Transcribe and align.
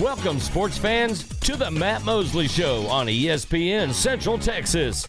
Welcome, 0.00 0.40
sports 0.40 0.78
fans, 0.78 1.28
to 1.40 1.56
the 1.56 1.70
Matt 1.70 2.04
Mosley 2.04 2.48
Show 2.48 2.86
on 2.86 3.08
ESPN 3.08 3.92
Central 3.92 4.38
Texas. 4.38 5.06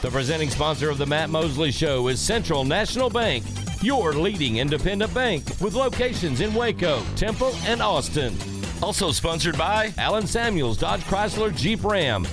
The 0.00 0.08
presenting 0.10 0.48
sponsor 0.48 0.88
of 0.88 0.98
the 0.98 1.06
Matt 1.06 1.28
Mosley 1.28 1.70
Show 1.70 2.08
is 2.08 2.20
Central 2.20 2.64
National 2.64 3.10
Bank, 3.10 3.44
your 3.82 4.12
leading 4.14 4.56
independent 4.56 5.12
bank 5.12 5.44
with 5.60 5.74
locations 5.74 6.40
in 6.40 6.54
Waco, 6.54 7.02
Temple, 7.14 7.52
and 7.64 7.82
Austin. 7.82 8.34
Also 8.82 9.10
sponsored 9.10 9.58
by 9.58 9.92
Allen 9.98 10.26
Samuels 10.26 10.78
Dodge 10.78 11.02
Chrysler 11.02 11.54
Jeep 11.54 11.84
Ram, 11.84 12.26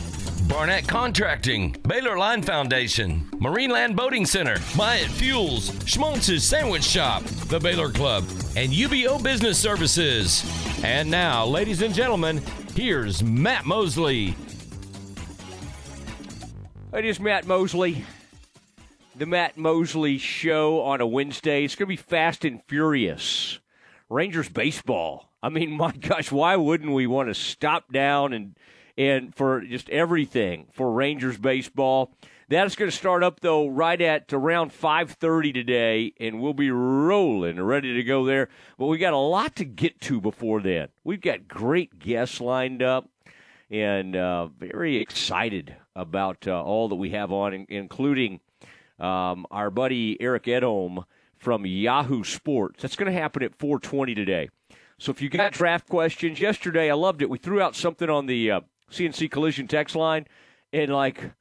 Barnett 0.48 0.88
Contracting, 0.88 1.76
Baylor 1.88 2.18
Line 2.18 2.44
Foundation, 2.44 3.28
Marineland 3.40 3.96
Boating 3.96 4.26
Center, 4.26 4.56
Myatt 4.78 5.10
Fuels, 5.10 5.72
Schmaltz's 5.86 6.44
Sandwich 6.44 6.84
Shop, 6.84 7.24
the 7.50 7.60
Baylor 7.60 7.90
Club, 7.90 8.24
and 8.56 8.72
UBO 8.72 9.22
Business 9.22 9.58
Services. 9.58 10.44
And 10.84 11.10
now, 11.10 11.46
ladies 11.46 11.82
and 11.82 11.96
gentlemen, 11.96 12.42
here's 12.76 13.24
Matt 13.24 13.64
Mosley. 13.66 14.36
It 16.92 17.06
is 17.06 17.22
Matt 17.22 17.48
Mosley. 17.48 18.04
The 19.16 19.26
Matt 19.26 19.56
Mosley 19.58 20.18
Show 20.18 20.82
on 20.82 21.00
a 21.00 21.08
Wednesday. 21.08 21.64
It's 21.64 21.76
going 21.76 21.88
to 21.88 21.90
be 21.90 21.96
fast 21.96 22.44
and 22.44 22.62
furious. 22.68 23.60
Rangers 24.10 24.50
baseball. 24.50 25.30
I 25.42 25.48
mean, 25.48 25.72
my 25.78 25.94
gosh, 25.94 26.34
why 26.34 26.58
wouldn't 26.58 26.92
we 26.92 27.08
want 27.08 27.30
to 27.30 27.34
stop 27.34 27.90
down 27.94 28.34
and 28.34 28.56
and 28.98 29.34
for 29.34 29.62
just 29.62 29.90
everything 29.90 30.68
for 30.74 30.92
Rangers 30.92 31.38
baseball? 31.38 32.14
That 32.50 32.68
is 32.68 32.76
going 32.76 32.92
to 32.92 32.96
start 32.96 33.24
up 33.24 33.40
though 33.40 33.68
right 33.68 34.00
at 34.00 34.34
around 34.34 34.72
5:30 34.72 35.54
today, 35.54 36.14
and 36.20 36.42
we'll 36.42 36.54
be 36.54 36.72
rolling, 36.72 37.62
ready 37.62 37.94
to 37.94 38.04
go 38.04 38.26
there. 38.26 38.50
But 38.78 38.88
we 38.88 38.98
got 38.98 39.14
a 39.14 39.18
lot 39.18 39.56
to 39.58 39.66
get 39.66 40.02
to 40.02 40.20
before 40.20 40.62
then. 40.62 40.90
We've 41.04 41.22
got 41.22 41.48
great 41.48 42.00
guests 42.00 42.42
lined 42.42 42.84
up, 42.84 43.10
and 43.70 44.16
uh, 44.16 44.48
very 44.48 44.98
excited 44.98 45.76
about 45.96 46.48
uh, 46.48 46.62
all 46.62 46.90
that 46.90 46.96
we 46.96 47.12
have 47.12 47.32
on, 47.32 47.66
including 47.70 48.42
um, 49.00 49.46
our 49.50 49.70
buddy 49.70 50.18
Eric 50.20 50.44
Edholm 50.44 51.06
from 51.38 51.66
Yahoo 51.66 52.24
Sports. 52.24 52.82
That's 52.82 52.96
going 52.96 53.12
to 53.12 53.20
happen 53.20 53.44
at 53.44 53.58
4:20 53.58 54.16
today. 54.16 54.50
So 54.98 55.12
if 55.12 55.22
you 55.22 55.30
got 55.30 55.54
draft 55.54 55.88
questions, 55.88 56.40
yesterday 56.40 56.90
I 56.90 56.94
loved 56.94 57.22
it. 57.22 57.30
We 57.30 57.38
threw 57.38 57.62
out 57.62 57.76
something 57.76 58.10
on 58.10 58.26
the 58.26 58.52
uh, 58.52 58.62
CNC 58.92 59.32
Collision 59.32 59.68
text 59.68 59.96
line, 59.96 60.28
and 60.72 60.92
like 60.92 61.32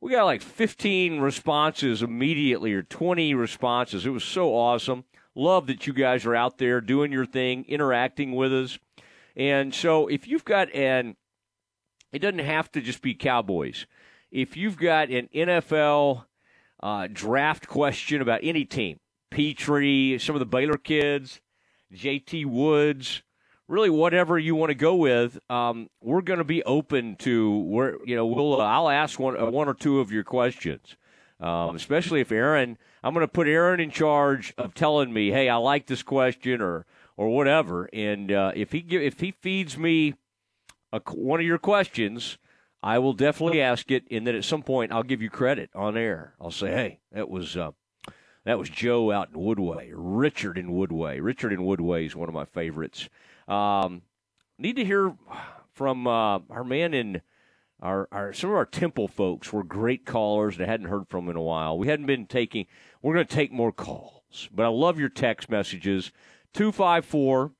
we 0.00 0.12
got 0.12 0.24
like 0.24 0.42
15 0.42 1.20
responses 1.20 2.02
immediately 2.02 2.72
or 2.72 2.82
20 2.82 3.34
responses. 3.34 4.06
It 4.06 4.10
was 4.10 4.24
so 4.24 4.54
awesome. 4.54 5.04
Love 5.34 5.66
that 5.66 5.86
you 5.86 5.92
guys 5.92 6.24
are 6.24 6.34
out 6.34 6.58
there 6.58 6.80
doing 6.80 7.12
your 7.12 7.26
thing, 7.26 7.64
interacting 7.68 8.34
with 8.34 8.52
us. 8.52 8.78
And 9.36 9.74
so 9.74 10.06
if 10.08 10.26
you've 10.26 10.44
got 10.44 10.74
an, 10.74 11.16
it 12.12 12.20
doesn't 12.20 12.40
have 12.40 12.70
to 12.72 12.80
just 12.80 13.02
be 13.02 13.14
Cowboys. 13.14 13.86
If 14.30 14.56
you've 14.56 14.76
got 14.76 15.10
an 15.10 15.28
NFL 15.34 16.24
uh, 16.82 17.08
draft 17.12 17.68
question 17.68 18.22
about 18.22 18.40
any 18.42 18.64
team, 18.64 18.98
Pitre, 19.30 20.18
some 20.18 20.34
of 20.34 20.40
the 20.40 20.46
Baylor 20.46 20.78
kids, 20.78 21.40
JT 21.92 22.46
Woods, 22.46 23.22
really 23.70 23.88
whatever 23.88 24.38
you 24.38 24.54
want 24.54 24.70
to 24.70 24.74
go 24.74 24.96
with, 24.96 25.38
um, 25.48 25.88
we're 26.02 26.20
going 26.20 26.38
to 26.38 26.44
be 26.44 26.62
open 26.64 27.16
to 27.16 27.58
where 27.60 27.96
you 28.04 28.16
know 28.16 28.26
we'll. 28.26 28.60
I'll 28.60 28.90
ask 28.90 29.18
one 29.18 29.40
uh, 29.40 29.46
one 29.46 29.68
or 29.68 29.74
two 29.74 30.00
of 30.00 30.10
your 30.10 30.24
questions, 30.24 30.96
um, 31.38 31.76
especially 31.76 32.20
if 32.20 32.32
Aaron. 32.32 32.76
I'm 33.02 33.14
going 33.14 33.24
to 33.24 33.32
put 33.32 33.46
Aaron 33.46 33.80
in 33.80 33.90
charge 33.90 34.52
of 34.58 34.74
telling 34.74 35.10
me, 35.10 35.30
hey, 35.30 35.48
I 35.48 35.56
like 35.56 35.86
this 35.86 36.02
question 36.02 36.60
or 36.60 36.84
or 37.16 37.28
whatever, 37.28 37.88
and 37.92 38.30
uh, 38.30 38.52
if 38.54 38.72
he 38.72 38.84
if 38.90 39.20
he 39.20 39.30
feeds 39.30 39.78
me 39.78 40.14
a, 40.92 41.00
one 41.12 41.40
of 41.40 41.46
your 41.46 41.58
questions. 41.58 42.36
I 42.82 42.98
will 42.98 43.12
definitely 43.12 43.60
ask 43.60 43.90
it, 43.90 44.04
and 44.10 44.26
then 44.26 44.34
at 44.34 44.42
some 44.42 44.62
point 44.62 44.90
I'll 44.90 45.02
give 45.02 45.20
you 45.20 45.28
credit 45.28 45.68
on 45.74 45.98
air. 45.98 46.32
I'll 46.40 46.50
say, 46.50 46.70
"Hey, 46.70 47.00
that 47.12 47.28
was 47.28 47.54
uh, 47.54 47.72
that 48.44 48.58
was 48.58 48.70
Joe 48.70 49.12
out 49.12 49.28
in 49.34 49.38
Woodway, 49.38 49.90
Richard 49.92 50.56
in 50.56 50.70
Woodway. 50.70 51.18
Richard 51.20 51.52
in 51.52 51.60
Woodway 51.60 52.06
is 52.06 52.16
one 52.16 52.30
of 52.30 52.34
my 52.34 52.46
favorites. 52.46 53.10
Um, 53.50 54.02
need 54.58 54.76
to 54.76 54.84
hear 54.84 55.14
from 55.72 56.06
uh, 56.06 56.38
our 56.50 56.64
man 56.64 56.94
in 56.94 57.22
our, 57.80 58.08
our 58.12 58.32
some 58.32 58.50
of 58.50 58.56
our 58.56 58.66
Temple 58.66 59.08
folks 59.08 59.52
were 59.52 59.64
great 59.64 60.04
callers 60.06 60.56
and 60.56 60.64
I 60.64 60.68
hadn't 60.70 60.88
heard 60.88 61.08
from 61.08 61.28
in 61.28 61.36
a 61.36 61.42
while. 61.42 61.76
We 61.78 61.88
hadn't 61.88 62.06
been 62.06 62.26
taking. 62.26 62.66
We're 63.02 63.14
going 63.14 63.26
to 63.26 63.34
take 63.34 63.52
more 63.52 63.72
calls, 63.72 64.48
but 64.54 64.64
I 64.64 64.68
love 64.68 65.00
your 65.00 65.08
text 65.08 65.50
messages. 65.50 66.12
Two 66.52 66.72
five 66.72 67.04
four. 67.04 67.52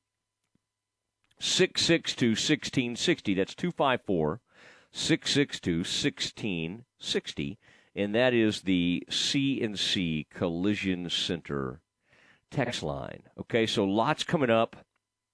662 1.42 2.32
1660. 2.32 3.34
That's 3.34 3.54
254 3.54 4.40
662 4.92 5.78
1660. 5.78 7.58
And 7.96 8.14
that 8.14 8.34
is 8.34 8.60
the 8.62 9.02
CNC 9.10 10.28
Collision 10.28 11.08
Center 11.08 11.80
text 12.50 12.82
line. 12.82 13.22
Okay, 13.38 13.66
so 13.66 13.84
lots 13.84 14.22
coming 14.22 14.50
up 14.50 14.76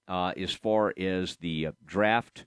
uh, 0.07 0.33
as 0.37 0.53
far 0.53 0.93
as 0.97 1.37
the 1.37 1.67
uh, 1.67 1.71
draft 1.85 2.45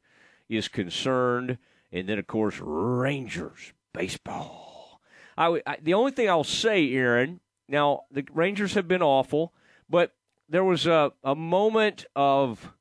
is 0.48 0.69
concerned. 0.69 1.59
And 1.93 2.09
then, 2.09 2.19
of 2.19 2.26
course, 2.26 2.59
Rangers 2.60 3.72
baseball. 3.93 5.00
I, 5.37 5.60
I, 5.66 5.78
the 5.82 5.94
only 5.94 6.12
thing 6.12 6.28
I'll 6.28 6.44
say, 6.44 6.93
Aaron, 6.93 7.41
now 7.69 8.03
the 8.10 8.25
Rangers 8.32 8.75
have 8.75 8.87
been 8.88 9.03
awful, 9.03 9.53
but 9.88 10.12
there 10.48 10.65
was 10.65 10.87
a, 10.87 11.12
a 11.22 11.34
moment 11.34 12.04
of 12.15 12.72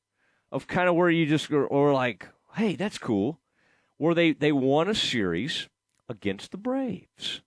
of 0.51 0.67
kind 0.67 0.89
of 0.89 0.95
where 0.95 1.09
you 1.09 1.25
just 1.27 1.51
or, 1.51 1.65
or 1.65 1.93
like, 1.93 2.27
hey, 2.55 2.75
that's 2.75 2.97
cool, 2.97 3.39
where 3.97 4.15
they, 4.15 4.33
they 4.33 4.51
won 4.51 4.89
a 4.89 4.95
series 4.95 5.69
against 6.07 6.51
the 6.51 6.57
Braves. 6.57 7.41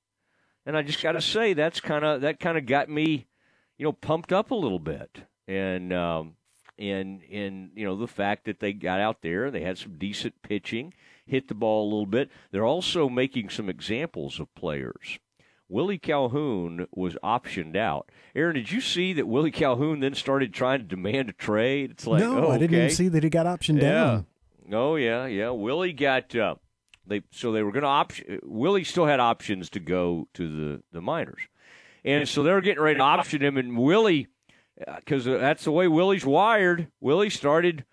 And 0.65 0.77
I 0.77 0.83
just 0.83 1.03
got 1.03 1.13
to 1.13 1.21
say 1.21 1.53
that's 1.53 1.81
kind 1.81 2.05
of 2.05 2.21
that 2.21 2.39
kind 2.39 2.57
of 2.57 2.67
got 2.67 2.89
me, 2.89 3.27
you 3.77 3.85
know, 3.85 3.93
pumped 3.93 4.33
up 4.33 4.53
a 4.53 4.55
little 4.57 4.79
bit. 4.79 5.23
And 5.49 5.93
um, 5.93 6.37
and 6.79 7.23
and 7.31 7.71
you 7.75 7.85
know 7.85 7.97
the 7.97 8.07
fact 8.07 8.45
that 8.45 8.61
they 8.61 8.73
got 8.73 9.01
out 9.01 9.23
there, 9.23 9.51
they 9.51 9.63
had 9.63 9.79
some 9.79 9.99
decent 9.99 10.43
pitching, 10.43 10.95
hit 11.27 11.49
the 11.49 11.55
ball 11.55 11.85
a 11.85 11.91
little 11.91 12.07
bit. 12.07 12.31
They're 12.51 12.65
also 12.65 13.09
making 13.09 13.51
some 13.51 13.69
examples 13.69 14.41
of 14.41 14.55
players. 14.55 15.19
Willie 15.69 15.99
Calhoun 15.99 16.87
was 16.93 17.17
optioned 17.25 17.77
out. 17.77 18.11
Aaron, 18.35 18.57
did 18.57 18.71
you 18.71 18.83
see 18.83 19.15
that 19.15 19.27
Willie 19.27 19.51
Calhoun 19.51 20.01
then 20.01 20.15
started 20.15 20.53
trying 20.53 20.81
to 20.81 20.85
demand 20.85 21.31
a 21.31 21.33
trade? 21.33 21.91
It's 21.93 22.07
like, 22.07 22.21
no, 22.21 22.47
oh, 22.47 22.51
I 22.51 22.59
didn't 22.59 22.77
even 22.77 22.91
see 22.91 23.09
that 23.09 23.25
he 23.25 23.31
got 23.31 23.47
optioned 23.47 23.81
yeah. 23.81 23.91
down. 23.91 24.27
Oh 24.71 24.97
yeah, 24.97 25.27
yeah. 25.27 25.51
Willie 25.51 25.95
got 25.95 26.35
uh, 26.37 26.57
they 27.07 27.23
so 27.31 27.53
they 27.53 27.63
were 27.63 27.73
going 27.73 27.83
to 27.83 27.89
option. 27.89 28.41
Willie 28.43 28.85
still 28.85 29.07
had 29.07 29.21
options 29.21 29.71
to 29.71 29.81
go 29.81 30.29
to 30.35 30.49
the 30.49 30.83
the 30.93 31.01
minors, 31.01 31.41
and 32.05 32.29
so 32.29 32.43
they 32.43 32.53
were 32.53 32.61
getting 32.61 32.83
ready 32.83 32.99
to 32.99 33.03
option 33.03 33.43
him, 33.43 33.57
and 33.57 33.77
Willie 33.77 34.29
because 34.77 35.27
uh, 35.27 35.39
that's 35.39 35.65
the 35.65 35.73
way 35.73 35.89
Willie's 35.89 36.27
wired. 36.27 36.89
Willie 37.01 37.31
started 37.31 37.85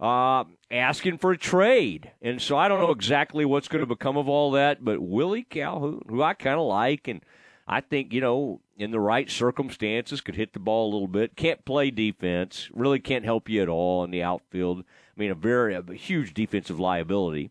uh, 0.00 0.44
asking 0.70 1.18
for 1.18 1.32
a 1.32 1.38
trade, 1.38 2.12
and 2.22 2.40
so 2.40 2.56
I 2.56 2.68
don't 2.68 2.80
know 2.80 2.90
exactly 2.90 3.44
what's 3.44 3.68
going 3.68 3.82
to 3.82 3.86
become 3.86 4.16
of 4.16 4.28
all 4.28 4.52
that. 4.52 4.84
But 4.84 5.00
Willie 5.00 5.42
Calhoun, 5.42 6.02
who 6.08 6.22
I 6.22 6.34
kind 6.34 6.58
of 6.58 6.66
like, 6.66 7.08
and 7.08 7.22
I 7.66 7.80
think 7.80 8.12
you 8.12 8.20
know 8.20 8.60
in 8.76 8.90
the 8.92 9.00
right 9.00 9.28
circumstances 9.28 10.20
could 10.20 10.36
hit 10.36 10.52
the 10.52 10.60
ball 10.60 10.90
a 10.90 10.92
little 10.92 11.08
bit. 11.08 11.36
Can't 11.36 11.64
play 11.64 11.90
defense, 11.90 12.68
really 12.72 13.00
can't 13.00 13.24
help 13.24 13.48
you 13.48 13.62
at 13.62 13.68
all 13.68 14.04
in 14.04 14.10
the 14.10 14.22
outfield. 14.22 14.80
I 14.80 15.20
mean, 15.20 15.30
a 15.30 15.34
very 15.34 15.74
a 15.74 15.82
huge 15.94 16.34
defensive 16.34 16.78
liability. 16.78 17.50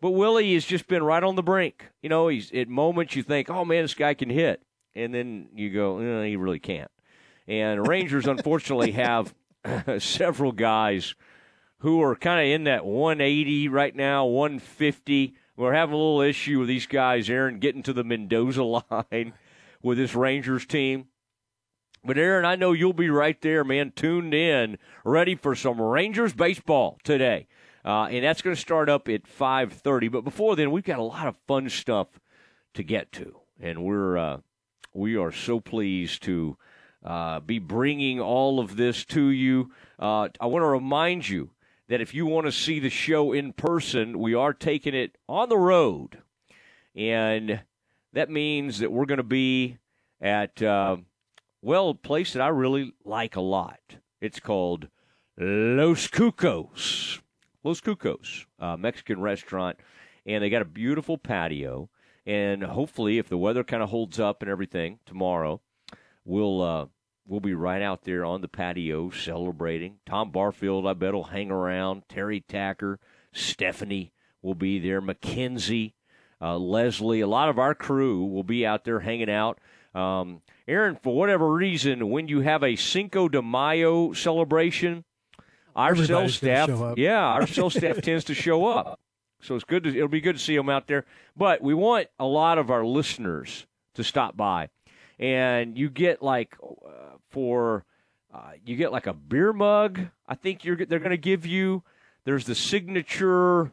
But 0.00 0.10
Willie 0.10 0.52
has 0.52 0.66
just 0.66 0.86
been 0.86 1.02
right 1.02 1.22
on 1.22 1.36
the 1.36 1.42
brink. 1.42 1.88
You 2.02 2.10
know, 2.10 2.28
he's 2.28 2.52
at 2.52 2.68
moments 2.68 3.16
you 3.16 3.22
think, 3.22 3.48
oh 3.48 3.64
man, 3.64 3.84
this 3.84 3.94
guy 3.94 4.14
can 4.14 4.28
hit, 4.28 4.62
and 4.94 5.14
then 5.14 5.48
you 5.54 5.70
go, 5.70 5.98
eh, 5.98 6.26
he 6.26 6.36
really 6.36 6.58
can't. 6.58 6.90
And 7.46 7.86
Rangers, 7.86 8.26
unfortunately, 8.26 8.92
have 8.92 9.34
several 9.98 10.52
guys 10.52 11.14
who 11.78 12.02
are 12.02 12.16
kind 12.16 12.40
of 12.40 12.54
in 12.54 12.64
that 12.64 12.86
180 12.86 13.68
right 13.68 13.94
now, 13.94 14.24
150. 14.24 15.34
We're 15.56 15.74
having 15.74 15.94
a 15.94 15.98
little 15.98 16.22
issue 16.22 16.60
with 16.60 16.68
these 16.68 16.86
guys, 16.86 17.28
Aaron, 17.28 17.58
getting 17.58 17.82
to 17.82 17.92
the 17.92 18.04
Mendoza 18.04 18.64
line 18.90 19.34
with 19.82 19.98
this 19.98 20.14
Rangers 20.14 20.66
team. 20.66 21.08
But 22.02 22.18
Aaron, 22.18 22.44
I 22.44 22.56
know 22.56 22.72
you'll 22.72 22.92
be 22.92 23.08
right 23.08 23.40
there, 23.40 23.64
man, 23.64 23.92
tuned 23.94 24.34
in, 24.34 24.78
ready 25.04 25.34
for 25.34 25.54
some 25.54 25.80
Rangers 25.80 26.34
baseball 26.34 26.98
today. 27.02 27.46
Uh, 27.84 28.06
and 28.06 28.24
that's 28.24 28.42
going 28.42 28.56
to 28.56 28.60
start 28.60 28.88
up 28.88 29.08
at 29.08 29.24
5:30. 29.24 30.10
But 30.10 30.24
before 30.24 30.56
then, 30.56 30.70
we've 30.70 30.84
got 30.84 30.98
a 30.98 31.02
lot 31.02 31.26
of 31.26 31.36
fun 31.46 31.68
stuff 31.68 32.08
to 32.74 32.82
get 32.82 33.12
to, 33.12 33.40
and 33.60 33.84
we're 33.84 34.16
uh, 34.16 34.38
we 34.94 35.16
are 35.16 35.32
so 35.32 35.60
pleased 35.60 36.22
to 36.22 36.56
uh, 37.04 37.40
be 37.40 37.58
bringing 37.58 38.20
all 38.20 38.60
of 38.60 38.76
this 38.76 39.04
to 39.06 39.28
you. 39.28 39.70
Uh, 39.98 40.28
I 40.40 40.46
want 40.46 40.62
to 40.62 40.68
remind 40.68 41.28
you 41.28 41.50
that 41.88 42.00
if 42.00 42.14
you 42.14 42.26
want 42.26 42.46
to 42.46 42.52
see 42.52 42.80
the 42.80 42.90
show 42.90 43.32
in 43.32 43.52
person, 43.52 44.18
we 44.18 44.34
are 44.34 44.54
taking 44.54 44.94
it 44.94 45.16
on 45.28 45.48
the 45.48 45.58
road. 45.58 46.18
And 46.96 47.60
that 48.12 48.30
means 48.30 48.78
that 48.78 48.92
we're 48.92 49.06
going 49.06 49.18
to 49.18 49.22
be 49.22 49.78
at, 50.20 50.62
uh, 50.62 50.96
well, 51.60 51.90
a 51.90 51.94
place 51.94 52.32
that 52.32 52.42
I 52.42 52.48
really 52.48 52.92
like 53.04 53.36
a 53.36 53.40
lot. 53.40 53.80
It's 54.20 54.40
called 54.40 54.88
Los 55.36 56.08
Cucos. 56.08 57.20
Los 57.62 57.80
Cucos 57.80 58.46
uh, 58.58 58.76
Mexican 58.76 59.20
restaurant, 59.20 59.78
and 60.26 60.42
they 60.42 60.50
got 60.50 60.62
a 60.62 60.66
beautiful 60.66 61.18
patio. 61.18 61.88
And 62.26 62.62
hopefully, 62.62 63.18
if 63.18 63.28
the 63.28 63.36
weather 63.36 63.64
kind 63.64 63.82
of 63.82 63.90
holds 63.90 64.18
up 64.18 64.40
and 64.40 64.50
everything 64.50 64.98
tomorrow, 65.04 65.60
we'll 66.24 66.62
uh, 66.62 66.86
we'll 67.26 67.40
be 67.40 67.54
right 67.54 67.82
out 67.82 68.02
there 68.02 68.24
on 68.24 68.40
the 68.40 68.48
patio 68.48 69.10
celebrating. 69.10 69.98
Tom 70.06 70.30
Barfield, 70.30 70.86
I 70.86 70.92
bet, 70.92 71.14
will 71.14 71.24
hang 71.24 71.50
around. 71.50 72.02
Terry 72.08 72.40
Tacker, 72.40 72.98
Stephanie 73.32 74.12
will 74.42 74.54
be 74.54 74.78
there. 74.78 75.00
Mackenzie, 75.00 75.94
uh, 76.40 76.58
Leslie, 76.58 77.20
a 77.20 77.26
lot 77.26 77.48
of 77.48 77.58
our 77.58 77.74
crew 77.74 78.24
will 78.24 78.44
be 78.44 78.66
out 78.66 78.84
there 78.84 79.00
hanging 79.00 79.30
out. 79.30 79.58
Um, 79.94 80.42
Aaron, 80.66 80.96
for 80.96 81.16
whatever 81.16 81.50
reason, 81.52 82.10
when 82.10 82.28
you 82.28 82.40
have 82.40 82.62
a 82.62 82.76
Cinco 82.76 83.28
de 83.28 83.40
Mayo 83.40 84.12
celebration, 84.12 85.04
our 85.76 85.96
sales 85.96 86.34
staff, 86.34 86.68
yeah, 86.96 87.18
our 87.18 87.46
sales 87.46 87.74
staff 87.74 88.00
tends 88.00 88.24
to 88.24 88.34
show 88.34 88.66
up. 88.66 89.00
So 89.40 89.54
it's 89.54 89.64
good. 89.64 89.84
To, 89.84 89.90
it'll 89.90 90.08
be 90.08 90.20
good 90.20 90.36
to 90.36 90.42
see 90.42 90.56
them 90.56 90.68
out 90.70 90.86
there. 90.86 91.04
But 91.36 91.62
we 91.62 91.74
want 91.74 92.08
a 92.18 92.24
lot 92.26 92.58
of 92.58 92.70
our 92.70 92.84
listeners 92.84 93.66
to 93.94 94.04
stop 94.04 94.36
by, 94.36 94.68
and 95.18 95.76
you 95.76 95.90
get 95.90 96.22
like 96.22 96.56
uh, 96.62 97.13
for 97.34 97.84
uh, 98.32 98.52
you 98.64 98.76
get 98.76 98.92
like 98.92 99.06
a 99.06 99.12
beer 99.12 99.52
mug. 99.52 100.00
I 100.26 100.34
think 100.34 100.64
you're 100.64 100.76
they're 100.76 100.98
going 100.98 101.10
to 101.10 101.16
give 101.16 101.44
you. 101.44 101.82
There's 102.24 102.46
the 102.46 102.54
signature 102.54 103.72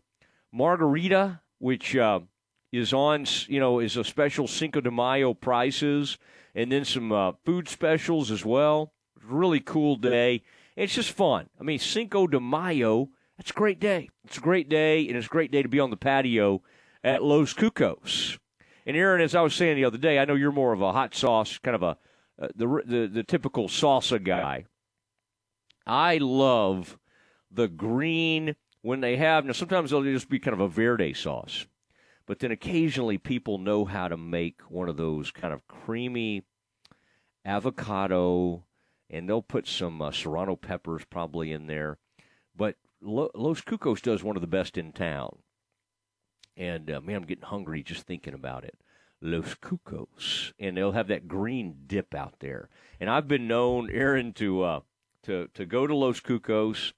margarita, 0.52 1.40
which 1.60 1.96
uh, 1.96 2.20
is 2.72 2.92
on 2.92 3.26
you 3.48 3.60
know 3.60 3.80
is 3.80 3.96
a 3.96 4.04
special 4.04 4.48
Cinco 4.48 4.82
de 4.82 4.92
Mayo 4.92 5.34
prices, 5.34 6.18
and 6.54 6.72
then 6.72 6.84
some 6.84 7.12
uh, 7.12 7.34
food 7.46 7.70
specials 7.70 8.32
as 8.32 8.44
well. 8.44 8.92
Really 9.24 9.60
cool 9.60 9.96
day. 9.96 10.44
It's 10.76 10.96
just 10.96 11.12
fun. 11.12 11.48
I 11.60 11.64
mean, 11.64 11.80
Cinco 11.80 12.28
de 12.28 12.40
Mayo 12.40 13.10
it's 13.42 13.50
a 13.50 13.56
great 13.56 13.80
day. 13.80 14.12
It's 14.24 14.38
a 14.38 14.42
great 14.42 14.70
day, 14.70 15.08
and 15.08 15.18
it's 15.18 15.26
a 15.26 15.30
great 15.30 15.52
day 15.52 15.64
to 15.64 15.68
be 15.68 15.80
on 15.80 15.90
the 15.90 15.98
patio 15.98 16.62
at 17.04 17.24
Los 17.24 17.56
Cucos. 17.56 18.38
And 18.86 18.96
Aaron, 18.96 19.20
as 19.20 19.34
I 19.34 19.42
was 19.42 19.56
saying 19.56 19.78
the 19.78 19.86
other 19.86 19.98
day, 19.98 20.20
I 20.20 20.26
know 20.26 20.36
you're 20.36 20.52
more 20.52 20.74
of 20.74 20.82
a 20.84 20.92
hot 20.92 21.16
sauce 21.16 21.58
kind 21.58 21.74
of 21.74 21.82
a 21.82 21.98
uh, 22.42 22.48
the, 22.56 22.82
the 22.86 23.08
the 23.08 23.24
typical 23.24 23.68
salsa 23.68 24.22
guy. 24.22 24.66
I 25.86 26.18
love 26.18 26.98
the 27.52 27.68
green 27.68 28.56
when 28.82 29.02
they 29.02 29.18
have 29.18 29.46
now. 29.46 29.52
Sometimes 29.52 29.92
they'll 29.92 30.04
just 30.04 30.30
be 30.30 30.40
kind 30.40 30.54
of 30.54 30.60
a 30.60 30.68
verde 30.68 31.14
sauce, 31.14 31.68
but 32.26 32.40
then 32.40 32.52
occasionally 32.52 33.18
people 33.18 33.58
know 33.58 33.86
how 33.86 34.08
to 34.08 34.18
make 34.18 34.62
one 34.70 34.90
of 34.90 34.98
those 34.98 35.32
kind 35.32 35.54
of 35.54 35.68
creamy 35.68 36.44
avocado, 37.46 38.64
and 39.10 39.28
they'll 39.28 39.42
put 39.42 39.68
some 39.68 40.02
uh, 40.02 40.12
serrano 40.12 40.56
peppers 40.56 41.04
probably 41.10 41.52
in 41.52 41.68
there. 41.68 41.98
But 42.56 42.76
Los 43.02 43.62
Cucos 43.62 44.02
does 44.02 44.24
one 44.24 44.36
of 44.36 44.42
the 44.42 44.48
best 44.48 44.78
in 44.78 44.92
town. 44.92 45.38
And 46.58 46.92
uh, 46.92 47.02
man, 47.02 47.16
I'm 47.16 47.26
getting 47.26 47.46
hungry 47.46 47.82
just 47.84 48.04
thinking 48.04 48.34
about 48.34 48.64
it. 48.64 48.78
Los 49.22 49.56
Cucos, 49.56 50.54
and 50.60 50.76
they'll 50.76 50.94
have 50.94 51.08
that 51.08 51.28
green 51.28 51.76
dip 51.86 52.16
out 52.16 52.36
there. 52.40 52.70
And 53.00 53.10
I've 53.10 53.28
been 53.28 53.48
known, 53.48 53.90
Aaron, 53.92 54.34
to 54.34 54.64
uh, 54.64 54.80
to 55.24 55.48
to 55.54 55.66
go 55.66 55.88
to 55.88 55.96
Los 55.96 56.20
Cucos, 56.20 56.94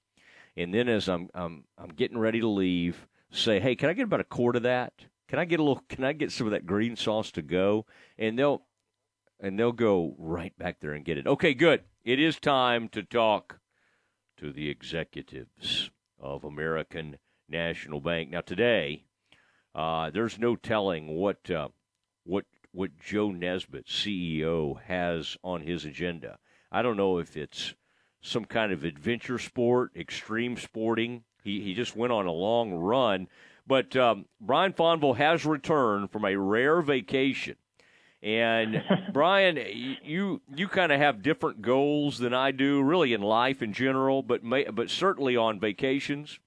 and 0.56 0.72
then 0.72 0.88
as 0.88 1.08
I'm 1.08 1.28
I'm 1.34 1.64
I'm 1.76 1.90
getting 1.90 2.18
ready 2.18 2.40
to 2.40 2.48
leave, 2.48 3.06
say, 3.30 3.60
hey, 3.60 3.76
can 3.76 3.90
I 3.90 3.92
get 3.92 4.04
about 4.04 4.20
a 4.20 4.24
quart 4.24 4.56
of 4.56 4.62
that? 4.62 4.92
Can 5.28 5.38
I 5.38 5.44
get 5.44 5.60
a 5.60 5.62
little? 5.62 5.82
Can 5.88 6.04
I 6.04 6.12
get 6.12 6.32
some 6.32 6.46
of 6.46 6.52
that 6.52 6.66
green 6.66 6.96
sauce 6.96 7.30
to 7.32 7.42
go? 7.42 7.86
And 8.18 8.38
they'll 8.38 8.62
and 9.40 9.58
they'll 9.58 9.72
go 9.72 10.14
right 10.18 10.56
back 10.58 10.80
there 10.80 10.92
and 10.92 11.04
get 11.04 11.18
it. 11.18 11.26
Okay, 11.26 11.54
good. 11.54 11.82
It 12.04 12.18
is 12.18 12.38
time 12.38 12.88
to 12.90 13.02
talk 13.02 13.60
to 14.38 14.52
the 14.52 14.68
executives 14.68 15.90
of 16.18 16.44
American 16.44 17.18
National 17.48 18.00
Bank. 18.00 18.30
Now, 18.30 18.40
today, 18.40 19.04
uh, 19.74 20.10
there's 20.10 20.38
no 20.38 20.56
telling 20.56 21.08
what 21.08 21.50
uh, 21.50 21.68
what 22.74 22.98
Joe 22.98 23.30
Nesbitt, 23.30 23.86
CEO, 23.86 24.80
has 24.82 25.36
on 25.42 25.62
his 25.62 25.84
agenda. 25.84 26.38
I 26.70 26.82
don't 26.82 26.96
know 26.96 27.18
if 27.18 27.36
it's 27.36 27.74
some 28.20 28.44
kind 28.44 28.72
of 28.72 28.84
adventure 28.84 29.38
sport, 29.38 29.92
extreme 29.96 30.56
sporting. 30.56 31.24
He 31.42 31.60
he 31.60 31.74
just 31.74 31.96
went 31.96 32.12
on 32.12 32.26
a 32.26 32.32
long 32.32 32.72
run, 32.74 33.28
but 33.66 33.94
um, 33.96 34.26
Brian 34.40 34.72
Fonville 34.72 35.16
has 35.16 35.46
returned 35.46 36.10
from 36.10 36.24
a 36.24 36.36
rare 36.36 36.82
vacation 36.82 37.56
and 38.24 38.82
Brian, 39.12 39.58
you 40.02 40.40
you 40.52 40.66
kind 40.66 40.90
of 40.90 40.98
have 40.98 41.22
different 41.22 41.60
goals 41.60 42.18
than 42.18 42.32
I 42.32 42.50
do, 42.50 42.82
really 42.82 43.12
in 43.12 43.20
life 43.20 43.62
in 43.62 43.72
general, 43.74 44.22
but 44.22 44.42
may, 44.42 44.64
but 44.64 44.90
certainly 44.90 45.36
on 45.36 45.60
vacations. 45.60 46.40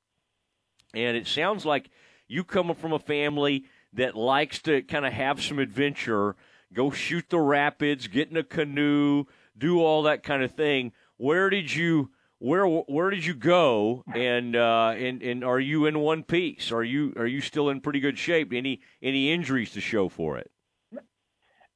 And 0.93 1.15
it 1.15 1.27
sounds 1.27 1.65
like 1.65 1.91
you 2.27 2.43
come 2.43 2.73
from 2.73 2.93
a 2.93 2.99
family 2.99 3.65
that 3.93 4.15
likes 4.15 4.61
to 4.63 4.81
kind 4.83 5.05
of 5.05 5.13
have 5.13 5.41
some 5.41 5.59
adventure, 5.59 6.35
go 6.73 6.91
shoot 6.91 7.29
the 7.29 7.39
rapids, 7.39 8.07
get 8.07 8.29
in 8.29 8.37
a 8.37 8.43
canoe, 8.43 9.25
do 9.57 9.81
all 9.81 10.03
that 10.03 10.23
kind 10.23 10.43
of 10.43 10.51
thing. 10.51 10.91
Where 11.17 11.49
did 11.49 11.73
you 11.73 12.11
where 12.39 12.65
where 12.67 13.09
did 13.09 13.25
you 13.25 13.33
go 13.33 14.03
and 14.13 14.55
uh, 14.55 14.93
and 14.95 15.21
and 15.23 15.43
are 15.43 15.59
you 15.59 15.85
in 15.85 15.99
one 15.99 16.23
piece? 16.23 16.71
Are 16.71 16.83
you 16.83 17.13
are 17.17 17.25
you 17.25 17.41
still 17.41 17.69
in 17.69 17.81
pretty 17.81 17.99
good 17.99 18.17
shape? 18.17 18.53
Any 18.53 18.81
any 19.01 19.31
injuries 19.31 19.71
to 19.71 19.81
show 19.81 20.09
for 20.09 20.37
it? 20.37 20.51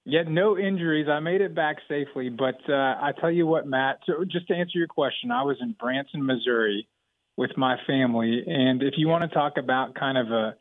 Yeah, 0.04 0.24
no 0.28 0.58
injuries. 0.58 1.08
I 1.08 1.20
made 1.20 1.42
it 1.42 1.54
back 1.54 1.78
safely, 1.88 2.30
but 2.30 2.58
uh, 2.68 2.74
I 2.74 3.12
tell 3.20 3.30
you 3.30 3.46
what, 3.46 3.68
Matt. 3.68 4.00
So 4.06 4.24
just 4.26 4.48
to 4.48 4.56
answer 4.56 4.80
your 4.80 4.88
question, 4.88 5.32
I 5.32 5.44
was 5.44 5.58
in 5.62 5.76
Branson, 5.80 6.26
Missouri, 6.26 6.88
with 7.38 7.56
my 7.56 7.78
family, 7.86 8.44
and 8.48 8.82
if 8.82 8.96
you 8.98 9.08
want 9.08 9.30
to 9.30 9.36
talk 9.36 9.58
about 9.58 9.94
kind 9.94 10.18
of 10.18 10.32
a 10.32 10.56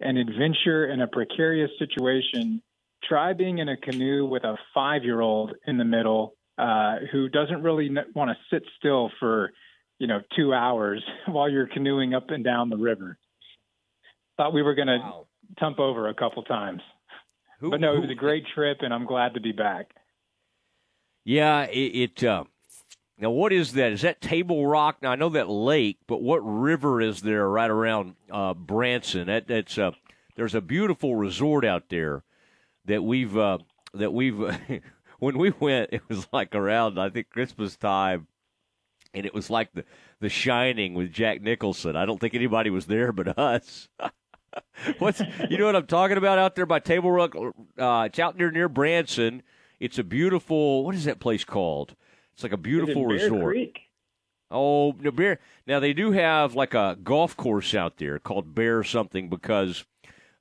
an 0.00 0.16
adventure 0.16 0.86
in 0.86 1.00
a 1.00 1.06
precarious 1.06 1.70
situation, 1.78 2.62
try 3.02 3.32
being 3.32 3.58
in 3.58 3.68
a 3.68 3.76
canoe 3.76 4.26
with 4.26 4.44
a 4.44 4.56
five 4.72 5.04
year 5.04 5.20
old 5.20 5.52
in 5.66 5.78
the 5.78 5.84
middle 5.84 6.34
uh, 6.58 6.96
who 7.12 7.28
doesn't 7.28 7.62
really 7.62 7.90
want 8.14 8.30
to 8.30 8.36
sit 8.50 8.62
still 8.78 9.10
for 9.18 9.52
you 9.98 10.06
know 10.06 10.20
two 10.36 10.52
hours 10.52 11.02
while 11.26 11.48
you're 11.48 11.66
canoeing 11.66 12.14
up 12.14 12.30
and 12.30 12.44
down 12.44 12.70
the 12.70 12.76
river. 12.76 13.18
Thought 14.36 14.52
we 14.52 14.62
were 14.62 14.74
going 14.74 14.88
to 14.88 14.98
wow. 14.98 15.26
tump 15.58 15.78
over 15.78 16.08
a 16.08 16.14
couple 16.14 16.42
times. 16.42 16.80
Who, 17.60 17.70
but 17.70 17.80
no, 17.80 17.94
it 17.94 18.00
was 18.00 18.10
a 18.10 18.16
great 18.16 18.44
trip, 18.54 18.78
and 18.80 18.92
I'm 18.92 19.06
glad 19.06 19.34
to 19.34 19.40
be 19.40 19.52
back. 19.52 19.90
Yeah, 21.24 21.62
it. 21.62 22.18
it 22.20 22.24
uh, 22.24 22.44
now, 23.16 23.30
what 23.30 23.52
is 23.52 23.74
that? 23.74 23.92
Is 23.92 24.02
that 24.02 24.20
Table 24.20 24.66
Rock? 24.66 24.98
Now, 25.00 25.12
I 25.12 25.16
know 25.16 25.28
that 25.30 25.48
lake, 25.48 25.98
but 26.06 26.20
what 26.20 26.38
river 26.38 27.00
is 27.00 27.22
there 27.22 27.48
right 27.48 27.70
around 27.70 28.16
uh, 28.30 28.54
Branson? 28.54 29.28
That, 29.28 29.46
that's 29.46 29.78
uh, 29.78 29.92
there's 30.34 30.54
a 30.54 30.60
beautiful 30.60 31.14
resort 31.14 31.64
out 31.64 31.90
there 31.90 32.24
that 32.86 33.04
we've 33.04 33.36
uh, 33.36 33.58
that 33.94 34.12
we've. 34.12 34.38
when 35.20 35.38
we 35.38 35.50
went, 35.60 35.90
it 35.92 36.02
was 36.08 36.26
like 36.32 36.54
around 36.54 36.98
I 36.98 37.08
think 37.08 37.30
Christmas 37.30 37.76
time, 37.76 38.26
and 39.14 39.24
it 39.24 39.32
was 39.32 39.48
like 39.48 39.72
the 39.72 39.84
the 40.20 40.28
Shining 40.28 40.94
with 40.94 41.12
Jack 41.12 41.40
Nicholson. 41.40 41.94
I 41.94 42.06
don't 42.06 42.20
think 42.20 42.34
anybody 42.34 42.70
was 42.70 42.86
there 42.86 43.12
but 43.12 43.38
us. 43.38 43.88
What's 44.98 45.22
you 45.48 45.56
know 45.56 45.66
what 45.66 45.76
I'm 45.76 45.86
talking 45.86 46.16
about 46.16 46.38
out 46.38 46.56
there 46.56 46.66
by 46.66 46.80
Table 46.80 47.12
Rock? 47.12 47.36
Uh, 47.78 48.04
it's 48.06 48.18
out 48.18 48.36
near 48.36 48.50
near 48.50 48.68
Branson. 48.68 49.44
It's 49.78 49.98
a 49.98 50.04
beautiful. 50.04 50.84
What 50.84 50.96
is 50.96 51.04
that 51.04 51.20
place 51.20 51.44
called? 51.44 51.94
It's 52.34 52.42
like 52.42 52.52
a 52.52 52.58
beautiful 52.58 53.06
resort. 53.06 53.54
Creek? 53.54 53.80
Oh, 54.50 54.94
no, 55.00 55.10
Bear. 55.10 55.40
Now 55.66 55.80
they 55.80 55.92
do 55.92 56.12
have 56.12 56.54
like 56.54 56.74
a 56.74 56.98
golf 57.02 57.36
course 57.36 57.74
out 57.74 57.96
there 57.98 58.18
called 58.18 58.54
Bear 58.54 58.84
something 58.84 59.28
because 59.28 59.84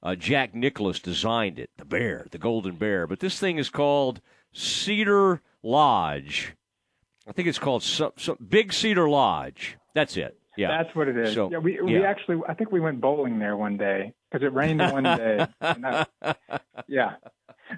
uh, 0.01 0.15
Jack 0.15 0.53
Nicklaus 0.53 0.99
designed 0.99 1.59
it. 1.59 1.69
The 1.77 1.85
Bear, 1.85 2.27
the 2.31 2.37
Golden 2.37 2.75
Bear. 2.75 3.07
But 3.07 3.19
this 3.19 3.39
thing 3.39 3.57
is 3.57 3.69
called 3.69 4.21
Cedar 4.51 5.41
Lodge. 5.61 6.55
I 7.27 7.31
think 7.31 7.47
it's 7.47 7.59
called 7.59 7.83
some, 7.83 8.11
some 8.17 8.37
Big 8.45 8.73
Cedar 8.73 9.07
Lodge. 9.07 9.77
That's 9.95 10.17
it. 10.17 10.37
Yeah, 10.57 10.83
that's 10.83 10.95
what 10.95 11.07
it 11.07 11.17
is. 11.17 11.33
So, 11.33 11.49
yeah, 11.51 11.57
we 11.57 11.75
yeah. 11.75 11.81
we 11.83 12.05
actually 12.05 12.41
I 12.47 12.53
think 12.53 12.71
we 12.71 12.79
went 12.79 13.01
bowling 13.01 13.39
there 13.39 13.57
one 13.57 13.75
day 13.75 14.13
because 14.29 14.45
it 14.45 14.53
rained 14.53 14.81
one 14.81 15.03
day. 15.03 15.47
that, 15.59 16.09
yeah, 16.87 17.15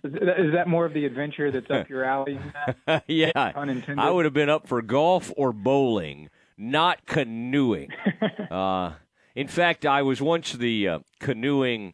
is, 0.04 0.54
that 0.54 0.68
more 0.68 0.86
of 0.86 0.94
the 0.94 1.06
adventure 1.06 1.52
that's 1.52 1.70
up 1.70 1.90
your 1.90 2.04
alley? 2.04 2.40
yeah, 3.08 3.32
I 3.36 4.12
would 4.12 4.25
have 4.25 4.34
been 4.34 4.50
up 4.50 4.68
for 4.68 4.82
golf 4.82 5.32
or 5.38 5.54
bowling, 5.54 6.30
not 6.58 7.06
canoeing. 7.06 7.90
uh, 8.52 8.94
in 9.36 9.48
fact, 9.48 9.86
I 9.86 10.02
was 10.02 10.22
once 10.22 10.54
the 10.54 10.88
uh, 10.88 11.00
canoeing 11.20 11.94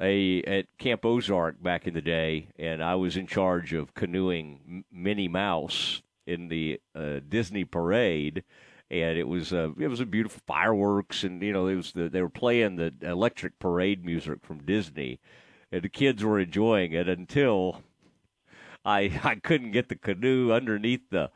a 0.00 0.42
at 0.42 0.66
Camp 0.78 1.04
Ozark 1.04 1.62
back 1.62 1.86
in 1.86 1.94
the 1.94 2.00
day, 2.00 2.48
and 2.58 2.82
I 2.82 2.94
was 2.94 3.16
in 3.16 3.26
charge 3.26 3.72
of 3.72 3.94
canoeing 3.94 4.84
Minnie 4.90 5.28
Mouse 5.28 6.02
in 6.26 6.48
the 6.48 6.80
uh, 6.94 7.20
Disney 7.28 7.64
parade 7.64 8.44
and 8.92 9.16
it 9.16 9.26
was 9.26 9.54
uh, 9.54 9.70
it 9.78 9.88
was 9.88 10.00
a 10.00 10.06
beautiful 10.06 10.42
fireworks, 10.46 11.24
and 11.24 11.42
you 11.42 11.52
know 11.52 11.66
it 11.66 11.74
was 11.74 11.92
the, 11.92 12.10
they 12.10 12.20
were 12.20 12.28
playing 12.28 12.76
the 12.76 12.92
electric 13.00 13.58
parade 13.58 14.04
music 14.04 14.40
from 14.42 14.58
Disney, 14.64 15.18
and 15.72 15.82
the 15.82 15.88
kids 15.88 16.22
were 16.22 16.38
enjoying 16.38 16.92
it 16.92 17.08
until 17.08 17.82
I 18.84 19.18
I 19.24 19.36
couldn't 19.36 19.72
get 19.72 19.88
the 19.88 19.96
canoe 19.96 20.52
underneath 20.52 21.10
the 21.10 21.30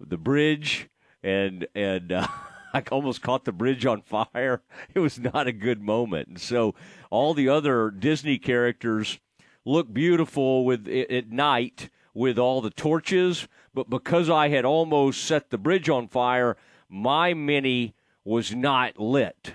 the 0.00 0.16
bridge, 0.16 0.88
and 1.22 1.66
and 1.74 2.10
uh, 2.10 2.26
I 2.74 2.82
almost 2.90 3.22
caught 3.22 3.44
the 3.44 3.52
bridge 3.52 3.84
on 3.86 4.02
fire. 4.02 4.62
It 4.94 4.98
was 5.00 5.18
not 5.18 5.46
a 5.46 5.52
good 5.52 5.82
moment. 5.82 6.28
And 6.28 6.40
so 6.40 6.74
all 7.10 7.34
the 7.34 7.48
other 7.48 7.90
Disney 7.90 8.38
characters 8.38 9.18
look 9.64 9.92
beautiful 9.92 10.64
with 10.64 10.88
at 10.88 11.30
night 11.30 11.90
with 12.14 12.38
all 12.38 12.60
the 12.60 12.70
torches, 12.70 13.48
but 13.72 13.88
because 13.88 14.28
I 14.28 14.48
had 14.48 14.64
almost 14.64 15.24
set 15.24 15.50
the 15.50 15.56
bridge 15.56 15.88
on 15.88 16.08
fire, 16.08 16.56
my 16.88 17.32
mini 17.32 17.94
was 18.24 18.54
not 18.54 18.98
lit. 18.98 19.54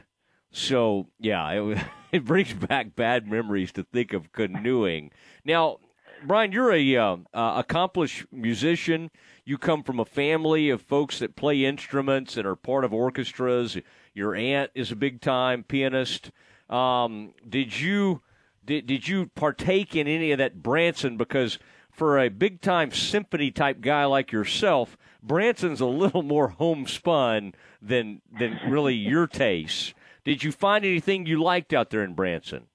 So 0.52 1.08
yeah, 1.20 1.50
it, 1.52 1.86
it 2.12 2.26
brings 2.26 2.54
back 2.54 2.96
bad 2.96 3.28
memories 3.28 3.72
to 3.74 3.84
think 3.84 4.14
of 4.14 4.32
canoeing. 4.32 5.12
Now, 5.44 5.80
Brian, 6.24 6.52
you're 6.52 6.74
a 6.74 6.96
uh, 6.98 7.18
accomplished 7.34 8.26
musician. 8.32 9.12
You 9.46 9.58
come 9.58 9.84
from 9.84 10.00
a 10.00 10.06
family 10.06 10.70
of 10.70 10.82
folks 10.82 11.20
that 11.20 11.36
play 11.36 11.64
instruments 11.64 12.38
and 12.38 12.48
are 12.48 12.56
part 12.56 12.84
of 12.84 12.94
orchestras. 12.94 13.78
Your 14.14 14.36
aunt 14.36 14.72
is 14.74 14.92
a 14.92 14.96
big 14.96 15.22
time 15.22 15.64
pianist. 15.64 16.32
Um, 16.70 17.34
did 17.48 17.80
you 17.80 18.22
did, 18.66 18.86
did 18.88 19.08
you 19.08 19.28
partake 19.28 19.96
in 19.96 20.08
any 20.08 20.32
of 20.32 20.40
that 20.40 20.62
Branson? 20.62 21.18
Because 21.18 21.60
for 21.90 22.20
a 22.20 22.30
big 22.30 22.62
time 22.62 22.92
symphony 22.92 23.52
type 23.52 23.80
guy 23.82 24.06
like 24.06 24.32
yourself, 24.32 24.98
Branson's 25.24 25.82
a 25.82 25.86
little 25.86 26.24
more 26.24 26.50
homespun 26.50 27.54
than 27.82 28.22
than 28.38 28.60
really 28.68 28.96
your 28.96 29.28
taste. 29.28 29.94
Did 30.28 30.44
you 30.44 30.52
find 30.52 30.84
anything 30.84 31.26
you 31.26 31.42
liked 31.42 31.74
out 31.74 31.90
there 31.90 32.04
in 32.04 32.14
Branson? 32.14 32.68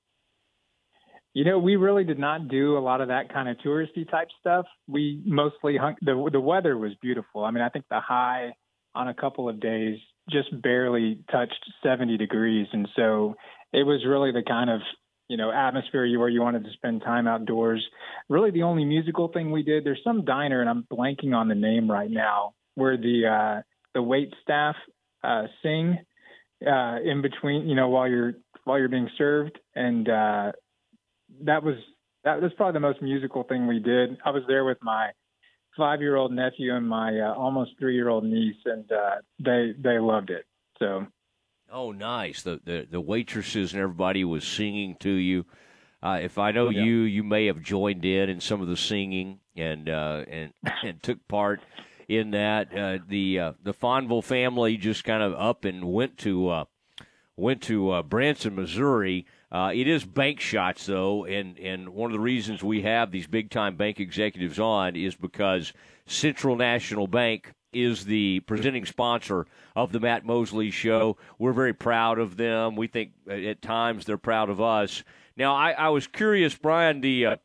You 1.34 1.44
know, 1.44 1.58
we 1.58 1.76
really 1.76 2.02
did 2.02 2.18
not 2.18 2.48
do 2.48 2.78
a 2.78 2.80
lot 2.80 3.02
of 3.02 3.08
that 3.08 3.30
kind 3.30 3.46
of 3.46 3.58
touristy 3.58 4.10
type 4.10 4.28
stuff. 4.40 4.64
We 4.88 5.22
mostly 5.26 5.76
hung, 5.76 5.96
the 6.00 6.30
the 6.32 6.40
weather 6.40 6.78
was 6.78 6.92
beautiful. 7.02 7.44
I 7.44 7.50
mean, 7.50 7.62
I 7.62 7.68
think 7.68 7.84
the 7.90 8.00
high 8.00 8.54
on 8.94 9.08
a 9.08 9.12
couple 9.12 9.50
of 9.50 9.60
days 9.60 9.98
just 10.30 10.48
barely 10.62 11.18
touched 11.30 11.62
70 11.82 12.16
degrees, 12.16 12.68
and 12.72 12.88
so 12.96 13.34
it 13.70 13.82
was 13.82 14.02
really 14.08 14.32
the 14.32 14.44
kind 14.48 14.70
of 14.70 14.80
you 15.28 15.36
know 15.36 15.52
atmosphere 15.52 16.06
where 16.18 16.30
you 16.30 16.40
wanted 16.40 16.64
to 16.64 16.72
spend 16.72 17.02
time 17.02 17.28
outdoors. 17.28 17.86
Really, 18.30 18.50
the 18.50 18.62
only 18.62 18.86
musical 18.86 19.28
thing 19.28 19.50
we 19.50 19.62
did. 19.62 19.84
There's 19.84 20.00
some 20.02 20.24
diner, 20.24 20.62
and 20.62 20.70
I'm 20.70 20.86
blanking 20.90 21.34
on 21.34 21.48
the 21.48 21.54
name 21.54 21.90
right 21.90 22.10
now, 22.10 22.54
where 22.76 22.96
the 22.96 23.26
uh, 23.26 23.62
the 23.92 24.02
wait 24.02 24.32
staff 24.42 24.74
uh, 25.22 25.48
sing 25.62 25.98
uh, 26.66 26.98
in 27.04 27.22
between, 27.22 27.68
you 27.68 27.74
know, 27.74 27.88
while 27.88 28.08
you're 28.08 28.34
while 28.64 28.78
you're 28.78 28.88
being 28.88 29.10
served, 29.18 29.58
and 29.74 30.08
uh, 30.08 30.52
that 31.44 31.62
was 31.62 31.76
that 32.24 32.40
was 32.40 32.52
probably 32.56 32.74
the 32.74 32.80
most 32.80 33.02
musical 33.02 33.42
thing 33.44 33.66
we 33.66 33.80
did. 33.80 34.16
I 34.24 34.30
was 34.30 34.42
there 34.46 34.64
with 34.64 34.78
my 34.82 35.10
five 35.76 36.00
year 36.00 36.16
old 36.16 36.32
nephew 36.32 36.74
and 36.74 36.88
my 36.88 37.18
uh, 37.18 37.34
almost 37.34 37.72
three 37.78 37.94
year 37.94 38.08
old 38.08 38.24
niece, 38.24 38.56
and 38.64 38.90
uh, 38.92 39.16
they 39.38 39.72
they 39.78 39.98
loved 39.98 40.30
it. 40.30 40.44
So, 40.78 41.06
oh, 41.70 41.92
nice. 41.92 42.42
The, 42.42 42.60
the 42.64 42.86
the 42.90 43.00
waitresses 43.00 43.72
and 43.72 43.82
everybody 43.82 44.24
was 44.24 44.44
singing 44.44 44.96
to 45.00 45.10
you. 45.10 45.44
Uh, 46.02 46.18
if 46.20 46.36
I 46.36 46.50
know 46.50 46.68
yeah. 46.68 46.82
you, 46.82 46.96
you 47.02 47.22
may 47.22 47.46
have 47.46 47.60
joined 47.60 48.04
in 48.04 48.28
in 48.28 48.40
some 48.40 48.60
of 48.60 48.68
the 48.68 48.76
singing 48.76 49.38
and 49.56 49.88
uh, 49.88 50.24
and 50.28 50.52
and 50.82 51.02
took 51.02 51.26
part 51.28 51.60
in 52.18 52.32
that. 52.32 52.76
Uh, 52.76 52.98
the 53.06 53.38
uh, 53.38 53.52
the 53.62 53.74
Fonville 53.74 54.24
family 54.24 54.76
just 54.76 55.04
kind 55.04 55.22
of 55.22 55.32
up 55.34 55.64
and 55.64 55.84
went 55.84 56.18
to 56.18 56.48
uh, 56.48 56.64
went 57.36 57.62
to 57.62 57.90
uh, 57.90 58.02
Branson, 58.02 58.54
Missouri. 58.54 59.26
Uh, 59.50 59.70
it 59.74 59.86
is 59.86 60.04
bank 60.04 60.40
shots, 60.40 60.86
though, 60.86 61.26
and, 61.26 61.58
and 61.58 61.90
one 61.90 62.10
of 62.10 62.14
the 62.14 62.20
reasons 62.20 62.62
we 62.62 62.82
have 62.82 63.10
these 63.10 63.26
big 63.26 63.50
time 63.50 63.76
bank 63.76 64.00
executives 64.00 64.58
on 64.58 64.96
is 64.96 65.14
because 65.14 65.72
Central 66.06 66.56
National 66.56 67.06
Bank 67.06 67.52
is 67.72 68.04
the 68.04 68.40
presenting 68.40 68.86
sponsor 68.86 69.46
of 69.76 69.92
the 69.92 70.00
Matt 70.00 70.24
Mosley 70.24 70.70
Show. 70.70 71.16
We're 71.38 71.52
very 71.52 71.72
proud 71.74 72.18
of 72.18 72.36
them. 72.36 72.76
We 72.76 72.86
think 72.86 73.12
uh, 73.28 73.32
at 73.32 73.62
times 73.62 74.04
they're 74.04 74.18
proud 74.18 74.50
of 74.50 74.60
us. 74.60 75.02
Now, 75.36 75.54
I, 75.54 75.72
I 75.72 75.88
was 75.88 76.06
curious, 76.06 76.54
Brian, 76.54 77.00
the 77.00 77.26
uh, 77.26 77.36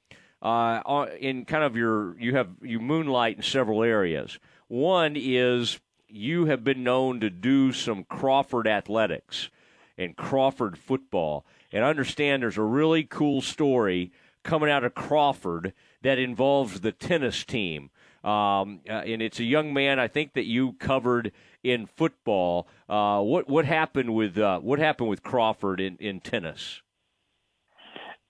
uh, 0.42 1.08
in 1.20 1.46
kind 1.46 1.64
of 1.64 1.76
your 1.76 2.18
you 2.20 2.36
have 2.36 2.50
you 2.62 2.80
moonlight 2.80 3.38
in 3.38 3.44
several 3.44 3.84
areas. 3.84 4.40
One 4.68 5.16
is 5.16 5.80
you 6.10 6.46
have 6.46 6.64
been 6.64 6.84
known 6.84 7.20
to 7.20 7.30
do 7.30 7.72
some 7.72 8.04
Crawford 8.04 8.68
athletics 8.68 9.50
and 9.98 10.16
Crawford 10.16 10.78
football. 10.78 11.46
And 11.72 11.84
I 11.84 11.90
understand 11.90 12.44
there's 12.44 12.58
a 12.58 12.64
really 12.64 13.04
cool 13.04 13.42
story 13.42 14.12
coming 14.44 14.70
out 14.70 14.84
of 14.84 14.94
Crawford 14.94 15.74
that 16.02 16.18
involves 16.18 16.82
the 16.82 16.92
tennis 16.92 17.44
team. 17.44 17.90
Um, 18.24 18.82
uh, 18.90 19.04
and 19.06 19.22
it's 19.22 19.40
a 19.40 19.44
young 19.44 19.74
man 19.74 20.00
I 20.00 20.08
think 20.08 20.34
that 20.34 20.46
you 20.46 20.74
covered 20.74 21.32
in 21.64 21.86
football. 21.86 22.68
Uh, 22.90 23.22
what 23.22 23.50
what 23.50 23.66
happened 23.66 24.14
with 24.14 24.38
uh, 24.38 24.60
what 24.60 24.80
happened 24.80 25.10
with 25.10 25.24
Crawford 25.24 25.80
in, 25.80 25.98
in 25.98 26.20
tennis? 26.20 26.82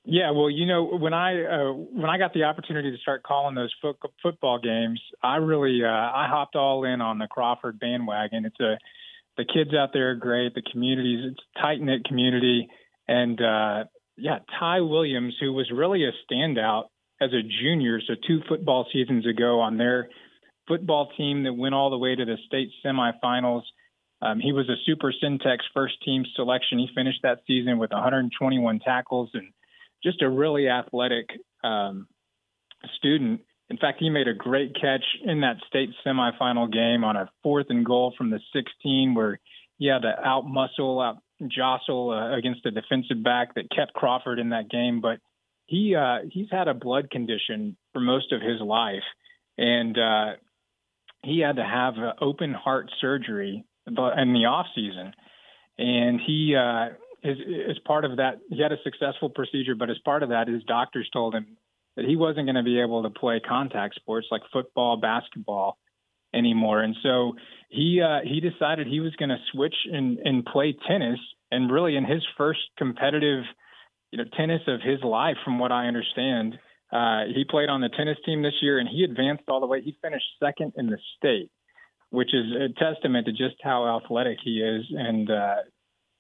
Yeah, 0.09 0.31
well, 0.31 0.49
you 0.49 0.65
know, 0.65 0.85
when 0.85 1.13
I 1.13 1.43
uh, 1.43 1.73
when 1.73 2.09
I 2.09 2.17
got 2.17 2.33
the 2.33 2.45
opportunity 2.45 2.91
to 2.91 2.97
start 2.99 3.23
calling 3.23 3.55
those 3.55 3.73
fo- 3.81 3.97
football 4.23 4.57
games, 4.57 5.01
I 5.21 5.35
really 5.35 5.81
uh, 5.83 5.89
I 5.89 6.27
hopped 6.29 6.55
all 6.55 6.85
in 6.85 7.01
on 7.01 7.17
the 7.17 7.27
Crawford 7.27 7.77
bandwagon. 7.77 8.45
It's 8.45 8.59
a 8.61 8.77
the 9.35 9.43
kids 9.43 9.71
out 9.77 9.89
there 9.91 10.11
are 10.11 10.15
great. 10.15 10.55
The 10.55 10.61
communities, 10.71 11.33
it's 11.33 11.61
tight 11.61 11.81
knit 11.81 12.05
community, 12.05 12.69
and 13.09 13.37
uh, 13.41 13.83
yeah, 14.15 14.39
Ty 14.57 14.79
Williams, 14.79 15.35
who 15.41 15.51
was 15.51 15.69
really 15.75 16.05
a 16.05 16.13
standout 16.23 16.85
as 17.19 17.31
a 17.33 17.41
junior, 17.61 17.99
so 17.99 18.13
two 18.25 18.39
football 18.47 18.87
seasons 18.93 19.27
ago 19.27 19.59
on 19.59 19.77
their 19.77 20.07
football 20.69 21.09
team 21.17 21.43
that 21.43 21.53
went 21.53 21.75
all 21.75 21.89
the 21.89 21.97
way 21.97 22.15
to 22.15 22.23
the 22.23 22.37
state 22.45 22.69
semifinals. 22.85 23.63
Um, 24.21 24.39
he 24.39 24.53
was 24.53 24.69
a 24.69 24.79
Super 24.85 25.13
Centex 25.21 25.57
first 25.73 25.95
team 26.05 26.23
selection. 26.37 26.79
He 26.79 26.87
finished 26.95 27.19
that 27.23 27.39
season 27.45 27.77
with 27.77 27.91
121 27.91 28.79
tackles 28.79 29.31
and 29.33 29.51
just 30.03 30.21
a 30.21 30.29
really 30.29 30.69
athletic 30.69 31.29
um, 31.63 32.07
student. 32.97 33.41
In 33.69 33.77
fact, 33.77 33.97
he 33.99 34.09
made 34.09 34.27
a 34.27 34.33
great 34.33 34.75
catch 34.75 35.03
in 35.25 35.41
that 35.41 35.57
state 35.67 35.89
semifinal 36.05 36.71
game 36.71 37.03
on 37.03 37.15
a 37.17 37.29
fourth 37.43 37.67
and 37.69 37.85
goal 37.85 38.13
from 38.17 38.29
the 38.29 38.39
16, 38.53 39.13
where 39.13 39.39
he 39.77 39.87
had 39.87 40.03
to 40.03 40.13
out 40.23 40.45
muscle, 40.45 41.01
out 41.01 41.17
jostle 41.47 42.11
uh, 42.11 42.35
against 42.35 42.65
a 42.65 42.71
defensive 42.71 43.23
back 43.23 43.55
that 43.55 43.69
kept 43.69 43.93
Crawford 43.93 44.39
in 44.39 44.49
that 44.49 44.69
game. 44.69 45.01
But 45.01 45.19
he 45.65 45.95
uh, 45.95 46.19
he's 46.31 46.47
had 46.49 46.67
a 46.67 46.73
blood 46.73 47.11
condition 47.11 47.75
for 47.93 47.99
most 47.99 48.31
of 48.31 48.41
his 48.41 48.61
life, 48.61 49.03
and 49.57 49.97
uh, 49.97 50.33
he 51.23 51.39
had 51.39 51.57
to 51.57 51.63
have 51.63 51.95
open 52.21 52.53
heart 52.53 52.89
surgery 53.01 53.65
in 53.85 53.93
the 53.95 54.45
off 54.45 54.67
season, 54.73 55.13
and 55.77 56.21
he. 56.25 56.55
As, 57.23 57.35
as 57.69 57.77
part 57.85 58.05
of 58.05 58.17
that, 58.17 58.39
he 58.49 58.61
had 58.61 58.71
a 58.71 58.77
successful 58.83 59.29
procedure, 59.29 59.75
but 59.75 59.89
as 59.89 59.97
part 60.05 60.23
of 60.23 60.29
that, 60.29 60.47
his 60.47 60.63
doctors 60.63 61.09
told 61.11 61.33
him 61.33 61.57
that 61.95 62.05
he 62.05 62.15
wasn't 62.15 62.45
going 62.45 62.55
to 62.55 62.63
be 62.63 62.79
able 62.79 63.03
to 63.03 63.09
play 63.09 63.39
contact 63.39 63.95
sports 63.95 64.27
like 64.29 64.41
football, 64.53 64.97
basketball 64.97 65.77
anymore. 66.33 66.81
And 66.81 66.95
so 67.01 67.33
he 67.69 68.01
uh, 68.01 68.19
he 68.23 68.39
decided 68.39 68.87
he 68.87 68.99
was 68.99 69.15
going 69.15 69.29
to 69.29 69.39
switch 69.51 69.75
and, 69.91 70.19
and 70.19 70.45
play 70.45 70.75
tennis. 70.87 71.19
And 71.51 71.71
really, 71.71 71.95
in 71.95 72.05
his 72.05 72.23
first 72.37 72.59
competitive, 72.77 73.43
you 74.11 74.17
know, 74.19 74.25
tennis 74.37 74.61
of 74.67 74.81
his 74.81 75.01
life, 75.03 75.37
from 75.43 75.59
what 75.59 75.71
I 75.71 75.87
understand, 75.87 76.55
uh, 76.91 77.23
he 77.33 77.45
played 77.49 77.69
on 77.69 77.81
the 77.81 77.89
tennis 77.89 78.17
team 78.25 78.43
this 78.43 78.53
year, 78.61 78.79
and 78.79 78.87
he 78.87 79.03
advanced 79.03 79.43
all 79.47 79.59
the 79.59 79.67
way. 79.67 79.81
He 79.81 79.97
finished 80.01 80.25
second 80.41 80.73
in 80.77 80.87
the 80.87 80.97
state, 81.17 81.49
which 82.09 82.33
is 82.33 82.45
a 82.51 82.69
testament 82.79 83.25
to 83.25 83.31
just 83.31 83.55
how 83.61 83.97
athletic 83.97 84.37
he 84.43 84.61
is 84.61 84.85
and 84.91 85.29
uh, 85.31 85.55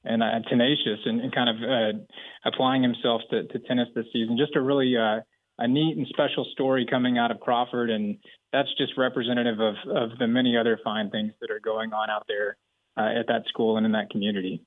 and 0.07 0.23
uh, 0.23 0.39
tenacious, 0.49 0.99
and, 1.05 1.21
and 1.21 1.33
kind 1.33 1.49
of 1.49 1.55
uh, 1.57 1.99
applying 2.45 2.81
himself 2.81 3.21
to, 3.31 3.43
to 3.47 3.59
tennis 3.59 3.87
this 3.95 4.05
season. 4.13 4.37
Just 4.37 4.55
a 4.55 4.61
really 4.61 4.95
uh, 4.97 5.21
a 5.59 5.67
neat 5.67 5.97
and 5.97 6.07
special 6.07 6.45
story 6.51 6.85
coming 6.89 7.17
out 7.17 7.31
of 7.31 7.39
Crawford, 7.39 7.89
and 7.89 8.17
that's 8.53 8.69
just 8.77 8.93
representative 8.97 9.59
of, 9.59 9.75
of 9.89 10.17
the 10.19 10.27
many 10.27 10.55
other 10.57 10.79
fine 10.83 11.09
things 11.09 11.33
that 11.41 11.51
are 11.51 11.59
going 11.59 11.93
on 11.93 12.09
out 12.09 12.25
there 12.27 12.57
uh, 12.95 13.19
at 13.19 13.27
that 13.27 13.43
school 13.49 13.77
and 13.77 13.85
in 13.85 13.91
that 13.93 14.09
community. 14.09 14.63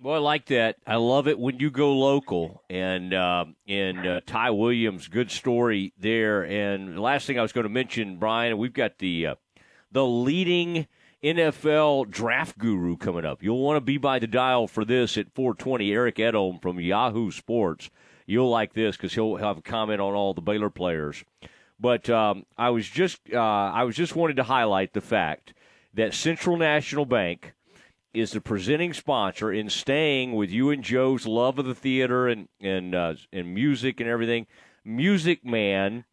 Well, 0.00 0.16
I 0.16 0.18
like 0.18 0.46
that. 0.46 0.76
I 0.86 0.96
love 0.96 1.28
it 1.28 1.38
when 1.38 1.60
you 1.60 1.70
go 1.70 1.92
local, 1.92 2.64
and 2.68 3.14
uh, 3.14 3.44
and 3.68 4.04
uh, 4.04 4.20
Ty 4.26 4.50
Williams, 4.50 5.06
good 5.06 5.30
story 5.30 5.94
there. 5.96 6.42
And 6.42 6.96
the 6.96 7.00
last 7.00 7.26
thing 7.26 7.38
I 7.38 7.42
was 7.42 7.52
going 7.52 7.62
to 7.62 7.70
mention, 7.70 8.16
Brian, 8.16 8.58
we've 8.58 8.72
got 8.72 8.98
the 8.98 9.28
uh, 9.28 9.34
the 9.92 10.04
leading 10.04 10.88
NFL 11.24 12.10
draft 12.10 12.58
guru 12.58 12.96
coming 12.96 13.24
up. 13.24 13.42
You'll 13.42 13.62
want 13.62 13.78
to 13.78 13.80
be 13.80 13.96
by 13.96 14.18
the 14.18 14.26
dial 14.26 14.68
for 14.68 14.84
this 14.84 15.16
at 15.16 15.34
420. 15.34 15.92
Eric 15.92 16.16
Edholm 16.16 16.60
from 16.60 16.78
Yahoo 16.78 17.30
Sports 17.30 17.90
you'll 18.26 18.50
like 18.50 18.72
this 18.72 18.96
because 18.96 19.14
he'll 19.14 19.36
have 19.36 19.58
a 19.58 19.62
comment 19.62 20.00
on 20.00 20.14
all 20.14 20.34
the 20.34 20.40
Baylor 20.40 20.70
players. 20.70 21.24
But 21.78 22.08
um, 22.08 22.46
I 22.56 22.70
was 22.70 22.88
just 22.88 23.20
uh, 23.32 23.38
I 23.38 23.84
was 23.84 23.96
just 23.96 24.16
wanted 24.16 24.36
to 24.36 24.44
highlight 24.44 24.92
the 24.92 25.00
fact 25.00 25.52
that 25.92 26.14
Central 26.14 26.56
National 26.56 27.04
Bank 27.04 27.54
is 28.12 28.30
the 28.30 28.40
presenting 28.40 28.92
sponsor 28.92 29.52
in 29.52 29.68
staying 29.68 30.34
with 30.34 30.50
you 30.50 30.70
and 30.70 30.84
Joe's 30.84 31.26
love 31.26 31.58
of 31.58 31.66
the 31.66 31.74
theater 31.74 32.28
and 32.28 32.48
and 32.60 32.94
uh, 32.94 33.14
and 33.32 33.52
music 33.54 34.00
and 34.00 34.08
everything. 34.08 34.46
Music 34.84 35.44
Man 35.44 36.04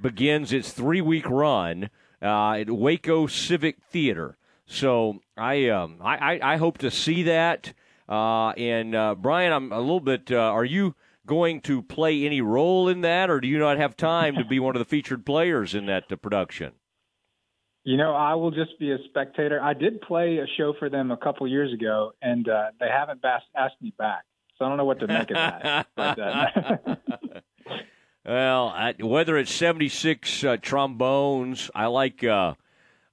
begins 0.00 0.52
its 0.52 0.72
three 0.72 1.00
week 1.00 1.28
run 1.28 1.90
uh, 2.20 2.52
at 2.52 2.70
Waco 2.70 3.26
Civic 3.26 3.82
Theater. 3.82 4.36
So 4.66 5.20
I 5.36 5.68
um, 5.68 5.98
I, 6.00 6.16
I, 6.16 6.54
I 6.54 6.56
hope 6.56 6.78
to 6.78 6.90
see 6.90 7.24
that. 7.24 7.72
Uh, 8.08 8.50
and 8.50 8.94
uh, 8.94 9.14
Brian, 9.14 9.52
I'm 9.52 9.72
a 9.72 9.80
little 9.80 10.00
bit. 10.00 10.30
Uh, 10.30 10.36
are 10.36 10.64
you 10.64 10.94
going 11.26 11.60
to 11.62 11.82
play 11.82 12.24
any 12.24 12.40
role 12.40 12.88
in 12.88 13.00
that, 13.00 13.30
or 13.30 13.40
do 13.40 13.48
you 13.48 13.58
not 13.58 13.78
have 13.78 13.96
time 13.96 14.36
to 14.36 14.44
be 14.44 14.60
one 14.60 14.76
of 14.76 14.78
the 14.78 14.84
featured 14.84 15.26
players 15.26 15.74
in 15.74 15.86
that 15.86 16.04
uh, 16.10 16.16
production? 16.16 16.72
You 17.84 17.96
know, 17.96 18.14
I 18.14 18.34
will 18.34 18.50
just 18.50 18.78
be 18.80 18.90
a 18.90 18.98
spectator. 19.08 19.60
I 19.60 19.72
did 19.72 20.00
play 20.00 20.38
a 20.38 20.46
show 20.56 20.74
for 20.78 20.88
them 20.88 21.10
a 21.10 21.16
couple 21.16 21.46
years 21.46 21.72
ago, 21.72 22.12
and 22.20 22.48
uh, 22.48 22.70
they 22.80 22.88
haven't 22.88 23.24
asked 23.24 23.80
me 23.80 23.92
back. 23.96 24.24
So 24.58 24.64
I 24.64 24.68
don't 24.68 24.76
know 24.76 24.84
what 24.84 25.00
to 25.00 25.06
make 25.06 25.30
of 25.30 25.36
that. 25.36 25.86
but, 25.94 26.18
uh, 26.18 26.46
well, 28.24 28.68
I, 28.68 28.94
whether 29.00 29.36
it's 29.36 29.52
76 29.52 30.44
uh, 30.44 30.56
trombones, 30.60 31.70
I 31.74 31.86
like 31.86 32.24
uh, 32.24 32.54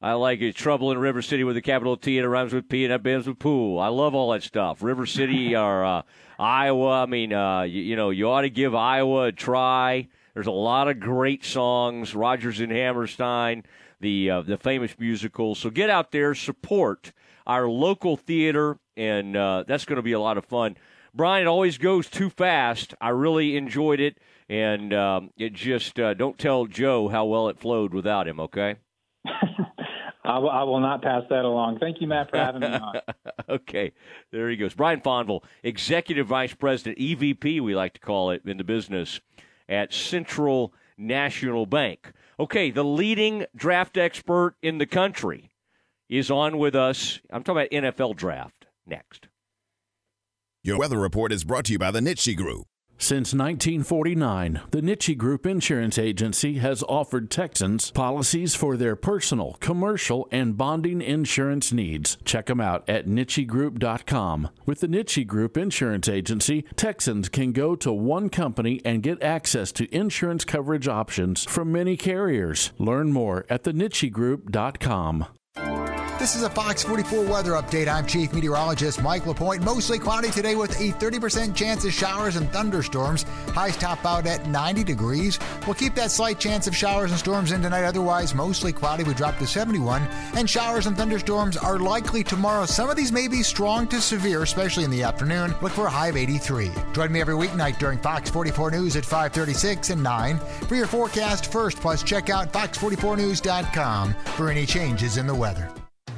I 0.04 0.14
like 0.14 0.42
it. 0.42 0.56
Trouble 0.56 0.92
in 0.92 0.98
River 0.98 1.22
City 1.22 1.44
with 1.44 1.58
a 1.58 1.62
capital 1.62 1.98
T 1.98 2.18
and 2.18 2.26
it 2.26 2.30
rhymes 2.30 2.54
with 2.54 2.68
P 2.68 2.84
and 2.84 2.94
it 2.94 3.02
bends 3.02 3.26
with 3.26 3.40
pool. 3.40 3.80
I 3.80 3.88
love 3.88 4.14
all 4.14 4.32
that 4.32 4.44
stuff. 4.44 4.84
River 4.84 5.06
City 5.06 5.56
or 5.56 5.86
uh, 5.86 6.02
Iowa. 6.38 7.04
I 7.04 7.06
mean, 7.06 7.34
uh, 7.34 7.62
you, 7.62 7.82
you 7.82 7.96
know, 7.96 8.10
you 8.10 8.30
ought 8.30 8.42
to 8.42 8.50
give 8.50 8.76
Iowa 8.76 9.28
a 9.28 9.32
try. 9.32 10.10
There's 10.34 10.48
a 10.48 10.52
lot 10.52 10.90
of 10.90 11.00
great 11.00 11.46
songs. 11.46 12.14
Rodgers 12.14 12.60
and 12.60 12.72
Hammerstein 12.72 13.64
the 14.04 14.30
uh, 14.30 14.42
the 14.42 14.58
famous 14.58 15.00
musical. 15.00 15.56
So 15.56 15.72
get 15.72 15.90
out 15.90 16.12
there, 16.12 16.36
support 16.36 17.12
our 17.48 17.68
local 17.68 18.16
theater, 18.16 18.78
and 18.96 19.36
uh, 19.36 19.64
that's 19.68 19.86
going 19.86 19.96
to 19.96 20.04
be 20.04 20.12
a 20.12 20.20
lot 20.20 20.38
of 20.38 20.46
fun. 20.46 20.78
Brian, 21.16 21.46
it 21.46 21.50
always 21.50 21.78
goes 21.80 22.10
too 22.10 22.30
fast. 22.30 22.94
I 23.02 23.10
really 23.10 23.56
enjoyed 23.56 24.00
it, 24.00 24.20
and 24.48 24.94
um, 24.94 25.32
it 25.38 25.54
just 25.54 26.00
uh, 26.00 26.14
don't 26.14 26.38
tell 26.38 26.66
Joe 26.68 27.08
how 27.08 27.26
well 27.26 27.48
it 27.48 27.60
flowed 27.60 27.94
without 27.94 28.28
him. 28.28 28.40
Okay. 28.40 28.76
I 30.26 30.38
will, 30.38 30.50
I 30.50 30.64
will 30.64 30.80
not 30.80 31.02
pass 31.02 31.24
that 31.30 31.44
along. 31.44 31.80
Thank 31.80 32.00
you, 32.00 32.08
Matt, 32.08 32.30
for 32.30 32.38
having 32.38 32.62
me 32.62 32.68
on. 32.68 32.96
okay, 33.50 33.92
there 34.32 34.50
he 34.50 34.56
goes. 34.56 34.74
Brian 34.74 35.02
Fonville, 35.02 35.44
Executive 35.64 36.28
Vice 36.28 36.54
President, 36.54 36.98
EVP, 36.98 37.60
we 37.60 37.76
like 37.76 37.94
to 37.94 38.00
call 38.00 38.32
it 38.32 38.42
in 38.46 38.58
the 38.58 38.64
business 38.64 39.20
at 39.68 39.94
Central 39.94 40.74
National 40.98 41.66
Bank. 41.66 42.14
Okay, 42.40 42.72
the 42.72 42.84
leading 42.84 43.46
draft 43.56 43.98
expert 43.98 44.56
in 44.62 44.78
the 44.78 44.86
country 44.86 45.52
is 46.10 46.32
on 46.32 46.58
with 46.58 46.76
us. 46.76 47.20
I'm 47.30 47.44
talking 47.44 47.62
about 47.62 47.94
NFL 47.94 48.16
draft 48.16 48.68
next. 48.86 49.28
Your 50.64 50.78
weather 50.80 51.00
report 51.00 51.34
is 51.34 51.44
brought 51.44 51.66
to 51.66 51.74
you 51.74 51.80
by 51.80 51.92
the 51.92 52.00
Nitsche 52.00 52.38
Group. 52.38 52.68
Since 53.04 53.34
1949, 53.34 54.62
the 54.72 54.80
Nitsche 54.80 55.18
Group 55.18 55.46
Insurance 55.46 55.98
Agency 55.98 56.60
has 56.60 56.84
offered 56.84 57.30
Texans 57.30 57.92
policies 57.92 58.56
for 58.56 58.78
their 58.78 58.96
personal, 58.96 59.58
commercial, 59.60 60.26
and 60.32 60.56
bonding 60.56 61.02
insurance 61.02 61.74
needs. 61.74 62.18
Check 62.24 62.46
them 62.46 62.62
out 62.62 62.88
at 62.88 63.06
NitscheGroup.com. 63.06 64.48
With 64.66 64.80
the 64.80 64.88
Nitsche 64.88 65.28
Group 65.28 65.58
Insurance 65.58 66.08
Agency, 66.08 66.62
Texans 66.78 67.28
can 67.28 67.52
go 67.52 67.76
to 67.76 67.92
one 67.92 68.30
company 68.30 68.80
and 68.86 69.04
get 69.04 69.22
access 69.22 69.74
to 69.74 69.94
insurance 69.94 70.46
coverage 70.46 70.88
options 70.88 71.44
from 71.44 71.74
many 71.74 71.98
carriers. 71.98 72.72
Learn 72.78 73.12
more 73.12 73.46
at 73.50 73.66
thenitschegroup.com. 73.66 75.26
This 76.24 76.38
is 76.38 76.44
a 76.44 76.50
Fox 76.50 76.82
44 76.84 77.26
weather 77.26 77.52
update. 77.52 77.90
I'm 77.90 78.06
Chief 78.06 78.32
Meteorologist 78.32 79.04
Mike 79.04 79.26
LaPointe. 79.26 79.62
Mostly 79.62 80.00
cloudy 80.00 80.32
today 80.32 80.56
with 80.56 80.72
a 80.80 80.94
30% 80.94 81.54
chance 81.54 81.84
of 81.84 81.92
showers 81.92 82.38
and 82.38 82.50
thunderstorms. 82.50 83.24
Highs 83.50 83.76
top 83.76 84.06
out 84.06 84.26
at 84.26 84.48
90 84.48 84.86
degrees. 84.86 85.38
We'll 85.66 85.74
keep 85.74 85.96
that 85.96 86.12
slight 86.12 86.40
chance 86.40 86.66
of 86.66 86.74
showers 86.74 87.12
and 87.12 87.20
storms 87.20 87.52
in 87.52 87.62
tonight. 87.62 87.84
Otherwise, 87.84 88.34
mostly 88.34 88.72
cloudy. 88.72 89.04
We 89.04 89.16
drop 89.16 89.38
to 89.40 89.46
71. 89.46 90.02
And 90.34 90.50
showers 90.50 90.86
and 90.86 90.96
thunderstorms 90.96 91.58
are 91.58 91.78
likely 91.78 92.24
tomorrow. 92.24 92.68
Some 92.68 92.90
of 92.90 92.96
these 92.96 93.12
may 93.12 93.28
be 93.28 93.44
strong 93.44 93.86
to 93.90 94.00
severe, 94.00 94.44
especially 94.44 94.86
in 94.86 94.92
the 94.92 95.04
afternoon. 95.04 95.54
Look 95.62 95.74
for 95.74 95.88
a 95.88 95.90
high 95.90 96.08
of 96.08 96.16
83. 96.16 96.72
Join 96.94 97.12
me 97.12 97.20
every 97.20 97.36
weeknight 97.36 97.80
during 97.80 98.00
Fox 98.00 98.30
44 98.30 98.72
News 98.72 98.96
at 98.96 99.04
536 99.04 99.90
and 99.90 100.02
9 100.02 100.40
for 100.70 100.76
your 100.76 100.88
forecast 100.88 101.52
first. 101.52 101.82
Plus, 101.82 102.02
check 102.02 102.30
out 102.30 102.54
fox44news.com 102.54 104.14
for 104.38 104.50
any 104.50 104.66
changes 104.66 105.18
in 105.18 105.28
the 105.28 105.36
weather. 105.36 105.70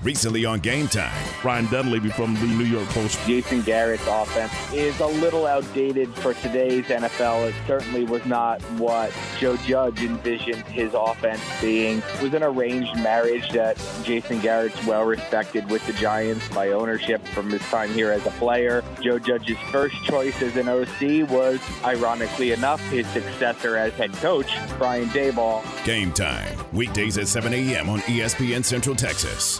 Recently 0.05 0.45
on 0.45 0.59
Game 0.59 0.87
Time, 0.87 1.11
Ryan 1.43 1.65
Dunleavy 1.65 2.11
from 2.11 2.35
the 2.35 2.45
New 2.45 2.65
York 2.65 2.87
Post. 2.89 3.19
Jason 3.25 3.63
Garrett's 3.63 4.05
offense 4.05 4.53
is 4.71 4.99
a 4.99 5.07
little 5.07 5.47
outdated 5.47 6.13
for 6.13 6.35
today's 6.35 6.85
NFL. 6.85 7.49
It 7.49 7.55
certainly 7.65 8.03
was 8.03 8.23
not 8.23 8.61
what 8.77 9.11
Joe 9.39 9.57
Judge 9.57 10.03
envisioned 10.03 10.63
his 10.65 10.93
offense 10.93 11.41
being. 11.59 12.03
It 12.17 12.21
was 12.21 12.35
an 12.35 12.43
arranged 12.43 12.95
marriage 12.97 13.49
that 13.53 13.83
Jason 14.03 14.39
Garrett's 14.41 14.85
well 14.85 15.05
respected 15.05 15.71
with 15.71 15.83
the 15.87 15.93
Giants 15.93 16.47
by 16.49 16.69
ownership 16.69 17.27
from 17.29 17.49
his 17.49 17.63
time 17.63 17.91
here 17.91 18.11
as 18.11 18.23
a 18.27 18.31
player. 18.31 18.83
Joe 19.01 19.17
Judge's 19.17 19.57
first 19.71 19.95
choice 20.03 20.39
as 20.39 20.55
an 20.55 20.69
OC 20.69 21.27
was, 21.31 21.59
ironically 21.83 22.51
enough, 22.51 22.79
his 22.91 23.07
successor 23.07 23.75
as 23.75 23.91
head 23.93 24.13
coach, 24.13 24.55
Brian 24.77 25.09
Daboll. 25.09 25.63
Game 25.83 26.11
Time, 26.11 26.55
weekdays 26.73 27.17
at 27.17 27.27
7 27.27 27.51
a.m. 27.51 27.89
on 27.89 28.01
ESPN 28.01 28.63
Central 28.63 28.95
Texas. 28.95 29.59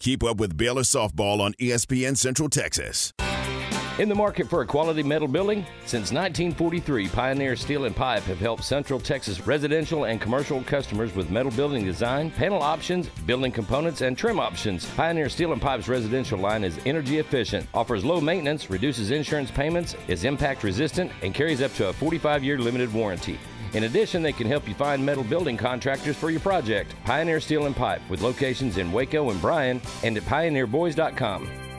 Keep 0.00 0.24
up 0.24 0.38
with 0.38 0.56
Baylor 0.56 0.80
softball 0.80 1.40
on 1.40 1.52
ESPN 1.60 2.16
Central 2.16 2.48
Texas. 2.48 3.12
In 3.98 4.08
the 4.08 4.14
market 4.14 4.48
for 4.48 4.62
a 4.62 4.66
quality 4.66 5.02
metal 5.02 5.28
building? 5.28 5.66
Since 5.84 6.10
1943, 6.10 7.08
Pioneer 7.08 7.54
Steel 7.54 7.84
and 7.84 7.94
Pipe 7.94 8.22
have 8.22 8.38
helped 8.38 8.64
Central 8.64 8.98
Texas 8.98 9.46
residential 9.46 10.04
and 10.04 10.18
commercial 10.18 10.62
customers 10.62 11.14
with 11.14 11.28
metal 11.28 11.52
building 11.52 11.84
design, 11.84 12.30
panel 12.30 12.62
options, 12.62 13.10
building 13.26 13.52
components, 13.52 14.00
and 14.00 14.16
trim 14.16 14.40
options. 14.40 14.86
Pioneer 14.94 15.28
Steel 15.28 15.52
and 15.52 15.60
Pipe's 15.60 15.86
residential 15.86 16.38
line 16.38 16.64
is 16.64 16.80
energy 16.86 17.18
efficient, 17.18 17.66
offers 17.74 18.02
low 18.02 18.22
maintenance, 18.22 18.70
reduces 18.70 19.10
insurance 19.10 19.50
payments, 19.50 19.96
is 20.08 20.24
impact 20.24 20.62
resistant, 20.62 21.12
and 21.20 21.34
carries 21.34 21.60
up 21.60 21.74
to 21.74 21.88
a 21.88 21.92
45 21.92 22.42
year 22.42 22.58
limited 22.58 22.90
warranty. 22.94 23.38
In 23.72 23.84
addition, 23.84 24.22
they 24.22 24.32
can 24.32 24.46
help 24.48 24.66
you 24.66 24.74
find 24.74 25.04
metal 25.04 25.24
building 25.24 25.56
contractors 25.56 26.16
for 26.16 26.30
your 26.30 26.40
project. 26.40 26.94
Pioneer 27.04 27.40
Steel 27.40 27.66
and 27.66 27.76
Pipe 27.76 28.02
with 28.10 28.22
locations 28.22 28.78
in 28.78 28.92
Waco 28.92 29.30
and 29.30 29.40
Bryan 29.40 29.80
and 30.02 30.16
at 30.16 30.24
pioneerboys.com. 30.24 31.69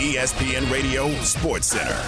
ESPN 0.00 0.72
Radio 0.72 1.10
Sports 1.16 1.66
Center. 1.66 2.02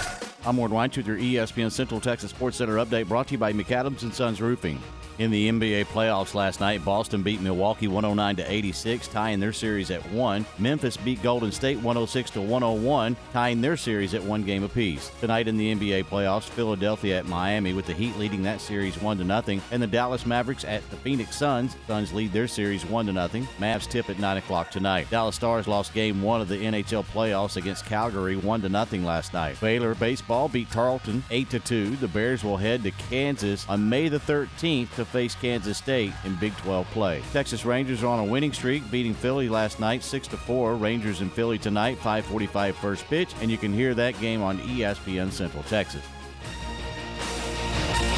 I'm 0.47 0.57
Ward 0.57 0.71
Weintraub 0.71 1.05
with 1.07 1.21
your 1.21 1.45
ESPN 1.45 1.71
Central 1.71 2.01
Texas 2.01 2.31
Sports 2.31 2.57
Center 2.57 2.77
update 2.77 3.07
brought 3.07 3.27
to 3.27 3.33
you 3.33 3.37
by 3.37 3.53
McAdams 3.53 4.01
and 4.01 4.11
Sons 4.11 4.41
Roofing. 4.41 4.81
In 5.19 5.29
the 5.29 5.47
NBA 5.47 5.85
playoffs 5.85 6.33
last 6.33 6.59
night, 6.59 6.83
Boston 6.83 7.21
beat 7.21 7.39
Milwaukee 7.39 7.87
109 7.87 8.35
to 8.37 8.51
86, 8.51 9.07
tying 9.09 9.39
their 9.39 9.53
series 9.53 9.91
at 9.91 10.01
1. 10.11 10.43
Memphis 10.57 10.97
beat 10.97 11.21
Golden 11.21 11.51
State 11.51 11.77
106 11.77 12.31
to 12.31 12.41
101, 12.41 13.15
tying 13.31 13.61
their 13.61 13.77
series 13.77 14.15
at 14.15 14.23
1 14.23 14.41
game 14.41 14.63
apiece. 14.63 15.11
Tonight 15.19 15.47
in 15.47 15.55
the 15.55 15.75
NBA 15.75 16.05
playoffs, 16.05 16.49
Philadelphia 16.49 17.19
at 17.19 17.27
Miami 17.27 17.73
with 17.73 17.85
the 17.85 17.93
Heat 17.93 18.17
leading 18.17 18.41
that 18.41 18.59
series 18.59 18.99
1 18.99 19.19
to 19.19 19.23
nothing, 19.23 19.61
and 19.69 19.83
the 19.83 19.87
Dallas 19.87 20.25
Mavericks 20.25 20.65
at 20.65 20.89
the 20.89 20.97
Phoenix 20.97 21.35
Suns. 21.35 21.75
Suns 21.85 22.11
lead 22.11 22.33
their 22.33 22.47
series 22.47 22.83
1 22.83 23.05
to 23.05 23.13
nothing. 23.13 23.47
Mavs 23.59 23.87
tip 23.87 24.09
at 24.09 24.17
9 24.17 24.37
o'clock 24.37 24.71
tonight. 24.71 25.11
Dallas 25.11 25.35
Stars 25.35 25.67
lost 25.67 25.93
game 25.93 26.23
1 26.23 26.41
of 26.41 26.47
the 26.47 26.57
NHL 26.57 27.05
playoffs 27.13 27.55
against 27.55 27.85
Calgary 27.85 28.35
1 28.35 28.61
to 28.61 28.69
nothing 28.69 29.05
last 29.05 29.31
night. 29.31 29.61
Baylor 29.61 29.93
baseball 29.93 30.49
beat 30.49 30.71
Tarleton 30.71 31.23
8 31.29 31.51
to 31.51 31.59
2. 31.59 31.97
The 31.97 32.07
Bears 32.07 32.43
will 32.43 32.57
head 32.57 32.81
to 32.81 32.89
Kansas 32.91 33.69
on 33.69 33.87
May 33.87 34.09
the 34.09 34.19
13th 34.19 35.02
to 35.03 35.09
face 35.09 35.35
Kansas 35.35 35.77
State 35.77 36.13
in 36.23 36.35
Big 36.35 36.55
12 36.57 36.87
play. 36.91 37.21
Texas 37.31 37.65
Rangers 37.65 38.03
are 38.03 38.07
on 38.07 38.19
a 38.19 38.23
winning 38.23 38.53
streak, 38.53 38.89
beating 38.89 39.13
Philly 39.13 39.49
last 39.49 39.79
night 39.79 40.03
6 40.03 40.27
to 40.29 40.37
4. 40.37 40.75
Rangers 40.75 41.21
in 41.21 41.29
Philly 41.29 41.57
tonight, 41.57 41.97
5:45 41.97 42.75
first 42.75 43.05
pitch, 43.07 43.33
and 43.41 43.51
you 43.51 43.57
can 43.57 43.73
hear 43.73 43.93
that 43.93 44.19
game 44.19 44.41
on 44.41 44.59
ESPN 44.59 45.31
Central 45.31 45.63
Texas. 45.63 46.03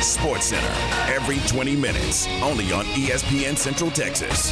Sports 0.02 0.46
Center 0.46 0.74
every 1.12 1.40
20 1.48 1.76
minutes, 1.76 2.28
only 2.44 2.72
on 2.72 2.86
ESPN 2.96 3.58
Central 3.58 3.90
Texas. 3.90 4.52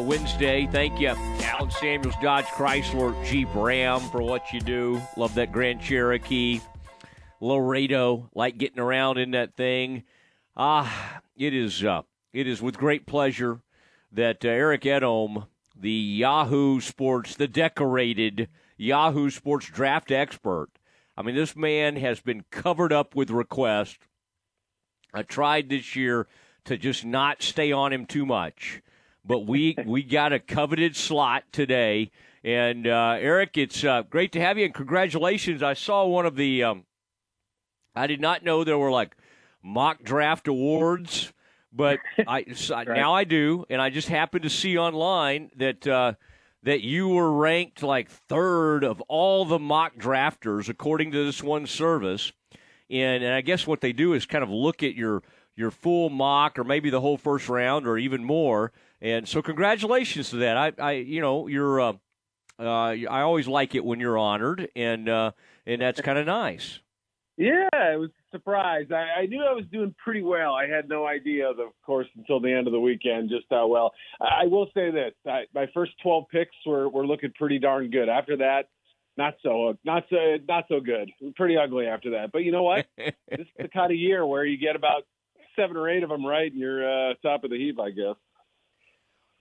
A 0.00 0.02
Wednesday. 0.02 0.66
Thank 0.66 0.98
you, 0.98 1.08
Allen 1.08 1.70
Samuels, 1.70 2.14
Dodge 2.22 2.46
Chrysler, 2.46 3.14
Jeep 3.26 3.48
Ram 3.54 4.00
for 4.00 4.22
what 4.22 4.50
you 4.50 4.58
do. 4.58 4.98
Love 5.18 5.34
that 5.34 5.52
Grand 5.52 5.82
Cherokee, 5.82 6.62
Laredo, 7.38 8.30
like 8.34 8.56
getting 8.56 8.80
around 8.80 9.18
in 9.18 9.32
that 9.32 9.56
thing. 9.56 10.04
Ah, 10.56 11.20
it 11.36 11.52
is. 11.52 11.84
Uh, 11.84 12.00
it 12.32 12.46
is 12.46 12.62
with 12.62 12.78
great 12.78 13.04
pleasure 13.04 13.60
that 14.10 14.42
uh, 14.42 14.48
Eric 14.48 14.84
Edholm, 14.84 15.48
the 15.78 15.90
Yahoo 15.90 16.80
Sports, 16.80 17.34
the 17.34 17.46
decorated 17.46 18.48
Yahoo 18.78 19.28
Sports 19.28 19.66
draft 19.66 20.10
expert. 20.10 20.70
I 21.14 21.20
mean, 21.20 21.34
this 21.34 21.54
man 21.54 21.96
has 21.96 22.20
been 22.20 22.44
covered 22.50 22.94
up 22.94 23.14
with 23.14 23.28
requests. 23.28 23.98
I 25.12 25.24
tried 25.24 25.68
this 25.68 25.94
year 25.94 26.26
to 26.64 26.78
just 26.78 27.04
not 27.04 27.42
stay 27.42 27.70
on 27.70 27.92
him 27.92 28.06
too 28.06 28.24
much, 28.24 28.80
but 29.24 29.40
we 29.40 29.76
we 29.86 30.02
got 30.02 30.32
a 30.32 30.38
coveted 30.38 30.96
slot 30.96 31.44
today. 31.52 32.10
And 32.42 32.86
uh, 32.86 33.18
Eric, 33.20 33.58
it's 33.58 33.84
uh, 33.84 34.02
great 34.08 34.32
to 34.32 34.40
have 34.40 34.56
you, 34.56 34.64
and 34.64 34.74
congratulations! 34.74 35.62
I 35.62 35.74
saw 35.74 36.06
one 36.06 36.26
of 36.26 36.36
the. 36.36 36.64
Um, 36.64 36.84
I 37.94 38.06
did 38.06 38.20
not 38.20 38.42
know 38.42 38.64
there 38.64 38.78
were 38.78 38.90
like 38.90 39.16
mock 39.62 40.02
draft 40.02 40.48
awards, 40.48 41.32
but 41.72 41.98
I 42.26 42.46
so 42.54 42.82
now 42.82 43.14
I 43.14 43.24
do, 43.24 43.66
and 43.68 43.80
I 43.80 43.90
just 43.90 44.08
happened 44.08 44.44
to 44.44 44.50
see 44.50 44.78
online 44.78 45.50
that 45.56 45.86
uh, 45.86 46.14
that 46.62 46.82
you 46.82 47.08
were 47.08 47.32
ranked 47.32 47.82
like 47.82 48.10
third 48.10 48.84
of 48.84 49.00
all 49.02 49.44
the 49.44 49.58
mock 49.58 49.96
drafters 49.96 50.68
according 50.68 51.12
to 51.12 51.24
this 51.24 51.42
one 51.42 51.66
service. 51.66 52.32
And, 52.90 53.22
and 53.22 53.32
I 53.32 53.40
guess 53.40 53.66
what 53.66 53.80
they 53.80 53.92
do 53.92 54.14
is 54.14 54.26
kind 54.26 54.42
of 54.42 54.50
look 54.50 54.82
at 54.82 54.94
your 54.94 55.22
your 55.56 55.70
full 55.70 56.10
mock 56.10 56.58
or 56.58 56.64
maybe 56.64 56.90
the 56.90 57.00
whole 57.00 57.16
first 57.16 57.48
round 57.48 57.86
or 57.86 57.98
even 57.98 58.24
more. 58.24 58.72
And 59.02 59.26
so 59.26 59.42
congratulations 59.42 60.30
to 60.30 60.36
that. 60.36 60.56
I, 60.56 60.72
I 60.78 60.92
you 60.92 61.20
know, 61.20 61.46
you're 61.46 61.80
uh, 61.80 61.92
uh, 62.58 62.94
I 63.08 63.22
always 63.22 63.48
like 63.48 63.74
it 63.74 63.84
when 63.84 64.00
you're 64.00 64.18
honored, 64.18 64.68
and 64.76 65.08
uh, 65.08 65.32
and 65.66 65.80
that's 65.80 66.00
kind 66.00 66.18
of 66.18 66.26
nice. 66.26 66.80
Yeah, 67.38 67.68
it 67.72 67.98
was 67.98 68.10
a 68.10 68.36
surprise. 68.36 68.88
I, 68.90 69.22
I 69.22 69.26
knew 69.26 69.42
I 69.42 69.52
was 69.52 69.64
doing 69.72 69.94
pretty 70.04 70.20
well. 70.20 70.52
I 70.52 70.66
had 70.66 70.90
no 70.90 71.06
idea, 71.06 71.48
of 71.48 71.56
course, 71.86 72.06
until 72.18 72.38
the 72.38 72.52
end 72.52 72.66
of 72.66 72.74
the 72.74 72.80
weekend, 72.80 73.30
just 73.30 73.46
how 73.50 73.66
well. 73.68 73.92
I, 74.20 74.42
I 74.42 74.46
will 74.46 74.66
say 74.74 74.90
this: 74.90 75.14
I, 75.26 75.44
my 75.54 75.66
first 75.72 75.92
12 76.02 76.24
picks 76.30 76.54
were 76.66 76.88
were 76.90 77.06
looking 77.06 77.32
pretty 77.32 77.58
darn 77.58 77.90
good. 77.90 78.10
After 78.10 78.36
that, 78.38 78.68
not 79.16 79.34
so 79.42 79.78
not 79.84 80.04
so 80.10 80.36
not 80.46 80.64
so 80.68 80.80
good. 80.80 81.10
Pretty 81.34 81.56
ugly 81.56 81.86
after 81.86 82.10
that. 82.10 82.32
But 82.32 82.44
you 82.44 82.52
know 82.52 82.62
what? 82.62 82.86
this 82.98 83.14
is 83.30 83.46
the 83.58 83.68
kind 83.68 83.90
of 83.90 83.96
year 83.96 84.26
where 84.26 84.44
you 84.44 84.58
get 84.58 84.76
about 84.76 85.04
seven 85.56 85.78
or 85.78 85.88
eight 85.88 86.02
of 86.02 86.10
them 86.10 86.26
right, 86.26 86.52
and 86.52 86.60
you're 86.60 87.10
uh, 87.10 87.14
top 87.22 87.44
of 87.44 87.50
the 87.50 87.56
heap, 87.56 87.80
I 87.80 87.88
guess. 87.88 88.16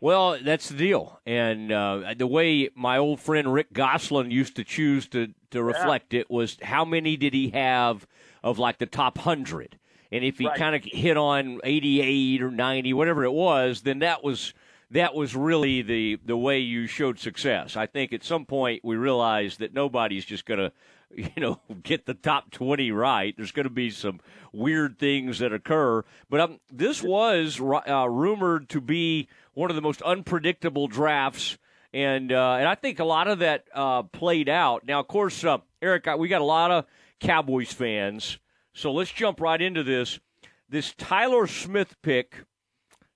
Well, 0.01 0.37
that's 0.41 0.69
the 0.69 0.77
deal, 0.77 1.19
and 1.25 1.73
uh, 1.73 2.13
the 2.15 2.27
way 2.27 2.69
my 2.73 2.97
old 2.97 3.19
friend 3.19 3.53
Rick 3.53 3.73
Gosselin 3.73 4.31
used 4.31 4.55
to 4.55 4.63
choose 4.63 5.07
to 5.09 5.33
to 5.51 5.61
reflect 5.61 6.13
yeah. 6.13 6.21
it 6.21 6.31
was 6.31 6.57
how 6.61 6.85
many 6.85 7.17
did 7.17 7.33
he 7.33 7.49
have 7.49 8.07
of 8.41 8.57
like 8.57 8.77
the 8.77 8.85
top 8.85 9.17
hundred, 9.17 9.77
and 10.09 10.23
if 10.23 10.37
he 10.37 10.47
right. 10.47 10.57
kind 10.57 10.73
of 10.73 10.85
hit 10.85 11.17
on 11.17 11.59
eighty 11.65 12.01
eight 12.01 12.41
or 12.41 12.49
ninety, 12.49 12.93
whatever 12.93 13.25
it 13.25 13.33
was, 13.33 13.81
then 13.81 13.99
that 13.99 14.23
was 14.23 14.53
that 14.89 15.13
was 15.13 15.35
really 15.35 15.81
the 15.81 16.17
the 16.25 16.37
way 16.37 16.59
you 16.59 16.87
showed 16.87 17.19
success. 17.19 17.75
I 17.75 17.85
think 17.85 18.13
at 18.13 18.23
some 18.23 18.45
point 18.45 18.85
we 18.85 18.95
realized 18.95 19.59
that 19.59 19.73
nobody's 19.73 20.23
just 20.23 20.45
going 20.45 20.59
to 20.59 20.71
you 21.11 21.29
know 21.37 21.59
get 21.83 22.05
the 22.05 22.13
top 22.13 22.51
20 22.51 22.91
right 22.91 23.33
there's 23.35 23.51
going 23.51 23.63
to 23.65 23.69
be 23.69 23.89
some 23.89 24.19
weird 24.53 24.99
things 24.99 25.39
that 25.39 25.51
occur 25.51 26.03
but 26.29 26.39
um, 26.39 26.59
this 26.71 27.01
was 27.01 27.59
uh, 27.59 28.07
rumored 28.07 28.69
to 28.69 28.79
be 28.79 29.27
one 29.59 29.69
of 29.69 29.75
the 29.75 29.81
most 29.81 30.01
unpredictable 30.03 30.87
drafts 30.87 31.57
and 31.91 32.31
uh, 32.31 32.53
and 32.53 32.65
I 32.65 32.75
think 32.75 32.99
a 32.99 33.03
lot 33.03 33.27
of 33.27 33.39
that 33.39 33.65
uh, 33.75 34.03
played 34.03 34.47
out 34.47 34.85
now 34.85 35.01
of 35.01 35.09
course 35.09 35.43
uh, 35.43 35.57
Eric 35.81 36.07
we 36.17 36.29
got 36.29 36.39
a 36.39 36.45
lot 36.45 36.71
of 36.71 36.85
Cowboys 37.19 37.73
fans 37.73 38.39
so 38.73 38.93
let's 38.93 39.11
jump 39.11 39.41
right 39.41 39.61
into 39.61 39.83
this 39.83 40.17
this 40.69 40.93
Tyler 40.97 41.45
Smith 41.45 41.97
pick 42.01 42.45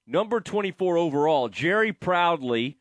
number 0.06 0.42
24 0.42 0.98
overall 0.98 1.48
Jerry 1.48 1.94
proudly 1.94 2.78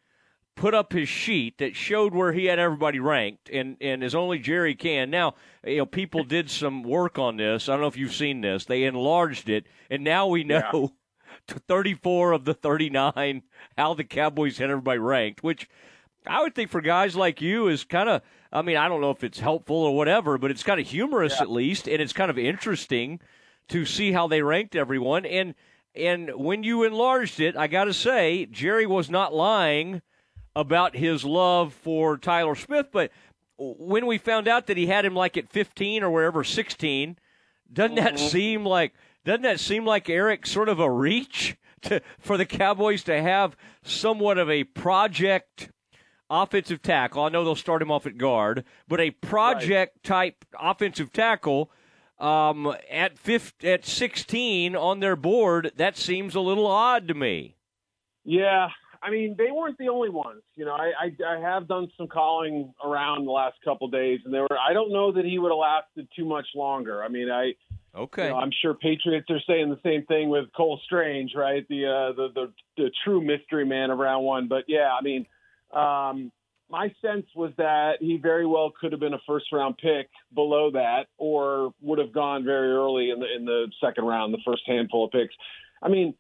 put 0.57 0.75
up 0.75 0.93
his 0.93 1.09
sheet 1.09 1.59
that 1.59 1.77
showed 1.77 2.15
where 2.15 2.33
he 2.33 2.45
had 2.45 2.59
everybody 2.59 2.99
ranked, 2.99 3.49
and, 3.49 3.77
and 3.81 4.05
as 4.05 4.15
only 4.15 4.39
Jerry 4.39 4.75
can. 4.75 5.11
Now, 5.11 5.35
you 5.65 5.79
know, 5.79 5.87
people 5.87 6.25
did 6.25 6.51
some 6.51 6.83
work 6.83 7.19
on 7.19 7.39
this. 7.39 7.69
I 7.69 7.73
don't 7.73 7.81
know 7.81 7.87
if 7.87 7.97
you've 7.97 8.13
seen 8.13 8.43
this. 8.43 8.67
They 8.67 8.85
enlarged 8.85 9.49
it, 9.49 9.65
and 9.89 10.05
now 10.05 10.27
we 10.27 10.45
know. 10.45 10.93
34 11.49 12.33
of 12.33 12.45
the 12.45 12.55
39 12.55 13.43
how 13.77 13.95
the 13.95 14.05
Cowboys 14.05 14.59
had 14.59 14.71
everybody 14.71 14.99
ranked, 14.99 15.43
which 15.43 15.69
I 16.27 16.43
would 16.43 16.55
think 16.55 16.71
for 16.71 16.81
guys 16.81 17.17
like 17.17 17.41
you 17.41 17.69
is 17.69 17.85
kind 17.85 18.09
of. 18.09 18.23
I 18.55 18.61
mean, 18.61 18.77
I 18.77 18.87
don't 18.87 19.01
know 19.01 19.11
if 19.11 19.25
it's 19.25 19.41
helpful 19.41 19.77
or 19.77 19.97
whatever, 19.97 20.37
but 20.37 20.51
it's 20.51 20.63
kind 20.63 20.79
of 20.79 20.87
humorous 20.87 21.37
yeah. 21.37 21.43
at 21.43 21.51
least, 21.51 21.89
and 21.89 22.03
it's 22.03 22.13
kind 22.13 22.31
of 22.31 22.39
interesting 22.39 23.19
to 23.69 23.87
see 23.87 24.13
how 24.13 24.29
they 24.29 24.43
ranked 24.43 24.77
everyone. 24.77 25.25
And 25.25 25.55
and 25.95 26.31
when 26.35 26.63
you 26.63 26.85
enlarged 26.85 27.41
it, 27.41 27.57
I 27.57 27.67
got 27.67 27.85
to 27.85 27.95
say, 27.95 28.47
Jerry 28.47 28.87
was 28.87 29.11
not 29.11 29.35
lying 29.35 30.03
about 30.55 30.97
his 30.97 31.25
love 31.25 31.73
for 31.73 32.19
Tyler 32.19 32.55
Smith, 32.55 32.89
but 32.93 33.11
when 33.59 34.07
we 34.07 34.19
found 34.19 34.49
out 34.49 34.67
that 34.67 34.77
he 34.77 34.87
had 34.87 35.05
him 35.05 35.15
like 35.15 35.37
at 35.37 35.49
15 35.49 36.03
or 36.03 36.11
wherever 36.11 36.45
16, 36.45 37.17
doesn't 37.73 37.97
that 37.97 38.15
mm-hmm. 38.15 38.27
seem 38.27 38.65
like 38.65 38.95
doesn't 39.25 39.43
that 39.43 39.61
seem 39.61 39.85
like 39.85 40.09
Eric 40.09 40.47
sort 40.47 40.69
of 40.69 40.81
a 40.81 40.91
reach 40.91 41.57
to, 41.83 42.01
for 42.19 42.37
the 42.37 42.47
Cowboys 42.47 43.03
to 43.05 43.21
have 43.21 43.57
somewhat 43.83 44.39
of 44.39 44.51
a 44.51 44.65
project 44.65 45.71
offensive 46.31 46.83
tackle? 46.83 47.25
I 47.25 47.29
know 47.29 47.45
they'll 47.45 47.55
start 47.55 47.83
him 47.83 47.91
off 47.91 48.07
at 48.07 48.19
guard, 48.19 48.65
but 48.89 49.01
a 49.01 49.11
project 49.11 50.05
type 50.05 50.45
offensive 50.59 51.13
tackle 51.13 51.71
um, 52.19 52.75
at 52.91 53.19
15, 53.19 53.69
at 53.69 53.85
16 53.85 54.77
on 54.77 55.01
their 55.01 55.17
board. 55.17 55.73
That 55.77 55.97
seems 55.97 56.35
a 56.35 56.41
little 56.41 56.67
odd 56.67 57.09
to 57.09 57.15
me. 57.15 57.57
Yeah, 58.25 58.69
I 59.03 59.11
mean, 59.11 59.35
they 59.37 59.51
weren't 59.51 59.77
the 59.79 59.89
only 59.89 60.09
ones. 60.09 60.43
You 60.55 60.65
know, 60.65 60.73
I, 60.73 60.93
I, 61.01 61.37
I 61.37 61.41
have 61.41 61.67
done 61.67 61.89
some 61.97 62.07
calling 62.07 62.73
around 62.85 63.27
the 63.27 63.33
last 63.33 63.57
couple 63.65 63.87
of 63.87 63.93
days, 63.93 64.21
and 64.25 64.33
they 64.33 64.39
were. 64.39 64.47
I 64.57 64.73
don't 64.73 64.93
know 64.93 65.11
that 65.13 65.25
he 65.25 65.39
would 65.41 65.51
have 65.51 65.59
lasted 65.59 66.09
too 66.15 66.25
much 66.25 66.47
longer. 66.55 67.03
I 67.03 67.09
mean, 67.09 67.29
I. 67.29 67.55
Okay. 67.95 68.25
You 68.25 68.31
know, 68.31 68.37
I'm 68.37 68.51
sure 68.63 68.75
Patriots 68.75 69.29
are 69.29 69.41
saying 69.47 69.69
the 69.69 69.81
same 69.83 70.07
thing 70.07 70.31
with 70.31 70.47
Cole 70.57 70.81
Strange, 70.85 71.33
right? 71.37 71.67
The 71.69 71.87
uh, 71.87 72.13
the, 72.17 72.29
the 72.35 72.53
the 72.77 72.91
true 73.05 73.21
mystery 73.21 73.67
man 73.67 73.91
of 73.91 73.99
round 73.99 74.25
one. 74.25 74.49
But 74.49 74.65
yeah, 74.67 74.91
I 74.99 75.03
mean, 75.03 75.27
um, 75.75 76.33
my 76.71 76.95
sense 77.03 77.27
was 77.37 77.53
that 77.59 77.97
he 78.01 78.17
very 78.17 78.47
well 78.47 78.73
could 78.81 78.93
have 78.93 79.01
been 79.01 79.13
a 79.13 79.21
first 79.27 79.47
round 79.53 79.77
pick 79.77 80.09
below 80.35 80.71
that, 80.71 81.09
or 81.19 81.75
would 81.83 81.99
have 81.99 82.13
gone 82.13 82.45
very 82.45 82.73
early 82.73 83.11
in 83.11 83.21
the 83.21 83.27
in 83.37 83.45
the 83.45 83.71
second 83.79 84.05
round, 84.05 84.33
the 84.33 84.39
first 84.45 84.63
handful 84.67 85.05
of 85.05 85.11
picks. 85.11 85.35
I 85.83 85.89
mean, 85.89 86.15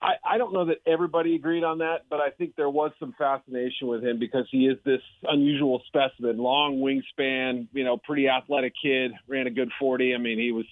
I, 0.00 0.12
I 0.24 0.38
don't 0.38 0.52
know 0.52 0.66
that 0.66 0.78
everybody 0.86 1.34
agreed 1.34 1.64
on 1.64 1.78
that, 1.78 2.02
but 2.08 2.20
I 2.20 2.30
think 2.30 2.54
there 2.54 2.70
was 2.70 2.92
some 3.00 3.14
fascination 3.18 3.88
with 3.88 4.04
him 4.04 4.20
because 4.20 4.46
he 4.52 4.66
is 4.66 4.78
this 4.84 5.00
unusual 5.24 5.82
specimen, 5.88 6.38
long 6.38 6.78
wingspan, 6.78 7.66
you 7.72 7.82
know, 7.82 7.96
pretty 7.96 8.28
athletic 8.28 8.74
kid, 8.80 9.12
ran 9.26 9.48
a 9.48 9.50
good 9.50 9.70
40. 9.80 10.14
I 10.14 10.18
mean, 10.18 10.38
he 10.38 10.52
was 10.52 10.66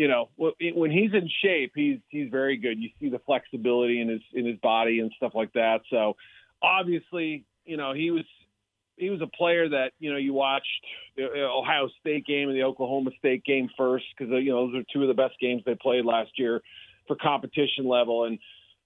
you 0.00 0.08
know, 0.08 0.30
when 0.38 0.90
he's 0.90 1.12
in 1.12 1.28
shape, 1.44 1.72
he's 1.74 1.98
he's 2.08 2.30
very 2.30 2.56
good. 2.56 2.78
You 2.78 2.88
see 2.98 3.10
the 3.10 3.18
flexibility 3.18 4.00
in 4.00 4.08
his 4.08 4.22
in 4.32 4.46
his 4.46 4.56
body 4.60 5.00
and 5.00 5.12
stuff 5.14 5.32
like 5.34 5.52
that. 5.52 5.82
So 5.90 6.16
obviously, 6.62 7.44
you 7.66 7.76
know, 7.76 7.92
he 7.92 8.10
was 8.10 8.24
he 8.96 9.10
was 9.10 9.20
a 9.20 9.26
player 9.26 9.68
that 9.68 9.92
you 9.98 10.10
know 10.10 10.16
you 10.16 10.32
watched 10.32 10.86
the 11.18 11.24
Ohio 11.42 11.90
State 12.00 12.24
game 12.24 12.48
and 12.48 12.56
the 12.56 12.62
Oklahoma 12.62 13.10
State 13.18 13.44
game 13.44 13.68
first 13.76 14.06
because 14.16 14.32
uh, 14.32 14.38
you 14.38 14.52
know 14.52 14.68
those 14.68 14.80
are 14.80 14.84
two 14.90 15.02
of 15.02 15.08
the 15.08 15.22
best 15.22 15.34
games 15.38 15.60
they 15.66 15.74
played 15.74 16.06
last 16.06 16.30
year 16.38 16.62
for 17.06 17.14
competition 17.16 17.86
level 17.86 18.24
and 18.24 18.38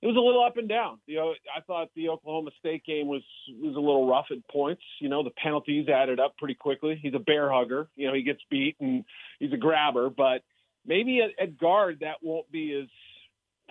it 0.03 0.09
was 0.09 0.17
a 0.17 0.21
little 0.21 0.45
up 0.45 0.57
and 0.57 0.69
down. 0.69 0.99
You 1.07 1.17
know, 1.17 1.35
I 1.57 1.61
thought 1.61 1.91
the 1.95 2.09
Oklahoma 2.09 2.51
State 2.59 2.85
game 2.85 3.07
was 3.07 3.23
was 3.51 3.77
a 3.77 3.81
little 3.81 4.09
rough 4.09 4.27
at 4.33 4.47
points. 4.49 4.83
You 4.99 5.09
know, 5.09 5.23
the 5.23 5.31
penalties 5.31 5.89
added 5.89 6.19
up 6.19 6.37
pretty 6.39 6.55
quickly. 6.55 6.99
He's 7.01 7.15
a 7.15 7.21
bear 7.21 7.53
hugger. 7.53 7.89
You 7.95 8.09
know, 8.09 8.15
he 8.15 8.23
gets 8.23 8.41
beat 8.51 8.77
and 8.81 9.05
he's 9.39 9.53
a 9.53 9.57
grabber, 9.57 10.11
but 10.11 10.43
maybe 10.87 11.21
at, 11.21 11.31
at 11.43 11.59
guard 11.59 11.99
that 12.01 12.17
won't 12.23 12.51
be 12.51 12.75
as 12.81 12.89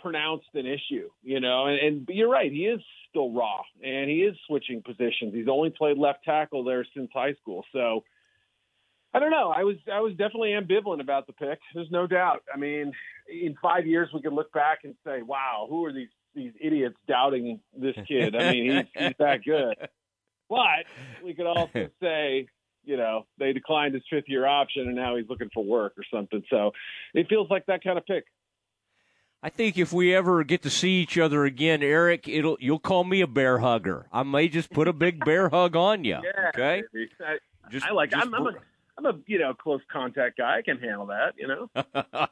pronounced 0.02 0.48
an 0.54 0.66
issue. 0.66 1.10
You 1.22 1.40
know, 1.40 1.66
and, 1.66 1.80
and 1.80 2.10
you're 2.10 2.30
right. 2.30 2.52
He 2.52 2.66
is 2.66 2.82
still 3.10 3.32
raw 3.32 3.62
and 3.84 4.10
he 4.10 4.24
is 4.24 4.36
switching 4.48 4.82
positions. 4.82 5.34
He's 5.34 5.48
only 5.50 5.70
played 5.70 5.98
left 5.98 6.24
tackle 6.24 6.64
there 6.64 6.86
since 6.96 7.10
high 7.14 7.34
school, 7.42 7.66
so. 7.72 8.04
I 9.16 9.20
don't 9.20 9.30
know. 9.30 9.54
I 9.56 9.64
was 9.64 9.76
I 9.94 10.00
was 10.00 10.14
definitely 10.14 10.54
ambivalent 10.60 11.00
about 11.00 11.28
the 11.28 11.34
pick. 11.34 11.60
There's 11.76 11.92
no 11.92 12.08
doubt. 12.08 12.42
I 12.52 12.58
mean, 12.58 12.94
in 13.30 13.56
five 13.62 13.86
years 13.86 14.10
we 14.12 14.24
could 14.24 14.34
look 14.34 14.52
back 14.54 14.80
and 14.86 14.96
say, 15.06 15.22
"Wow, 15.22 15.68
who 15.70 15.86
are 15.86 15.94
these 15.94 16.10
these 16.36 16.54
idiots 16.60 16.96
doubting 17.08 17.60
this 17.78 17.96
kid. 18.08 18.36
I 18.36 18.52
mean, 18.52 18.72
he's, 18.72 18.86
he's 19.04 19.14
that 19.20 19.44
good. 19.44 19.76
But 20.50 20.86
we 21.24 21.34
could 21.34 21.48
also 21.48 21.90
say, 22.00 22.48
you 22.84 22.98
know, 22.98 23.26
they 23.38 23.54
declined 23.54 23.94
his 23.94 24.04
fifth 24.10 24.26
year 24.28 24.46
option 24.46 24.88
and 24.88 24.96
now 24.96 25.16
he's 25.16 25.28
looking 25.30 25.50
for 25.54 25.64
work 25.64 25.94
or 25.98 26.04
something. 26.12 26.44
So 26.50 26.72
it 27.14 27.28
feels 27.30 27.50
like 27.50 27.66
that 27.68 27.84
kind 27.84 27.98
of 27.98 28.06
pick. 28.06 28.26
I 29.42 29.50
think 29.50 29.78
if 29.78 29.92
we 29.92 30.16
ever 30.16 30.44
get 30.46 30.62
to 30.64 30.70
see 30.70 31.02
each 31.02 31.18
other 31.18 31.44
again, 31.44 31.84
Eric, 31.84 32.30
it'll 32.30 32.56
you'll 32.62 32.80
call 32.80 33.04
me 33.04 33.20
a 33.20 33.28
bear 33.28 33.60
hugger. 33.60 34.08
I 34.12 34.24
may 34.24 34.48
just 34.48 34.72
put 34.72 34.88
a 34.88 34.94
big 34.94 35.24
bear 35.26 35.50
hug 35.50 35.76
on 35.76 36.06
you. 36.06 36.20
Yeah, 36.24 36.50
okay. 36.50 36.84
I, 37.20 37.38
just, 37.70 37.86
I 37.86 37.92
like. 37.92 38.12
Just, 38.12 38.26
I'm, 38.26 38.34
I'm 38.34 38.48
a 38.48 38.54
I'm 38.98 39.06
a 39.06 39.20
you 39.28 39.40
know 39.40 39.54
close 39.54 39.82
contact 39.92 40.38
guy. 40.38 40.60
I 40.60 40.62
can 40.62 40.78
handle 40.80 41.08
that. 41.08 41.34
You 41.38 41.48
know. 41.48 42.28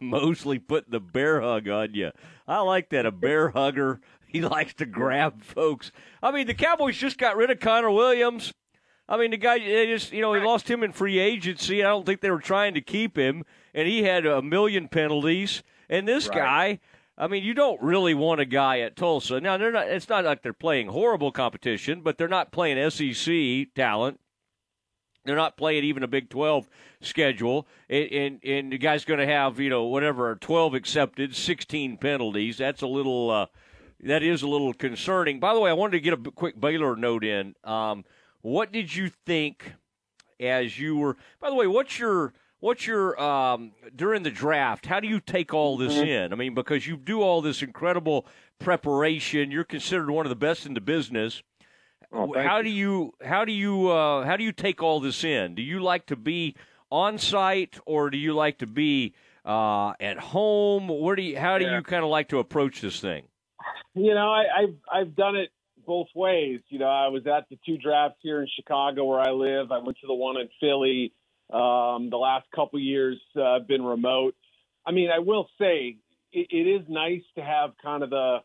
Mosley 0.00 0.58
putting 0.58 0.90
the 0.90 1.00
bear 1.00 1.40
hug 1.40 1.68
on 1.68 1.94
you. 1.94 2.10
I 2.46 2.60
like 2.60 2.90
that. 2.90 3.06
A 3.06 3.12
bear 3.12 3.50
hugger. 3.50 4.00
He 4.26 4.40
likes 4.42 4.74
to 4.74 4.86
grab 4.86 5.42
folks. 5.42 5.92
I 6.22 6.32
mean, 6.32 6.46
the 6.46 6.54
Cowboys 6.54 6.96
just 6.96 7.16
got 7.16 7.36
rid 7.36 7.50
of 7.50 7.60
Connor 7.60 7.90
Williams. 7.90 8.52
I 9.08 9.18
mean, 9.18 9.30
the 9.32 9.36
guy, 9.36 9.58
they 9.58 9.86
just, 9.86 10.12
you 10.12 10.22
know, 10.22 10.32
he 10.32 10.40
lost 10.40 10.70
him 10.70 10.82
in 10.82 10.92
free 10.92 11.18
agency. 11.18 11.82
I 11.82 11.88
don't 11.88 12.06
think 12.06 12.20
they 12.20 12.30
were 12.30 12.38
trying 12.40 12.74
to 12.74 12.80
keep 12.80 13.18
him, 13.18 13.44
and 13.74 13.86
he 13.86 14.02
had 14.02 14.24
a 14.24 14.40
million 14.40 14.88
penalties. 14.88 15.62
And 15.90 16.08
this 16.08 16.28
right. 16.28 16.38
guy, 16.38 16.80
I 17.18 17.28
mean, 17.28 17.44
you 17.44 17.52
don't 17.52 17.80
really 17.82 18.14
want 18.14 18.40
a 18.40 18.46
guy 18.46 18.80
at 18.80 18.96
Tulsa. 18.96 19.40
Now, 19.40 19.58
they're 19.58 19.70
not. 19.70 19.88
It's 19.88 20.08
not 20.08 20.24
like 20.24 20.42
they're 20.42 20.52
playing 20.54 20.88
horrible 20.88 21.32
competition, 21.32 22.00
but 22.00 22.16
they're 22.16 22.28
not 22.28 22.50
playing 22.50 22.90
SEC 22.90 23.74
talent. 23.74 24.20
They're 25.24 25.36
not 25.36 25.56
playing 25.56 25.84
even 25.84 26.02
a 26.02 26.08
Big 26.08 26.28
12 26.28 26.68
schedule, 27.00 27.66
and, 27.88 28.12
and, 28.12 28.40
and 28.44 28.72
the 28.72 28.78
guy's 28.78 29.06
going 29.06 29.20
to 29.20 29.26
have, 29.26 29.58
you 29.58 29.70
know, 29.70 29.84
whatever, 29.84 30.36
12 30.36 30.74
accepted, 30.74 31.34
16 31.34 31.96
penalties. 31.96 32.58
That's 32.58 32.82
a 32.82 32.86
little, 32.86 33.30
uh, 33.30 33.46
that 34.00 34.22
is 34.22 34.42
a 34.42 34.48
little 34.48 34.74
concerning. 34.74 35.40
By 35.40 35.54
the 35.54 35.60
way, 35.60 35.70
I 35.70 35.74
wanted 35.74 35.92
to 35.92 36.00
get 36.00 36.12
a 36.12 36.30
quick 36.30 36.60
Baylor 36.60 36.94
note 36.94 37.24
in. 37.24 37.54
Um, 37.64 38.04
what 38.44 38.72
did 38.72 38.94
you 38.94 39.08
think 39.08 39.72
as 40.38 40.78
you 40.78 40.96
were, 40.96 41.16
by 41.40 41.48
the 41.48 41.56
way, 41.56 41.66
what's 41.66 41.98
your, 41.98 42.34
what's 42.60 42.86
your, 42.86 43.20
um, 43.20 43.72
during 43.96 44.22
the 44.22 44.30
draft, 44.30 44.86
how 44.86 45.00
do 45.00 45.08
you 45.08 45.18
take 45.18 45.54
all 45.54 45.76
this 45.76 45.94
mm-hmm. 45.94 46.06
in? 46.06 46.32
I 46.32 46.36
mean, 46.36 46.54
because 46.54 46.86
you 46.86 46.96
do 46.96 47.22
all 47.22 47.40
this 47.40 47.62
incredible 47.62 48.26
preparation, 48.58 49.50
you're 49.50 49.64
considered 49.64 50.10
one 50.10 50.26
of 50.26 50.30
the 50.30 50.36
best 50.36 50.66
in 50.66 50.74
the 50.74 50.80
business 50.80 51.42
Oh, 52.14 52.32
how 52.36 52.62
do 52.62 52.70
you 52.70 53.12
how 53.24 53.44
do 53.44 53.52
you 53.52 53.88
uh, 53.88 54.24
how 54.24 54.36
do 54.36 54.44
you 54.44 54.52
take 54.52 54.82
all 54.82 55.00
this 55.00 55.24
in? 55.24 55.56
Do 55.56 55.62
you 55.62 55.80
like 55.80 56.06
to 56.06 56.16
be 56.16 56.54
on 56.90 57.18
site 57.18 57.78
or 57.86 58.08
do 58.08 58.16
you 58.16 58.34
like 58.34 58.58
to 58.58 58.68
be 58.68 59.14
uh, 59.44 59.94
at 59.98 60.18
home? 60.18 60.86
Where 60.88 61.16
do 61.16 61.22
you 61.22 61.38
how 61.38 61.58
do 61.58 61.64
yeah. 61.64 61.76
you 61.76 61.82
kind 61.82 62.04
of 62.04 62.10
like 62.10 62.28
to 62.28 62.38
approach 62.38 62.80
this 62.80 63.00
thing? 63.00 63.24
You 63.94 64.14
know, 64.14 64.28
I, 64.28 64.44
I've 64.56 64.76
I've 64.92 65.16
done 65.16 65.34
it 65.34 65.50
both 65.86 66.08
ways. 66.14 66.60
You 66.68 66.78
know, 66.78 66.88
I 66.88 67.08
was 67.08 67.26
at 67.26 67.48
the 67.48 67.58
two 67.66 67.78
drafts 67.78 68.18
here 68.22 68.40
in 68.40 68.48
Chicago 68.54 69.04
where 69.04 69.20
I 69.20 69.30
live. 69.30 69.72
I 69.72 69.78
went 69.78 69.98
to 70.00 70.06
the 70.06 70.14
one 70.14 70.36
in 70.36 70.48
Philly. 70.60 71.12
Um, 71.52 72.08
the 72.10 72.16
last 72.16 72.46
couple 72.54 72.78
years 72.80 73.20
uh, 73.40 73.58
been 73.60 73.84
remote. 73.84 74.34
I 74.86 74.92
mean, 74.92 75.10
I 75.10 75.18
will 75.18 75.48
say 75.58 75.98
it, 76.32 76.46
it 76.50 76.68
is 76.68 76.82
nice 76.88 77.22
to 77.36 77.42
have 77.42 77.70
kind 77.82 78.02
of 78.02 78.10
the 78.10 78.38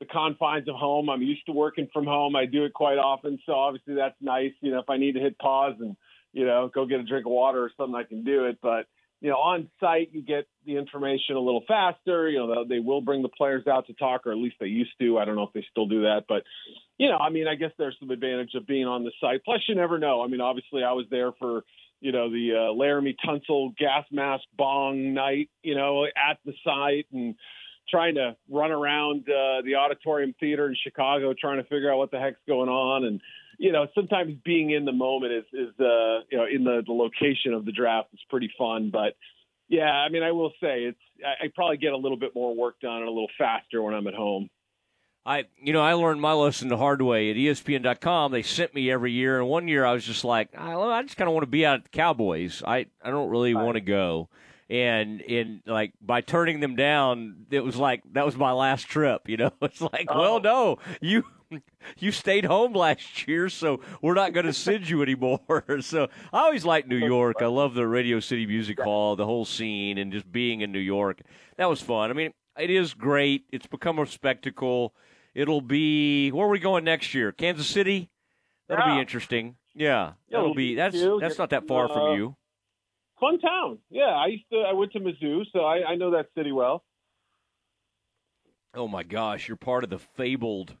the 0.00 0.06
confines 0.06 0.68
of 0.68 0.74
home. 0.74 1.08
I'm 1.08 1.22
used 1.22 1.46
to 1.46 1.52
working 1.52 1.88
from 1.92 2.04
home. 2.04 2.34
I 2.34 2.46
do 2.46 2.64
it 2.64 2.74
quite 2.74 2.98
often, 2.98 3.38
so 3.46 3.52
obviously 3.52 3.94
that's 3.94 4.16
nice. 4.20 4.52
You 4.60 4.72
know, 4.72 4.80
if 4.80 4.90
I 4.90 4.96
need 4.96 5.12
to 5.12 5.20
hit 5.20 5.38
pause 5.38 5.74
and 5.78 5.96
you 6.32 6.44
know 6.44 6.70
go 6.74 6.86
get 6.86 7.00
a 7.00 7.04
drink 7.04 7.26
of 7.26 7.32
water 7.32 7.62
or 7.62 7.70
something, 7.76 7.94
I 7.94 8.04
can 8.04 8.24
do 8.24 8.46
it. 8.46 8.58
But 8.62 8.86
you 9.24 9.30
know, 9.30 9.36
on 9.36 9.70
site 9.80 10.10
you 10.12 10.20
get 10.20 10.46
the 10.66 10.76
information 10.76 11.36
a 11.36 11.40
little 11.40 11.64
faster. 11.66 12.28
You 12.28 12.46
know, 12.46 12.64
they 12.68 12.78
will 12.78 13.00
bring 13.00 13.22
the 13.22 13.30
players 13.30 13.66
out 13.66 13.86
to 13.86 13.94
talk, 13.94 14.26
or 14.26 14.32
at 14.32 14.36
least 14.36 14.56
they 14.60 14.66
used 14.66 14.92
to. 15.00 15.16
I 15.16 15.24
don't 15.24 15.34
know 15.34 15.44
if 15.44 15.52
they 15.54 15.64
still 15.70 15.86
do 15.86 16.02
that, 16.02 16.24
but 16.28 16.42
you 16.98 17.08
know, 17.08 17.16
I 17.16 17.30
mean, 17.30 17.48
I 17.48 17.54
guess 17.54 17.70
there's 17.78 17.96
some 17.98 18.10
advantage 18.10 18.50
of 18.54 18.66
being 18.66 18.84
on 18.84 19.02
the 19.02 19.12
site. 19.22 19.42
Plus, 19.42 19.62
you 19.66 19.76
never 19.76 19.98
know. 19.98 20.22
I 20.22 20.26
mean, 20.26 20.42
obviously, 20.42 20.84
I 20.84 20.92
was 20.92 21.06
there 21.10 21.32
for 21.38 21.62
you 22.02 22.12
know 22.12 22.28
the 22.28 22.50
uh, 22.52 22.78
Laremy 22.78 23.16
Tunsil 23.26 23.74
gas 23.78 24.04
mask 24.12 24.44
bong 24.58 25.14
night. 25.14 25.48
You 25.62 25.74
know, 25.74 26.04
at 26.04 26.36
the 26.44 26.52
site 26.62 27.06
and 27.10 27.34
trying 27.88 28.16
to 28.16 28.36
run 28.50 28.72
around 28.72 29.20
uh, 29.20 29.62
the 29.64 29.76
auditorium 29.76 30.34
theater 30.38 30.68
in 30.68 30.76
Chicago 30.84 31.32
trying 31.32 31.62
to 31.62 31.64
figure 31.64 31.90
out 31.90 31.96
what 31.96 32.10
the 32.10 32.18
heck's 32.18 32.40
going 32.46 32.68
on 32.68 33.04
and 33.04 33.22
you 33.58 33.72
know 33.72 33.86
sometimes 33.94 34.34
being 34.44 34.70
in 34.70 34.84
the 34.84 34.92
moment 34.92 35.32
is 35.32 35.44
is 35.52 35.80
uh 35.80 36.20
you 36.30 36.38
know 36.38 36.46
in 36.50 36.64
the, 36.64 36.82
the 36.86 36.92
location 36.92 37.52
of 37.52 37.64
the 37.64 37.72
draft 37.72 38.08
is 38.12 38.20
pretty 38.28 38.50
fun 38.56 38.90
but 38.90 39.16
yeah 39.68 39.90
I 39.90 40.08
mean 40.08 40.22
I 40.22 40.32
will 40.32 40.52
say 40.60 40.84
it's 40.84 40.98
I, 41.24 41.46
I 41.46 41.48
probably 41.54 41.76
get 41.76 41.92
a 41.92 41.96
little 41.96 42.18
bit 42.18 42.34
more 42.34 42.54
work 42.54 42.80
done 42.80 42.98
and 42.98 43.08
a 43.08 43.10
little 43.10 43.30
faster 43.38 43.82
when 43.82 43.94
I'm 43.94 44.06
at 44.06 44.14
home 44.14 44.48
I, 45.26 45.44
you 45.58 45.72
know, 45.72 45.80
I 45.80 45.94
learned 45.94 46.20
my 46.20 46.34
lesson 46.34 46.68
the 46.68 46.76
hard 46.76 47.00
way 47.00 47.30
at 47.30 47.36
ESPN.com. 47.36 48.30
They 48.30 48.42
sent 48.42 48.74
me 48.74 48.90
every 48.90 49.10
year, 49.10 49.40
and 49.40 49.48
one 49.48 49.68
year 49.68 49.82
I 49.82 49.94
was 49.94 50.04
just 50.04 50.22
like, 50.22 50.50
I, 50.54 50.74
I 50.74 51.02
just 51.02 51.16
kind 51.16 51.28
of 51.28 51.32
want 51.32 51.44
to 51.44 51.50
be 51.50 51.64
out 51.64 51.76
at 51.76 51.84
the 51.84 51.88
Cowboys. 51.88 52.62
I, 52.62 52.88
I 53.02 53.08
don't 53.08 53.30
really 53.30 53.54
want 53.54 53.76
to 53.76 53.80
go 53.80 54.28
and 54.70 55.20
in 55.20 55.62
like 55.66 55.92
by 56.00 56.20
turning 56.20 56.60
them 56.60 56.74
down 56.74 57.46
it 57.50 57.60
was 57.60 57.76
like 57.76 58.02
that 58.12 58.24
was 58.24 58.36
my 58.36 58.52
last 58.52 58.84
trip 58.84 59.28
you 59.28 59.36
know 59.36 59.50
it's 59.62 59.80
like 59.80 60.06
oh. 60.08 60.18
well 60.18 60.40
no 60.40 60.78
you 61.00 61.24
you 61.98 62.12
stayed 62.12 62.44
home 62.44 62.72
last 62.72 63.26
year 63.26 63.48
so 63.48 63.80
we're 64.02 64.14
not 64.14 64.32
going 64.32 64.46
to 64.46 64.52
send 64.52 64.88
you 64.88 65.02
anymore. 65.02 65.40
So 65.80 66.08
i 66.32 66.40
always 66.40 66.64
liked 66.64 66.88
new 66.88 66.96
york. 66.96 67.36
I 67.40 67.46
love 67.46 67.74
the 67.74 67.86
radio 67.86 68.20
city 68.20 68.46
music 68.46 68.80
hall 68.80 69.16
the 69.16 69.26
whole 69.26 69.44
scene 69.44 69.98
and 69.98 70.12
just 70.12 70.30
being 70.30 70.60
in 70.60 70.72
new 70.72 70.78
york. 70.78 71.20
That 71.56 71.68
was 71.68 71.80
fun. 71.80 72.10
I 72.10 72.14
mean 72.14 72.32
it 72.58 72.70
is 72.70 72.94
great. 72.94 73.44
It's 73.50 73.66
become 73.66 73.98
a 73.98 74.06
spectacle. 74.06 74.94
It'll 75.34 75.60
be 75.60 76.30
where 76.30 76.46
are 76.46 76.50
we 76.50 76.58
going 76.58 76.84
next 76.84 77.14
year? 77.14 77.32
Kansas 77.32 77.66
city? 77.66 78.10
That'll 78.68 78.88
yeah. 78.88 78.94
be 78.94 79.00
interesting. 79.00 79.56
Yeah 79.74 80.12
that'll 80.34 80.54
be 80.54 80.74
that's 80.74 81.00
that's 81.20 81.38
not 81.38 81.50
that 81.50 81.66
far 81.66 81.86
uh, 81.90 81.92
from 81.92 82.16
you. 82.16 82.36
Fun 83.20 83.38
town. 83.38 83.78
Yeah, 83.90 84.04
I 84.04 84.26
used 84.26 84.44
to. 84.52 84.58
I 84.58 84.72
went 84.72 84.92
to 84.92 85.00
Mizzou, 85.00 85.44
so 85.52 85.60
I, 85.60 85.92
I 85.92 85.94
know 85.94 86.10
that 86.12 86.26
city 86.36 86.52
well. 86.52 86.84
Oh 88.74 88.88
my 88.88 89.04
gosh, 89.04 89.48
you're 89.48 89.56
part 89.56 89.84
of 89.84 89.90
the 89.90 89.98
fabled 89.98 90.74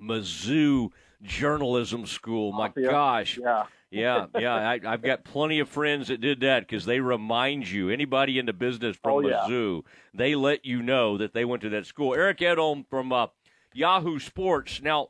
Mizzou 0.00 0.90
journalism 1.22 2.06
school. 2.06 2.52
My 2.52 2.72
yeah. 2.76 2.90
gosh. 2.90 3.38
Yeah. 3.38 3.64
yeah, 3.90 4.26
yeah. 4.38 4.54
I, 4.54 4.80
have 4.82 5.02
got 5.02 5.24
plenty 5.24 5.58
of 5.60 5.68
friends 5.68 6.08
that 6.08 6.20
did 6.20 6.40
that 6.40 6.60
because 6.60 6.84
they 6.84 7.00
remind 7.00 7.70
you. 7.70 7.90
Anybody 7.90 8.38
in 8.38 8.46
the 8.46 8.52
business 8.52 8.96
from 9.02 9.12
oh, 9.12 9.22
Mizzou, 9.22 9.82
yeah. 9.82 9.90
they 10.14 10.34
let 10.34 10.64
you 10.64 10.82
know 10.82 11.16
that 11.18 11.32
they 11.32 11.44
went 11.44 11.62
to 11.62 11.68
that 11.70 11.86
school. 11.86 12.14
Eric 12.14 12.38
Edholm 12.38 12.84
from 12.88 13.12
uh, 13.12 13.28
Yahoo 13.72 14.18
Sports. 14.18 14.80
Now, 14.82 15.08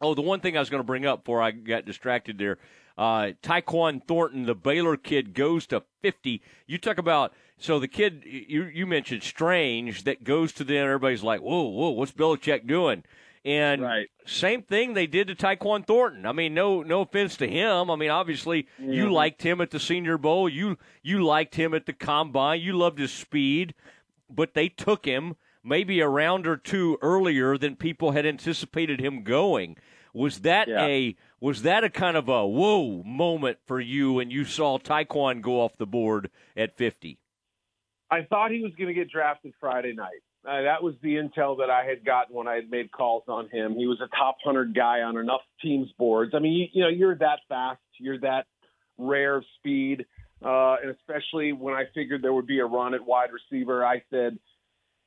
oh, 0.00 0.14
the 0.14 0.22
one 0.22 0.40
thing 0.40 0.56
I 0.56 0.60
was 0.60 0.70
going 0.70 0.82
to 0.82 0.86
bring 0.86 1.06
up 1.06 1.24
before 1.24 1.42
I 1.42 1.50
got 1.50 1.84
distracted 1.84 2.38
there. 2.38 2.58
Uh, 2.98 3.32
Tyquan 3.42 4.02
Thornton, 4.06 4.46
the 4.46 4.54
Baylor 4.54 4.96
kid, 4.96 5.34
goes 5.34 5.66
to 5.66 5.82
50. 6.00 6.40
You 6.66 6.78
talk 6.78 6.96
about 6.96 7.34
so 7.58 7.78
the 7.78 7.88
kid 7.88 8.22
you 8.24 8.64
you 8.64 8.86
mentioned 8.86 9.22
Strange 9.22 10.04
that 10.04 10.24
goes 10.24 10.52
to 10.52 10.64
them. 10.64 10.84
Everybody's 10.84 11.22
like, 11.22 11.40
whoa, 11.40 11.62
whoa, 11.62 11.90
what's 11.90 12.12
Belichick 12.12 12.66
doing? 12.66 13.04
And 13.46 13.80
right. 13.80 14.08
same 14.26 14.62
thing 14.62 14.94
they 14.94 15.06
did 15.06 15.28
to 15.28 15.36
Tyquan 15.36 15.86
Thornton. 15.86 16.26
I 16.26 16.32
mean, 16.32 16.52
no 16.52 16.82
no 16.82 17.02
offense 17.02 17.36
to 17.36 17.46
him. 17.46 17.92
I 17.92 17.94
mean, 17.94 18.10
obviously 18.10 18.64
mm-hmm. 18.80 18.92
you 18.92 19.12
liked 19.12 19.40
him 19.42 19.60
at 19.60 19.70
the 19.70 19.78
Senior 19.78 20.18
Bowl. 20.18 20.48
You 20.48 20.78
you 21.00 21.24
liked 21.24 21.54
him 21.54 21.72
at 21.72 21.86
the 21.86 21.92
combine. 21.92 22.60
You 22.60 22.72
loved 22.72 22.98
his 22.98 23.12
speed, 23.12 23.74
but 24.28 24.54
they 24.54 24.68
took 24.68 25.04
him 25.04 25.36
maybe 25.62 26.00
a 26.00 26.08
round 26.08 26.48
or 26.48 26.56
two 26.56 26.98
earlier 27.00 27.56
than 27.56 27.76
people 27.76 28.10
had 28.10 28.26
anticipated 28.26 29.00
him 29.00 29.22
going. 29.22 29.76
Was 30.12 30.40
that 30.40 30.66
yeah. 30.66 30.84
a 30.84 31.16
was 31.38 31.62
that 31.62 31.84
a 31.84 31.90
kind 31.90 32.16
of 32.16 32.28
a 32.28 32.44
whoa 32.44 33.04
moment 33.04 33.58
for 33.64 33.78
you 33.78 34.14
when 34.14 34.28
you 34.28 34.44
saw 34.44 34.76
Tyquan 34.76 35.40
go 35.40 35.60
off 35.60 35.76
the 35.76 35.86
board 35.86 36.30
at 36.56 36.76
50? 36.76 37.20
I 38.10 38.22
thought 38.22 38.50
he 38.50 38.60
was 38.60 38.72
going 38.74 38.88
to 38.88 38.94
get 38.94 39.08
drafted 39.08 39.52
Friday 39.60 39.92
night. 39.92 40.22
Uh, 40.46 40.62
that 40.62 40.82
was 40.82 40.94
the 41.02 41.16
intel 41.16 41.58
that 41.58 41.70
I 41.70 41.84
had 41.84 42.04
gotten 42.04 42.36
when 42.36 42.46
I 42.46 42.54
had 42.54 42.70
made 42.70 42.92
calls 42.92 43.24
on 43.26 43.48
him. 43.48 43.74
He 43.74 43.86
was 43.86 44.00
a 44.00 44.08
top 44.16 44.36
hundred 44.44 44.74
guy 44.74 45.00
on 45.00 45.16
enough 45.16 45.40
teams 45.60 45.88
boards. 45.98 46.32
I 46.34 46.38
mean, 46.38 46.52
you, 46.52 46.66
you 46.72 46.82
know, 46.82 46.88
you're 46.88 47.16
that 47.16 47.40
fast, 47.48 47.80
you're 47.98 48.20
that 48.20 48.46
rare 48.96 49.42
speed, 49.58 50.06
uh, 50.44 50.76
and 50.82 50.90
especially 50.90 51.52
when 51.52 51.74
I 51.74 51.84
figured 51.94 52.22
there 52.22 52.32
would 52.32 52.46
be 52.46 52.60
a 52.60 52.64
run 52.66 52.94
at 52.94 53.04
wide 53.04 53.30
receiver, 53.32 53.84
I 53.84 54.02
said, 54.10 54.38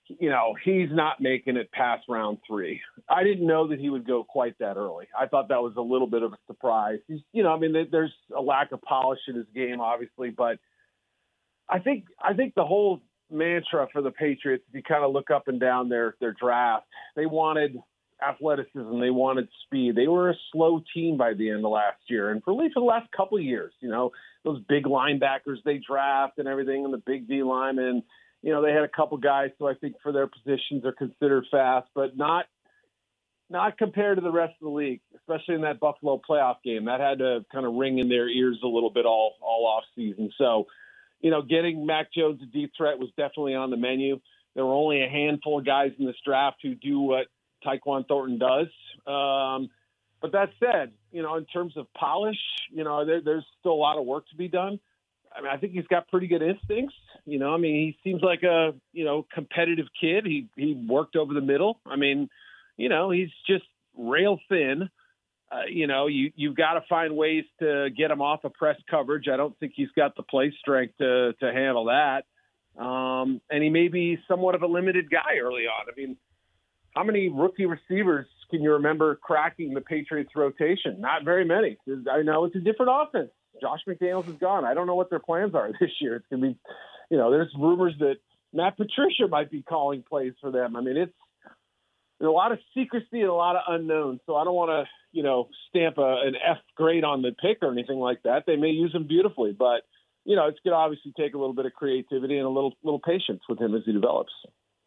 you 0.08 0.30
know, 0.30 0.56
he's 0.64 0.90
not 0.92 1.22
making 1.22 1.56
it 1.56 1.72
past 1.72 2.04
round 2.10 2.40
three. 2.48 2.82
I 3.08 3.24
didn't 3.24 3.46
know 3.46 3.68
that 3.68 3.80
he 3.80 3.90
would 3.90 4.08
go 4.08 4.24
quite 4.24 4.58
that 4.60 4.76
early. 4.76 5.06
I 5.18 5.28
thought 5.28 5.50
that 5.50 5.62
was 5.62 5.74
a 5.78 5.82
little 5.82 6.08
bit 6.08 6.24
of 6.24 6.34
a 6.34 6.38
surprise. 6.48 7.00
He's, 7.08 7.20
you 7.32 7.44
know, 7.44 7.54
I 7.54 7.60
mean, 7.60 7.88
there's 7.92 8.14
a 8.36 8.42
lack 8.42 8.72
of 8.72 8.82
polish 8.82 9.20
in 9.28 9.36
his 9.36 9.46
game, 9.54 9.80
obviously, 9.80 10.32
but 10.32 10.58
I 11.70 11.80
think 11.80 12.06
I 12.22 12.34
think 12.34 12.56
the 12.56 12.66
whole 12.66 13.02
mantra 13.32 13.88
for 13.92 14.02
the 14.02 14.12
Patriots, 14.12 14.64
if 14.70 14.76
you 14.76 14.84
kind 14.84 15.04
of 15.04 15.12
look 15.12 15.30
up 15.32 15.48
and 15.48 15.60
down 15.60 15.90
their 15.90 16.16
their 16.20 16.34
draft, 16.40 16.86
they 17.16 17.26
wanted 17.26 17.78
athleticism, 18.28 19.00
they 19.00 19.12
wanted 19.12 19.48
speed. 19.66 19.96
They 19.96 20.08
were 20.08 20.32
a 20.32 20.36
slow 20.52 20.84
team 20.94 21.18
by 21.18 21.34
the 21.34 21.50
end 21.50 21.64
of 21.64 21.72
last 21.72 22.02
year, 22.08 22.32
and 22.32 22.44
for 22.44 22.52
at 22.52 22.58
least 22.58 22.74
for 22.74 22.82
the 22.82 22.86
last 22.86 23.10
couple 23.12 23.38
of 23.38 23.44
years, 23.44 23.74
you 23.80 23.90
know, 23.90 24.12
those 24.44 24.62
big 24.68 24.84
linebackers 24.84 25.64
they 25.64 25.78
draft 25.78 26.38
and 26.38 26.48
everything, 26.48 26.84
and 26.84 26.94
the 26.94 27.02
big 27.06 27.28
D 27.28 27.44
linemen 27.44 28.04
you 28.42 28.52
know, 28.54 28.62
they 28.62 28.72
had 28.72 28.84
a 28.84 28.90
couple 28.90 29.18
guys 29.18 29.50
who 29.60 29.68
I 29.68 29.74
think 29.74 29.96
for 30.02 30.12
their 30.12 30.28
positions 30.28 30.86
are 30.86 30.92
considered 30.92 31.46
fast, 31.52 31.88
but 31.94 32.16
not 32.16 32.46
not 33.52 33.80
compared 33.80 34.18
to 34.18 34.22
the 34.22 34.32
rest 34.32 34.54
of 34.62 34.66
the 34.66 34.70
league, 34.70 35.02
especially 35.16 35.56
in 35.56 35.62
that 35.62 35.80
Buffalo 35.80 36.22
playoff 36.30 36.58
game. 36.64 36.86
That 36.86 37.00
had 37.00 37.18
to 37.18 37.44
kind 37.52 37.66
of 37.66 37.74
ring 37.74 37.98
in 37.98 38.08
their 38.08 38.30
ears 38.30 38.60
a 38.64 38.68
little 38.68 38.92
bit 38.92 39.06
all 39.06 39.34
all 39.42 39.66
off 39.66 39.84
season. 39.96 40.32
So, 40.38 40.68
you 41.22 41.32
know, 41.32 41.42
getting 41.42 41.86
Mac 41.86 42.14
Jones 42.14 42.42
a 42.42 42.46
deep 42.46 42.72
threat 42.78 43.00
was 43.00 43.10
definitely 43.18 43.56
on 43.56 43.70
the 43.70 43.78
menu. 43.78 44.20
There 44.56 44.66
were 44.66 44.74
only 44.74 45.04
a 45.04 45.10
handful 45.10 45.60
of 45.60 45.66
guys 45.66 45.92
in 46.00 46.06
this 46.06 46.16
draft 46.26 46.58
who 46.64 46.76
do 46.76 47.00
what 47.00 47.28
Tyquan 47.66 48.08
Thornton 48.08 48.40
does. 48.40 48.68
Um, 49.06 49.70
but 50.22 50.34
that 50.34 50.50
said, 50.60 50.92
you 51.12 51.22
know, 51.22 51.36
in 51.36 51.46
terms 51.46 51.78
of 51.78 51.88
polish, 51.94 52.40
you 52.72 52.84
know, 52.84 53.06
there, 53.06 53.22
there's 53.22 53.46
still 53.60 53.72
a 53.72 53.74
lot 53.74 53.98
of 53.98 54.06
work 54.06 54.28
to 54.30 54.36
be 54.36 54.48
done. 54.48 54.80
I 55.36 55.42
mean, 55.42 55.52
I 55.52 55.58
think 55.58 55.74
he's 55.74 55.88
got 55.88 56.08
pretty 56.08 56.28
good 56.28 56.42
instincts. 56.42 56.96
You 57.26 57.40
know, 57.40 57.54
I 57.54 57.58
mean, 57.58 57.76
he 57.76 57.98
seems 58.04 58.22
like 58.22 58.44
a 58.44 58.74
you 58.92 59.06
know 59.06 59.26
competitive 59.32 59.86
kid. 60.00 60.26
He 60.26 60.48
he 60.56 60.74
worked 60.74 61.16
over 61.16 61.34
the 61.34 61.42
middle. 61.42 61.80
I 61.86 61.96
mean, 61.96 62.30
you 62.78 62.90
know, 62.90 63.12
he's 63.12 63.30
just 63.48 63.66
rail 63.98 64.40
thin. 64.50 64.90
Uh, 65.52 65.62
you 65.68 65.88
know, 65.88 66.08
you 66.08 66.32
you've 66.36 66.56
got 66.56 66.74
to 66.74 66.82
find 66.88 67.16
ways 67.16 67.44
to 67.60 67.90
get 67.98 68.12
him 68.12 68.22
off 68.22 68.44
of 68.44 68.54
press 68.54 68.78
coverage. 68.90 69.28
I 69.28 69.38
don't 69.38 69.58
think 69.60 69.74
he's 69.76 69.90
got 69.96 70.16
the 70.16 70.24
play 70.24 70.54
strength 70.60 70.98
to 71.00 71.34
to 71.40 71.52
handle 71.52 71.86
that. 71.86 72.26
Um, 72.82 73.42
and 73.50 73.64
he 73.64 73.70
may 73.70 73.88
be 73.88 74.20
somewhat 74.28 74.56
of 74.56 74.62
a 74.62 74.68
limited 74.68 75.10
guy 75.10 75.38
early 75.42 75.64
on. 75.64 75.88
I 75.92 76.00
mean, 76.00 76.18
how 76.96 77.04
many 77.04 77.30
rookie 77.30 77.66
receivers 77.66 78.28
can 78.50 78.62
you 78.62 78.74
remember 78.74 79.16
cracking 79.16 79.74
the 79.74 79.82
Patriots 79.82 80.32
rotation? 80.36 81.02
Not 81.02 81.24
very 81.24 81.46
many. 81.46 81.78
I 82.12 82.22
know 82.22 82.46
it's 82.46 82.56
a 82.56 82.60
different 82.60 82.92
offense. 82.94 83.32
Josh 83.62 83.80
McDaniels 83.88 84.28
is 84.30 84.36
gone. 84.40 84.66
I 84.66 84.74
don't 84.74 84.88
know 84.88 84.96
what 84.96 85.10
their 85.10 85.20
plans 85.20 85.54
are 85.56 85.72
this 85.80 85.92
year. 86.00 86.18
It's 86.18 86.30
to 86.30 86.38
be, 86.38 86.58
you 87.10 87.18
know, 87.18 87.32
there's 87.32 87.52
rumors 87.58 87.94
that 88.00 88.16
Matt 88.54 88.78
Patricia 88.78 89.28
might 89.30 89.52
be 89.52 89.62
calling 89.62 90.04
plays 90.08 90.34
for 90.42 90.52
them. 90.52 90.76
I 90.76 90.82
mean, 90.82 90.98
it's 90.98 91.14
a 92.22 92.26
lot 92.26 92.52
of 92.52 92.60
secrecy 92.76 93.22
and 93.22 93.30
a 93.30 93.34
lot 93.34 93.56
of 93.56 93.62
unknowns. 93.68 94.22
So 94.26 94.36
I 94.36 94.44
don't 94.44 94.56
want 94.56 94.70
to, 94.70 94.90
you 95.12 95.24
know, 95.24 95.50
stamp 95.70 95.98
a, 95.98 96.22
an 96.26 96.36
F 96.36 96.58
grade 96.76 97.04
on 97.04 97.22
the 97.22 97.32
pick 97.32 97.60
or 97.62 97.72
anything 97.72 98.00
like 98.00 98.24
that. 98.24 98.44
They 98.46 98.56
may 98.56 98.70
use 98.70 98.94
him 98.94 99.08
beautifully, 99.08 99.52
but 99.58 99.82
you 100.26 100.36
know, 100.36 100.48
it's 100.48 100.60
going 100.64 100.74
to 100.74 100.78
obviously 100.78 101.14
take 101.18 101.34
a 101.34 101.38
little 101.38 101.54
bit 101.54 101.66
of 101.66 101.74
creativity 101.74 102.38
and 102.38 102.46
a 102.46 102.50
little 102.50 102.74
little 102.84 103.00
patience 103.00 103.42
with 103.48 103.60
him 103.60 103.76
as 103.76 103.82
he 103.86 103.94
develops. 103.94 104.32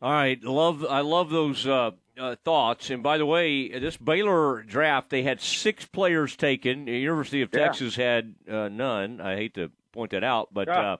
All 0.00 0.12
right, 0.12 0.42
love 0.42 0.84
I 0.84 1.00
love 1.00 1.30
those 1.30 1.66
uh, 1.66 1.92
uh, 2.18 2.36
thoughts. 2.44 2.90
And 2.90 3.02
by 3.02 3.18
the 3.18 3.26
way, 3.26 3.68
this 3.78 3.96
Baylor 3.96 4.62
draft, 4.62 5.10
they 5.10 5.22
had 5.22 5.40
six 5.40 5.84
players 5.84 6.36
taken. 6.36 6.84
The 6.84 6.92
University 6.92 7.42
of 7.42 7.50
yeah. 7.52 7.66
Texas 7.66 7.96
had 7.96 8.34
uh, 8.50 8.68
none. 8.68 9.20
I 9.20 9.36
hate 9.36 9.54
to 9.54 9.70
point 9.92 10.10
that 10.10 10.24
out, 10.24 10.52
but 10.52 10.68
yeah. 10.68 10.92
Uh, 10.92 10.96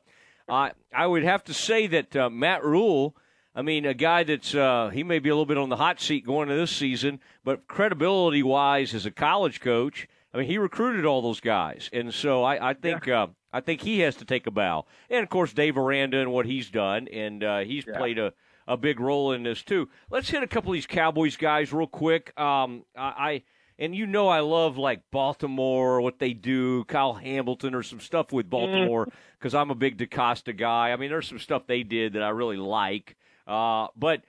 I 0.49 0.73
I 0.95 1.07
would 1.07 1.25
have 1.25 1.45
to 1.45 1.55
say 1.55 1.87
that 1.89 2.15
uh, 2.17 2.31
Matt 2.31 2.65
Rhule. 2.65 3.17
I 3.55 3.63
mean, 3.63 3.85
a 3.85 3.95
guy 3.95 4.25
that's 4.25 4.55
uh, 4.55 4.91
he 4.93 5.03
may 5.03 5.19
be 5.19 5.29
a 5.29 5.35
little 5.35 5.47
bit 5.47 5.59
on 5.59 5.69
the 5.69 5.77
hot 5.77 6.01
seat 6.01 6.25
going 6.25 6.49
into 6.49 6.61
this 6.61 6.71
season, 6.71 7.21
but 7.45 7.67
credibility 7.67 8.43
wise 8.43 8.95
as 8.95 9.05
a 9.05 9.11
college 9.11 9.61
coach, 9.61 10.09
I 10.33 10.39
mean, 10.39 10.47
he 10.47 10.59
recruited 10.59 11.05
all 11.05 11.21
those 11.21 11.41
guys, 11.41 11.91
and 11.93 12.15
so 12.15 12.43
I, 12.43 12.71
I 12.71 12.75
think 12.75 13.07
yeah. 13.07 13.27
I 13.53 13.61
think 13.61 13.83
he 13.83 14.01
has 14.01 14.17
to 14.17 14.25
take 14.25 14.47
a 14.47 14.51
bow. 14.51 14.87
And 15.11 15.23
of 15.23 15.29
course, 15.29 15.53
Dave 15.53 15.77
Aranda 15.77 16.19
and 16.19 16.33
what 16.33 16.47
he's 16.47 16.71
done, 16.71 17.09
and 17.09 17.43
he's 17.67 17.85
played 17.85 18.19
a 18.19 18.33
a 18.67 18.77
big 18.77 19.01
role 19.01 19.33
in 19.33 19.43
this 19.43 19.63
too. 19.63 19.89
Let's 20.11 20.31
hit 20.31 20.43
a 20.43 20.47
couple 20.47 20.71
of 20.71 20.75
these 20.75 20.87
Cowboys 20.87 21.37
guys 21.37 21.73
real 21.73 21.87
quick. 21.87 22.39
Um, 22.39 22.85
I, 22.97 23.03
I 23.03 23.43
and 23.79 23.95
you 23.95 24.07
know 24.07 24.29
I 24.29 24.41
love 24.41 24.79
like 24.79 25.03
Baltimore, 25.11 26.01
what 26.01 26.19
they 26.19 26.33
do, 26.33 26.85
Kyle 26.85 27.15
Hamilton, 27.15 27.75
or 27.75 27.83
some 27.83 28.01
stuff 28.01 28.33
with 28.33 28.49
Baltimore 28.49 29.09
because 29.39 29.55
I'm 29.55 29.71
a 29.71 29.75
big 29.75 29.99
DeCosta 29.99 30.57
guy. 30.57 30.93
I 30.93 30.97
mean, 30.97 31.11
there's 31.11 31.29
some 31.29 31.39
stuff 31.39 31.67
they 31.67 31.83
did 31.83 32.13
that 32.15 32.23
I 32.23 32.31
really 32.31 32.57
like. 32.57 33.17
Uh, 33.47 33.89
but 33.97 34.23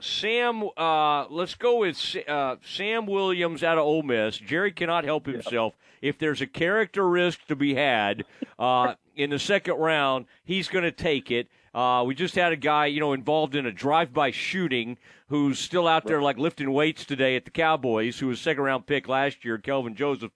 Sam, 0.00 0.68
uh, 0.76 1.26
let's 1.28 1.54
go 1.54 1.78
with 1.78 2.16
uh, 2.28 2.56
Sam 2.64 3.06
Williams 3.06 3.64
out 3.64 3.78
of 3.78 3.84
Ole 3.84 4.02
Miss. 4.02 4.38
Jerry 4.38 4.70
cannot 4.70 5.04
help 5.04 5.26
himself. 5.26 5.74
If 6.00 6.18
there's 6.18 6.40
a 6.40 6.46
character 6.46 7.08
risk 7.08 7.44
to 7.46 7.56
be 7.56 7.74
had 7.74 8.24
uh, 8.58 8.94
in 9.16 9.30
the 9.30 9.38
second 9.38 9.74
round, 9.74 10.26
he's 10.44 10.68
going 10.68 10.84
to 10.84 10.92
take 10.92 11.30
it. 11.30 11.48
Uh, 11.74 12.04
we 12.06 12.14
just 12.14 12.34
had 12.34 12.52
a 12.52 12.56
guy, 12.56 12.86
you 12.86 13.00
know, 13.00 13.12
involved 13.12 13.54
in 13.54 13.66
a 13.66 13.72
drive-by 13.72 14.30
shooting 14.30 14.96
who's 15.28 15.58
still 15.58 15.86
out 15.86 16.06
there 16.06 16.22
like 16.22 16.38
lifting 16.38 16.72
weights 16.72 17.04
today 17.04 17.36
at 17.36 17.44
the 17.44 17.50
Cowboys, 17.50 18.18
who 18.18 18.28
was 18.28 18.40
second 18.40 18.62
round 18.62 18.86
pick 18.86 19.08
last 19.08 19.44
year, 19.44 19.58
Kelvin 19.58 19.94
Joseph, 19.94 20.32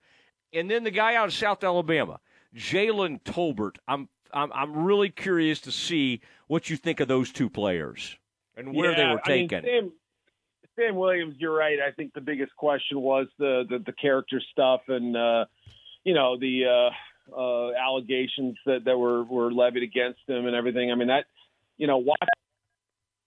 and 0.53 0.71
then 0.71 0.85
the 0.85 0.91
guy 0.91 1.15
out 1.15 1.29
of 1.29 1.35
South 1.35 1.65
Alabama, 1.65 2.21
Jalen 2.55 3.23
Tolbert. 3.23 3.77
I'm 3.89 4.09
I'm 4.33 4.53
I'm 4.53 4.85
really 4.85 5.09
curious 5.09 5.61
to 5.63 5.73
see 5.73 6.21
what 6.49 6.69
you 6.69 6.77
think 6.77 7.01
of 7.01 7.09
those 7.09 7.33
two 7.33 7.49
players 7.49 8.17
and 8.67 8.75
where 8.75 8.91
yeah, 8.91 8.97
they 8.97 9.13
were 9.13 9.21
taken. 9.25 9.59
I 9.59 9.63
mean, 9.63 9.81
Sam, 9.81 9.93
Sam, 10.77 10.97
Williams, 10.97 11.37
you're 11.39 11.55
right. 11.55 11.79
I 11.81 11.91
think 11.93 12.15
the 12.15 12.21
biggest 12.21 12.55
question 12.57 13.01
was 13.01 13.27
the 13.39 13.65
the, 13.69 13.79
the 13.79 13.93
character 13.93 14.41
stuff 14.51 14.83
and 14.89 15.17
uh, 15.17 15.45
you 16.05 16.15
know 16.15 16.39
the. 16.39 16.67
Uh, 16.67 16.95
uh, 17.31 17.71
allegations 17.73 18.57
that, 18.67 18.85
that 18.85 18.99
were, 18.99 19.23
were 19.23 19.53
levied 19.53 19.85
against 19.85 20.19
him 20.27 20.47
and 20.47 20.57
everything. 20.57 20.91
I 20.91 20.97
mean, 20.97 21.07
that, 21.09 21.27
you 21.79 21.87
know, 21.87 21.99
what 21.99 22.19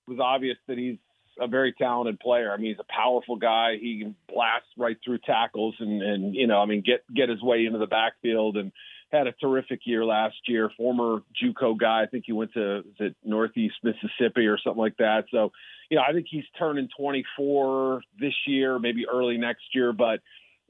was 0.06 0.20
obvious 0.20 0.58
that 0.68 0.78
he's 0.78 0.98
a 1.40 1.48
very 1.48 1.74
talented 1.74 2.20
player. 2.20 2.52
I 2.52 2.58
mean, 2.58 2.72
he's 2.72 2.80
a 2.80 2.94
powerful 2.94 3.38
guy. 3.38 3.78
He 3.80 4.00
can 4.02 4.16
blast 4.28 4.66
right 4.78 4.98
through 5.04 5.20
tackles 5.20 5.76
and, 5.80 6.02
and, 6.02 6.36
you 6.36 6.46
know, 6.46 6.60
I 6.60 6.66
mean, 6.66 6.84
get, 6.86 7.04
get 7.16 7.30
his 7.30 7.42
way 7.42 7.66
into 7.66 7.80
the 7.80 7.88
backfield 7.88 8.58
and 8.58 8.74
had 9.18 9.28
a 9.28 9.32
terrific 9.34 9.82
year 9.86 10.06
last 10.06 10.36
year. 10.48 10.70
Former 10.78 11.22
JUCO 11.42 11.78
guy. 11.78 12.04
I 12.04 12.06
think 12.08 12.26
he 12.26 12.34
went 12.34 12.54
to, 12.54 12.84
it 13.00 13.16
Northeast 13.24 13.76
Mississippi 13.84 14.48
or 14.48 14.58
something 14.58 14.82
like 14.82 14.98
that. 14.98 15.26
So, 15.32 15.52
you 15.90 15.98
know, 15.98 16.04
I 16.08 16.14
think 16.14 16.28
he's 16.30 16.44
turning 16.58 16.90
24 16.98 18.02
this 18.20 18.34
year, 18.48 18.80
maybe 18.80 19.06
early 19.08 19.38
next 19.38 19.64
year, 19.74 19.94
but, 19.94 20.22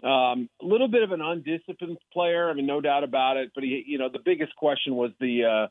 um, 0.06 0.50
a 0.62 0.66
little 0.66 0.90
bit 0.90 1.04
of 1.04 1.12
an 1.12 1.22
undisciplined 1.22 1.98
player. 2.12 2.50
I 2.50 2.54
mean, 2.54 2.66
no 2.66 2.82
doubt 2.82 3.04
about 3.04 3.38
it. 3.38 3.52
But 3.56 3.64
he, 3.64 3.84
you 3.88 3.98
know, 3.98 4.10
the 4.10 4.20
biggest 4.24 4.56
question 4.56 4.96
was 4.96 5.12
the, 5.20 5.46
uh, 5.46 5.68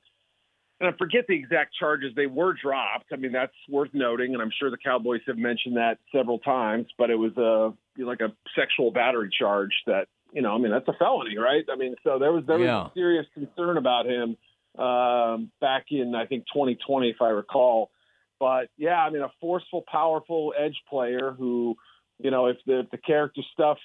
and 0.80 0.88
I 0.92 0.96
forget 0.98 1.26
the 1.28 1.34
exact 1.34 1.74
charges. 1.78 2.12
They 2.16 2.26
were 2.26 2.52
dropped. 2.52 3.06
I 3.12 3.16
mean, 3.16 3.32
that's 3.32 3.54
worth 3.68 3.90
noting, 3.92 4.34
and 4.34 4.42
I'm 4.42 4.50
sure 4.58 4.70
the 4.70 4.76
Cowboys 4.76 5.20
have 5.26 5.38
mentioned 5.38 5.76
that 5.76 5.98
several 6.12 6.38
times. 6.40 6.86
But 6.98 7.10
it 7.10 7.14
was 7.14 7.36
a 7.36 7.72
like 8.02 8.20
a 8.20 8.32
sexual 8.58 8.90
battery 8.90 9.30
charge 9.38 9.70
that, 9.86 10.08
you 10.34 10.42
know, 10.42 10.52
I 10.52 10.58
mean, 10.58 10.72
that's 10.72 10.88
a 10.88 10.92
felony, 10.98 11.38
right? 11.38 11.64
I 11.72 11.76
mean, 11.76 11.94
so 12.02 12.18
there 12.18 12.32
was 12.32 12.44
there 12.46 12.58
yeah. 12.58 12.82
was 12.82 12.90
serious 12.92 13.24
concern 13.32 13.76
about 13.76 14.06
him 14.06 14.36
um, 14.76 15.52
back 15.60 15.86
in 15.90 16.14
I 16.14 16.26
think 16.26 16.44
2020, 16.52 17.08
if 17.08 17.22
I 17.22 17.28
recall. 17.28 17.90
But 18.40 18.68
yeah, 18.76 18.96
I 18.96 19.10
mean, 19.10 19.22
a 19.22 19.30
forceful, 19.40 19.84
powerful 19.90 20.52
edge 20.58 20.76
player 20.90 21.32
who, 21.38 21.76
you 22.18 22.32
know, 22.32 22.46
if 22.46 22.56
the 22.66 22.80
if 22.80 22.90
the 22.90 22.98
character 22.98 23.42
stuff 23.52 23.78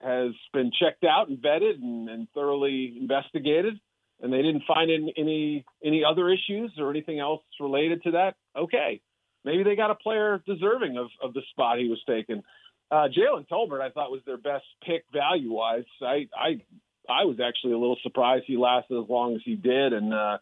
has 0.00 0.30
been 0.52 0.70
checked 0.70 1.04
out 1.04 1.28
and 1.28 1.38
vetted 1.38 1.82
and, 1.82 2.08
and 2.08 2.28
thoroughly 2.32 2.96
investigated, 2.98 3.74
and 4.22 4.32
they 4.32 4.42
didn't 4.42 4.62
find 4.68 4.90
any 5.16 5.64
any 5.84 6.04
other 6.04 6.30
issues 6.30 6.72
or 6.78 6.90
anything 6.90 7.18
else 7.18 7.42
related 7.58 8.04
to 8.04 8.12
that. 8.12 8.36
Okay, 8.56 9.00
maybe 9.44 9.64
they 9.64 9.74
got 9.74 9.90
a 9.90 9.96
player 9.96 10.40
deserving 10.46 10.96
of, 10.96 11.08
of 11.20 11.34
the 11.34 11.42
spot 11.50 11.78
he 11.78 11.88
was 11.88 12.00
taken. 12.06 12.44
Uh, 12.90 13.06
Jalen 13.08 13.46
Tolbert, 13.48 13.80
I 13.80 13.90
thought 13.90 14.10
was 14.10 14.22
their 14.26 14.36
best 14.36 14.64
pick 14.84 15.04
value 15.12 15.52
wise. 15.52 15.84
I 16.02 16.28
I 16.36 16.60
I 17.08 17.24
was 17.24 17.38
actually 17.40 17.72
a 17.72 17.78
little 17.78 17.98
surprised 18.02 18.44
he 18.46 18.56
lasted 18.56 19.00
as 19.00 19.08
long 19.08 19.34
as 19.34 19.42
he 19.44 19.54
did, 19.54 19.92
and 19.92 20.12
uh, 20.12 20.38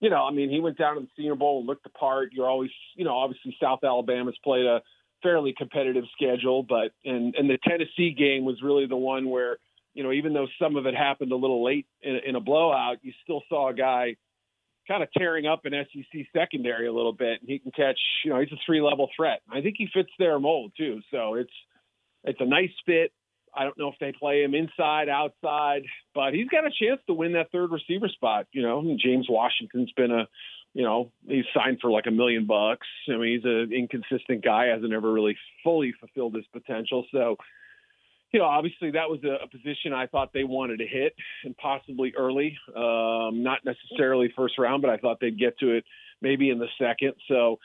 you 0.00 0.10
know, 0.10 0.24
I 0.24 0.30
mean, 0.30 0.50
he 0.50 0.60
went 0.60 0.78
down 0.78 0.94
to 0.94 1.00
the 1.00 1.08
Senior 1.16 1.34
Bowl 1.34 1.58
and 1.58 1.66
looked 1.66 1.82
the 1.82 1.90
part. 1.90 2.32
You're 2.32 2.48
always, 2.48 2.70
you 2.94 3.04
know, 3.04 3.16
obviously 3.16 3.56
South 3.60 3.80
Alabama's 3.82 4.38
played 4.44 4.64
a 4.66 4.82
fairly 5.22 5.54
competitive 5.56 6.04
schedule, 6.14 6.62
but 6.62 6.92
and 7.04 7.34
and 7.34 7.48
the 7.50 7.58
Tennessee 7.66 8.14
game 8.16 8.44
was 8.44 8.62
really 8.62 8.86
the 8.86 8.96
one 8.96 9.28
where 9.28 9.58
you 9.94 10.02
know 10.02 10.12
even 10.12 10.32
though 10.34 10.46
some 10.60 10.76
of 10.76 10.86
it 10.86 10.94
happened 10.94 11.32
a 11.32 11.36
little 11.36 11.64
late 11.64 11.86
in, 12.02 12.20
in 12.26 12.36
a 12.36 12.40
blowout, 12.40 12.98
you 13.02 13.12
still 13.24 13.42
saw 13.48 13.70
a 13.70 13.74
guy 13.74 14.16
kind 14.86 15.02
of 15.02 15.08
tearing 15.16 15.46
up 15.46 15.64
an 15.64 15.72
SEC 15.92 16.26
secondary 16.34 16.86
a 16.86 16.92
little 16.92 17.12
bit, 17.12 17.40
and 17.40 17.48
he 17.48 17.58
can 17.58 17.72
catch. 17.72 17.98
You 18.24 18.32
know, 18.32 18.40
he's 18.40 18.52
a 18.52 18.60
three 18.64 18.80
level 18.80 19.08
threat. 19.16 19.40
I 19.50 19.60
think 19.60 19.76
he 19.78 19.88
fits 19.92 20.10
their 20.18 20.38
mold 20.38 20.72
too. 20.76 21.00
So 21.10 21.34
it's 21.34 21.50
it's 22.24 22.40
a 22.40 22.46
nice 22.46 22.70
fit. 22.86 23.12
I 23.54 23.64
don't 23.64 23.78
know 23.78 23.88
if 23.88 23.98
they 23.98 24.12
play 24.12 24.42
him 24.42 24.54
inside, 24.54 25.08
outside, 25.08 25.82
but 26.14 26.34
he's 26.34 26.48
got 26.48 26.66
a 26.66 26.70
chance 26.70 27.00
to 27.06 27.14
win 27.14 27.32
that 27.32 27.50
third 27.50 27.70
receiver 27.70 28.08
spot. 28.08 28.46
You 28.52 28.62
know, 28.62 28.96
James 29.02 29.26
Washington's 29.28 29.90
been 29.92 30.10
a, 30.10 30.28
you 30.74 30.84
know, 30.84 31.10
he's 31.26 31.46
signed 31.54 31.78
for 31.80 31.90
like 31.90 32.06
a 32.06 32.10
million 32.10 32.46
bucks. 32.46 32.86
I 33.08 33.16
mean, 33.16 33.36
he's 33.36 33.44
an 33.44 33.72
inconsistent 33.72 34.44
guy, 34.44 34.66
hasn't 34.66 34.92
ever 34.92 35.10
really 35.10 35.36
fully 35.64 35.94
fulfilled 35.98 36.34
his 36.34 36.44
potential. 36.52 37.06
So, 37.10 37.36
you 38.32 38.38
know, 38.38 38.44
obviously 38.44 38.90
that 38.92 39.08
was 39.08 39.20
a, 39.24 39.44
a 39.44 39.48
position 39.48 39.92
I 39.94 40.06
thought 40.06 40.32
they 40.32 40.44
wanted 40.44 40.78
to 40.78 40.86
hit 40.86 41.14
and 41.44 41.56
possibly 41.56 42.12
early, 42.16 42.56
um, 42.76 43.42
not 43.42 43.60
necessarily 43.64 44.32
first 44.36 44.58
round, 44.58 44.82
but 44.82 44.90
I 44.90 44.98
thought 44.98 45.18
they'd 45.20 45.38
get 45.38 45.58
to 45.60 45.76
it 45.76 45.84
maybe 46.20 46.50
in 46.50 46.58
the 46.58 46.68
second. 46.78 47.14
So, 47.26 47.58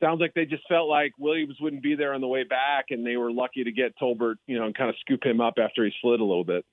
sounds 0.00 0.20
like 0.20 0.34
they 0.34 0.44
just 0.44 0.62
felt 0.68 0.88
like 0.88 1.12
Williams 1.18 1.56
wouldn't 1.60 1.82
be 1.82 1.94
there 1.94 2.14
on 2.14 2.20
the 2.20 2.26
way 2.28 2.44
back, 2.44 2.86
and 2.90 3.06
they 3.06 3.16
were 3.16 3.30
lucky 3.32 3.64
to 3.64 3.72
get 3.72 3.94
Tolbert, 3.98 4.36
you 4.46 4.58
know, 4.58 4.66
and 4.66 4.74
kind 4.74 4.90
of 4.90 4.96
scoop 5.00 5.24
him 5.24 5.40
up 5.40 5.54
after 5.62 5.84
he 5.84 5.92
slid 6.00 6.20
a 6.20 6.24
little 6.24 6.44
bit. 6.44 6.64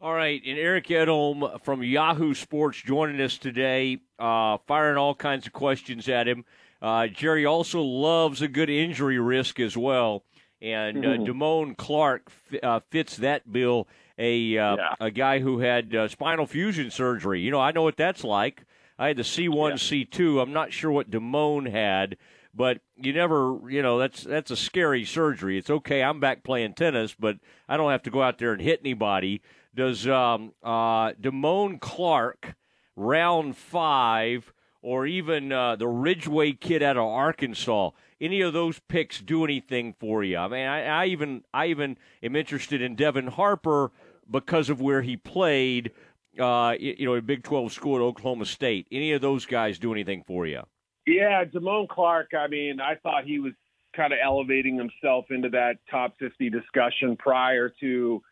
All 0.00 0.12
right, 0.12 0.42
and 0.44 0.58
Eric 0.58 0.88
Edholm 0.88 1.62
from 1.64 1.82
Yahoo 1.82 2.34
Sports 2.34 2.82
joining 2.82 3.20
us 3.20 3.38
today, 3.38 3.98
uh, 4.18 4.58
firing 4.66 4.98
all 4.98 5.14
kinds 5.14 5.46
of 5.46 5.54
questions 5.54 6.06
at 6.08 6.28
him. 6.28 6.44
Uh, 6.82 7.06
Jerry 7.06 7.46
also 7.46 7.80
loves 7.80 8.42
a 8.42 8.48
good 8.48 8.68
injury 8.68 9.18
risk 9.18 9.58
as 9.58 9.74
well, 9.74 10.22
and 10.60 10.98
uh, 10.98 11.08
Mhm. 11.10 11.26
Damone 11.26 11.76
Clark 11.78 12.30
f- 12.52 12.62
uh, 12.62 12.80
fits 12.90 13.16
that 13.16 13.50
bill. 13.50 13.88
A 14.18 14.56
uh, 14.58 14.76
Yeah. 14.76 14.94
a 15.00 15.10
guy 15.10 15.38
who 15.40 15.58
had 15.60 15.94
uh, 15.94 16.08
spinal 16.08 16.46
fusion 16.46 16.90
surgery. 16.90 17.40
You 17.40 17.50
know, 17.50 17.60
I 17.60 17.72
know 17.72 17.82
what 17.82 17.96
that's 17.96 18.22
like. 18.24 18.64
I 18.98 19.08
had 19.08 19.16
the 19.16 19.22
C1, 19.22 19.74
C2. 19.74 20.42
I'm 20.42 20.52
not 20.52 20.72
sure 20.72 20.90
what 20.90 21.10
Damone 21.10 21.70
had, 21.70 22.16
but 22.54 22.80
you 22.96 23.12
never, 23.12 23.58
you 23.68 23.82
know, 23.82 23.98
that's 23.98 24.22
that's 24.22 24.50
a 24.50 24.56
scary 24.56 25.04
surgery. 25.04 25.58
It's 25.58 25.70
okay. 25.70 26.02
I'm 26.02 26.20
back 26.20 26.42
playing 26.42 26.74
tennis, 26.74 27.14
but 27.14 27.38
I 27.68 27.76
don't 27.76 27.90
have 27.90 28.02
to 28.04 28.10
go 28.10 28.22
out 28.22 28.38
there 28.38 28.52
and 28.52 28.62
hit 28.62 28.80
anybody. 28.80 29.42
Does 29.74 30.06
um, 30.08 30.52
uh, 30.62 31.12
Damone 31.12 31.78
Clark, 31.78 32.56
round 32.96 33.56
five, 33.56 34.54
or 34.80 35.06
even 35.06 35.52
uh, 35.52 35.76
the 35.76 35.88
Ridgeway 35.88 36.52
kid 36.52 36.82
out 36.82 36.96
of 36.96 37.04
Arkansas, 37.04 37.90
any 38.18 38.40
of 38.40 38.54
those 38.54 38.78
picks 38.88 39.20
do 39.20 39.44
anything 39.44 39.94
for 39.98 40.24
you? 40.24 40.38
I 40.38 40.48
mean, 40.48 40.66
I, 40.66 41.02
I 41.02 41.06
even 41.06 41.44
I 41.52 41.66
even 41.66 41.98
am 42.22 42.34
interested 42.34 42.80
in 42.80 42.96
Devin 42.96 43.26
Harper 43.26 43.92
because 44.30 44.70
of 44.70 44.80
where 44.80 45.02
he 45.02 45.16
played. 45.16 45.90
Uh, 46.38 46.74
you 46.78 47.06
know, 47.06 47.14
a 47.14 47.22
Big 47.22 47.42
12 47.42 47.72
school 47.72 47.96
at 47.96 48.02
Oklahoma 48.02 48.46
State. 48.46 48.86
Any 48.92 49.12
of 49.12 49.20
those 49.20 49.46
guys 49.46 49.78
do 49.78 49.92
anything 49.92 50.22
for 50.26 50.46
you? 50.46 50.62
Yeah, 51.06 51.44
Damone 51.44 51.88
Clark. 51.88 52.34
I 52.34 52.48
mean, 52.48 52.80
I 52.80 52.96
thought 52.96 53.24
he 53.24 53.38
was 53.38 53.52
kind 53.94 54.12
of 54.12 54.18
elevating 54.22 54.76
himself 54.76 55.26
into 55.30 55.48
that 55.50 55.78
top 55.90 56.16
50 56.18 56.50
discussion 56.50 57.16
prior 57.16 57.72
to 57.80 58.22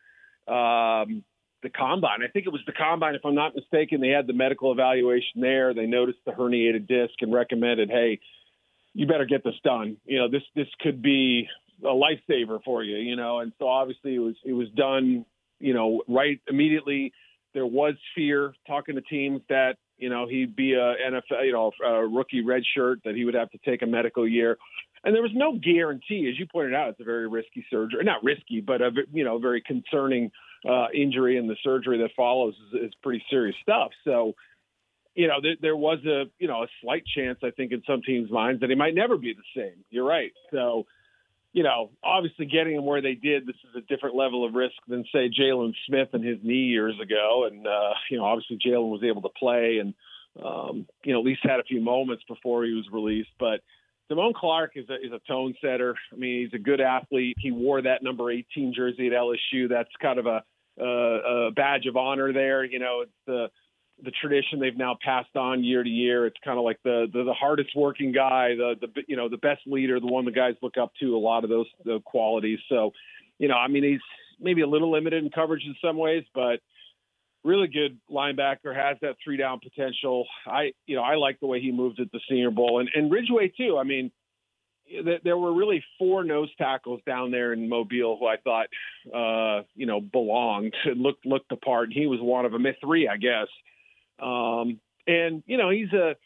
um, 0.46 1.24
the 1.62 1.70
combine. 1.74 2.22
I 2.22 2.28
think 2.28 2.46
it 2.46 2.52
was 2.52 2.60
the 2.66 2.72
combine, 2.72 3.14
if 3.14 3.24
I'm 3.24 3.34
not 3.34 3.54
mistaken. 3.54 4.00
They 4.00 4.08
had 4.08 4.26
the 4.26 4.32
medical 4.32 4.70
evaluation 4.70 5.40
there. 5.40 5.72
They 5.72 5.86
noticed 5.86 6.18
the 6.26 6.32
herniated 6.32 6.86
disc 6.86 7.14
and 7.20 7.32
recommended, 7.32 7.90
hey, 7.90 8.20
you 8.92 9.06
better 9.06 9.24
get 9.24 9.42
this 9.42 9.54
done. 9.64 9.96
You 10.04 10.18
know, 10.18 10.30
this 10.30 10.42
this 10.54 10.68
could 10.80 11.02
be 11.02 11.48
a 11.82 11.86
lifesaver 11.86 12.62
for 12.64 12.84
you. 12.84 12.96
You 12.96 13.16
know, 13.16 13.40
and 13.40 13.52
so 13.58 13.66
obviously 13.66 14.14
it 14.14 14.20
was 14.20 14.36
it 14.44 14.52
was 14.52 14.68
done. 14.70 15.26
You 15.58 15.74
know, 15.74 16.02
right 16.06 16.40
immediately. 16.48 17.12
There 17.54 17.66
was 17.66 17.94
fear 18.14 18.52
talking 18.66 18.96
to 18.96 19.00
teams 19.00 19.40
that 19.48 19.76
you 19.96 20.10
know 20.10 20.26
he'd 20.28 20.54
be 20.56 20.74
a 20.74 20.94
NFL, 21.10 21.46
you 21.46 21.52
know, 21.52 21.72
a 21.84 22.06
rookie 22.06 22.42
red 22.42 22.62
shirt 22.76 23.00
that 23.04 23.14
he 23.14 23.24
would 23.24 23.34
have 23.34 23.50
to 23.50 23.58
take 23.64 23.82
a 23.82 23.86
medical 23.86 24.28
year, 24.28 24.58
and 25.04 25.14
there 25.14 25.22
was 25.22 25.32
no 25.34 25.58
guarantee, 25.58 26.28
as 26.32 26.38
you 26.38 26.46
pointed 26.50 26.74
out, 26.74 26.88
it's 26.88 27.00
a 27.00 27.04
very 27.04 27.28
risky 27.28 27.64
surgery, 27.70 28.02
not 28.04 28.24
risky, 28.24 28.60
but 28.60 28.80
a 28.80 28.90
you 29.12 29.24
know 29.24 29.38
very 29.38 29.60
concerning 29.60 30.30
uh, 30.68 30.86
injury, 30.94 31.36
and 31.36 31.48
the 31.48 31.56
surgery 31.62 31.98
that 31.98 32.10
follows 32.16 32.54
is, 32.72 32.86
is 32.86 32.92
pretty 33.02 33.22
serious 33.28 33.54
stuff. 33.60 33.90
So, 34.04 34.32
you 35.14 35.28
know, 35.28 35.40
there, 35.42 35.56
there 35.60 35.76
was 35.76 35.98
a 36.06 36.24
you 36.38 36.48
know 36.48 36.62
a 36.62 36.66
slight 36.82 37.04
chance, 37.14 37.38
I 37.44 37.50
think, 37.50 37.72
in 37.72 37.82
some 37.86 38.00
teams' 38.00 38.30
minds 38.30 38.62
that 38.62 38.70
he 38.70 38.76
might 38.76 38.94
never 38.94 39.18
be 39.18 39.34
the 39.34 39.60
same. 39.60 39.84
You're 39.90 40.06
right. 40.06 40.32
So, 40.50 40.86
you 41.54 41.62
know, 41.62 41.90
obviously 42.02 42.46
getting 42.46 42.74
him 42.74 42.84
where 42.84 43.00
they 43.00 43.14
did, 43.14 43.46
this 43.46 43.54
is 43.54 43.76
a 43.76 43.80
different 43.82 44.16
level 44.16 44.44
of 44.44 44.54
risk 44.54 44.74
than 44.88 45.04
say 45.12 45.30
Jaylon 45.30 45.72
Smith 45.86 46.08
and 46.12 46.24
his 46.24 46.38
knee 46.42 46.64
years 46.64 46.96
ago. 47.00 47.48
And 47.50 47.66
uh, 47.66 47.94
you 48.10 48.18
know, 48.18 48.24
obviously 48.24 48.58
Jaylon 48.58 48.90
was 48.90 49.04
able 49.04 49.22
to 49.22 49.28
play 49.28 49.78
and 49.78 49.94
um, 50.44 50.86
you 51.04 51.12
know 51.12 51.20
at 51.20 51.24
least 51.24 51.40
had 51.44 51.60
a 51.60 51.64
few 51.64 51.80
moments 51.80 52.24
before 52.28 52.64
he 52.64 52.72
was 52.72 52.86
released. 52.92 53.30
But 53.38 53.60
Damone 54.10 54.34
Clark 54.34 54.72
is 54.74 54.90
a, 54.90 54.94
is 54.94 55.12
a 55.12 55.20
tone 55.28 55.54
setter. 55.62 55.94
I 56.12 56.16
mean, 56.16 56.42
he's 56.42 56.60
a 56.60 56.62
good 56.62 56.80
athlete. 56.80 57.36
He 57.38 57.52
wore 57.52 57.80
that 57.82 58.02
number 58.02 58.32
18 58.32 58.74
jersey 58.74 59.06
at 59.06 59.12
LSU. 59.12 59.68
That's 59.68 59.88
kind 60.02 60.18
of 60.18 60.26
a, 60.26 60.42
a, 60.76 60.84
a 60.84 61.50
badge 61.52 61.86
of 61.86 61.96
honor 61.96 62.32
there. 62.32 62.64
You 62.64 62.80
know, 62.80 63.02
it's 63.02 63.12
the 63.28 63.48
the 64.04 64.12
tradition 64.12 64.60
they've 64.60 64.76
now 64.76 64.96
passed 65.04 65.34
on 65.36 65.64
year 65.64 65.82
to 65.82 65.88
year. 65.88 66.26
It's 66.26 66.36
kind 66.44 66.58
of 66.58 66.64
like 66.64 66.78
the, 66.84 67.06
the 67.12 67.24
the 67.24 67.32
hardest 67.34 67.70
working 67.74 68.12
guy, 68.12 68.54
the 68.54 68.74
the 68.80 69.02
you 69.08 69.16
know 69.16 69.28
the 69.28 69.38
best 69.38 69.62
leader, 69.66 69.98
the 70.00 70.06
one 70.06 70.24
the 70.24 70.30
guys 70.30 70.54
look 70.62 70.76
up 70.76 70.92
to. 71.00 71.16
A 71.16 71.18
lot 71.18 71.44
of 71.44 71.50
those 71.50 71.66
the 71.84 72.00
qualities. 72.04 72.58
So, 72.68 72.92
you 73.38 73.48
know, 73.48 73.54
I 73.56 73.68
mean, 73.68 73.84
he's 73.84 74.00
maybe 74.40 74.62
a 74.62 74.66
little 74.66 74.90
limited 74.92 75.22
in 75.24 75.30
coverage 75.30 75.64
in 75.64 75.74
some 75.82 75.96
ways, 75.96 76.24
but 76.34 76.60
really 77.44 77.68
good 77.68 77.98
linebacker. 78.10 78.74
Has 78.74 78.96
that 79.02 79.16
three 79.22 79.36
down 79.36 79.60
potential. 79.60 80.26
I 80.46 80.72
you 80.86 80.96
know 80.96 81.02
I 81.02 81.16
like 81.16 81.40
the 81.40 81.46
way 81.46 81.60
he 81.60 81.72
moved 81.72 82.00
at 82.00 82.12
the 82.12 82.20
Senior 82.28 82.50
Bowl 82.50 82.80
and 82.80 82.88
and 82.94 83.10
Ridgeway 83.10 83.48
too. 83.56 83.78
I 83.78 83.84
mean. 83.84 84.10
th- 84.86 85.22
There 85.24 85.38
were 85.38 85.52
really 85.54 85.82
four 85.98 86.24
nose 86.24 86.50
tackles 86.58 87.00
down 87.06 87.30
there 87.30 87.52
in 87.54 87.68
Mobile 87.68 88.18
who 88.18 88.26
I 88.26 88.36
thought, 88.36 88.66
uh, 89.14 89.62
you 89.74 89.86
know, 89.86 90.00
belonged 90.00 90.74
and 90.84 91.00
looked 91.00 91.24
looked 91.24 91.48
the 91.48 91.56
part. 91.56 91.90
He 91.92 92.06
was 92.06 92.20
one 92.20 92.44
of 92.44 92.52
them. 92.52 92.66
Three, 92.82 93.08
I 93.08 93.16
guess. 93.16 93.48
Um, 94.20 94.80
and 95.06 95.42
you 95.46 95.56
know, 95.56 95.70
he's 95.70 95.92
a 95.92 96.16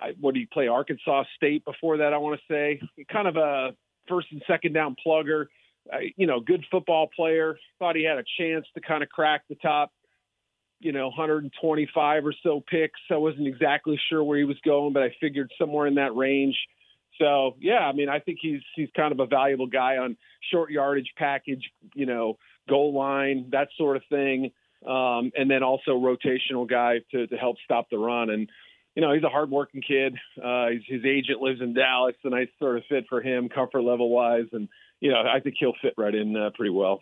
I, 0.00 0.12
what 0.20 0.34
did 0.34 0.40
he 0.40 0.46
play? 0.46 0.68
Arkansas 0.68 1.24
State 1.36 1.64
before 1.64 1.98
that, 1.98 2.12
I 2.12 2.18
want 2.18 2.38
to 2.38 2.52
say, 2.52 2.80
kind 3.10 3.26
of 3.26 3.36
a 3.36 3.74
first 4.08 4.28
and 4.30 4.42
second 4.46 4.72
down 4.72 4.96
plugger. 5.04 5.46
Uh, 5.92 5.98
you 6.16 6.26
know, 6.26 6.40
good 6.40 6.64
football 6.70 7.08
player. 7.14 7.58
Thought 7.78 7.96
he 7.96 8.04
had 8.04 8.18
a 8.18 8.24
chance 8.38 8.66
to 8.74 8.80
kind 8.80 9.02
of 9.02 9.08
crack 9.08 9.42
the 9.48 9.56
top. 9.56 9.92
You 10.80 10.92
know, 10.92 11.08
125 11.08 12.26
or 12.26 12.34
so 12.42 12.62
picks. 12.70 13.00
I 13.10 13.16
wasn't 13.16 13.48
exactly 13.48 13.98
sure 14.08 14.22
where 14.22 14.38
he 14.38 14.44
was 14.44 14.58
going, 14.64 14.92
but 14.92 15.02
I 15.02 15.14
figured 15.20 15.50
somewhere 15.58 15.88
in 15.88 15.96
that 15.96 16.14
range. 16.14 16.56
So 17.18 17.56
yeah, 17.58 17.80
I 17.80 17.92
mean, 17.92 18.08
I 18.08 18.20
think 18.20 18.38
he's 18.40 18.60
he's 18.76 18.88
kind 18.94 19.10
of 19.10 19.18
a 19.18 19.26
valuable 19.26 19.66
guy 19.66 19.96
on 19.96 20.16
short 20.52 20.70
yardage 20.70 21.12
package. 21.16 21.68
You 21.94 22.06
know, 22.06 22.38
goal 22.68 22.94
line, 22.94 23.48
that 23.50 23.68
sort 23.76 23.96
of 23.96 24.02
thing 24.08 24.52
um, 24.86 25.32
and 25.36 25.50
then 25.50 25.62
also 25.62 25.92
rotational 25.92 26.68
guy 26.68 27.00
to, 27.12 27.26
to 27.26 27.36
help 27.36 27.56
stop 27.64 27.88
the 27.90 27.98
run. 27.98 28.30
And 28.30 28.48
you 28.94 29.02
know, 29.02 29.12
he's 29.12 29.22
a 29.22 29.28
hardworking 29.28 29.82
kid. 29.82 30.16
Uh, 30.42 30.70
his, 30.70 30.82
his 30.86 31.04
agent 31.04 31.40
lives 31.40 31.60
in 31.60 31.74
Dallas, 31.74 32.16
a 32.24 32.30
nice 32.30 32.48
sort 32.58 32.78
of 32.78 32.84
fit 32.88 33.04
for 33.08 33.20
him, 33.22 33.48
comfort 33.48 33.82
level 33.82 34.10
wise, 34.10 34.46
and 34.52 34.68
you 35.00 35.10
know, 35.10 35.22
I 35.22 35.40
think 35.40 35.56
he'll 35.58 35.74
fit 35.80 35.94
right 35.96 36.14
in 36.14 36.36
uh, 36.36 36.50
pretty 36.54 36.70
well. 36.70 37.00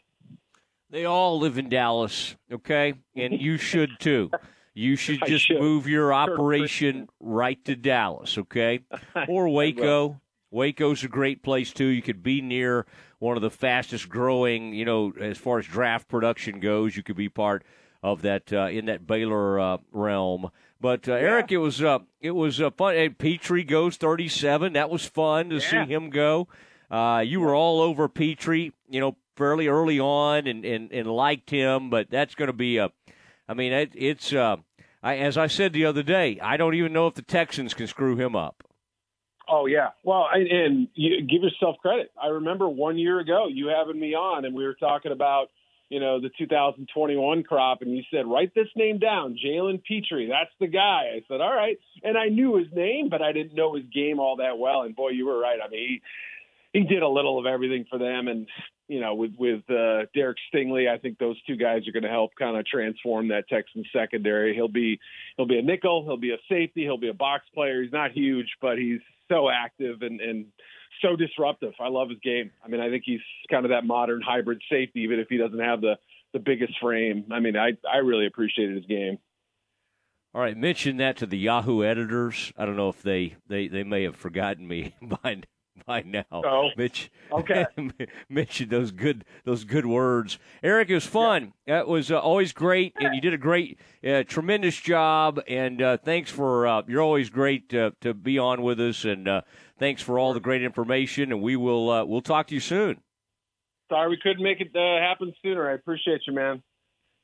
They 0.90 1.04
all 1.04 1.38
live 1.38 1.58
in 1.58 1.68
Dallas, 1.68 2.36
okay? 2.52 2.94
And 3.16 3.40
you 3.40 3.56
should 3.56 3.98
too. 3.98 4.30
You 4.74 4.96
should 4.96 5.24
just 5.26 5.46
should. 5.46 5.58
move 5.58 5.88
your 5.88 6.12
operation 6.12 7.08
right 7.18 7.62
to 7.64 7.74
Dallas, 7.74 8.36
okay? 8.38 8.80
Or 9.28 9.48
Waco. 9.48 10.20
Waco's 10.50 11.02
a 11.02 11.08
great 11.08 11.42
place 11.42 11.72
too. 11.72 11.86
You 11.86 12.02
could 12.02 12.22
be 12.22 12.40
near 12.40 12.86
one 13.18 13.36
of 13.36 13.42
the 13.42 13.50
fastest 13.50 14.08
growing, 14.08 14.72
you 14.74 14.84
know, 14.84 15.12
as 15.20 15.38
far 15.38 15.58
as 15.58 15.66
draft 15.66 16.08
production 16.08 16.60
goes. 16.60 16.96
You 16.96 17.02
could 17.02 17.16
be 17.16 17.28
part 17.28 17.64
of 18.02 18.22
that 18.22 18.52
uh, 18.52 18.66
in 18.66 18.86
that 18.86 19.06
Baylor 19.06 19.58
uh, 19.58 19.78
realm. 19.92 20.50
But 20.80 21.08
uh, 21.08 21.12
Eric, 21.12 21.52
it 21.52 21.58
was 21.58 21.82
uh, 21.82 22.00
it 22.20 22.32
was 22.32 22.60
uh, 22.60 22.70
fun. 22.70 22.94
Hey, 22.94 23.08
Pitre 23.08 23.62
goes 23.62 23.96
thirty 23.96 24.28
seven. 24.28 24.74
That 24.74 24.90
was 24.90 25.06
fun 25.06 25.50
to 25.50 25.60
see 25.60 25.84
him 25.84 26.10
go. 26.10 26.48
Uh, 26.90 27.22
you 27.26 27.40
were 27.40 27.54
all 27.54 27.80
over 27.80 28.08
Pitre, 28.08 28.70
you 28.88 29.00
know, 29.00 29.16
fairly 29.34 29.66
early 29.66 29.98
on, 29.98 30.46
and, 30.46 30.64
and, 30.64 30.92
and 30.92 31.08
liked 31.10 31.50
him. 31.50 31.90
But 31.90 32.10
that's 32.10 32.34
going 32.34 32.46
to 32.46 32.52
be 32.52 32.76
a, 32.76 32.92
I 33.48 33.54
mean, 33.54 33.72
it, 33.72 33.92
it's 33.94 34.32
uh, 34.32 34.56
I, 35.02 35.16
as 35.16 35.36
I 35.36 35.46
said 35.46 35.72
the 35.72 35.86
other 35.86 36.02
day, 36.02 36.38
I 36.40 36.56
don't 36.56 36.74
even 36.74 36.92
know 36.92 37.06
if 37.06 37.14
the 37.14 37.22
Texans 37.22 37.74
can 37.74 37.86
screw 37.86 38.16
him 38.16 38.36
up. 38.36 38.62
Oh 39.48 39.66
yeah, 39.66 39.90
well, 40.02 40.26
and, 40.32 40.48
and 40.48 40.88
you 40.94 41.22
give 41.22 41.42
yourself 41.42 41.76
credit. 41.80 42.10
I 42.20 42.28
remember 42.28 42.68
one 42.68 42.98
year 42.98 43.20
ago 43.20 43.46
you 43.48 43.68
having 43.68 43.98
me 43.98 44.14
on, 44.14 44.44
and 44.44 44.54
we 44.54 44.64
were 44.64 44.74
talking 44.74 45.12
about 45.12 45.50
you 45.88 46.00
know 46.00 46.20
the 46.20 46.30
2021 46.36 47.44
crop, 47.44 47.82
and 47.82 47.96
you 47.96 48.02
said 48.10 48.26
write 48.26 48.54
this 48.54 48.68
name 48.74 48.98
down, 48.98 49.38
Jalen 49.44 49.82
Pitre. 49.84 50.26
That's 50.28 50.50
the 50.58 50.66
guy. 50.66 51.12
I 51.14 51.22
said 51.28 51.40
all 51.40 51.54
right, 51.54 51.78
and 52.02 52.18
I 52.18 52.26
knew 52.26 52.56
his 52.56 52.66
name, 52.74 53.08
but 53.08 53.22
I 53.22 53.32
didn't 53.32 53.54
know 53.54 53.74
his 53.74 53.84
game 53.94 54.18
all 54.18 54.36
that 54.36 54.58
well. 54.58 54.82
And 54.82 54.96
boy, 54.96 55.10
you 55.10 55.26
were 55.26 55.38
right. 55.38 55.58
I 55.64 55.68
mean, 55.68 56.00
he 56.72 56.80
he 56.80 56.84
did 56.84 57.02
a 57.02 57.08
little 57.08 57.38
of 57.38 57.46
everything 57.46 57.86
for 57.88 57.98
them, 57.98 58.26
and 58.28 58.48
you 58.88 59.00
know, 59.00 59.14
with 59.14 59.32
with 59.38 59.68
uh, 59.68 60.06
Derek 60.14 60.38
Stingley, 60.52 60.88
I 60.88 60.98
think 60.98 61.18
those 61.18 61.40
two 61.42 61.56
guys 61.56 61.86
are 61.88 61.92
going 61.92 62.04
to 62.04 62.08
help 62.08 62.32
kind 62.38 62.56
of 62.56 62.64
transform 62.66 63.28
that 63.28 63.48
Texans 63.48 63.86
secondary. 63.92 64.54
He'll 64.54 64.68
be 64.68 64.98
he'll 65.36 65.46
be 65.46 65.58
a 65.58 65.62
nickel, 65.62 66.04
he'll 66.04 66.16
be 66.16 66.32
a 66.32 66.38
safety, 66.48 66.82
he'll 66.82 66.98
be 66.98 67.08
a 67.08 67.14
box 67.14 67.44
player. 67.54 67.82
He's 67.82 67.92
not 67.92 68.12
huge, 68.12 68.48
but 68.60 68.78
he's 68.78 69.00
so 69.28 69.48
active 69.50 70.02
and 70.02 70.20
and 70.20 70.46
so 71.02 71.16
disruptive. 71.16 71.74
I 71.80 71.88
love 71.88 72.10
his 72.10 72.20
game. 72.20 72.50
I 72.64 72.68
mean, 72.68 72.80
I 72.80 72.88
think 72.88 73.02
he's 73.04 73.20
kind 73.50 73.64
of 73.64 73.70
that 73.70 73.84
modern 73.84 74.22
hybrid 74.22 74.62
safety, 74.70 75.00
even 75.00 75.18
if 75.18 75.28
he 75.28 75.36
doesn't 75.36 75.58
have 75.58 75.80
the 75.80 75.96
the 76.32 76.38
biggest 76.38 76.74
frame. 76.80 77.26
I 77.30 77.40
mean, 77.40 77.56
I 77.56 77.72
I 77.90 77.98
really 77.98 78.26
appreciated 78.26 78.76
his 78.76 78.86
game. 78.86 79.18
All 80.34 80.42
right, 80.42 80.56
mention 80.56 80.98
that 80.98 81.16
to 81.16 81.26
the 81.26 81.38
Yahoo 81.38 81.82
editors. 81.82 82.52
I 82.58 82.66
don't 82.66 82.76
know 82.76 82.90
if 82.90 83.02
they 83.02 83.36
they, 83.48 83.68
they 83.68 83.84
may 83.84 84.02
have 84.04 84.16
forgotten 84.16 84.68
me 84.68 84.94
by 85.02 85.42
by 85.86 86.02
now. 86.02 86.24
Oh, 86.32 86.70
Mitch. 86.76 87.10
Okay. 87.30 87.66
mention 88.28 88.68
those 88.68 88.90
good 88.90 89.24
those 89.44 89.64
good 89.64 89.86
words. 89.86 90.38
Eric, 90.62 90.90
it 90.90 90.94
was 90.94 91.06
fun. 91.06 91.52
Yeah. 91.66 91.76
That 91.76 91.88
was 91.88 92.10
uh, 92.10 92.18
always 92.18 92.52
great, 92.52 92.94
and 92.98 93.14
you 93.14 93.20
did 93.20 93.34
a 93.34 93.38
great, 93.38 93.78
uh, 94.06 94.22
tremendous 94.24 94.76
job. 94.76 95.40
And 95.48 95.82
uh, 95.82 95.96
thanks 95.98 96.30
for 96.30 96.66
uh, 96.66 96.82
you're 96.86 97.02
always 97.02 97.30
great 97.30 97.70
to 97.70 97.92
be 98.14 98.38
on 98.38 98.62
with 98.62 98.80
us, 98.80 99.04
and 99.04 99.28
uh, 99.28 99.42
thanks 99.78 100.02
for 100.02 100.18
all 100.18 100.32
the 100.34 100.40
great 100.40 100.62
information. 100.62 101.32
And 101.32 101.42
we 101.42 101.56
will 101.56 101.90
uh, 101.90 102.04
we'll 102.04 102.22
talk 102.22 102.48
to 102.48 102.54
you 102.54 102.60
soon. 102.60 103.00
Sorry 103.90 104.08
we 104.08 104.18
couldn't 104.20 104.42
make 104.42 104.60
it 104.60 104.70
happen 104.74 105.32
sooner. 105.42 105.70
I 105.70 105.74
appreciate 105.74 106.22
you, 106.26 106.34
man. 106.34 106.62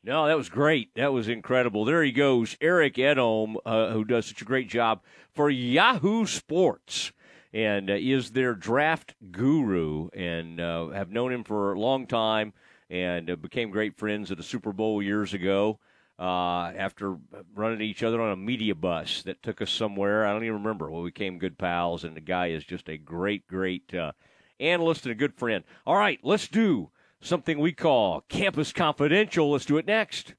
No, 0.04 0.26
that 0.26 0.36
was 0.36 0.48
great. 0.48 0.90
That 0.96 1.12
was 1.12 1.28
incredible. 1.28 1.84
There 1.84 2.02
he 2.02 2.10
goes, 2.10 2.56
Eric 2.60 2.96
Edholm, 2.96 3.54
who 3.92 4.04
does 4.04 4.26
such 4.26 4.42
a 4.42 4.44
great 4.44 4.68
job 4.68 5.00
for 5.32 5.48
Yahoo 5.48 6.26
Sports 6.26 7.12
and 7.52 7.90
uh, 7.90 7.94
is 7.94 8.30
their 8.30 8.54
draft 8.54 9.14
guru 9.30 10.08
and 10.14 10.60
uh, 10.60 10.88
have 10.88 11.10
known 11.10 11.32
him 11.32 11.44
for 11.44 11.72
a 11.72 11.78
long 11.78 12.06
time 12.06 12.52
and 12.88 13.30
uh, 13.30 13.36
became 13.36 13.70
great 13.70 13.96
friends 13.98 14.30
at 14.30 14.38
a 14.38 14.42
Super 14.42 14.72
Bowl 14.72 15.02
years 15.02 15.34
ago 15.34 15.78
uh, 16.18 16.72
after 16.76 17.16
running 17.54 17.80
each 17.80 18.02
other 18.02 18.20
on 18.20 18.32
a 18.32 18.36
media 18.36 18.74
bus 18.74 19.22
that 19.22 19.42
took 19.42 19.60
us 19.60 19.70
somewhere. 19.70 20.26
I 20.26 20.32
don't 20.32 20.44
even 20.44 20.58
remember. 20.58 20.90
Well, 20.90 21.02
we 21.02 21.10
became 21.10 21.38
good 21.38 21.58
pals, 21.58 22.04
and 22.04 22.16
the 22.16 22.20
guy 22.20 22.48
is 22.48 22.64
just 22.64 22.88
a 22.88 22.98
great, 22.98 23.46
great 23.46 23.94
uh, 23.94 24.12
analyst 24.60 25.04
and 25.04 25.12
a 25.12 25.16
good 25.16 25.34
friend. 25.34 25.64
All 25.86 25.96
right, 25.96 26.20
let's 26.22 26.48
do 26.48 26.90
something 27.20 27.58
we 27.58 27.72
call 27.72 28.22
Campus 28.28 28.72
Confidential. 28.72 29.50
Let's 29.50 29.64
do 29.64 29.78
it 29.78 29.86
next. 29.86 30.34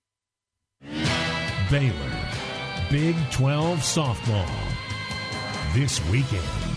Baylor, 1.70 2.11
Big 2.89 3.16
12 3.32 3.80
softball. 3.80 4.49
This 5.74 6.05
weekend 6.09 6.72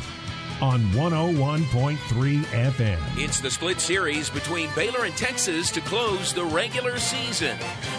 on 0.61 0.81
101.3 0.93 1.97
FM. 2.45 2.99
It's 3.17 3.41
the 3.41 3.51
split 3.51 3.81
series 3.81 4.31
between 4.31 4.71
Baylor 4.75 5.05
and 5.05 5.17
Texas 5.17 5.71
to 5.73 5.81
close 5.81 6.33
the 6.33 6.45
regular 6.45 6.99
season. 6.99 7.57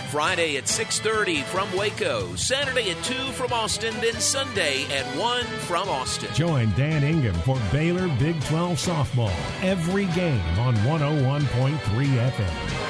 Friday 0.10 0.58
at 0.58 0.68
6:30 0.68 1.44
from 1.44 1.72
Waco, 1.76 2.36
Saturday 2.36 2.92
at 2.92 3.04
2 3.04 3.32
from 3.34 3.54
Austin, 3.54 3.94
then 4.02 4.20
Sunday 4.20 4.86
at 4.86 5.06
1 5.18 5.44
from 5.68 5.88
Austin. 5.90 6.34
Join 6.34 6.72
Dan 6.76 7.04
Ingham 7.04 7.36
for 7.46 7.60
Baylor 7.72 8.08
Big 8.20 8.42
12 8.46 8.78
softball 8.78 9.34
every 9.62 10.06
game 10.08 10.60
on 10.60 10.76
101.3 10.86 12.18
FM. 12.18 12.88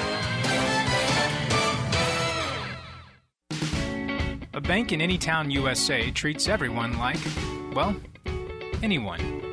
A 4.53 4.61
bank 4.61 4.91
in 4.91 5.01
any 5.01 5.17
town 5.17 5.51
USA 5.51 6.09
treats 6.09 6.47
everyone 6.47 6.97
like, 6.97 7.19
well, 7.73 7.95
anyone. 8.81 9.46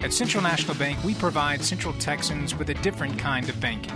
At 0.00 0.12
Central 0.12 0.44
National 0.44 0.76
Bank, 0.76 1.02
we 1.02 1.12
provide 1.14 1.64
Central 1.64 1.92
Texans 1.94 2.54
with 2.54 2.70
a 2.70 2.74
different 2.74 3.18
kind 3.18 3.48
of 3.48 3.58
banking. 3.58 3.92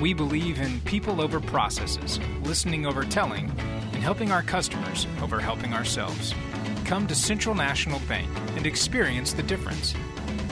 We 0.00 0.14
believe 0.14 0.58
in 0.58 0.80
people 0.80 1.20
over 1.20 1.40
processes, 1.40 2.18
listening 2.44 2.86
over 2.86 3.04
telling, 3.04 3.50
and 3.92 4.02
helping 4.02 4.32
our 4.32 4.42
customers 4.42 5.06
over 5.20 5.38
helping 5.38 5.74
ourselves. 5.74 6.34
Come 6.86 7.06
to 7.08 7.14
Central 7.14 7.54
National 7.54 8.00
Bank 8.08 8.30
and 8.56 8.66
experience 8.66 9.34
the 9.34 9.42
difference. 9.42 9.94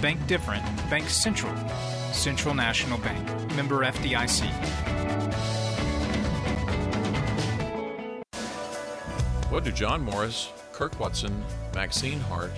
Bank 0.03 0.25
different, 0.27 0.63
Bank 0.91 1.09
Central. 1.09 1.55
Central 2.13 2.55
National 2.55 2.99
Bank, 2.99 3.27
member 3.57 3.87
FDIC. 3.87 4.45
What 9.51 9.65
do 9.65 9.73
John 9.73 10.05
Morris, 10.05 10.53
Kirk 10.73 11.01
Watson, 11.01 11.43
Maxine 11.75 12.21
Hart, 12.21 12.53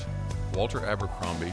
Walter 0.54 0.84
Abercrombie, 0.84 1.52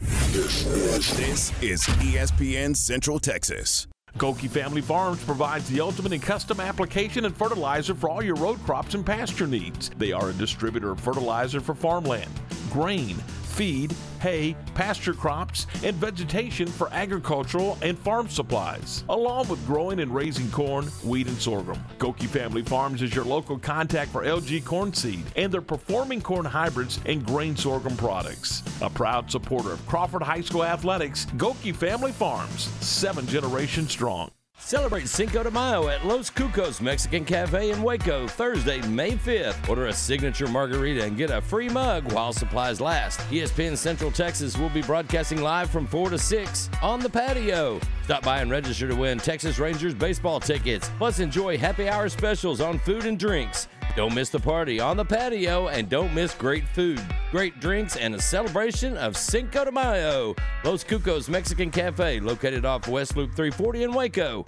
This 0.00 1.52
is, 1.62 1.82
ESPN 1.82 2.74
Central 2.74 3.18
Texas. 3.18 3.86
Gohlke 4.16 4.48
Family 4.48 4.80
Farms 4.80 5.22
provides 5.24 5.68
the 5.68 5.80
ultimate 5.80 6.12
in 6.12 6.20
custom 6.20 6.58
application 6.58 7.26
and 7.26 7.36
fertilizer 7.36 7.94
for 7.94 8.08
all 8.08 8.22
your 8.22 8.36
road 8.36 8.58
crops 8.64 8.94
and 8.94 9.04
pasture 9.04 9.46
needs. 9.46 9.90
They 9.98 10.12
are 10.12 10.30
a 10.30 10.32
distributor 10.32 10.92
of 10.92 11.00
fertilizer 11.00 11.60
for 11.60 11.74
farmland, 11.74 12.30
grain, 12.72 13.16
feed, 13.50 13.94
hay, 14.20 14.56
pasture 14.74 15.14
crops, 15.14 15.66
and 15.84 15.96
vegetation 15.96 16.66
for 16.66 16.88
agricultural 16.92 17.78
and 17.82 17.98
farm 17.98 18.28
supplies, 18.28 19.04
along 19.08 19.48
with 19.48 19.64
growing 19.66 20.00
and 20.00 20.14
raising 20.14 20.50
corn, 20.50 20.86
wheat, 21.04 21.26
and 21.26 21.40
sorghum. 21.40 21.78
Gohlke 21.98 22.26
Family 22.26 22.62
Farms 22.62 23.02
is 23.02 23.14
your 23.14 23.24
local 23.24 23.58
contact 23.58 24.10
for 24.10 24.24
LG 24.24 24.64
corn 24.64 24.92
seed 24.92 25.24
and 25.36 25.52
their 25.52 25.62
performing 25.62 26.20
corn 26.20 26.44
hybrids 26.44 27.00
and 27.06 27.24
grain 27.26 27.56
sorghum 27.56 27.96
products. 27.96 28.62
A 28.82 28.90
proud 28.90 29.30
supporter 29.30 29.72
of 29.72 29.86
Crawford 29.86 30.22
High 30.22 30.42
School 30.42 30.64
athletics, 30.64 31.26
Gohlke 31.36 31.74
Family 31.74 32.12
Farms, 32.12 32.64
seven 32.80 33.26
generations 33.26 33.90
strong. 33.90 34.30
Celebrate 34.60 35.08
Cinco 35.08 35.42
de 35.42 35.50
Mayo 35.50 35.88
at 35.88 36.04
Los 36.06 36.30
Cucos 36.30 36.80
Mexican 36.80 37.24
Cafe 37.24 37.70
in 37.70 37.82
Waco, 37.82 38.28
Thursday, 38.28 38.80
May 38.82 39.12
5th. 39.12 39.68
Order 39.68 39.86
a 39.86 39.92
signature 39.92 40.46
margarita 40.46 41.04
and 41.04 41.16
get 41.16 41.30
a 41.30 41.40
free 41.40 41.68
mug 41.68 42.12
while 42.12 42.32
supplies 42.32 42.80
last. 42.80 43.18
ESPN 43.30 43.76
Central 43.76 44.12
Texas 44.12 44.56
will 44.56 44.68
be 44.68 44.82
broadcasting 44.82 45.42
live 45.42 45.70
from 45.70 45.86
4 45.86 46.10
to 46.10 46.18
6 46.18 46.70
on 46.82 47.00
the 47.00 47.10
patio. 47.10 47.80
Stop 48.04 48.22
by 48.22 48.40
and 48.42 48.50
register 48.50 48.86
to 48.86 48.94
win 48.94 49.18
Texas 49.18 49.58
Rangers 49.58 49.94
baseball 49.94 50.38
tickets. 50.38 50.88
Plus, 50.98 51.18
enjoy 51.18 51.58
happy 51.58 51.88
hour 51.88 52.08
specials 52.08 52.60
on 52.60 52.78
food 52.78 53.06
and 53.06 53.18
drinks. 53.18 53.66
Don't 53.96 54.14
miss 54.14 54.28
the 54.30 54.38
party 54.38 54.78
on 54.78 54.96
the 54.96 55.04
patio 55.04 55.68
and 55.68 55.88
don't 55.88 56.14
miss 56.14 56.32
great 56.34 56.66
food, 56.68 57.00
great 57.30 57.58
drinks, 57.60 57.96
and 57.96 58.14
a 58.14 58.20
celebration 58.20 58.96
of 58.96 59.16
Cinco 59.16 59.64
de 59.64 59.72
Mayo. 59.72 60.34
Los 60.64 60.84
Cucos 60.84 61.28
Mexican 61.28 61.70
Cafe, 61.70 62.20
located 62.20 62.64
off 62.64 62.86
West 62.86 63.16
Loop 63.16 63.34
340 63.34 63.82
in 63.82 63.92
Waco. 63.92 64.46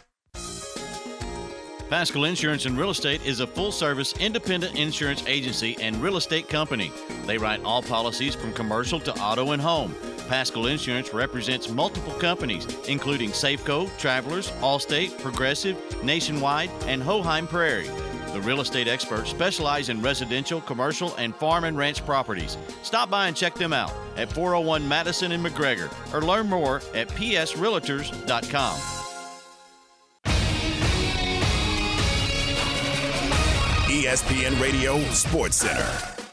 Pascal 1.93 2.25
Insurance 2.25 2.65
and 2.65 2.79
Real 2.79 2.89
Estate 2.89 3.23
is 3.27 3.41
a 3.41 3.47
full 3.47 3.71
service 3.71 4.15
independent 4.19 4.79
insurance 4.79 5.23
agency 5.27 5.77
and 5.79 5.95
real 5.97 6.17
estate 6.17 6.49
company. 6.49 6.91
They 7.27 7.37
write 7.37 7.63
all 7.65 7.83
policies 7.83 8.35
from 8.35 8.55
commercial 8.55 8.99
to 9.01 9.13
auto 9.21 9.51
and 9.51 9.61
home. 9.61 9.95
Pascal 10.27 10.69
Insurance 10.69 11.13
represents 11.13 11.69
multiple 11.69 12.15
companies, 12.15 12.67
including 12.89 13.31
Safeco, 13.31 13.95
Travelers, 13.99 14.51
Allstate, 14.63 15.21
Progressive, 15.21 15.77
Nationwide, 16.03 16.71
and 16.87 17.03
Hochheim 17.03 17.47
Prairie. 17.47 17.91
The 18.33 18.41
real 18.41 18.63
estate 18.63 18.89
experts 18.89 19.31
specialize 19.31 19.91
in 19.91 20.01
residential, 20.01 20.61
commercial, 20.63 21.15
and 21.17 21.35
farm 21.37 21.65
and 21.65 21.77
ranch 21.77 22.05
properties. 22.07 22.57
Stop 22.83 23.11
by 23.11 23.29
and 23.29 23.37
check 23.37 23.55
them 23.55 23.73
out 23.73 23.93
at 24.17 24.33
401 24.33 24.89
Madison 24.89 25.33
and 25.33 25.45
McGregor 25.45 25.93
or 26.15 26.23
learn 26.23 26.49
more 26.49 26.77
at 26.95 27.09
psrealtors.com. 27.09 28.79
ESPN 33.93 34.59
Radio 34.61 34.99
Sports 35.11 35.57
Center. 35.59 35.87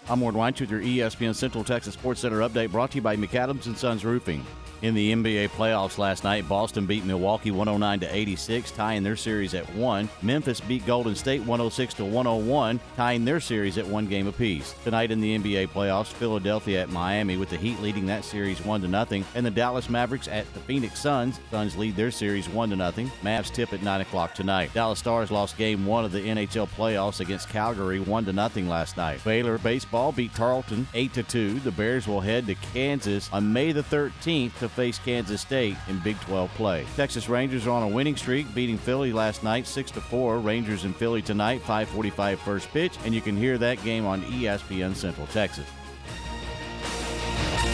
I'm 0.09 0.21
Ward 0.21 0.33
Weintz 0.33 0.61
with 0.61 0.71
your 0.71 0.81
ESPN 0.81 1.35
Central 1.35 1.63
Texas 1.63 1.93
Sports 1.93 2.21
Center 2.21 2.39
update 2.39 2.71
brought 2.71 2.91
to 2.91 2.95
you 2.95 3.01
by 3.01 3.17
McAdams 3.17 3.65
and 3.65 3.77
Sons 3.77 4.05
Roofing. 4.05 4.45
In 4.81 4.95
the 4.95 5.11
NBA 5.11 5.49
playoffs 5.49 5.97
last 5.97 6.23
night, 6.23 6.47
Boston 6.47 6.85
beat 6.85 7.03
Milwaukee 7.03 7.51
109 7.51 7.99
to 7.99 8.15
86, 8.15 8.71
tying 8.71 9.03
their 9.03 9.17
series 9.17 9.53
at 9.53 9.69
1. 9.75 10.07
Memphis 10.21 10.61
beat 10.61 10.85
Golden 10.85 11.15
State 11.15 11.41
106 11.41 11.95
to 11.95 12.05
101, 12.05 12.79
tying 12.95 13.25
their 13.25 13.41
series 13.41 13.77
at 13.77 13.85
1 13.85 14.05
game 14.05 14.27
apiece. 14.27 14.73
Tonight 14.85 15.11
in 15.11 15.19
the 15.19 15.37
NBA 15.37 15.67
playoffs, 15.67 16.07
Philadelphia 16.07 16.81
at 16.81 16.89
Miami 16.89 17.35
with 17.35 17.49
the 17.49 17.57
Heat 17.57 17.81
leading 17.81 18.05
that 18.05 18.23
series 18.23 18.63
1 18.63 18.79
to 18.79 18.87
nothing, 18.87 19.25
and 19.35 19.45
the 19.45 19.51
Dallas 19.51 19.89
Mavericks 19.89 20.29
at 20.29 20.51
the 20.53 20.61
Phoenix 20.61 21.01
Suns. 21.01 21.41
Suns 21.51 21.75
lead 21.75 21.97
their 21.97 22.09
series 22.09 22.47
1 22.47 22.69
to 22.69 22.77
nothing. 22.77 23.11
Mavs 23.21 23.51
tip 23.51 23.73
at 23.73 23.83
9 23.83 23.99
o'clock 23.99 24.33
tonight. 24.33 24.73
Dallas 24.73 24.99
Stars 24.99 25.29
lost 25.29 25.57
game 25.57 25.85
1 25.85 26.05
of 26.05 26.13
the 26.13 26.21
NHL 26.21 26.69
playoffs 26.69 27.19
against 27.19 27.49
Calgary 27.49 27.99
1 27.99 28.23
to 28.23 28.31
nothing 28.31 28.69
last 28.69 28.95
night. 28.95 29.21
Baylor 29.25 29.57
baseball 29.57 30.13
beat 30.13 30.33
Tarleton 30.33 30.87
8 30.93 31.13
to 31.15 31.23
2. 31.23 31.59
The 31.59 31.71
Bears 31.71 32.07
will 32.07 32.21
head 32.21 32.47
to 32.47 32.55
Kansas 32.55 33.29
on 33.33 33.51
May 33.51 33.73
the 33.73 33.83
13th 33.83 34.57
to 34.59 34.68
face 34.69 34.99
Kansas 34.99 35.41
State 35.41 35.75
in 35.87 35.99
Big 35.99 36.19
12 36.21 36.49
play. 36.55 36.85
Texas 36.95 37.27
Rangers 37.27 37.67
are 37.67 37.71
on 37.71 37.83
a 37.83 37.87
winning 37.87 38.15
streak, 38.15 38.53
beating 38.53 38.77
Philly 38.77 39.11
last 39.11 39.43
night 39.43 39.67
6 39.67 39.91
to 39.91 40.01
4. 40.01 40.39
Rangers 40.39 40.85
in 40.85 40.93
Philly 40.93 41.21
tonight, 41.21 41.61
5:45 41.61 42.39
first 42.39 42.69
pitch, 42.69 42.97
and 43.03 43.13
you 43.13 43.21
can 43.21 43.35
hear 43.35 43.57
that 43.57 43.83
game 43.83 44.05
on 44.05 44.23
ESPN 44.23 44.95
Central 44.95 45.27
Texas. 45.27 45.67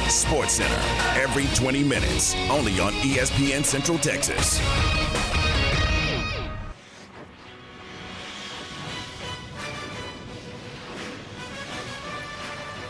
Sports 0.07 0.53
Center 0.53 0.81
every 1.19 1.45
20 1.55 1.83
minutes, 1.83 2.35
only 2.49 2.79
on 2.79 2.93
ESPN 2.93 3.63
Central 3.63 3.97
Texas. 3.97 4.59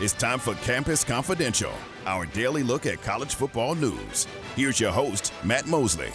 It's 0.02 0.12
time 0.12 0.40
for 0.40 0.56
Campus 0.56 1.06
Confidential, 1.06 1.72
our 2.06 2.26
daily 2.28 2.64
look 2.64 2.86
at 2.86 3.02
college 3.02 3.36
football 3.36 3.76
news. 3.76 4.28
Here's 4.56 4.80
your 4.80 4.92
host, 4.92 5.34
Matt 5.44 5.68
Mosley. 5.68 6.12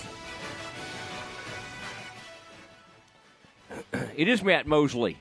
It 4.16 4.28
is 4.28 4.42
Matt 4.42 4.66
Mosley, 4.66 5.16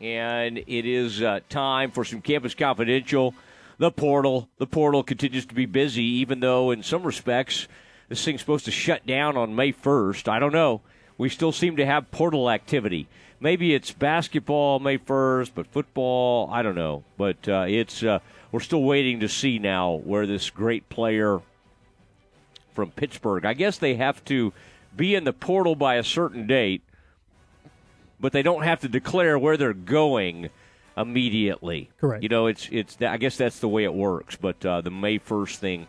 and 0.00 0.58
it 0.58 0.84
is 0.84 1.22
uh, 1.22 1.38
time 1.48 1.92
for 1.92 2.04
some 2.04 2.20
Campus 2.20 2.52
Confidential. 2.54 3.32
The 3.78 3.92
portal, 3.92 4.48
the 4.58 4.66
portal 4.66 5.04
continues 5.04 5.46
to 5.46 5.54
be 5.54 5.66
busy, 5.66 6.02
even 6.02 6.40
though 6.40 6.72
in 6.72 6.82
some 6.82 7.04
respects 7.04 7.68
this 8.08 8.24
thing's 8.24 8.40
supposed 8.40 8.64
to 8.64 8.72
shut 8.72 9.06
down 9.06 9.36
on 9.36 9.54
May 9.54 9.72
1st. 9.72 10.28
I 10.28 10.38
don't 10.40 10.52
know. 10.52 10.80
We 11.16 11.28
still 11.28 11.52
seem 11.52 11.76
to 11.76 11.86
have 11.86 12.10
portal 12.10 12.50
activity. 12.50 13.06
Maybe 13.38 13.72
it's 13.72 13.92
basketball 13.92 14.80
May 14.80 14.98
1st, 14.98 15.52
but 15.54 15.66
football, 15.68 16.48
I 16.50 16.62
don't 16.62 16.74
know. 16.74 17.04
But 17.16 17.48
uh, 17.48 17.66
it's 17.68 18.02
uh, 18.02 18.18
we're 18.52 18.60
still 18.60 18.82
waiting 18.82 19.20
to 19.20 19.28
see 19.28 19.58
now 19.58 19.94
where 20.04 20.26
this 20.26 20.50
great 20.50 20.88
player 20.88 21.40
from 22.74 22.90
Pittsburgh. 22.90 23.44
I 23.44 23.54
guess 23.54 23.78
they 23.78 23.94
have 23.96 24.24
to 24.26 24.52
be 24.96 25.14
in 25.14 25.24
the 25.24 25.32
portal 25.32 25.74
by 25.74 25.96
a 25.96 26.04
certain 26.04 26.46
date, 26.46 26.82
but 28.20 28.32
they 28.32 28.42
don't 28.42 28.62
have 28.62 28.80
to 28.80 28.88
declare 28.88 29.38
where 29.38 29.56
they're 29.56 29.74
going 29.74 30.50
immediately. 30.96 31.90
Correct. 32.00 32.22
You 32.22 32.28
know, 32.28 32.46
it's 32.46 32.68
it's. 32.70 32.96
I 33.00 33.16
guess 33.16 33.36
that's 33.36 33.60
the 33.60 33.68
way 33.68 33.84
it 33.84 33.94
works. 33.94 34.36
But 34.36 34.64
uh, 34.64 34.80
the 34.80 34.90
May 34.90 35.18
first 35.18 35.60
thing 35.60 35.86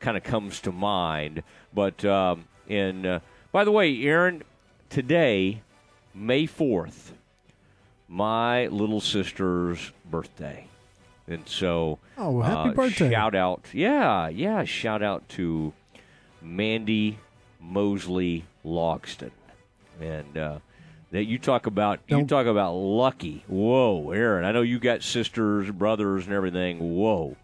kind 0.00 0.16
of 0.16 0.22
comes 0.22 0.60
to 0.60 0.72
mind. 0.72 1.42
But 1.72 2.04
um, 2.04 2.44
and 2.68 3.06
uh, 3.06 3.20
by 3.52 3.64
the 3.64 3.72
way, 3.72 4.02
Aaron, 4.02 4.42
today, 4.90 5.62
May 6.14 6.46
fourth, 6.46 7.12
my 8.08 8.66
little 8.68 9.00
sister's 9.00 9.92
birthday, 10.10 10.66
and 11.28 11.48
so 11.48 11.98
Oh, 12.18 12.30
well, 12.32 12.42
happy 12.48 12.70
uh, 12.70 12.72
birthday. 12.74 13.10
Shout 13.10 13.34
out, 13.34 13.66
yeah, 13.72 14.28
yeah, 14.28 14.64
shout 14.64 15.02
out 15.02 15.28
to 15.30 15.72
Mandy 16.42 17.18
Mosley 17.60 18.44
Logston, 18.64 19.30
and 20.00 20.36
uh, 20.36 20.58
that 21.10 21.24
you 21.24 21.38
talk 21.38 21.66
about 21.66 22.00
you 22.08 22.16
Don't- 22.18 22.26
talk 22.28 22.46
about 22.46 22.72
lucky. 22.74 23.44
Whoa, 23.46 24.10
Aaron, 24.10 24.44
I 24.44 24.52
know 24.52 24.62
you 24.62 24.78
got 24.78 25.02
sisters, 25.02 25.70
brothers, 25.70 26.26
and 26.26 26.34
everything. 26.34 26.96
Whoa, 26.96 27.36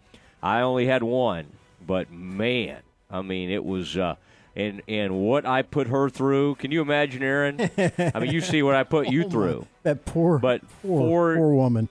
I 0.43 0.61
only 0.61 0.85
had 0.85 1.03
one, 1.03 1.45
but 1.85 2.11
man, 2.11 2.77
I 3.09 3.21
mean, 3.21 3.49
it 3.49 3.63
was. 3.65 3.97
Uh, 3.97 4.15
and 4.53 4.81
and 4.89 5.13
what 5.21 5.45
I 5.45 5.61
put 5.61 5.87
her 5.87 6.09
through, 6.09 6.55
can 6.55 6.71
you 6.71 6.81
imagine, 6.81 7.23
Aaron? 7.23 7.69
I 7.77 8.19
mean, 8.19 8.31
you 8.31 8.41
see 8.41 8.61
what 8.61 8.75
I 8.75 8.83
put 8.83 9.07
you 9.11 9.21
Oh, 9.21 9.25
my- 9.25 9.31
through. 9.31 9.67
That 9.83 10.03
poor, 10.05 10.37
But 10.39 10.61
poor, 10.81 10.99
four- 11.07 11.35
poor 11.37 11.53
woman. 11.55 11.87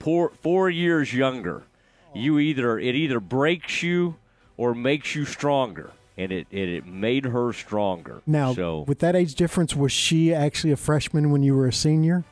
Four 0.00 0.32
four 0.40 0.70
years 0.70 1.12
younger. 1.12 1.62
You 2.14 2.38
either 2.38 2.78
it 2.78 2.94
either 2.94 3.20
breaks 3.20 3.82
you 3.82 4.16
or 4.56 4.74
makes 4.74 5.14
you 5.14 5.24
stronger, 5.24 5.92
and 6.16 6.32
it 6.32 6.46
it, 6.50 6.68
it 6.68 6.86
made 6.86 7.26
her 7.26 7.52
stronger. 7.52 8.22
Now, 8.26 8.54
so 8.54 8.84
with 8.88 8.98
that 9.00 9.14
age 9.14 9.34
difference, 9.34 9.76
was 9.76 9.92
she 9.92 10.34
actually 10.34 10.72
a 10.72 10.76
freshman 10.76 11.30
when 11.30 11.42
you 11.42 11.54
were 11.54 11.66
a 11.66 11.72
senior? 11.72 12.24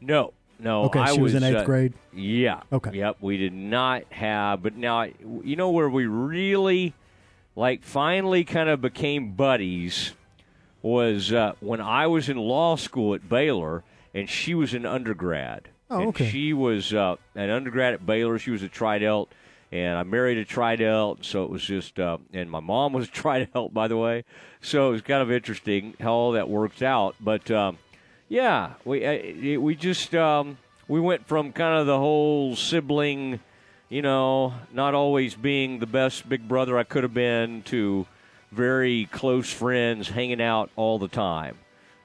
no, 0.00 0.32
no. 0.58 0.84
Okay, 0.84 1.00
I 1.00 1.14
she 1.14 1.20
was 1.20 1.34
in 1.34 1.42
eighth 1.42 1.58
uh, 1.58 1.64
grade? 1.64 1.94
Yeah. 2.12 2.62
Okay. 2.72 2.98
Yep. 2.98 3.18
We 3.20 3.36
did 3.36 3.52
not 3.52 4.02
have, 4.10 4.62
but 4.62 4.76
now 4.76 5.04
you 5.44 5.56
know 5.56 5.70
where 5.70 5.88
we 5.88 6.06
really, 6.06 6.94
like, 7.56 7.82
finally 7.82 8.44
kind 8.44 8.68
of 8.68 8.80
became 8.80 9.32
buddies 9.32 10.12
was 10.82 11.32
uh, 11.32 11.52
when 11.60 11.80
I 11.80 12.06
was 12.06 12.28
in 12.28 12.36
law 12.36 12.76
school 12.76 13.14
at 13.14 13.28
Baylor, 13.28 13.84
and 14.14 14.28
she 14.28 14.54
was 14.54 14.74
an 14.74 14.86
undergrad. 14.86 15.68
Oh, 15.90 16.00
And 16.00 16.08
okay. 16.10 16.30
She 16.30 16.52
was 16.52 16.94
uh, 16.94 17.16
an 17.34 17.50
undergrad 17.50 17.94
at 17.94 18.06
Baylor. 18.06 18.38
She 18.38 18.50
was 18.50 18.62
a 18.62 18.68
Tridelt, 18.68 19.28
and 19.72 19.98
I 19.98 20.04
married 20.04 20.38
a 20.38 20.44
Tridelt, 20.44 21.24
so 21.24 21.42
it 21.44 21.50
was 21.50 21.62
just. 21.62 21.98
Uh, 21.98 22.18
and 22.32 22.50
my 22.50 22.60
mom 22.60 22.92
was 22.92 23.08
a 23.08 23.10
Tridelt, 23.10 23.72
by 23.72 23.88
the 23.88 23.96
way. 23.96 24.24
So 24.60 24.88
it 24.88 24.92
was 24.92 25.02
kind 25.02 25.22
of 25.22 25.32
interesting 25.32 25.94
how 26.00 26.12
all 26.12 26.32
that 26.32 26.48
worked 26.48 26.82
out. 26.82 27.16
But 27.20 27.50
um, 27.50 27.78
yeah, 28.28 28.74
we 28.84 29.02
it, 29.02 29.60
we 29.60 29.74
just 29.74 30.14
um, 30.14 30.58
we 30.86 31.00
went 31.00 31.26
from 31.26 31.52
kind 31.52 31.80
of 31.80 31.86
the 31.86 31.98
whole 31.98 32.54
sibling, 32.54 33.40
you 33.88 34.02
know, 34.02 34.54
not 34.72 34.94
always 34.94 35.34
being 35.34 35.80
the 35.80 35.86
best 35.86 36.28
big 36.28 36.46
brother 36.46 36.78
I 36.78 36.84
could 36.84 37.02
have 37.02 37.14
been 37.14 37.62
to 37.64 38.06
very 38.52 39.06
close 39.06 39.52
friends, 39.52 40.08
hanging 40.08 40.40
out 40.40 40.70
all 40.76 40.98
the 40.98 41.08
time 41.08 41.56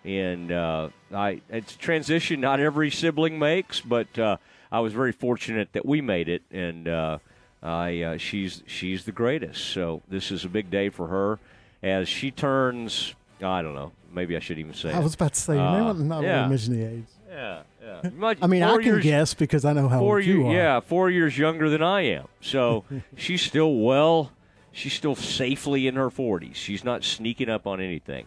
and 0.06 0.52
uh, 0.52 0.90
I 1.14 1.42
it's 1.50 1.76
a 1.76 1.78
transition 1.78 2.40
not 2.42 2.60
every 2.60 2.92
sibling 2.92 3.40
makes, 3.40 3.82
but 3.82 4.18
uh, 4.20 4.38
I 4.72 4.80
was 4.80 4.94
very 4.94 5.12
fortunate 5.12 5.74
that 5.74 5.86
we 5.86 6.02
made 6.02 6.30
it, 6.30 6.44
and 6.52 6.88
uh, 6.88 7.18
I 7.64 8.02
uh, 8.02 8.18
she's 8.18 8.64
she's 8.68 9.06
the 9.06 9.12
greatest. 9.12 9.66
So 9.66 10.02
this 10.08 10.32
is 10.32 10.46
a 10.46 10.50
big 10.50 10.70
day 10.70 10.90
for 10.90 11.08
her 11.08 11.40
as 11.84 12.08
she 12.08 12.32
turns. 12.32 13.16
I 13.42 13.62
don't 13.62 13.76
know. 13.76 13.92
Maybe 14.14 14.38
I 14.38 14.40
should 14.40 14.60
even 14.60 14.74
say. 14.74 14.92
I 14.94 15.00
it. 15.00 15.04
was 15.04 15.14
about 15.16 15.34
to 15.34 15.40
say, 15.42 15.54
you 15.56 15.60
may 15.60 15.66
Uh, 15.66 15.94
not 15.94 16.24
yeah. 16.24 16.44
to 16.44 16.50
mention 16.50 16.74
the 16.80 16.86
age. 16.86 17.04
Yeah, 17.30 17.62
yeah. 17.84 18.10
Much- 18.16 18.38
I 18.42 18.48
mean, 18.48 18.64
I 18.64 18.76
can 18.78 18.84
years- 18.86 19.04
guess 19.04 19.34
because 19.34 19.66
I 19.66 19.74
know 19.74 19.90
how 19.90 20.00
four 20.00 20.16
old 20.18 20.26
you 20.26 20.44
year- 20.44 20.46
are. 20.48 20.54
Yeah, 20.54 20.80
four 20.80 21.10
years 21.10 21.38
younger 21.38 21.70
than 21.70 21.84
I 21.84 22.02
am. 22.04 22.28
So 22.40 22.86
she's 23.18 23.42
still 23.42 23.76
well. 23.76 24.32
She's 24.72 24.94
still 24.94 25.16
safely 25.16 25.86
in 25.88 25.96
her 25.96 26.10
forties. 26.10 26.56
She's 26.56 26.84
not 26.86 27.04
sneaking 27.04 27.50
up 27.50 27.68
on 27.68 27.82
anything. 27.82 28.26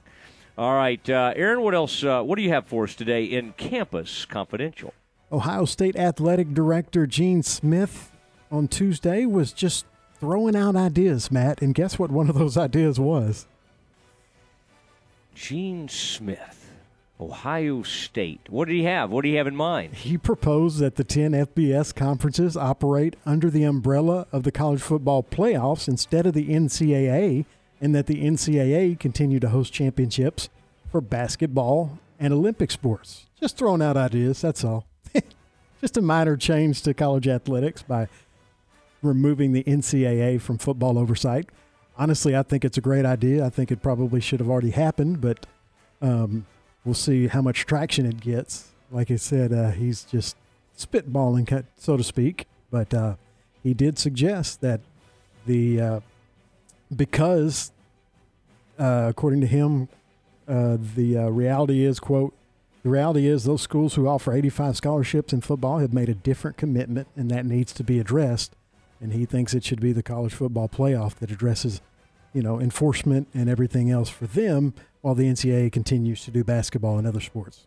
All 0.59 0.75
right, 0.75 1.09
uh, 1.09 1.33
Aaron. 1.37 1.61
What 1.61 1.73
else? 1.73 2.03
Uh, 2.03 2.21
what 2.21 2.35
do 2.35 2.43
you 2.43 2.49
have 2.49 2.67
for 2.67 2.83
us 2.83 2.97
today 2.97 3.23
in 3.23 3.53
Campus 3.53 4.25
Confidential? 4.25 4.93
Ohio 5.31 5.65
State 5.65 5.95
Athletic 5.95 6.53
Director 6.53 7.07
Gene 7.07 7.45
Smith 7.45 8.11
on 8.51 8.67
Tuesday 8.67 9.25
was 9.25 9.53
just 9.53 9.87
throwing 10.19 10.57
out 10.57 10.75
ideas, 10.75 11.31
Matt. 11.31 11.63
And 11.63 11.77
guess 11.77 11.97
what 11.97 12.11
one 12.11 12.29
of 12.29 12.35
those 12.35 12.57
ideas 12.57 12.99
was? 12.99 13.47
Gene 15.33 15.89
Smith, 15.89 16.73
Ohio 17.21 17.85
State. 17.85 18.41
What 18.49 18.67
did 18.67 18.75
he 18.75 18.83
have? 18.83 19.13
What 19.13 19.23
do 19.23 19.29
you 19.29 19.37
have 19.37 19.47
in 19.47 19.55
mind? 19.55 19.95
He 19.95 20.19
proposed 20.19 20.81
that 20.81 20.97
the 20.97 21.05
10 21.05 21.35
FBS 21.35 21.95
conferences 21.95 22.57
operate 22.57 23.15
under 23.25 23.49
the 23.49 23.63
umbrella 23.63 24.27
of 24.33 24.43
the 24.43 24.51
college 24.51 24.83
football 24.83 25.23
playoffs 25.23 25.87
instead 25.87 26.27
of 26.27 26.35
the 26.35 26.49
NCAA, 26.49 27.45
and 27.81 27.95
that 27.95 28.07
the 28.07 28.23
NCAA 28.23 28.99
continue 28.99 29.41
to 29.41 29.49
host 29.49 29.73
championships 29.73 30.49
for 30.91 31.01
basketball 31.01 31.99
and 32.19 32.33
Olympic 32.33 32.71
sports. 32.71 33.27
Just 33.41 33.57
throwing 33.57 33.83
out 33.83 33.97
ideas, 33.97 34.41
that's 34.41 34.65
all. 34.65 34.87
Just 35.81 35.97
a 35.97 36.03
minor 36.03 36.37
change 36.37 36.83
to 36.83 36.95
college 36.95 37.29
athletics 37.29 37.83
by 37.83 38.09
removing 39.03 39.53
the 39.53 39.63
NCAA 39.63 40.41
from 40.41 40.59
football 40.59 40.99
oversight. 40.99 41.49
Honestly, 41.97 42.37
I 42.37 42.43
think 42.43 42.65
it's 42.65 42.79
a 42.79 42.81
great 42.81 43.05
idea. 43.05 43.45
I 43.45 43.51
think 43.51 43.71
it 43.71 43.83
probably 43.83 44.21
should 44.21 44.41
have 44.41 44.49
already 44.49 44.71
happened, 44.71 45.21
but 45.21 45.47
um, 46.03 46.47
we'll 46.85 46.95
see 46.95 47.29
how 47.29 47.43
much 47.43 47.67
traction 47.67 48.07
it 48.07 48.21
gets. 48.21 48.69
Like 48.91 49.11
I 49.11 49.17
said, 49.17 49.53
uh, 49.53 49.71
he's 49.71 50.05
just 50.05 50.37
spitballing, 50.77 51.65
so 51.77 51.97
to 51.97 52.05
speak. 52.05 52.47
But 52.71 52.93
uh, 52.93 53.15
he 53.63 53.75
did 53.75 53.99
suggest 53.99 54.61
that 54.61 54.81
the 55.47 55.81
uh, 55.81 56.01
because, 56.95 57.73
uh, 58.79 59.07
according 59.09 59.41
to 59.43 59.47
him, 59.47 59.89
uh, 60.47 60.79
the 60.95 61.17
uh, 61.17 61.29
reality 61.29 61.85
is, 61.85 62.01
quote, 62.01 62.35
The 62.83 62.91
reality 62.91 63.27
is, 63.27 63.45
those 63.45 63.63
schools 63.63 63.95
who 63.95 64.07
offer 64.09 64.33
85 64.33 64.77
scholarships 64.77 65.33
in 65.33 65.41
football 65.41 65.79
have 65.79 65.93
made 65.93 66.09
a 66.09 66.15
different 66.15 66.57
commitment, 66.57 67.09
and 67.17 67.31
that 67.31 67.45
needs 67.45 67.73
to 67.75 67.85
be 67.85 67.99
addressed. 67.99 68.55
And 69.01 69.13
he 69.13 69.27
thinks 69.27 69.55
it 69.55 69.65
should 69.65 69.81
be 69.81 69.93
the 69.93 70.03
college 70.03 70.33
football 70.33 70.69
playoff 70.69 71.17
that 71.17 71.31
addresses, 71.31 71.81
you 72.33 72.43
know, 72.43 72.61
enforcement 72.61 73.29
and 73.35 73.49
everything 73.49 73.91
else 73.91 74.09
for 74.09 74.27
them, 74.27 74.75
while 75.03 75.15
the 75.15 75.25
NCAA 75.25 75.71
continues 75.71 76.25
to 76.25 76.31
do 76.31 76.43
basketball 76.43 76.99
and 76.99 77.07
other 77.07 77.21
sports. 77.21 77.67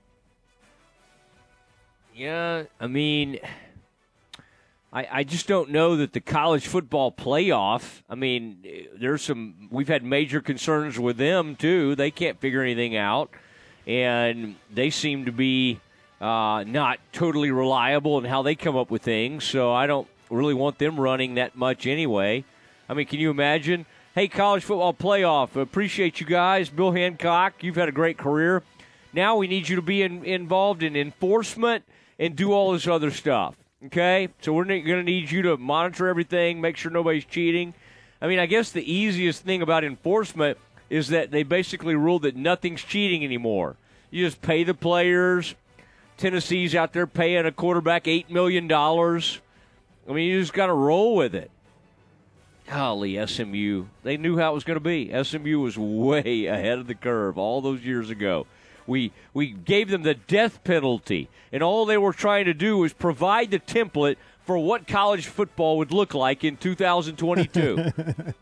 Yeah, 2.14 2.64
I 2.80 2.88
mean, 2.88 3.40
I, 4.94 5.08
I 5.12 5.24
just 5.24 5.48
don't 5.48 5.70
know 5.70 5.96
that 5.98 6.12
the 6.12 6.20
college 6.20 6.68
football 6.68 7.12
playoff. 7.12 8.02
I 8.10 8.16
mean, 8.16 8.88
there's 9.00 9.22
some. 9.22 9.70
We've 9.72 9.88
had 9.88 10.04
major 10.04 10.42
concerns 10.42 11.00
with 11.00 11.18
them 11.18 11.56
too. 11.56 11.96
They 11.96 12.12
can't 12.12 12.40
figure 12.40 12.62
anything 12.62 12.98
out, 12.98 13.32
and 13.88 14.56
they 14.74 14.90
seem 14.90 15.26
to 15.26 15.32
be 15.32 15.80
uh, 16.20 16.66
not 16.68 17.00
totally 17.14 17.52
reliable 17.52 18.18
in 18.18 18.26
how 18.26 18.42
they 18.42 18.56
come 18.56 18.76
up 18.76 18.92
with 18.92 19.02
things. 19.02 19.46
So 19.46 19.74
I 19.74 19.88
don't 19.88 20.08
really 20.30 20.54
want 20.54 20.78
them 20.78 21.00
running 21.00 21.36
that 21.36 21.56
much 21.56 21.88
anyway. 21.88 22.44
I 22.90 22.94
mean, 22.94 23.06
can 23.06 23.20
you 23.20 23.32
imagine? 23.32 23.86
Hey, 24.14 24.28
college 24.28 24.64
football 24.64 24.94
playoff. 24.94 25.56
Appreciate 25.56 26.20
you 26.20 26.26
guys, 26.26 26.70
Bill 26.70 26.92
Hancock. 26.92 27.64
You've 27.64 27.78
had 27.78 27.88
a 27.88 27.94
great 27.94 28.18
career. 28.18 28.62
Now 29.14 29.38
we 29.38 29.48
need 29.48 29.70
you 29.70 29.78
to 29.78 29.82
be 29.82 30.02
in, 30.02 30.26
involved 30.26 30.84
in 30.84 30.98
enforcement 30.98 31.86
and 32.20 32.36
do 32.36 32.52
all 32.52 32.74
this 32.74 32.88
other 32.88 33.10
stuff. 33.10 33.56
Okay, 33.88 34.30
so 34.42 34.54
we're 34.54 34.66
going 34.66 34.86
to 34.86 35.04
need 35.04 35.32
you 35.32 35.42
to 35.42 35.58
monitor 35.58 36.08
everything, 36.08 36.62
make 36.62 36.78
sure 36.78 36.92
nobody's 36.92 37.26
cheating. 37.26 37.74
I 38.22 38.28
mean, 38.28 38.38
I 38.38 38.46
guess 38.46 38.72
the 38.72 38.92
easiest 38.92 39.44
thing 39.44 39.64
about 39.64 39.84
enforcement 39.84 40.60
is 40.92 41.08
that 41.08 41.32
they 41.32 41.42
basically 41.42 41.96
ruled 41.96 42.22
that 42.22 42.36
nothing's 42.36 42.84
cheating 42.84 43.24
anymore. 43.24 43.78
You 44.12 44.24
just 44.24 44.42
pay 44.44 44.64
the 44.64 44.76
players. 44.76 45.56
Tennessee's 46.18 46.76
out 46.76 46.94
there 46.94 47.08
paying 47.08 47.48
a 47.48 47.52
quarterback 47.52 48.08
eight 48.08 48.30
million 48.30 48.68
dollars. 48.68 49.40
I 50.08 50.14
mean, 50.14 50.30
you 50.30 50.40
just 50.40 50.54
got 50.54 50.68
to 50.68 50.74
roll 50.74 51.16
with 51.16 51.34
it. 51.34 51.50
Golly, 52.68 53.26
SMU. 53.26 53.86
They 54.04 54.18
knew 54.18 54.38
how 54.38 54.52
it 54.52 54.54
was 54.54 54.64
going 54.64 54.76
to 54.76 54.80
be. 54.80 55.12
SMU 55.24 55.60
was 55.60 55.76
way 55.80 56.46
ahead 56.46 56.78
of 56.78 56.86
the 56.86 56.94
curve 56.94 57.40
all 57.40 57.62
those 57.62 57.82
years 57.82 58.12
ago. 58.12 58.46
We 58.92 59.12
we 59.34 59.52
gave 59.52 59.90
them 59.90 60.04
the 60.04 60.14
death 60.14 60.64
penalty, 60.64 61.30
and 61.52 61.64
all 61.64 61.86
they 61.86 61.98
were 61.98 62.14
trying 62.14 62.46
to 62.46 62.54
do 62.54 62.78
was 62.78 62.92
provide 62.94 63.50
the 63.50 63.60
template 63.60 64.18
for 64.44 64.58
what 64.58 64.86
college 64.86 65.28
football 65.28 65.78
would 65.78 65.94
look 65.94 66.14
like 66.14 66.44
in 66.44 66.58
2022. 66.58 67.78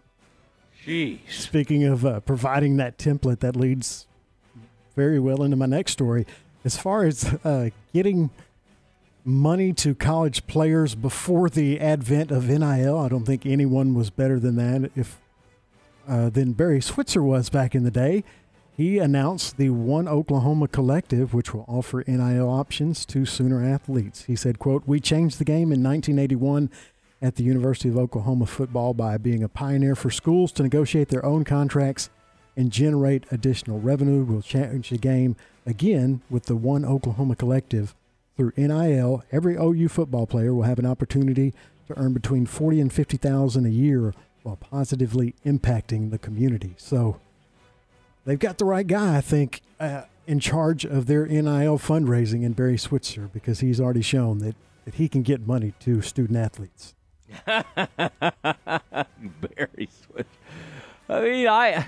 Jeez. 0.86 1.20
Speaking 1.30 1.84
of 1.84 2.06
uh, 2.06 2.20
providing 2.22 2.78
that 2.78 2.98
template, 2.98 3.40
that 3.42 3.56
leads 3.56 4.08
very 4.96 5.20
well 5.20 5.44
into 5.44 5.56
my 5.56 5.68
next 5.68 5.92
story. 5.92 6.26
As 6.66 6.78
far 6.78 7.06
as 7.06 7.26
uh, 7.44 7.70
getting 7.94 8.32
money 9.24 9.72
to 9.74 9.94
college 9.94 10.48
players 10.48 10.96
before 10.96 11.50
the 11.50 11.80
advent 11.80 12.32
of 12.32 12.50
NIL, 12.50 12.98
I 12.98 13.08
don't 13.08 13.26
think 13.26 13.46
anyone 13.46 13.94
was 13.94 14.10
better 14.10 14.40
than 14.40 14.56
that. 14.56 14.92
If 14.96 15.20
uh, 16.10 16.30
than 16.30 16.54
Barry 16.54 16.82
Switzer 16.82 17.22
was 17.22 17.50
back 17.50 17.76
in 17.76 17.84
the 17.84 17.92
day. 17.92 18.24
He 18.80 18.98
announced 18.98 19.58
the 19.58 19.72
One 19.72 20.08
Oklahoma 20.08 20.70
Collective, 20.70 21.34
which 21.34 21.54
will 21.54 21.66
offer 21.68 22.02
NIL 22.08 22.50
options 22.50 23.06
to 23.08 23.26
Sooner 23.26 23.62
athletes. 23.62 24.24
He 24.24 24.38
said, 24.38 24.58
quote, 24.58 24.84
We 24.86 25.02
changed 25.02 25.38
the 25.38 25.44
game 25.44 25.74
in 25.74 25.84
1981 25.84 26.70
at 27.22 27.36
the 27.36 27.44
University 27.44 27.90
of 27.90 27.98
Oklahoma 27.98 28.46
football 28.46 28.94
by 28.94 29.18
being 29.18 29.44
a 29.44 29.50
pioneer 29.50 29.98
for 29.98 30.10
schools 30.10 30.54
to 30.54 30.64
negotiate 30.64 31.10
their 31.10 31.26
own 31.26 31.44
contracts 31.44 32.10
and 32.56 32.72
generate 32.72 33.26
additional 33.32 33.82
revenue. 33.82 34.24
We'll 34.24 34.42
change 34.42 34.92
the 34.92 34.98
game 34.98 35.36
again 35.66 36.22
with 36.30 36.46
the 36.46 36.56
One 36.56 36.86
Oklahoma 36.86 37.36
Collective. 37.36 37.94
Through 38.38 38.54
NIL, 38.56 39.26
every 39.30 39.58
OU 39.58 39.90
football 39.90 40.26
player 40.26 40.54
will 40.54 40.64
have 40.64 40.80
an 40.80 40.86
opportunity 40.86 41.54
to 41.88 42.00
earn 42.00 42.14
between 42.14 42.46
40 42.46 42.80
and 42.80 42.94
50,000 42.94 43.66
a 43.66 43.70
year 43.70 44.14
while 44.44 44.56
positively 44.56 45.36
impacting 45.46 46.12
the 46.12 46.18
community. 46.18 46.76
So 46.78 47.20
they've 48.26 48.40
got 48.40 48.58
the 48.58 48.66
right 48.66 48.86
guy, 48.86 49.18
I 49.18 49.22
think, 49.22 49.62
uh, 49.80 50.04
in 50.28 50.40
charge 50.40 50.86
of 50.86 51.08
their 51.08 51.26
NIL 51.26 51.80
fundraising 51.80 52.44
in 52.44 52.54
Barry 52.54 52.78
Switzer 52.78 53.30
because 53.34 53.62
he's 53.62 53.82
already 53.82 54.02
shown 54.02 54.40
that, 54.40 54.56
that 54.86 54.96
he 54.96 55.10
can 55.10 55.24
get 55.24 55.48
money 55.48 55.74
to 55.80 56.02
student 56.02 56.38
athletes. 56.38 56.96
Barry 57.46 57.70
Switzer. 59.90 60.26
I 61.10 61.22
mean, 61.22 61.48
I. 61.48 61.88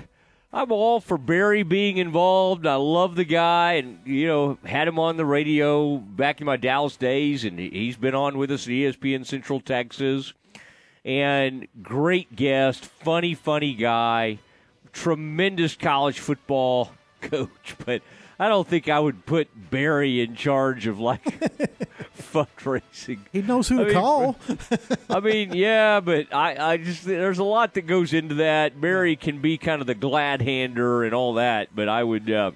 I'm 0.54 0.70
all 0.70 1.00
for 1.00 1.16
Barry 1.16 1.62
being 1.62 1.96
involved. 1.96 2.66
I 2.66 2.74
love 2.74 3.16
the 3.16 3.24
guy, 3.24 3.74
and 3.74 4.00
you 4.04 4.26
know, 4.26 4.58
had 4.66 4.86
him 4.86 4.98
on 4.98 5.16
the 5.16 5.24
radio 5.24 5.96
back 5.96 6.42
in 6.42 6.44
my 6.44 6.58
Dallas 6.58 6.98
days, 6.98 7.44
and 7.44 7.58
he's 7.58 7.96
been 7.96 8.14
on 8.14 8.36
with 8.36 8.50
us 8.50 8.66
at 8.66 8.70
ESPN 8.70 9.24
Central 9.24 9.60
Texas. 9.60 10.34
And 11.06 11.68
great 11.82 12.36
guest, 12.36 12.84
funny, 12.84 13.34
funny 13.34 13.72
guy 13.72 14.40
tremendous 14.92 15.76
college 15.76 16.20
football 16.20 16.92
coach, 17.20 17.76
but 17.84 18.02
I 18.38 18.48
don't 18.48 18.66
think 18.66 18.88
I 18.88 18.98
would 18.98 19.24
put 19.26 19.48
Barry 19.70 20.20
in 20.20 20.34
charge 20.34 20.86
of 20.86 20.98
like 20.98 21.22
fundraising. 22.18 23.20
He 23.32 23.42
knows 23.42 23.68
who 23.68 23.76
I 23.76 23.78
to 23.78 23.84
mean, 23.84 23.94
call. 23.94 24.36
I 25.10 25.20
mean, 25.20 25.52
yeah, 25.54 26.00
but 26.00 26.34
I, 26.34 26.72
I 26.72 26.76
just 26.76 27.04
there's 27.04 27.38
a 27.38 27.44
lot 27.44 27.74
that 27.74 27.82
goes 27.82 28.12
into 28.12 28.36
that. 28.36 28.80
Barry 28.80 29.16
can 29.16 29.40
be 29.40 29.58
kind 29.58 29.80
of 29.80 29.86
the 29.86 29.94
glad 29.94 30.42
hander 30.42 31.04
and 31.04 31.14
all 31.14 31.34
that, 31.34 31.74
but 31.74 31.88
I 31.88 32.02
would 32.02 32.30
uh, 32.30 32.52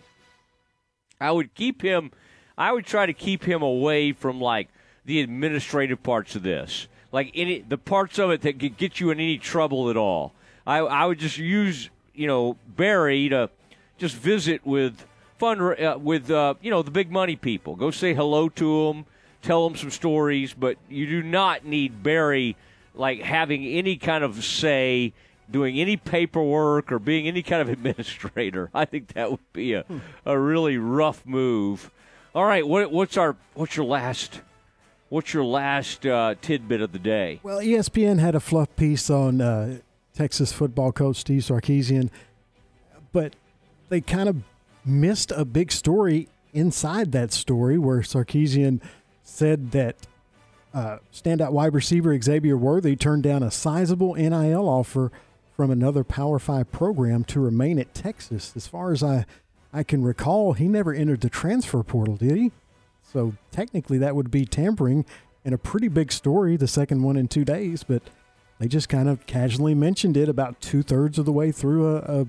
I 1.20 1.30
would 1.30 1.54
keep 1.54 1.82
him. 1.82 2.10
I 2.58 2.72
would 2.72 2.86
try 2.86 3.06
to 3.06 3.12
keep 3.12 3.44
him 3.44 3.62
away 3.62 4.12
from 4.12 4.40
like 4.40 4.68
the 5.04 5.20
administrative 5.20 6.02
parts 6.02 6.34
of 6.34 6.42
this, 6.42 6.88
like 7.12 7.30
any 7.34 7.60
the 7.60 7.78
parts 7.78 8.18
of 8.18 8.30
it 8.30 8.40
that 8.42 8.58
could 8.58 8.76
get 8.76 8.98
you 8.98 9.10
in 9.10 9.20
any 9.20 9.38
trouble 9.38 9.90
at 9.90 9.96
all. 9.96 10.32
I 10.66 10.78
I 10.78 11.06
would 11.06 11.18
just 11.18 11.38
use 11.38 11.90
you 12.16 12.26
know 12.26 12.56
Barry 12.66 13.28
to 13.28 13.50
just 13.98 14.16
visit 14.16 14.66
with 14.66 15.06
fun 15.38 15.60
uh, 15.60 15.98
with 15.98 16.30
uh, 16.30 16.54
you 16.60 16.70
know 16.70 16.82
the 16.82 16.90
big 16.90 17.10
money 17.10 17.36
people. 17.36 17.76
Go 17.76 17.90
say 17.90 18.14
hello 18.14 18.48
to 18.50 18.86
them, 18.86 19.06
tell 19.42 19.68
them 19.68 19.76
some 19.76 19.90
stories, 19.90 20.54
but 20.54 20.76
you 20.88 21.06
do 21.06 21.22
not 21.22 21.64
need 21.64 22.02
Barry 22.02 22.56
like 22.94 23.20
having 23.20 23.64
any 23.64 23.96
kind 23.96 24.24
of 24.24 24.42
say, 24.44 25.12
doing 25.50 25.78
any 25.78 25.96
paperwork 25.96 26.90
or 26.90 26.98
being 26.98 27.28
any 27.28 27.42
kind 27.42 27.62
of 27.62 27.68
administrator. 27.76 28.70
I 28.74 28.84
think 28.84 29.08
that 29.14 29.30
would 29.30 29.52
be 29.52 29.74
a, 29.74 29.84
a 30.24 30.38
really 30.38 30.78
rough 30.78 31.24
move. 31.26 31.90
All 32.34 32.44
right, 32.44 32.66
what, 32.66 32.90
what's 32.90 33.16
our 33.16 33.36
what's 33.54 33.76
your 33.76 33.86
last 33.86 34.40
what's 35.08 35.32
your 35.32 35.44
last 35.44 36.04
uh, 36.04 36.34
tidbit 36.40 36.80
of 36.80 36.92
the 36.92 36.98
day? 36.98 37.40
Well, 37.42 37.60
ESPN 37.60 38.18
had 38.18 38.34
a 38.34 38.40
fluff 38.40 38.74
piece 38.76 39.08
on 39.08 39.40
uh, 39.40 39.78
Texas 40.16 40.50
football 40.52 40.92
coach 40.92 41.16
Steve 41.16 41.42
Sarkisian, 41.42 42.10
but 43.12 43.36
they 43.88 44.00
kind 44.00 44.28
of 44.28 44.42
missed 44.84 45.30
a 45.30 45.44
big 45.44 45.70
story 45.70 46.28
inside 46.52 47.12
that 47.12 47.32
story 47.32 47.76
where 47.78 48.00
Sarkisian 48.00 48.80
said 49.22 49.72
that 49.72 49.96
uh, 50.72 50.98
standout 51.12 51.52
wide 51.52 51.74
receiver 51.74 52.18
Xavier 52.20 52.56
Worthy 52.56 52.96
turned 52.96 53.22
down 53.22 53.42
a 53.42 53.50
sizable 53.50 54.14
NIL 54.14 54.68
offer 54.68 55.12
from 55.54 55.70
another 55.70 56.04
Power 56.04 56.38
Five 56.38 56.70
program 56.70 57.24
to 57.24 57.40
remain 57.40 57.78
at 57.78 57.94
Texas. 57.94 58.52
As 58.56 58.66
far 58.66 58.92
as 58.92 59.02
I, 59.02 59.26
I 59.72 59.82
can 59.82 60.02
recall, 60.02 60.52
he 60.52 60.68
never 60.68 60.92
entered 60.92 61.22
the 61.22 61.30
transfer 61.30 61.82
portal, 61.82 62.16
did 62.16 62.36
he? 62.36 62.52
So 63.02 63.34
technically, 63.50 63.98
that 63.98 64.16
would 64.16 64.30
be 64.30 64.44
tampering 64.44 65.04
and 65.44 65.54
a 65.54 65.58
pretty 65.58 65.88
big 65.88 66.10
story, 66.10 66.56
the 66.56 66.66
second 66.66 67.02
one 67.02 67.16
in 67.16 67.28
two 67.28 67.44
days. 67.44 67.84
But 67.84 68.02
they 68.58 68.68
just 68.68 68.88
kind 68.88 69.08
of 69.08 69.26
casually 69.26 69.74
mentioned 69.74 70.16
it 70.16 70.28
about 70.28 70.60
two 70.60 70.82
thirds 70.82 71.18
of 71.18 71.24
the 71.26 71.32
way 71.32 71.52
through 71.52 71.96
a, 71.96 72.26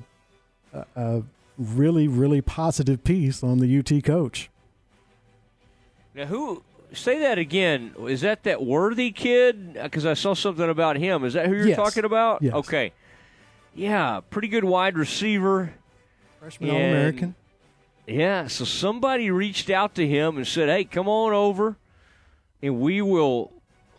a, 0.73 0.86
a 0.95 1.23
really, 1.57 2.07
really 2.07 2.41
positive 2.41 3.03
piece 3.03 3.43
on 3.43 3.59
the 3.59 3.80
UT 3.80 4.03
coach. 4.03 4.49
Now, 6.13 6.25
who 6.25 6.63
say 6.93 7.19
that 7.19 7.38
again? 7.38 7.93
Is 8.07 8.21
that 8.21 8.43
that 8.43 8.63
worthy 8.63 9.11
kid? 9.11 9.78
Uh, 9.80 9.84
because 9.84 10.05
I 10.05 10.13
saw 10.15 10.34
something 10.34 10.69
about 10.69 10.97
him. 10.97 11.23
Is 11.23 11.34
that 11.34 11.47
who 11.47 11.55
you're 11.55 11.67
Yes. 11.67 11.78
talking 11.78 12.03
about? 12.05 12.41
Yes. 12.41 12.53
Okay. 12.55 12.91
Yeah, 13.75 14.21
pretty 14.30 14.47
good 14.47 14.63
wide 14.63 14.97
receiver. 14.97 15.73
Freshman 16.39 16.69
All 16.71 16.75
American. 16.78 17.36
Yeah, 18.07 18.47
so 18.47 18.63
somebody 18.65 19.30
reached 19.30 19.69
out 19.69 19.93
to 19.95 20.07
him 20.07 20.38
and 20.38 20.47
said, 20.47 20.69
"Hey, 20.69 20.84
come 20.86 21.07
on 21.07 21.34
over, 21.34 21.75
and 22.61 22.80
we 22.80 23.01
will 23.01 23.51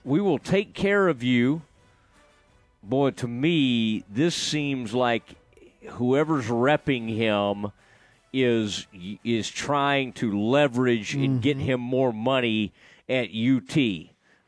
we 0.03 0.21
will 0.21 0.39
take 0.39 0.75
care 0.75 1.09
of 1.09 1.23
you." 1.23 1.63
Boy, 2.89 3.11
to 3.11 3.29
me, 3.29 4.05
this 4.11 4.35
seems 4.35 4.95
like 4.95 5.23
whoever's 5.91 6.47
repping 6.47 7.15
him 7.15 7.73
is 8.33 8.87
is 9.25 9.49
trying 9.49 10.13
to 10.15 10.39
leverage 10.39 11.15
and 11.15 11.41
get 11.43 11.57
him 11.57 11.81
more 11.81 12.13
money 12.13 12.73
at 13.09 13.29
UT. 13.35 13.77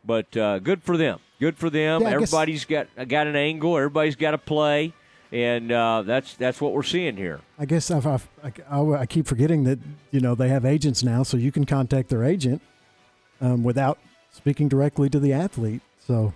But 0.05 0.35
uh, 0.37 0.59
good 0.59 0.83
for 0.83 0.97
them. 0.97 1.19
Good 1.39 1.57
for 1.57 1.71
them. 1.71 2.03
Yeah, 2.03 2.09
I 2.09 2.11
guess- 2.13 2.23
Everybody's 2.33 2.65
got 2.65 2.87
got 3.09 3.27
an 3.27 3.37
angle. 3.37 3.77
Everybody's 3.77 4.17
got 4.17 4.33
to 4.33 4.39
play. 4.39 4.93
and 5.33 5.71
uh, 5.71 6.03
that's 6.03 6.35
that's 6.35 6.61
what 6.61 6.73
we're 6.73 6.83
seeing 6.83 7.17
here. 7.17 7.41
I 7.59 7.65
guess 7.65 7.91
I've, 7.91 8.07
I've, 8.07 8.29
I, 8.43 8.81
I 9.01 9.07
keep 9.07 9.27
forgetting 9.27 9.65
that 9.65 9.79
you 10.11 10.21
know 10.21 10.35
they 10.35 10.49
have 10.49 10.65
agents 10.65 11.03
now, 11.03 11.23
so 11.23 11.37
you 11.37 11.53
can 11.53 11.65
contact 11.67 12.09
their 12.09 12.25
agent 12.25 12.61
um, 13.41 13.63
without 13.63 13.99
speaking 14.33 14.69
directly 14.69 15.09
to 15.11 15.21
the 15.21 15.33
athlete. 15.33 15.83
So 16.07 16.33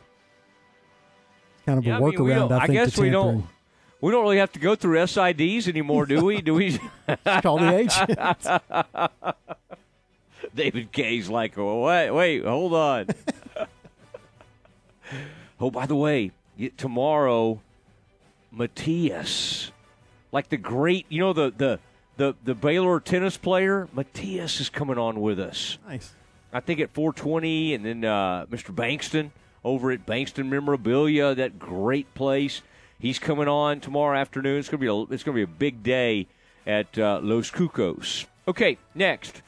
kind 1.65 1.79
of 1.79 1.85
Yeah, 1.85 1.95
a 1.95 1.97
I 1.97 2.01
mean, 2.01 2.13
workaround. 2.13 2.53
I, 2.53 2.65
I 2.65 2.67
guess 2.67 2.95
to 2.95 3.03
we 3.03 3.11
don't 3.11 3.47
we 4.01 4.13
don't 4.13 4.23
really 4.23 4.39
have 4.39 4.53
to 4.53 4.59
go 4.59 4.75
through 4.75 4.99
SIDs 4.99 5.67
anymore, 5.67 6.07
do 6.07 6.25
we? 6.25 6.43
Do 6.43 6.55
we 6.55 6.79
Call 7.43 7.59
the 7.59 7.75
agent. 7.75 8.19
David 10.55 10.93
Kay's 10.93 11.29
like, 11.29 11.57
oh, 11.57 11.83
wait, 11.83 12.11
wait, 12.11 12.45
hold 12.45 12.75
on. 12.75 13.07
oh, 15.61 15.71
by 15.71 15.87
the 15.87 15.97
way, 15.97 16.33
tomorrow, 16.77 17.61
Matthias, 18.53 19.73
like 20.33 20.49
the 20.51 20.57
great, 20.57 21.07
you 21.09 21.21
know, 21.21 21.33
the 21.33 21.53
the 21.57 21.79
the 22.17 22.35
the 22.45 22.55
Baylor 22.55 23.01
tennis 23.01 23.37
player, 23.37 23.89
Matthias 23.93 24.61
is 24.61 24.69
coming 24.69 24.99
on 24.99 25.21
with 25.21 25.41
us. 25.41 25.79
Nice. 25.89 26.13
I 26.53 26.61
think 26.61 26.79
at 26.79 26.91
420, 26.91 27.75
and 27.75 27.85
then 27.85 28.05
uh, 28.05 28.47
Mr. 28.47 28.73
Bankston 28.73 29.31
over 29.65 29.91
at 29.91 30.07
Bankston 30.07 30.49
Memorabilia, 30.49 31.35
that 31.35 31.59
great 31.59 32.13
place. 32.15 32.63
He's 32.99 33.19
coming 33.19 33.49
on 33.49 33.81
tomorrow 33.81 34.19
afternoon. 34.19 34.59
It's 34.59 34.69
gonna 34.69 34.81
be 34.81 34.87
a, 34.87 35.03
it's 35.13 35.23
gonna 35.23 35.35
be 35.35 35.43
a 35.43 35.47
big 35.47 35.83
day 35.83 36.27
at 36.67 36.99
uh, 36.99 37.21
Los 37.23 37.51
Cucos. 37.51 38.27
Okay, 38.47 38.79
next 38.95 39.43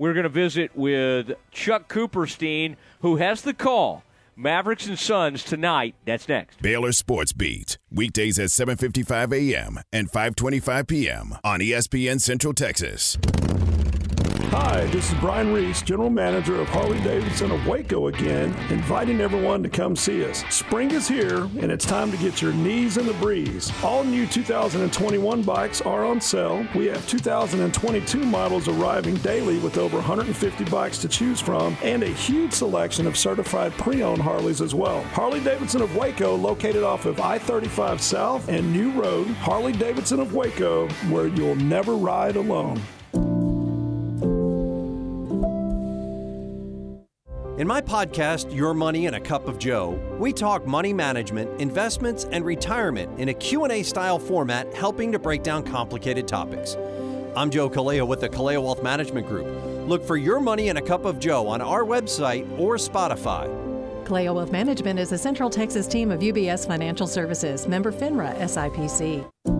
we're 0.00 0.14
gonna 0.14 0.30
visit 0.30 0.74
with 0.74 1.32
Chuck 1.50 1.92
Cooperstein, 1.92 2.76
who 3.02 3.16
has 3.16 3.42
the 3.42 3.54
call. 3.54 4.02
Mavericks 4.34 4.86
and 4.86 4.98
Suns 4.98 5.44
tonight. 5.44 5.94
That's 6.06 6.26
next. 6.26 6.62
Baylor 6.62 6.92
Sports 6.92 7.34
Beat, 7.34 7.76
weekdays 7.90 8.38
at 8.38 8.48
7:55 8.48 9.34
a.m. 9.34 9.80
and 9.92 10.10
5:25 10.10 10.88
p.m. 10.88 11.36
on 11.44 11.60
ESPN 11.60 12.18
Central 12.18 12.54
Texas. 12.54 13.18
Hi, 14.50 14.84
this 14.86 15.12
is 15.12 15.18
Brian 15.20 15.52
Reese, 15.52 15.80
General 15.80 16.10
Manager 16.10 16.60
of 16.60 16.68
Harley 16.70 16.98
Davidson 17.02 17.52
of 17.52 17.64
Waco 17.68 18.08
again, 18.08 18.52
inviting 18.68 19.20
everyone 19.20 19.62
to 19.62 19.68
come 19.68 19.94
see 19.94 20.24
us. 20.24 20.44
Spring 20.50 20.90
is 20.90 21.06
here, 21.06 21.48
and 21.60 21.70
it's 21.70 21.86
time 21.86 22.10
to 22.10 22.16
get 22.16 22.42
your 22.42 22.52
knees 22.52 22.96
in 22.96 23.06
the 23.06 23.12
breeze. 23.14 23.72
All 23.84 24.02
new 24.02 24.26
2021 24.26 25.42
bikes 25.44 25.80
are 25.82 26.04
on 26.04 26.20
sale. 26.20 26.66
We 26.74 26.86
have 26.86 27.06
2022 27.06 28.24
models 28.24 28.66
arriving 28.66 29.14
daily 29.18 29.60
with 29.60 29.78
over 29.78 29.98
150 29.98 30.64
bikes 30.64 30.98
to 30.98 31.08
choose 31.08 31.40
from, 31.40 31.76
and 31.84 32.02
a 32.02 32.08
huge 32.08 32.52
selection 32.52 33.06
of 33.06 33.16
certified 33.16 33.70
pre 33.74 34.02
owned 34.02 34.20
Harleys 34.20 34.60
as 34.60 34.74
well. 34.74 35.04
Harley 35.12 35.38
Davidson 35.44 35.80
of 35.80 35.94
Waco, 35.94 36.34
located 36.34 36.82
off 36.82 37.06
of 37.06 37.20
I 37.20 37.38
35 37.38 38.00
South 38.00 38.48
and 38.48 38.72
New 38.72 38.90
Road, 39.00 39.28
Harley 39.28 39.72
Davidson 39.72 40.18
of 40.18 40.34
Waco, 40.34 40.88
where 41.08 41.28
you'll 41.28 41.54
never 41.54 41.94
ride 41.94 42.34
alone. 42.34 42.82
In 47.60 47.66
my 47.66 47.82
podcast, 47.82 48.56
Your 48.56 48.72
Money 48.72 49.04
and 49.04 49.14
a 49.14 49.20
Cup 49.20 49.46
of 49.46 49.58
Joe, 49.58 49.90
we 50.18 50.32
talk 50.32 50.66
money 50.66 50.94
management, 50.94 51.60
investments, 51.60 52.24
and 52.32 52.42
retirement 52.42 53.20
in 53.20 53.28
a 53.28 53.34
Q&A 53.34 53.82
style 53.82 54.18
format 54.18 54.72
helping 54.72 55.12
to 55.12 55.18
break 55.18 55.42
down 55.42 55.62
complicated 55.62 56.26
topics. 56.26 56.78
I'm 57.36 57.50
Joe 57.50 57.68
Kaleo 57.68 58.08
with 58.08 58.22
the 58.22 58.30
Kaleo 58.30 58.62
Wealth 58.62 58.82
Management 58.82 59.28
Group. 59.28 59.46
Look 59.86 60.06
for 60.06 60.16
Your 60.16 60.40
Money 60.40 60.70
and 60.70 60.78
a 60.78 60.82
Cup 60.82 61.04
of 61.04 61.18
Joe 61.18 61.46
on 61.48 61.60
our 61.60 61.84
website 61.84 62.50
or 62.58 62.76
Spotify. 62.76 63.46
Kaleo 64.06 64.36
Wealth 64.36 64.52
Management 64.52 64.98
is 64.98 65.12
a 65.12 65.18
Central 65.18 65.50
Texas 65.50 65.86
team 65.86 66.10
of 66.10 66.20
UBS 66.20 66.66
Financial 66.66 67.06
Services, 67.06 67.68
member 67.68 67.92
FINRA 67.92 68.38
SIPC. 68.38 69.59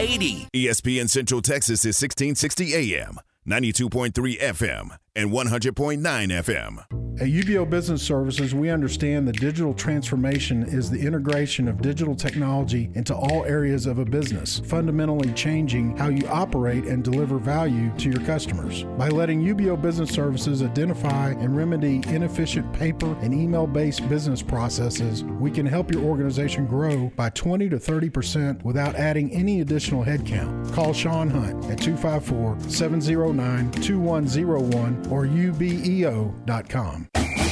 8080. 0.01 0.47
ESPN 0.55 1.07
Central 1.07 1.41
Texas 1.41 1.85
is 1.85 2.01
1660 2.01 2.73
AM, 2.95 3.19
92.3 3.47 4.39
FM, 4.39 4.97
and 5.15 5.31
100.9 5.31 5.99
FM. 6.01 7.01
At 7.19 7.27
UBEO 7.27 7.69
Business 7.69 8.01
Services, 8.01 8.55
we 8.55 8.69
understand 8.69 9.27
that 9.27 9.39
digital 9.39 9.75
transformation 9.75 10.63
is 10.63 10.89
the 10.89 10.99
integration 10.99 11.67
of 11.67 11.79
digital 11.81 12.15
technology 12.15 12.89
into 12.95 13.13
all 13.13 13.45
areas 13.45 13.85
of 13.85 13.99
a 13.99 14.05
business, 14.05 14.59
fundamentally 14.65 15.31
changing 15.33 15.95
how 15.97 16.07
you 16.07 16.25
operate 16.29 16.85
and 16.85 17.03
deliver 17.03 17.37
value 17.37 17.91
to 17.97 18.09
your 18.09 18.21
customers. 18.21 18.85
By 18.97 19.09
letting 19.09 19.43
UBEO 19.43 19.79
Business 19.79 20.09
Services 20.09 20.63
identify 20.63 21.31
and 21.31 21.55
remedy 21.55 22.01
inefficient 22.07 22.73
paper 22.73 23.13
and 23.21 23.33
email 23.33 23.67
based 23.67 24.07
business 24.09 24.41
processes, 24.41 25.23
we 25.23 25.51
can 25.51 25.65
help 25.65 25.91
your 25.91 26.03
organization 26.03 26.65
grow 26.65 27.11
by 27.17 27.29
20 27.29 27.69
to 27.69 27.77
30% 27.77 28.63
without 28.63 28.95
adding 28.95 29.31
any 29.31 29.61
additional 29.61 30.03
headcount. 30.03 30.73
Call 30.73 30.93
Sean 30.93 31.29
Hunt 31.29 31.65
at 31.65 31.77
254 31.77 32.57
709 32.67 33.71
2101 33.73 35.00
or 35.09 35.25
ubeo.com. 35.25 37.07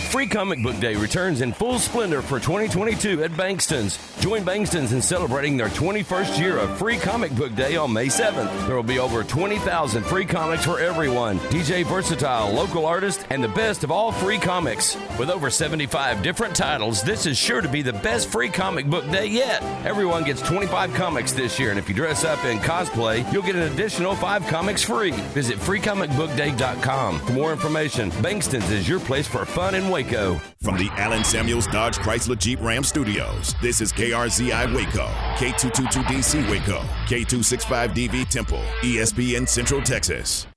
Free 0.09 0.25
Comic 0.25 0.63
Book 0.63 0.79
Day 0.79 0.95
returns 0.95 1.41
in 1.41 1.53
full 1.53 1.77
splendor 1.77 2.23
for 2.23 2.39
2022 2.39 3.23
at 3.23 3.29
Bankston's. 3.37 3.99
Join 4.19 4.43
Bankston's 4.43 4.91
in 4.91 5.03
celebrating 5.03 5.55
their 5.55 5.69
21st 5.69 6.39
year 6.39 6.57
of 6.57 6.75
Free 6.79 6.97
Comic 6.97 7.31
Book 7.35 7.55
Day 7.55 7.75
on 7.75 7.93
May 7.93 8.07
7th. 8.07 8.65
There 8.65 8.75
will 8.75 8.81
be 8.81 8.97
over 8.97 9.23
20,000 9.23 10.03
free 10.03 10.25
comics 10.25 10.65
for 10.65 10.79
everyone. 10.79 11.37
DJ 11.51 11.85
Versatile, 11.85 12.51
local 12.51 12.87
artist, 12.87 13.23
and 13.29 13.43
the 13.43 13.49
best 13.49 13.83
of 13.83 13.91
all 13.91 14.11
free 14.11 14.39
comics. 14.39 14.97
With 15.19 15.29
over 15.29 15.51
75 15.51 16.23
different 16.23 16.55
titles, 16.55 17.03
this 17.03 17.27
is 17.27 17.37
sure 17.37 17.61
to 17.61 17.69
be 17.69 17.83
the 17.83 17.93
best 17.93 18.29
Free 18.29 18.49
Comic 18.49 18.87
Book 18.87 19.09
Day 19.11 19.27
yet. 19.27 19.61
Everyone 19.85 20.23
gets 20.23 20.41
25 20.41 20.91
comics 20.95 21.33
this 21.33 21.59
year, 21.59 21.69
and 21.69 21.77
if 21.77 21.87
you 21.87 21.93
dress 21.93 22.23
up 22.23 22.43
in 22.45 22.57
cosplay, 22.57 23.31
you'll 23.31 23.43
get 23.43 23.55
an 23.55 23.71
additional 23.71 24.15
5 24.15 24.47
comics 24.47 24.81
free. 24.81 25.11
Visit 25.11 25.59
freecomicbookday.com 25.59 27.19
for 27.19 27.33
more 27.33 27.51
information. 27.51 28.09
Bankston's 28.23 28.71
is 28.71 28.89
your 28.89 28.99
place 28.99 29.27
for 29.27 29.45
fun 29.45 29.75
and 29.75 29.98
Waco. 29.99 30.39
From 30.61 30.77
the 30.77 30.87
Allen 30.91 31.25
Samuels 31.25 31.67
Dodge 31.67 31.97
Chrysler 31.97 32.39
Jeep 32.39 32.61
Ram 32.61 32.85
Studios, 32.85 33.53
this 33.61 33.81
is 33.81 33.91
KRZI 33.91 34.73
Waco, 34.73 35.07
K222DC 35.35 36.49
Waco, 36.49 36.79
K265DV 37.07 38.29
Temple, 38.29 38.63
ESPN 38.79 39.45
Central 39.45 39.81
Texas. 39.81 40.47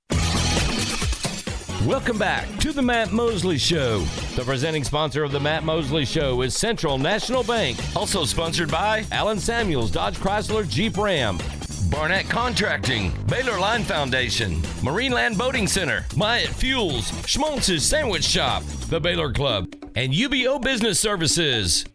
Welcome 1.85 2.17
back 2.17 2.47
to 2.59 2.71
the 2.71 2.81
Matt 2.81 3.11
Mosley 3.11 3.57
Show. 3.57 3.99
The 4.37 4.43
presenting 4.45 4.85
sponsor 4.85 5.25
of 5.25 5.33
the 5.33 5.41
Matt 5.41 5.65
Mosley 5.65 6.05
Show 6.05 6.41
is 6.41 6.55
Central 6.55 6.97
National 6.97 7.43
Bank, 7.43 7.77
also 7.97 8.23
sponsored 8.23 8.71
by 8.71 9.05
Allen 9.11 9.41
Samuels 9.41 9.91
Dodge 9.91 10.15
Chrysler 10.19 10.65
Jeep 10.69 10.95
Ram. 10.95 11.37
Barnett 11.89 12.29
Contracting, 12.29 13.11
Baylor 13.27 13.59
Line 13.59 13.83
Foundation, 13.83 14.61
Marineland 14.81 15.37
Boating 15.37 15.67
Center, 15.67 16.05
Myatt 16.15 16.49
Fuels, 16.49 17.11
Schmaltz's 17.27 17.85
Sandwich 17.85 18.23
Shop, 18.23 18.63
the 18.89 18.99
Baylor 18.99 19.31
Club, 19.31 19.67
and 19.95 20.13
UBEO 20.13 20.61
Business 20.61 20.99
Services. 20.99 21.85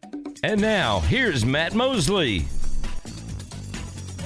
And 0.43 0.61
now, 0.61 1.01
here's 1.01 1.45
Matt 1.45 1.75
Mosley. 1.75 2.47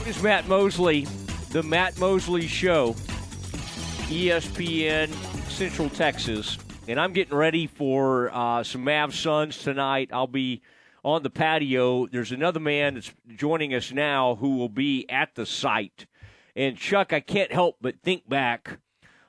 It's 0.04 0.22
Matt 0.22 0.48
Mosley, 0.48 1.06
the 1.50 1.62
Matt 1.62 1.98
Mosley 1.98 2.46
Show, 2.46 2.94
ESPN 4.08 5.08
Central 5.50 5.88
Texas, 5.90 6.58
and 6.88 7.00
I'm 7.00 7.12
getting 7.12 7.36
ready 7.36 7.66
for 7.66 8.30
uh, 8.34 8.62
some 8.62 8.84
Mav 8.84 9.14
Suns 9.14 9.58
tonight. 9.58 10.10
I'll 10.12 10.26
be 10.26 10.60
on 11.05 11.22
the 11.22 11.30
patio. 11.30 12.07
There's 12.07 12.32
another 12.32 12.61
man 12.61 12.94
that's 12.94 13.12
joining 13.36 13.74
us 13.74 13.92
now 13.92 14.36
who 14.36 14.57
will 14.57 14.68
be 14.68 15.09
at 15.09 15.34
the 15.34 15.46
site. 15.46 16.07
And 16.55 16.76
Chuck, 16.76 17.12
I 17.12 17.20
can't 17.20 17.53
help 17.53 17.76
but 17.80 18.00
think 18.03 18.28
back 18.28 18.78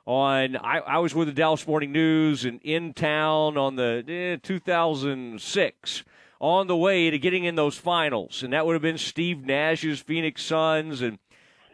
on 0.06 0.58
I, 0.58 0.80
I 0.80 0.98
was 1.00 1.16
with 1.16 1.28
the 1.30 1.34
Dallas 1.34 1.66
Morning 1.66 1.92
News 1.92 2.44
and 2.44 2.60
in 2.62 2.94
town 2.94 3.58
on 3.58 3.76
the 3.78 4.04
eh, 4.08 4.38
2006 4.44 6.04
on 6.42 6.68
the 6.68 6.76
way 6.76 7.10
to 7.10 7.18
getting 7.18 7.46
in 7.46 7.56
those 7.56 7.78
finals, 7.78 8.44
and 8.44 8.52
that 8.52 8.66
would 8.66 8.74
have 8.74 8.82
been 8.82 8.98
Steve 8.98 9.46
Nash's 9.46 10.02
Phoenix 10.02 10.44
Suns 10.44 11.02
and 11.02 11.20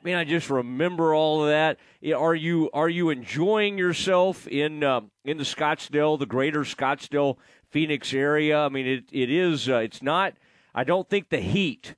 man, 0.03 0.17
I 0.17 0.23
just 0.23 0.49
remember 0.49 1.13
all 1.13 1.43
of 1.43 1.49
that. 1.49 1.77
Are 2.15 2.35
you 2.35 2.69
are 2.73 2.89
you 2.89 3.09
enjoying 3.09 3.77
yourself 3.77 4.47
in 4.47 4.83
uh, 4.83 5.01
in 5.25 5.37
the 5.37 5.43
Scottsdale, 5.43 6.17
the 6.17 6.25
greater 6.25 6.61
Scottsdale 6.61 7.37
Phoenix 7.69 8.13
area. 8.13 8.59
I 8.59 8.69
mean, 8.69 8.87
it 8.87 9.05
it 9.11 9.29
is. 9.29 9.69
Uh, 9.69 9.77
it's 9.77 10.01
not. 10.01 10.33
I 10.73 10.83
don't 10.83 11.09
think 11.09 11.29
the 11.29 11.41
heat 11.41 11.95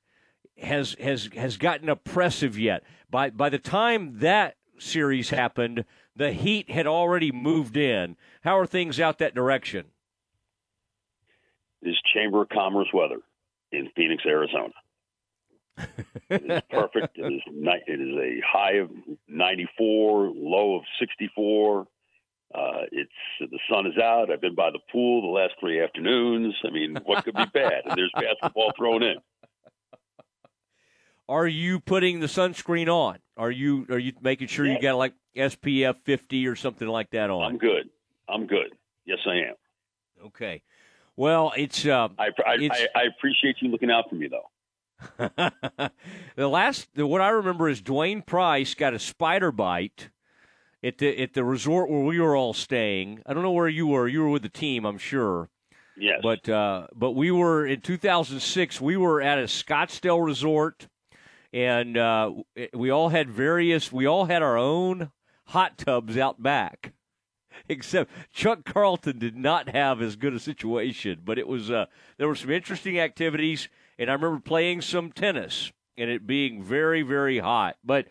has 0.58 0.96
has 1.00 1.28
has 1.36 1.56
gotten 1.56 1.88
oppressive 1.88 2.58
yet. 2.58 2.82
By 3.10 3.30
by 3.30 3.48
the 3.48 3.58
time 3.58 4.18
that 4.18 4.56
series 4.78 5.30
happened, 5.30 5.84
the 6.16 6.32
heat 6.32 6.70
had 6.70 6.86
already 6.86 7.32
moved 7.32 7.76
in. 7.76 8.16
How 8.42 8.58
are 8.58 8.66
things 8.66 9.00
out 9.00 9.18
that 9.18 9.34
direction? 9.34 9.86
This 11.80 11.96
Chamber 12.14 12.42
of 12.42 12.48
Commerce 12.48 12.88
weather 12.92 13.20
in 13.72 13.90
Phoenix, 13.96 14.22
Arizona. 14.26 14.72
it 16.28 16.42
is 16.50 16.62
perfect. 16.70 17.18
It 17.18 17.32
is, 17.32 17.42
it 17.86 18.00
is 18.00 18.16
a 18.16 18.40
high 18.46 18.74
of 18.74 18.90
94, 19.26 20.32
low 20.34 20.76
of 20.76 20.82
64. 21.00 21.86
Uh, 22.54 22.82
it's 22.92 23.10
the 23.40 23.58
sun 23.70 23.86
is 23.86 23.98
out. 23.98 24.30
I've 24.30 24.40
been 24.40 24.54
by 24.54 24.70
the 24.70 24.78
pool 24.90 25.22
the 25.22 25.28
last 25.28 25.54
three 25.58 25.80
afternoons. 25.82 26.54
I 26.64 26.70
mean, 26.70 26.98
what 27.04 27.24
could 27.24 27.34
be 27.34 27.46
bad? 27.52 27.82
And 27.86 27.96
there's 27.96 28.12
basketball 28.14 28.72
thrown 28.76 29.02
in. 29.02 29.16
Are 31.28 31.46
you 31.46 31.80
putting 31.80 32.20
the 32.20 32.26
sunscreen 32.26 32.88
on? 32.88 33.18
Are 33.36 33.50
you 33.50 33.86
are 33.88 33.98
you 33.98 34.12
making 34.20 34.48
sure 34.48 34.66
you 34.66 34.78
got 34.80 34.96
like 34.96 35.14
SPF 35.36 35.96
50 36.04 36.46
or 36.46 36.56
something 36.56 36.88
like 36.88 37.10
that 37.10 37.30
on? 37.30 37.52
I'm 37.52 37.58
good. 37.58 37.88
I'm 38.28 38.46
good. 38.46 38.74
Yes, 39.06 39.18
I 39.26 39.36
am. 39.36 39.54
Okay. 40.26 40.62
Well, 41.16 41.52
it's. 41.56 41.86
Uh, 41.86 42.08
I, 42.18 42.26
I, 42.26 42.56
it's... 42.58 42.80
I, 42.94 43.00
I 43.00 43.02
appreciate 43.04 43.56
you 43.60 43.68
looking 43.68 43.90
out 43.90 44.08
for 44.08 44.16
me, 44.16 44.28
though. 44.28 44.48
the 46.36 46.48
last, 46.48 46.88
what 46.94 47.20
I 47.20 47.30
remember 47.30 47.68
is 47.68 47.82
Dwain 47.82 48.24
Price 48.24 48.74
got 48.74 48.94
a 48.94 48.98
spider 48.98 49.50
bite 49.50 50.10
at 50.82 50.98
the 50.98 51.20
at 51.20 51.34
the 51.34 51.44
resort 51.44 51.90
where 51.90 52.02
we 52.02 52.18
were 52.18 52.36
all 52.36 52.54
staying. 52.54 53.22
I 53.26 53.34
don't 53.34 53.42
know 53.42 53.52
where 53.52 53.68
you 53.68 53.86
were. 53.86 54.08
You 54.08 54.22
were 54.22 54.30
with 54.30 54.42
the 54.42 54.48
team, 54.48 54.84
I'm 54.84 54.98
sure. 54.98 55.48
Yes. 55.96 56.20
But 56.22 56.48
uh, 56.48 56.88
but 56.94 57.12
we 57.12 57.30
were 57.30 57.66
in 57.66 57.80
2006. 57.80 58.80
We 58.80 58.96
were 58.96 59.20
at 59.20 59.38
a 59.38 59.42
Scottsdale 59.42 60.24
resort, 60.24 60.88
and 61.52 61.96
uh, 61.96 62.32
we 62.72 62.90
all 62.90 63.10
had 63.10 63.30
various. 63.30 63.92
We 63.92 64.06
all 64.06 64.26
had 64.26 64.42
our 64.42 64.56
own 64.56 65.10
hot 65.48 65.78
tubs 65.78 66.16
out 66.16 66.42
back. 66.42 66.92
Except 67.68 68.10
Chuck 68.32 68.64
Carlton 68.64 69.18
did 69.18 69.36
not 69.36 69.68
have 69.68 70.00
as 70.00 70.16
good 70.16 70.34
a 70.34 70.40
situation, 70.40 71.20
but 71.24 71.38
it 71.38 71.46
was 71.46 71.70
uh, 71.70 71.86
there 72.16 72.26
were 72.26 72.34
some 72.34 72.50
interesting 72.50 72.98
activities, 72.98 73.68
and 73.98 74.10
I 74.10 74.14
remember 74.14 74.40
playing 74.40 74.80
some 74.80 75.12
tennis 75.12 75.70
and 75.98 76.10
it 76.10 76.26
being 76.26 76.62
very 76.62 77.02
very 77.02 77.38
hot. 77.38 77.76
But 77.84 78.06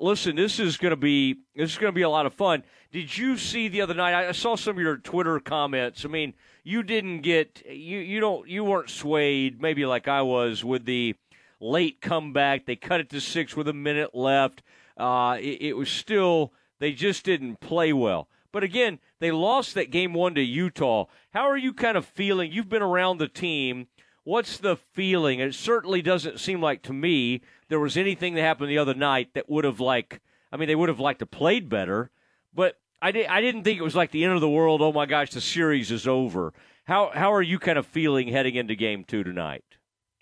listen, 0.00 0.36
this 0.36 0.58
is 0.58 0.76
going 0.76 0.90
to 0.90 0.96
be 0.96 1.36
this 1.54 1.72
is 1.72 1.78
going 1.78 1.92
to 1.92 1.94
be 1.94 2.02
a 2.02 2.08
lot 2.08 2.26
of 2.26 2.34
fun. 2.34 2.62
Did 2.92 3.16
you 3.16 3.36
see 3.36 3.68
the 3.68 3.80
other 3.80 3.94
night? 3.94 4.14
I 4.14 4.32
saw 4.32 4.56
some 4.56 4.76
of 4.76 4.82
your 4.82 4.96
Twitter 4.96 5.40
comments. 5.40 6.04
I 6.04 6.08
mean, 6.08 6.34
you 6.62 6.82
didn't 6.82 7.20
get 7.20 7.62
you 7.66 7.98
you 7.98 8.20
don't 8.20 8.48
you 8.48 8.64
weren't 8.64 8.90
swayed 8.90 9.60
maybe 9.60 9.84
like 9.86 10.08
I 10.08 10.22
was 10.22 10.64
with 10.64 10.84
the 10.84 11.14
late 11.60 12.00
comeback. 12.00 12.66
They 12.66 12.76
cut 12.76 13.00
it 13.00 13.10
to 13.10 13.20
six 13.20 13.56
with 13.56 13.68
a 13.68 13.72
minute 13.72 14.14
left. 14.14 14.62
Uh, 14.96 15.38
it, 15.40 15.60
it 15.60 15.76
was 15.76 15.88
still 15.88 16.52
they 16.78 16.92
just 16.92 17.24
didn't 17.24 17.60
play 17.60 17.92
well. 17.92 18.28
But 18.52 18.62
again, 18.62 19.00
they 19.18 19.32
lost 19.32 19.74
that 19.74 19.90
game 19.90 20.12
one 20.12 20.36
to 20.36 20.42
Utah. 20.42 21.06
How 21.30 21.48
are 21.48 21.56
you 21.56 21.72
kind 21.72 21.96
of 21.96 22.06
feeling? 22.06 22.52
You've 22.52 22.68
been 22.68 22.82
around 22.82 23.18
the 23.18 23.26
team. 23.26 23.88
What's 24.24 24.56
the 24.56 24.76
feeling? 24.76 25.40
It 25.40 25.54
certainly 25.54 26.00
doesn't 26.00 26.40
seem 26.40 26.60
like 26.60 26.82
to 26.82 26.92
me 26.92 27.42
there 27.68 27.78
was 27.78 27.96
anything 27.96 28.34
that 28.34 28.42
happened 28.42 28.70
the 28.70 28.78
other 28.78 28.94
night 28.94 29.34
that 29.34 29.48
would 29.48 29.64
have 29.64 29.80
like 29.80 30.20
I 30.50 30.56
mean 30.56 30.66
they 30.66 30.74
would 30.74 30.88
have 30.88 31.00
liked 31.00 31.20
to 31.20 31.26
played 31.26 31.68
better, 31.68 32.10
but 32.54 32.78
I 33.02 33.12
did 33.12 33.26
I 33.26 33.42
didn't 33.42 33.64
think 33.64 33.78
it 33.78 33.84
was 33.84 33.94
like 33.94 34.10
the 34.10 34.24
end 34.24 34.32
of 34.32 34.40
the 34.40 34.48
world. 34.48 34.80
Oh 34.80 34.92
my 34.92 35.06
gosh, 35.06 35.30
the 35.30 35.40
series 35.42 35.90
is 35.90 36.08
over. 36.08 36.54
How 36.84 37.10
how 37.14 37.32
are 37.34 37.42
you 37.42 37.58
kind 37.58 37.78
of 37.78 37.86
feeling 37.86 38.28
heading 38.28 38.54
into 38.54 38.74
game 38.74 39.04
two 39.04 39.24
tonight? 39.24 39.64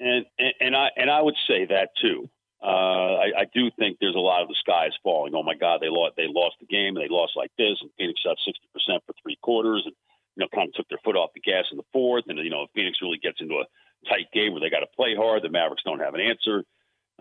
And 0.00 0.26
and, 0.38 0.54
and 0.60 0.76
I 0.76 0.88
and 0.96 1.08
I 1.08 1.22
would 1.22 1.36
say 1.46 1.66
that 1.66 1.90
too. 2.00 2.28
Uh, 2.62 3.18
I, 3.18 3.26
I 3.38 3.44
do 3.52 3.70
think 3.76 3.98
there's 4.00 4.14
a 4.14 4.22
lot 4.22 4.42
of 4.42 4.48
the 4.48 4.54
sky 4.54 4.86
is 4.86 4.94
falling. 5.02 5.34
Oh 5.34 5.42
my 5.42 5.54
God, 5.54 5.80
they 5.80 5.88
lost 5.88 6.14
they 6.16 6.26
lost 6.26 6.56
the 6.60 6.66
game 6.66 6.96
and 6.96 7.04
they 7.04 7.10
lost 7.10 7.32
like 7.36 7.50
this, 7.58 7.78
and 7.80 7.90
Phoenix 7.98 8.20
shot 8.20 8.36
60 8.44 8.66
percent 8.72 9.02
for 9.06 9.14
three 9.22 9.36
quarters, 9.42 9.82
and 9.84 9.94
you 10.36 10.42
know 10.42 10.48
kind 10.54 10.68
of 10.68 10.74
took 10.74 10.88
their 10.88 11.02
foot 11.04 11.16
off 11.16 11.34
the 11.34 11.40
gas 11.40 11.66
in 11.70 11.76
the 11.76 11.90
fourth, 11.92 12.24
and 12.28 12.38
you 12.38 12.50
know 12.50 12.62
if 12.62 12.70
Phoenix 12.74 12.98
really 13.02 13.18
gets 13.18 13.40
into 13.40 13.54
a 13.54 13.66
tight 14.08 14.26
game 14.32 14.52
where 14.52 14.60
they 14.60 14.70
got 14.70 14.80
to 14.80 14.96
play 14.96 15.14
hard, 15.14 15.42
the 15.42 15.48
Mavericks 15.48 15.82
don't 15.84 16.00
have 16.00 16.14
an 16.14 16.20
answer. 16.20 16.64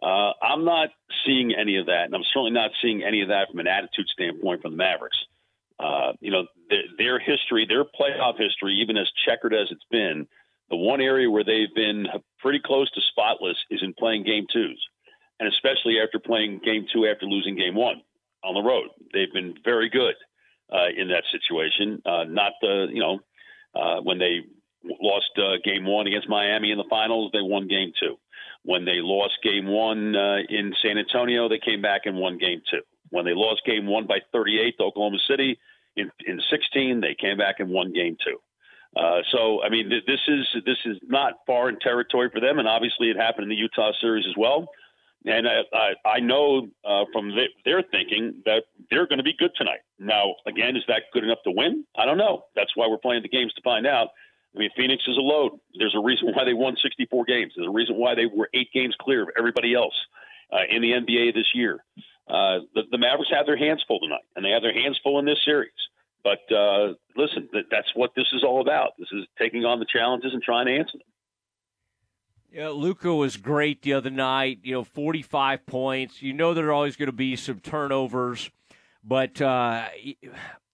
Uh, 0.01 0.34
I'm 0.41 0.65
not 0.65 0.89
seeing 1.25 1.53
any 1.53 1.77
of 1.77 1.86
that, 1.86 2.05
and 2.05 2.15
I'm 2.15 2.23
certainly 2.34 2.51
not 2.51 2.71
seeing 2.82 3.03
any 3.03 3.21
of 3.21 3.29
that 3.29 3.49
from 3.49 3.59
an 3.59 3.67
attitude 3.67 4.07
standpoint 4.07 4.61
from 4.61 4.71
the 4.71 4.77
Mavericks. 4.77 5.17
Uh, 5.79 6.13
you 6.19 6.32
know, 6.32 6.45
their, 6.69 6.84
their 6.97 7.19
history, 7.19 7.65
their 7.67 7.84
playoff 7.84 8.38
history, 8.38 8.75
even 8.82 8.97
as 8.97 9.09
checkered 9.25 9.53
as 9.53 9.67
it's 9.71 9.86
been, 9.91 10.27
the 10.69 10.75
one 10.75 11.01
area 11.01 11.29
where 11.29 11.43
they've 11.43 11.73
been 11.75 12.07
pretty 12.39 12.59
close 12.63 12.89
to 12.91 13.01
spotless 13.09 13.57
is 13.69 13.82
in 13.84 13.93
playing 13.93 14.23
game 14.23 14.45
twos, 14.51 14.82
and 15.39 15.49
especially 15.49 15.99
after 15.99 16.17
playing 16.17 16.61
game 16.63 16.86
two 16.91 17.05
after 17.05 17.25
losing 17.25 17.55
game 17.55 17.75
one 17.75 18.01
on 18.43 18.53
the 18.53 18.61
road. 18.61 18.88
They've 19.13 19.32
been 19.34 19.55
very 19.63 19.89
good 19.89 20.15
uh, 20.71 20.88
in 20.95 21.09
that 21.09 21.23
situation. 21.32 22.01
Uh, 22.05 22.23
not 22.23 22.53
the, 22.61 22.88
you 22.91 23.01
know, 23.01 23.19
uh, 23.75 24.01
when 24.01 24.17
they 24.17 24.41
lost 24.84 25.32
uh, 25.38 25.57
game 25.63 25.86
one 25.86 26.07
against 26.07 26.29
Miami 26.29 26.71
in 26.71 26.77
the 26.77 26.88
finals, 26.89 27.32
they 27.34 27.41
won 27.41 27.67
game 27.67 27.91
two. 27.99 28.17
When 28.63 28.86
they 28.86 28.97
lost 29.01 29.34
game 29.43 29.67
one 29.67 30.15
uh, 30.15 30.38
in 30.49 30.73
San 30.82 30.97
Antonio, 30.97 31.49
they 31.49 31.59
came 31.59 31.82
back 31.82 32.01
and 32.05 32.17
won 32.17 32.38
game 32.38 32.61
two. 32.69 32.82
When 33.09 33.25
they 33.25 33.34
lost 33.34 33.61
game 33.65 33.88
one 33.88 34.07
by 34.07 34.19
38 34.32 34.77
to 34.77 34.84
Oklahoma 34.84 35.17
City 35.27 35.59
in, 35.95 36.11
in 36.25 36.39
16, 36.49 37.01
they 37.01 37.15
came 37.19 37.38
back 37.38 37.59
and 37.59 37.69
won 37.69 37.91
game 37.93 38.17
two. 38.23 38.38
Uh, 38.95 39.21
so, 39.32 39.63
I 39.63 39.69
mean, 39.69 39.89
th- 39.89 40.03
this 40.05 40.19
is 40.27 40.63
this 40.65 40.77
is 40.86 40.97
not 41.03 41.34
foreign 41.45 41.79
territory 41.79 42.29
for 42.32 42.41
them, 42.41 42.59
and 42.59 42.67
obviously 42.67 43.09
it 43.09 43.15
happened 43.15 43.43
in 43.43 43.49
the 43.49 43.55
Utah 43.55 43.91
series 44.01 44.25
as 44.27 44.36
well. 44.38 44.67
And 45.25 45.47
I, 45.47 45.61
I, 45.71 46.09
I 46.09 46.19
know 46.19 46.67
uh, 46.84 47.05
from 47.13 47.29
the, 47.29 47.45
their 47.63 47.84
thinking 47.84 48.41
that 48.45 48.63
they're 48.89 49.07
going 49.07 49.19
to 49.19 49.23
be 49.23 49.36
good 49.38 49.51
tonight. 49.55 49.79
Now, 49.99 50.36
again, 50.47 50.75
is 50.75 50.84
that 50.88 51.03
good 51.13 51.23
enough 51.23 51.38
to 51.43 51.51
win? 51.51 51.86
I 51.95 52.05
don't 52.05 52.17
know. 52.17 52.45
That's 52.55 52.75
why 52.75 52.88
we're 52.88 52.97
playing 52.97 53.21
the 53.21 53.29
games 53.29 53.53
to 53.53 53.61
find 53.61 53.86
out. 53.86 54.09
I 54.56 54.60
mean, 54.60 54.70
Phoenix 54.76 55.04
is 55.08 55.18
a 55.18 55.22
load. 55.22 55.54
There's 55.78 55.95
a 55.95 56.04
reason 56.04 56.30
why 56.34 56.43
they 56.43 56.54
won 56.54 56.76
64 56.82 57.26
games. 57.26 57.54
There's 57.56 57.68
a 57.68 57.72
reason 57.72 57.95
why 57.95 58.16
they 58.16 58.26
were 58.26 58.49
eight 58.54 58.70
games 58.74 58.95
clear 58.99 59.24
of 59.24 59.30
everybody 59.38 59.74
else 59.74 59.95
uh, 60.52 60.64
in 60.70 60.82
the 60.82 60.91
NBA 60.91 61.34
this 61.34 61.47
year. 61.54 61.84
Uh, 62.28 62.60
the, 62.76 62.84
the 62.91 62.97
Mavericks 62.97 63.32
have 63.32 63.45
their 63.45 63.58
hands 63.58 63.84
full 63.88 63.99
tonight, 63.99 64.24
and 64.36 64.43
they 64.43 64.49
have 64.49 64.62
their 64.62 64.74
hands 64.74 64.99
full 65.04 65.20
in 65.20 65.26
this 65.26 65.39
series. 65.45 65.72
But 66.24 66.39
uh, 66.54 66.93
listen, 67.16 67.49
that, 67.54 67.66
that's 67.72 67.88
what 67.95 68.12
this 68.16 68.28
is 68.34 68.43
all 68.43 68.62
about. 68.62 68.91
This 68.99 69.10
is 69.12 69.26
taking 69.39 69.66
on 69.66 69.80
the 69.80 69.86
challenges 69.91 70.34
and 70.34 70.41
trying 70.41 70.68
to 70.68 70.74
answer 70.74 70.97
them. 70.97 71.08
Yeah, 72.52 72.70
Luka 72.70 73.16
was 73.16 73.38
great 73.38 73.82
the 73.82 73.93
other 73.93 74.10
night. 74.10 74.60
You 74.64 74.74
know, 74.74 74.84
45 74.84 75.66
points. 75.66 76.22
You 76.22 76.34
know 76.34 76.54
there 76.54 76.68
are 76.68 76.74
always 76.74 76.97
going 76.97 77.08
to 77.08 77.14
be 77.14 77.38
some 77.38 77.60
turnovers, 77.62 78.52
but 79.04 79.41
uh, 79.41 79.88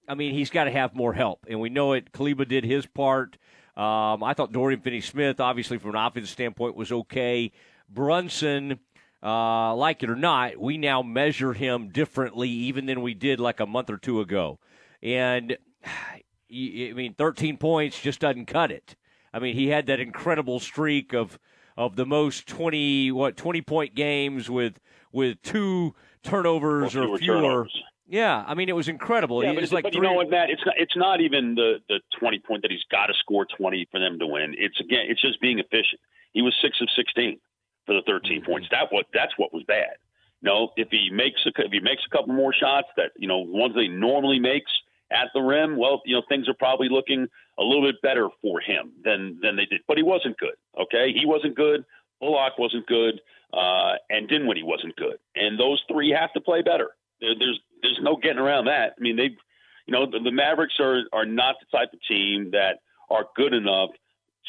I 0.07 0.15
mean 0.15 0.33
he's 0.33 0.49
got 0.49 0.63
to 0.63 0.71
have 0.71 0.95
more 0.95 1.13
help, 1.13 1.45
and 1.47 1.59
we 1.59 1.69
know 1.69 1.93
it. 1.93 2.11
Kleber 2.11 2.45
did 2.45 2.65
his 2.65 2.87
part. 2.87 3.37
Um, 3.77 4.23
I 4.23 4.33
thought 4.33 4.51
Dorian 4.51 4.81
Finney-Smith, 4.81 5.39
obviously 5.39 5.77
from 5.77 5.91
an 5.91 5.97
offensive 5.97 6.31
standpoint, 6.31 6.75
was 6.75 6.91
okay. 6.91 7.51
Brunson, 7.87 8.79
uh, 9.21 9.75
like 9.75 10.01
it 10.01 10.09
or 10.09 10.15
not, 10.15 10.57
we 10.57 10.79
now 10.79 11.03
measure 11.03 11.53
him 11.53 11.89
differently 11.89 12.49
even 12.49 12.87
than 12.87 13.03
we 13.03 13.13
did 13.13 13.39
like 13.39 13.59
a 13.59 13.67
month 13.67 13.91
or 13.91 13.97
two 13.97 14.19
ago. 14.19 14.57
And 15.03 15.57
I 15.85 16.23
mean, 16.49 17.13
13 17.13 17.57
points 17.57 18.01
just 18.01 18.19
doesn't 18.21 18.45
cut 18.47 18.71
it. 18.71 18.95
I 19.33 19.39
mean, 19.39 19.53
he 19.53 19.67
had 19.67 19.85
that 19.87 19.99
incredible 19.99 20.59
streak 20.59 21.13
of 21.13 21.37
of 21.75 21.95
the 21.95 22.05
most 22.05 22.47
20 22.47 23.11
what 23.11 23.37
20 23.37 23.61
point 23.61 23.93
games 23.93 24.49
with 24.49 24.79
with 25.11 25.41
two 25.43 25.93
turnovers 26.23 26.95
well, 26.95 27.09
or 27.09 27.17
fewer. 27.17 27.35
Turnovers. 27.35 27.83
Yeah, 28.07 28.43
I 28.47 28.53
mean 28.53 28.69
it 28.69 28.75
was 28.75 28.87
incredible. 28.87 29.43
Yeah, 29.43 29.51
it 29.51 29.55
but, 29.55 29.61
was 29.61 29.73
like 29.73 29.83
but 29.83 29.93
three... 29.93 30.01
you 30.01 30.07
know 30.07 30.13
what, 30.13 30.29
Matt? 30.29 30.49
It's 30.49 30.65
not. 30.65 30.75
It's 30.77 30.95
not 30.95 31.21
even 31.21 31.55
the 31.55 31.79
the 31.89 31.99
twenty 32.19 32.39
point 32.39 32.61
that 32.61 32.71
he's 32.71 32.83
got 32.89 33.07
to 33.07 33.13
score 33.19 33.45
twenty 33.45 33.87
for 33.91 33.99
them 33.99 34.17
to 34.19 34.27
win. 34.27 34.55
It's 34.57 34.79
again, 34.79 35.05
it's 35.09 35.21
just 35.21 35.41
being 35.41 35.59
efficient. 35.59 35.99
He 36.33 36.41
was 36.41 36.55
six 36.61 36.79
of 36.81 36.87
sixteen 36.95 37.39
for 37.85 37.93
the 37.95 38.01
13 38.05 38.41
Mm-hmm. 38.41 38.51
points. 38.51 38.67
That 38.71 38.87
what 38.91 39.05
that's 39.13 39.33
what 39.37 39.53
was 39.53 39.63
bad. 39.63 39.95
No, 40.41 40.69
if 40.77 40.89
he 40.91 41.09
makes 41.11 41.39
a, 41.45 41.51
if 41.61 41.71
he 41.71 41.79
makes 41.79 42.03
a 42.05 42.15
couple 42.15 42.33
more 42.33 42.53
shots 42.53 42.87
that 42.97 43.11
you 43.17 43.27
know 43.27 43.39
ones 43.39 43.73
that 43.75 43.81
he 43.81 43.87
normally 43.87 44.39
makes 44.39 44.71
at 45.11 45.29
the 45.33 45.41
rim, 45.41 45.77
well, 45.77 46.01
you 46.05 46.15
know 46.15 46.21
things 46.29 46.47
are 46.47 46.53
probably 46.53 46.89
looking 46.89 47.27
a 47.57 47.63
little 47.63 47.83
bit 47.83 48.01
better 48.01 48.29
for 48.41 48.59
him 48.59 48.91
than 49.03 49.39
than 49.41 49.55
they 49.55 49.65
did. 49.65 49.81
But 49.87 49.97
he 49.97 50.03
wasn't 50.03 50.37
good. 50.37 50.55
Okay, 50.79 51.11
he 51.11 51.25
wasn't 51.25 51.55
good. 51.55 51.85
Bullock 52.19 52.57
wasn't 52.57 52.85
good, 52.87 53.21
uh, 53.53 53.93
and 54.09 54.27
Dinwiddie 54.27 54.63
wasn't 54.63 54.95
good. 54.95 55.17
And 55.35 55.59
those 55.59 55.81
three 55.91 56.11
have 56.11 56.33
to 56.33 56.41
play 56.41 56.61
better. 56.61 56.89
There, 57.21 57.33
there's 57.37 57.59
there's 57.81 57.99
no 58.01 58.15
getting 58.15 58.39
around 58.39 58.65
that. 58.65 58.93
I 58.97 59.01
mean, 59.01 59.15
they, 59.15 59.35
you 59.85 59.91
know, 59.91 60.05
the, 60.05 60.19
the 60.19 60.31
Mavericks 60.31 60.75
are 60.79 61.01
are 61.13 61.25
not 61.25 61.55
the 61.59 61.77
type 61.77 61.93
of 61.93 61.99
team 62.07 62.51
that 62.51 62.79
are 63.09 63.25
good 63.35 63.53
enough 63.53 63.89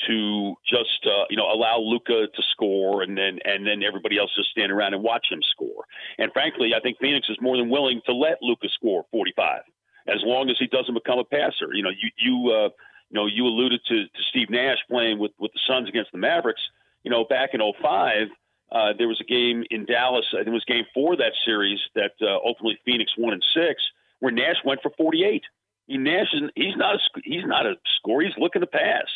to 0.07 0.55
just 0.69 1.07
uh, 1.07 1.25
you 1.31 1.37
know 1.37 1.51
allow 1.51 1.79
Luka 1.79 2.27
to 2.33 2.43
score 2.53 3.03
and 3.03 3.17
then 3.17 3.39
and 3.45 3.67
then 3.67 3.83
everybody 3.83 4.19
else 4.19 4.31
just 4.37 4.51
stand 4.51 4.71
around 4.73 4.95
and 4.95 5.03
watch 5.03 5.27
him 5.31 5.41
score. 5.51 5.85
And 6.19 6.33
frankly, 6.33 6.73
I 6.77 6.81
think 6.81 6.99
Phoenix 7.01 7.29
is 7.29 7.39
more 7.41 7.57
than 7.57 7.71
willing 7.71 8.01
to 8.07 8.15
let 8.15 8.39
Luka 8.43 8.69
score 8.69 9.05
45 9.11 9.63
as 10.07 10.23
long 10.25 10.49
as 10.51 10.57
he 10.59 10.67
doesn't 10.67 10.95
become 10.95 11.19
a 11.19 11.25
passer. 11.25 11.75
You 11.75 11.83
know, 11.83 11.91
you 11.91 12.11
you 12.17 12.53
uh, 12.53 12.69
you 13.11 13.15
know, 13.19 13.27
you 13.27 13.45
alluded 13.45 13.81
to, 13.89 14.05
to 14.05 14.23
Steve 14.31 14.51
Nash 14.51 14.79
playing 14.91 15.19
with, 15.19 15.33
with 15.39 15.53
the 15.53 15.61
Suns 15.67 15.89
against 15.89 16.13
the 16.13 16.19
Mavericks. 16.19 16.61
You 17.05 17.11
know, 17.11 17.25
back 17.25 17.51
in 17.55 17.61
05, 17.61 18.29
uh, 18.71 18.93
there 18.97 19.09
was 19.09 19.21
a 19.21 19.25
game 19.25 19.65
in 19.71 19.87
Dallas. 19.87 20.27
It 20.33 20.49
was 20.49 20.65
game 20.65 20.85
four 20.93 21.15
of 21.15 21.19
that 21.19 21.33
series 21.45 21.79
that 21.95 22.13
uh, 22.21 22.37
ultimately 22.45 22.79
Phoenix 22.85 23.13
won 23.17 23.33
in 23.33 23.41
six, 23.55 23.83
where 24.21 24.33
Nash 24.33 24.57
went 24.65 24.83
for 24.83 24.91
48. 24.97 25.43
He, 25.87 25.97
Nash 25.97 26.35
is 26.35 26.51
he's 26.55 26.77
not 26.77 26.97
a 26.97 26.99
he's 27.25 27.47
not 27.47 27.67
a 27.67 27.75
scorer. 27.97 28.23
He's 28.23 28.37
looking 28.37 28.61
to 28.61 28.67
pass, 28.67 29.07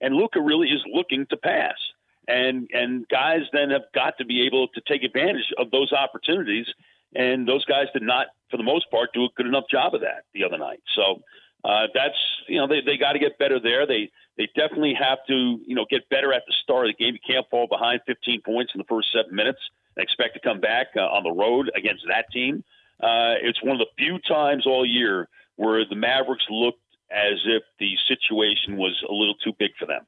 and 0.00 0.14
Luka 0.14 0.40
really 0.40 0.68
is 0.68 0.80
looking 0.90 1.26
to 1.26 1.36
pass. 1.36 1.76
And 2.26 2.70
and 2.72 3.06
guys 3.08 3.42
then 3.52 3.70
have 3.70 3.82
got 3.94 4.16
to 4.18 4.24
be 4.24 4.46
able 4.46 4.68
to 4.68 4.80
take 4.88 5.02
advantage 5.02 5.52
of 5.58 5.70
those 5.70 5.92
opportunities. 5.92 6.66
And 7.14 7.46
those 7.46 7.64
guys 7.66 7.88
did 7.92 8.02
not, 8.02 8.28
for 8.50 8.56
the 8.56 8.62
most 8.62 8.90
part, 8.90 9.10
do 9.12 9.24
a 9.24 9.28
good 9.36 9.44
enough 9.44 9.64
job 9.70 9.94
of 9.94 10.00
that 10.00 10.24
the 10.32 10.44
other 10.44 10.56
night. 10.56 10.80
So 10.96 11.20
uh, 11.64 11.88
that's 11.94 12.16
you 12.48 12.58
know 12.58 12.66
they 12.66 12.80
they 12.80 12.96
got 12.96 13.12
to 13.12 13.18
get 13.18 13.38
better 13.38 13.60
there. 13.60 13.86
They 13.86 14.10
they 14.36 14.48
definitely 14.56 14.94
have 14.94 15.18
to 15.28 15.60
you 15.66 15.74
know 15.74 15.86
get 15.90 16.08
better 16.08 16.32
at 16.32 16.42
the 16.46 16.54
start 16.62 16.86
of 16.86 16.94
the 16.96 17.04
game. 17.04 17.14
You 17.14 17.34
can't 17.34 17.48
fall 17.50 17.66
behind 17.66 18.00
15 18.06 18.42
points 18.42 18.72
in 18.74 18.78
the 18.78 18.84
first 18.88 19.08
seven 19.12 19.34
minutes 19.34 19.60
and 19.96 20.02
expect 20.02 20.34
to 20.34 20.40
come 20.40 20.60
back 20.60 20.88
uh, 20.96 21.00
on 21.00 21.22
the 21.22 21.32
road 21.32 21.70
against 21.74 22.04
that 22.08 22.30
team. 22.32 22.64
Uh, 23.00 23.34
it's 23.42 23.62
one 23.62 23.72
of 23.72 23.78
the 23.78 23.86
few 23.98 24.18
times 24.20 24.66
all 24.66 24.86
year 24.86 25.28
where 25.56 25.84
the 25.84 25.96
Mavericks 25.96 26.44
looked 26.48 26.78
as 27.10 27.38
if 27.46 27.62
the 27.78 27.94
situation 28.08 28.76
was 28.76 28.96
a 29.08 29.12
little 29.12 29.34
too 29.34 29.52
big 29.58 29.72
for 29.78 29.86
them. 29.86 30.06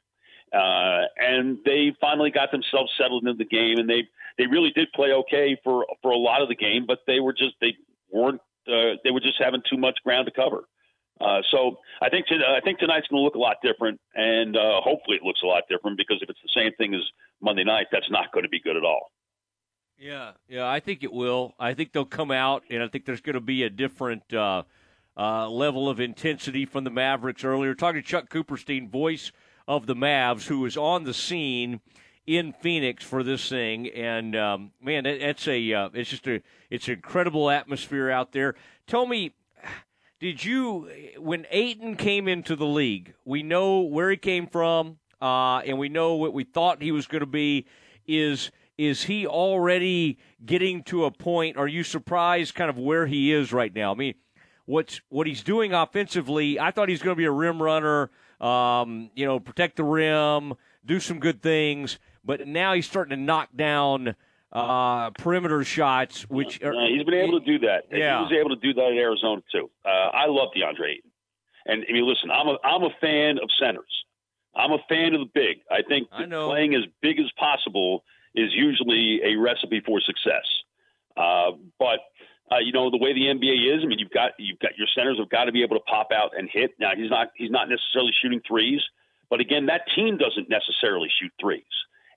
Uh, 0.52 1.06
and 1.18 1.58
they 1.64 1.94
finally 2.00 2.30
got 2.30 2.52
themselves 2.52 2.90
settled 2.96 3.26
into 3.26 3.36
the 3.36 3.44
game, 3.44 3.78
and 3.78 3.90
they 3.90 4.04
they 4.38 4.46
really 4.46 4.70
did 4.70 4.88
play 4.94 5.12
okay 5.12 5.56
for 5.64 5.84
for 6.00 6.12
a 6.12 6.16
lot 6.16 6.42
of 6.42 6.48
the 6.48 6.54
game, 6.54 6.84
but 6.86 7.00
they 7.06 7.18
were 7.20 7.32
just 7.32 7.54
they 7.60 7.76
weren't 8.10 8.40
uh, 8.68 8.94
they 9.02 9.10
were 9.10 9.20
just 9.20 9.42
having 9.42 9.62
too 9.68 9.76
much 9.76 9.98
ground 10.04 10.26
to 10.26 10.32
cover. 10.32 10.64
Uh, 11.24 11.40
so 11.50 11.78
I 12.02 12.10
think 12.10 12.26
to, 12.26 12.34
I 12.34 12.60
think 12.60 12.78
tonight's 12.78 13.06
going 13.08 13.20
to 13.20 13.24
look 13.24 13.34
a 13.34 13.38
lot 13.38 13.56
different, 13.62 13.98
and 14.14 14.56
uh, 14.56 14.80
hopefully 14.82 15.16
it 15.16 15.22
looks 15.22 15.40
a 15.42 15.46
lot 15.46 15.62
different 15.70 15.96
because 15.96 16.18
if 16.20 16.28
it's 16.28 16.40
the 16.42 16.60
same 16.60 16.72
thing 16.76 16.94
as 16.94 17.00
Monday 17.40 17.64
night, 17.64 17.86
that's 17.90 18.10
not 18.10 18.30
going 18.32 18.42
to 18.42 18.48
be 18.48 18.60
good 18.60 18.76
at 18.76 18.84
all. 18.84 19.10
Yeah, 19.96 20.32
yeah, 20.48 20.68
I 20.68 20.80
think 20.80 21.02
it 21.02 21.12
will. 21.12 21.54
I 21.58 21.72
think 21.72 21.92
they'll 21.92 22.04
come 22.04 22.30
out, 22.30 22.64
and 22.68 22.82
I 22.82 22.88
think 22.88 23.06
there's 23.06 23.20
going 23.20 23.34
to 23.34 23.40
be 23.40 23.62
a 23.62 23.70
different 23.70 24.34
uh, 24.34 24.64
uh, 25.16 25.48
level 25.48 25.88
of 25.88 26.00
intensity 26.00 26.66
from 26.66 26.84
the 26.84 26.90
Mavericks 26.90 27.44
earlier. 27.44 27.74
Talking 27.74 28.02
to 28.02 28.06
Chuck 28.06 28.28
Cooperstein, 28.28 28.90
voice 28.90 29.32
of 29.66 29.86
the 29.86 29.94
Mavs, 29.94 30.48
who 30.48 30.60
was 30.60 30.76
on 30.76 31.04
the 31.04 31.14
scene 31.14 31.80
in 32.26 32.52
Phoenix 32.52 33.04
for 33.04 33.22
this 33.22 33.48
thing, 33.48 33.88
and 33.88 34.34
um, 34.36 34.72
man, 34.82 35.06
it's 35.06 35.46
a 35.46 35.72
uh, 35.72 35.88
it's 35.94 36.10
just 36.10 36.26
a 36.26 36.42
it's 36.70 36.88
an 36.88 36.94
incredible 36.94 37.48
atmosphere 37.48 38.10
out 38.10 38.32
there. 38.32 38.56
Tell 38.86 39.06
me 39.06 39.32
did 40.20 40.44
you 40.44 40.88
when 41.18 41.46
Ayton 41.50 41.96
came 41.96 42.28
into 42.28 42.56
the 42.56 42.66
league? 42.66 43.14
We 43.24 43.42
know 43.42 43.80
where 43.80 44.10
he 44.10 44.16
came 44.16 44.46
from, 44.46 44.98
uh, 45.20 45.58
and 45.58 45.78
we 45.78 45.88
know 45.88 46.14
what 46.14 46.32
we 46.32 46.44
thought 46.44 46.82
he 46.82 46.92
was 46.92 47.06
going 47.06 47.20
to 47.20 47.26
be. 47.26 47.66
Is 48.06 48.50
is 48.76 49.04
he 49.04 49.26
already 49.26 50.18
getting 50.44 50.82
to 50.84 51.04
a 51.04 51.10
point? 51.10 51.56
Are 51.56 51.68
you 51.68 51.84
surprised, 51.84 52.54
kind 52.54 52.70
of 52.70 52.78
where 52.78 53.06
he 53.06 53.32
is 53.32 53.52
right 53.52 53.74
now? 53.74 53.92
I 53.92 53.94
mean, 53.94 54.14
what's 54.66 55.00
what 55.08 55.26
he's 55.26 55.42
doing 55.42 55.72
offensively? 55.72 56.58
I 56.58 56.70
thought 56.70 56.88
he's 56.88 57.02
going 57.02 57.14
to 57.14 57.18
be 57.18 57.26
a 57.26 57.30
rim 57.30 57.62
runner. 57.62 58.10
Um, 58.40 59.10
you 59.14 59.24
know, 59.24 59.40
protect 59.40 59.76
the 59.76 59.84
rim, 59.84 60.54
do 60.84 61.00
some 61.00 61.18
good 61.18 61.42
things. 61.42 61.98
But 62.24 62.48
now 62.48 62.72
he's 62.72 62.86
starting 62.86 63.16
to 63.16 63.22
knock 63.22 63.50
down 63.54 64.16
uh, 64.54 65.10
perimeter 65.10 65.64
shots, 65.64 66.22
which 66.30 66.62
are, 66.62 66.74
uh, 66.74 66.86
he's 66.88 67.04
been 67.04 67.14
able 67.14 67.40
to 67.40 67.46
do 67.46 67.58
that. 67.66 67.84
Yeah. 67.90 68.18
He 68.18 68.24
was 68.24 68.32
able 68.40 68.50
to 68.50 68.60
do 68.62 68.72
that 68.74 68.88
in 68.92 68.98
Arizona 68.98 69.42
too. 69.50 69.70
Uh, 69.84 69.88
I 69.88 70.26
love 70.26 70.50
DeAndre 70.56 70.92
Ayton, 70.92 71.10
and 71.66 71.84
I 71.88 71.92
mean, 71.92 72.08
listen, 72.08 72.30
I'm 72.30 72.48
a 72.48 72.56
I'm 72.62 72.82
a 72.82 72.94
fan 73.00 73.38
of 73.42 73.48
centers. 73.58 74.04
I'm 74.56 74.70
a 74.70 74.78
fan 74.88 75.14
of 75.14 75.20
the 75.20 75.30
big. 75.34 75.58
I 75.70 75.82
think 75.82 76.08
I 76.12 76.26
playing 76.26 76.74
as 76.74 76.84
big 77.02 77.18
as 77.18 77.26
possible 77.36 78.04
is 78.34 78.50
usually 78.52 79.20
a 79.24 79.36
recipe 79.36 79.82
for 79.84 80.00
success. 80.00 80.46
Uh, 81.16 81.52
but 81.78 82.00
uh, 82.52 82.58
you 82.58 82.72
know 82.72 82.90
the 82.90 82.98
way 82.98 83.12
the 83.12 83.26
NBA 83.26 83.76
is. 83.76 83.82
I 83.82 83.86
mean, 83.86 83.98
you've 83.98 84.10
got 84.10 84.32
you've 84.38 84.58
got 84.60 84.78
your 84.78 84.86
centers 84.94 85.18
have 85.18 85.30
got 85.30 85.44
to 85.44 85.52
be 85.52 85.62
able 85.62 85.76
to 85.76 85.82
pop 85.82 86.08
out 86.14 86.32
and 86.36 86.48
hit. 86.52 86.72
Now 86.78 86.92
he's 86.96 87.10
not 87.10 87.30
he's 87.34 87.50
not 87.50 87.68
necessarily 87.68 88.12
shooting 88.22 88.40
threes, 88.46 88.80
but 89.30 89.40
again, 89.40 89.66
that 89.66 89.82
team 89.96 90.16
doesn't 90.16 90.48
necessarily 90.48 91.08
shoot 91.20 91.32
threes. 91.40 91.64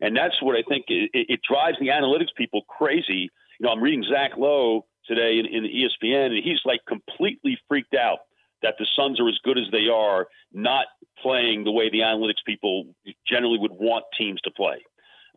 And 0.02 0.16
that's 0.16 0.42
what 0.42 0.56
I 0.56 0.64
think 0.68 0.86
it, 0.88 1.10
it 1.14 1.40
drives 1.48 1.78
the 1.80 1.88
analytics 1.88 2.36
people 2.36 2.62
crazy. 2.68 3.30
You 3.60 3.66
know, 3.66 3.70
I'm 3.70 3.82
reading 3.82 4.04
Zach 4.10 4.38
Lowe 4.38 4.86
today 5.08 5.40
in, 5.40 5.46
in 5.46 5.64
ESPN, 5.64 6.28
and 6.28 6.44
he's 6.44 6.60
like 6.66 6.82
completely 6.88 7.58
freaked 7.68 7.96
out 7.96 8.20
that 8.62 8.76
the 8.80 8.88
Suns 8.96 9.20
are 9.20 9.28
as 9.28 9.38
good 9.44 9.58
as 9.58 9.66
they 9.72 9.88
are, 9.88 10.28
not 10.52 10.86
playing 11.22 11.64
the 11.64 11.72
way 11.72 11.90
the 11.90 12.00
analytics 12.00 12.44
people 12.46 12.96
generally 13.28 13.58
would 13.60 13.72
want 13.72 14.06
teams 14.18 14.42
to 14.42 14.52
play. 14.52 14.84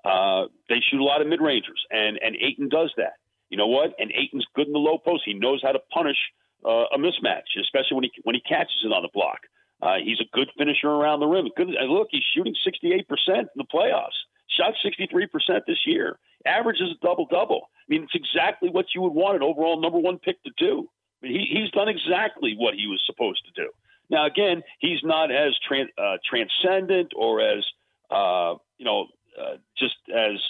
Uh, 0.05 0.47
they 0.69 0.81
shoot 0.91 1.01
a 1.01 1.05
lot 1.05 1.21
of 1.21 1.27
mid 1.27 1.41
rangers, 1.41 1.83
and 1.91 2.19
and 2.23 2.37
Ayton 2.37 2.69
does 2.69 2.93
that. 2.97 3.15
You 3.51 3.59
know 3.59 3.67
what? 3.67 3.95
And 3.99 4.11
Ayton's 4.13 4.47
good 4.55 4.67
in 4.67 4.73
the 4.73 4.79
low 4.79 4.99
post. 4.99 5.23
He 5.27 5.35
knows 5.35 5.61
how 5.63 5.73
to 5.73 5.81
punish 5.93 6.17
uh, 6.65 6.87
a 6.93 6.99
mismatch, 6.99 7.53
especially 7.61 7.95
when 7.97 8.05
he 8.05 8.13
when 8.23 8.35
he 8.35 8.41
catches 8.41 8.83
it 8.85 8.93
on 8.93 9.03
the 9.03 9.11
block. 9.13 9.41
Uh, 9.83 9.97
he's 10.03 10.21
a 10.21 10.29
good 10.37 10.49
finisher 10.59 10.89
around 10.89 11.21
the 11.21 11.27
rim. 11.27 11.49
Good. 11.57 11.69
Look, 11.69 12.09
he's 12.11 12.23
shooting 12.35 12.55
68% 12.67 13.01
in 13.29 13.47
the 13.57 13.65
playoffs 13.65 14.20
shot 14.61 14.75
63% 14.85 15.61
this 15.67 15.79
year, 15.87 16.19
averages 16.47 16.91
a 16.91 17.07
double 17.07 17.27
double. 17.31 17.63
I 17.65 17.87
mean, 17.89 18.03
it's 18.05 18.15
exactly 18.15 18.71
what 18.71 18.87
you 18.95 19.01
would 19.03 19.13
want 19.15 19.37
an 19.37 19.43
overall 19.43 19.81
number 19.81 19.99
one 19.99 20.19
pick 20.19 20.43
to 20.45 20.51
do. 20.57 20.89
I 21.23 21.27
mean, 21.27 21.41
he, 21.41 21.61
he's 21.61 21.71
done 21.71 21.89
exactly 21.89 22.55
what 22.57 22.75
he 22.75 22.87
was 22.87 23.03
supposed 23.07 23.43
to 23.47 23.63
do. 23.63 23.71
Now, 24.09 24.27
again, 24.27 24.63
he's 24.81 24.99
not 25.05 25.31
as 25.31 25.55
tran- 25.71 25.89
uh, 25.99 26.19
transcendent 26.29 27.13
or 27.17 27.41
as, 27.41 27.65
uh, 28.11 28.55
you 28.79 28.85
know, 28.85 29.07
uh, 29.41 29.57
just 29.79 29.95
as, 30.15 30.41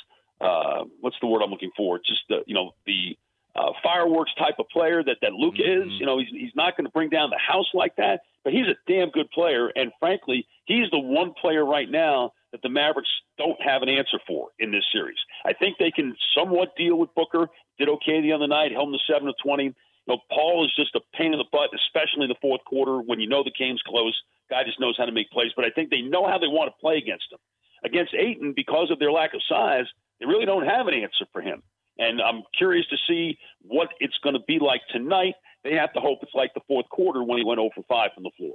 uh, 0.40 0.84
what's 1.00 1.16
the 1.20 1.26
word 1.26 1.42
I'm 1.42 1.50
looking 1.50 1.72
for? 1.76 1.98
Just, 1.98 2.22
the, 2.28 2.38
you 2.46 2.54
know, 2.54 2.72
the 2.86 3.16
uh, 3.54 3.72
fireworks 3.82 4.32
type 4.38 4.54
of 4.58 4.68
player 4.68 5.02
that, 5.02 5.16
that 5.22 5.32
Luke 5.32 5.56
Mm-hmm. 5.56 5.90
is. 5.90 6.00
You 6.00 6.06
know, 6.06 6.18
he's, 6.18 6.28
he's 6.30 6.54
not 6.54 6.76
going 6.76 6.86
to 6.86 6.90
bring 6.92 7.10
down 7.10 7.30
the 7.30 7.38
house 7.38 7.68
like 7.74 7.96
that, 7.96 8.20
but 8.44 8.52
he's 8.52 8.66
a 8.66 8.76
damn 8.90 9.10
good 9.10 9.30
player. 9.30 9.68
And 9.74 9.92
frankly, 9.98 10.46
he's 10.64 10.90
the 10.90 10.98
one 10.98 11.34
player 11.40 11.64
right 11.64 11.90
now 11.90 12.32
that 12.52 12.62
the 12.62 12.68
Mavericks 12.68 13.10
don't 13.38 13.60
have 13.62 13.82
an 13.82 13.88
answer 13.88 14.18
for 14.26 14.48
in 14.58 14.70
this 14.70 14.84
series. 14.92 15.18
I 15.44 15.52
think 15.52 15.78
they 15.78 15.90
can 15.90 16.14
somewhat 16.36 16.76
deal 16.76 16.96
with 16.98 17.14
Booker. 17.14 17.48
Did 17.78 17.88
okay 17.88 18.20
the 18.20 18.32
other 18.32 18.48
night, 18.48 18.72
held 18.72 18.88
him 18.88 18.94
to 18.94 19.12
seven 19.12 19.26
to 19.28 19.34
twenty. 19.42 19.64
You 20.06 20.16
know, 20.16 20.18
Paul 20.32 20.64
is 20.64 20.72
just 20.74 20.94
a 20.94 21.00
pain 21.16 21.32
in 21.32 21.38
the 21.38 21.44
butt, 21.52 21.70
especially 21.74 22.24
in 22.24 22.28
the 22.28 22.40
fourth 22.40 22.64
quarter 22.64 22.98
when 22.98 23.20
you 23.20 23.28
know 23.28 23.44
the 23.44 23.52
game's 23.56 23.82
close. 23.86 24.16
Guy 24.50 24.64
just 24.64 24.80
knows 24.80 24.96
how 24.98 25.04
to 25.04 25.12
make 25.12 25.30
plays, 25.30 25.52
but 25.54 25.64
I 25.64 25.70
think 25.70 25.90
they 25.90 26.00
know 26.00 26.26
how 26.26 26.38
they 26.38 26.48
want 26.48 26.68
to 26.68 26.80
play 26.80 26.96
against 26.96 27.30
him. 27.30 27.38
Against 27.84 28.14
Ayton, 28.14 28.52
because 28.54 28.90
of 28.90 28.98
their 28.98 29.12
lack 29.12 29.34
of 29.34 29.40
size, 29.48 29.86
they 30.18 30.26
really 30.26 30.46
don't 30.46 30.66
have 30.66 30.86
an 30.86 30.94
answer 30.94 31.24
for 31.32 31.40
him. 31.40 31.62
And 31.98 32.20
I'm 32.20 32.42
curious 32.56 32.86
to 32.88 32.96
see 33.06 33.38
what 33.62 33.88
it's 34.00 34.16
going 34.22 34.34
to 34.34 34.42
be 34.46 34.58
like 34.58 34.80
tonight. 34.90 35.34
They 35.64 35.74
have 35.74 35.92
to 35.92 36.00
hope 36.00 36.20
it's 36.22 36.34
like 36.34 36.52
the 36.54 36.64
fourth 36.66 36.88
quarter 36.88 37.22
when 37.22 37.38
he 37.38 37.44
went 37.44 37.60
oh 37.60 37.70
over 37.76 37.84
5 37.86 38.10
from 38.14 38.22
the 38.24 38.30
floor. 38.36 38.54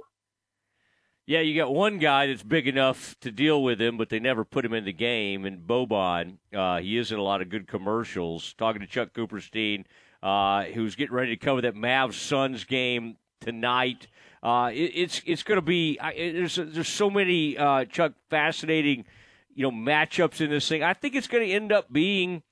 Yeah, 1.28 1.40
you 1.40 1.60
got 1.60 1.74
one 1.74 1.98
guy 1.98 2.28
that's 2.28 2.44
big 2.44 2.68
enough 2.68 3.16
to 3.18 3.32
deal 3.32 3.60
with 3.60 3.80
him, 3.80 3.96
but 3.96 4.10
they 4.10 4.20
never 4.20 4.44
put 4.44 4.64
him 4.64 4.72
in 4.72 4.84
the 4.84 4.92
game. 4.92 5.44
And 5.44 5.66
Boban, 5.66 6.36
uh, 6.54 6.78
he 6.78 6.96
is 6.96 7.10
in 7.10 7.18
a 7.18 7.22
lot 7.22 7.42
of 7.42 7.48
good 7.48 7.66
commercials. 7.66 8.54
Talking 8.56 8.80
to 8.80 8.86
Chuck 8.86 9.12
Cooperstein, 9.12 9.86
uh, 10.22 10.62
who's 10.66 10.94
getting 10.94 11.16
ready 11.16 11.36
to 11.36 11.44
cover 11.44 11.62
that 11.62 11.74
Mavs 11.74 12.14
Suns 12.14 12.62
game 12.62 13.16
tonight. 13.40 14.06
Uh, 14.40 14.70
it, 14.72 14.92
it's 14.94 15.20
it's 15.26 15.42
going 15.42 15.56
to 15.56 15.62
be 15.62 15.98
it, 16.00 16.34
there's 16.34 16.60
there's 16.62 16.88
so 16.88 17.10
many 17.10 17.58
uh, 17.58 17.86
Chuck 17.86 18.12
fascinating 18.30 19.04
you 19.52 19.64
know 19.64 19.72
matchups 19.72 20.40
in 20.40 20.50
this 20.50 20.68
thing. 20.68 20.84
I 20.84 20.94
think 20.94 21.16
it's 21.16 21.26
going 21.26 21.44
to 21.44 21.52
end 21.52 21.72
up 21.72 21.92
being 21.92 22.44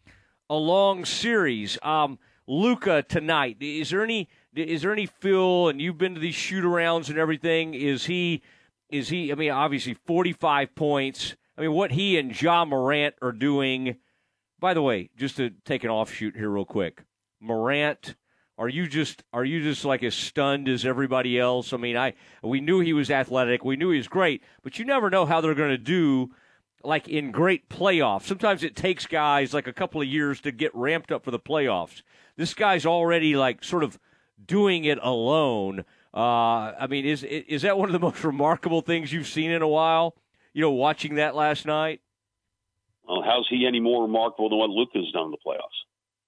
a 0.51 0.57
long 0.57 1.05
series. 1.05 1.78
Um, 1.82 2.19
Luka 2.49 3.05
tonight. 3.05 3.59
Is 3.61 3.90
there 3.90 4.03
any 4.03 4.28
is 4.53 4.82
there 4.82 4.93
any 4.93 5.07
feel? 5.07 5.69
And 5.69 5.81
you've 5.81 5.97
been 5.97 6.15
to 6.15 6.20
these 6.20 6.35
shoot 6.35 6.65
arounds 6.65 7.09
and 7.09 7.19
everything. 7.19 7.74
Is 7.74 8.07
he? 8.07 8.43
Is 8.95 9.09
he? 9.09 9.33
I 9.33 9.35
mean, 9.35 9.51
obviously, 9.51 9.95
forty-five 9.95 10.77
points. 10.77 11.35
I 11.59 11.62
mean, 11.62 11.73
what 11.73 11.91
he 11.91 12.16
and 12.16 12.41
Ja 12.41 12.65
Morant 12.65 13.16
are 13.21 13.33
doing. 13.33 13.97
By 14.61 14.73
the 14.73 14.83
way, 14.83 15.11
just 15.16 15.37
to 15.39 15.51
take 15.65 15.83
an 15.83 15.91
offshoot 15.91 16.37
here, 16.37 16.49
real 16.49 16.65
quick, 16.65 17.03
Morant. 17.41 18.15
Are 18.57 18.69
you 18.69 18.87
just 18.87 19.25
are 19.33 19.45
you 19.45 19.65
just 19.65 19.85
like 19.85 20.05
as 20.05 20.15
stunned 20.15 20.69
as 20.69 20.87
everybody 20.87 21.41
else? 21.41 21.73
I 21.73 21.77
mean, 21.77 21.97
I 21.97 22.15
we 22.41 22.61
knew 22.61 22.79
he 22.79 22.93
was 22.93 23.11
athletic, 23.11 23.65
we 23.65 23.75
knew 23.75 23.91
he 23.91 23.97
was 23.97 24.07
great, 24.07 24.45
but 24.62 24.79
you 24.79 24.85
never 24.85 25.11
know 25.11 25.27
how 25.27 25.41
they're 25.41 25.57
going 25.57 25.71
to 25.71 25.77
do 25.77 26.31
like 26.85 27.09
in 27.09 27.33
great 27.33 27.69
playoffs. 27.69 28.27
Sometimes 28.27 28.62
it 28.62 28.77
takes 28.77 29.07
guys 29.07 29.53
like 29.53 29.66
a 29.66 29.73
couple 29.73 30.01
of 30.01 30.07
years 30.07 30.41
to 30.43 30.53
get 30.53 30.73
ramped 30.73 31.11
up 31.11 31.25
for 31.25 31.33
the 31.33 31.39
playoffs. 31.41 32.03
This 32.37 32.55
guy's 32.55 32.87
already 32.87 33.35
like 33.35 33.65
sort 33.65 33.83
of 33.83 33.99
doing 34.47 34.85
it 34.85 34.99
alone. 35.03 35.85
Uh, 36.15 36.73
I 36.78 36.86
mean, 36.89 37.05
is 37.05 37.24
is 37.24 37.62
that 37.62 37.77
one 37.77 37.89
of 37.89 37.93
the 37.93 37.99
most 37.99 38.23
remarkable 38.23 38.82
things 38.82 39.12
you've 39.12 39.27
seen 39.27 39.51
in 39.51 39.62
a 39.62 39.69
while? 39.69 40.15
You 40.53 40.62
know, 40.62 40.70
watching 40.70 41.16
that 41.16 41.35
last 41.35 41.66
night. 41.66 42.01
Well, 43.09 43.23
how's 43.23 43.49
he 43.51 43.66
any 43.66 43.81
more 43.81 44.03
remarkable 44.03 44.49
than 44.49 44.59
what 44.59 44.70
Luka's 44.70 45.11
done 45.12 45.27
in 45.27 45.31
the 45.32 45.43
playoffs? 45.45 45.81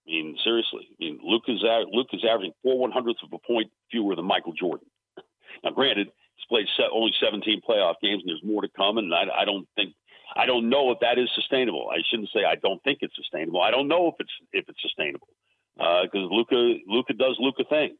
I 0.06 0.10
mean, 0.10 0.36
seriously. 0.42 0.88
I 0.90 0.96
mean, 0.98 1.20
Luka's 1.22 1.62
Luka's 1.92 2.24
averaging 2.28 2.52
four 2.62 2.78
one 2.78 2.90
hundredths 2.90 3.22
of 3.22 3.32
a 3.32 3.38
point 3.46 3.70
fewer 3.90 4.16
than 4.16 4.24
Michael 4.24 4.52
Jordan. 4.52 4.88
now, 5.64 5.70
granted, 5.70 6.08
he's 6.34 6.46
played 6.48 6.66
only 6.92 7.12
17 7.22 7.62
playoff 7.68 7.94
games, 8.02 8.22
and 8.22 8.28
there's 8.28 8.42
more 8.44 8.62
to 8.62 8.68
come. 8.76 8.98
And 8.98 9.14
I, 9.14 9.24
I 9.42 9.44
don't 9.44 9.68
think 9.76 9.94
I 10.34 10.46
don't 10.46 10.68
know 10.68 10.90
if 10.90 10.98
that 11.00 11.18
is 11.18 11.30
sustainable. 11.34 11.88
I 11.90 11.98
shouldn't 12.10 12.30
say 12.34 12.44
I 12.44 12.56
don't 12.56 12.82
think 12.82 12.98
it's 13.02 13.14
sustainable. 13.14 13.62
I 13.62 13.70
don't 13.70 13.88
know 13.88 14.08
if 14.08 14.14
it's 14.18 14.32
if 14.52 14.68
it's 14.68 14.82
sustainable 14.82 15.28
because 15.76 16.26
uh, 16.30 16.34
Luka 16.34 16.74
Luka 16.86 17.12
does 17.12 17.36
Luka 17.38 17.62
things. 17.68 17.98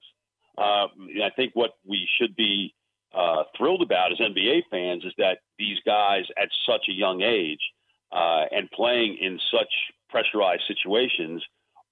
Uh, 0.59 0.89
I 1.23 1.31
think 1.35 1.53
what 1.55 1.73
we 1.87 2.09
should 2.19 2.35
be 2.35 2.75
uh, 3.15 3.45
thrilled 3.57 3.83
about 3.83 4.13
as 4.13 4.19
NBA 4.19 4.63
fans 4.71 5.05
is 5.05 5.13
that 5.19 5.39
these 5.59 5.79
guys 5.85 6.25
at 6.41 6.49
such 6.67 6.87
a 6.89 6.93
young 6.93 7.23
age 7.23 7.61
uh, 8.13 8.45
and 8.51 8.71
playing 8.71 9.19
in 9.21 9.39
such 9.51 9.69
pressurized 10.11 10.63
situations 10.69 11.43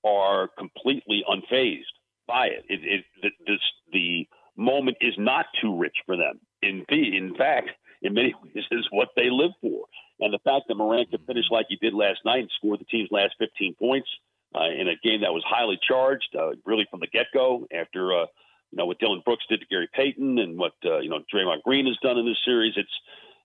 are 0.04 0.48
completely 0.58 1.24
unfazed 1.28 1.82
by 2.26 2.46
it. 2.46 2.64
It, 2.68 2.80
it 2.82 3.04
the, 3.22 3.30
this, 3.46 3.60
the 3.92 4.26
moment 4.56 4.98
is 5.00 5.14
not 5.18 5.46
too 5.60 5.76
rich 5.76 5.96
for 6.06 6.16
them. 6.16 6.40
In 6.62 6.84
in 6.88 7.34
fact, 7.36 7.70
in 8.02 8.14
many 8.14 8.34
ways, 8.42 8.64
is 8.70 8.86
what 8.90 9.08
they 9.16 9.30
live 9.30 9.52
for. 9.60 9.86
And 10.20 10.32
the 10.32 10.38
fact 10.44 10.66
that 10.68 10.76
Morant 10.76 11.10
could 11.10 11.26
finish 11.26 11.46
like 11.50 11.66
he 11.68 11.76
did 11.76 11.94
last 11.94 12.20
night 12.24 12.40
and 12.40 12.50
score 12.56 12.76
the 12.76 12.84
team's 12.84 13.08
last 13.10 13.34
15 13.38 13.74
points 13.74 14.08
uh, 14.54 14.70
in 14.70 14.88
a 14.88 14.96
game 15.02 15.22
that 15.22 15.32
was 15.32 15.42
highly 15.46 15.78
charged, 15.86 16.36
uh, 16.38 16.50
really 16.64 16.86
from 16.90 17.00
the 17.00 17.08
get 17.08 17.26
go, 17.34 17.66
after 17.74 18.12
uh, 18.12 18.26
you 18.74 18.78
know 18.78 18.86
what 18.86 18.98
Dillon 18.98 19.22
Brooks 19.24 19.44
did 19.48 19.60
to 19.60 19.66
Gary 19.66 19.88
Payton 19.94 20.40
and 20.40 20.58
what 20.58 20.72
uh, 20.84 20.98
you 20.98 21.08
know 21.08 21.20
Draymond 21.32 21.62
Green 21.62 21.86
has 21.86 21.96
done 22.02 22.18
in 22.18 22.26
this 22.26 22.38
series. 22.44 22.74
It's 22.76 22.90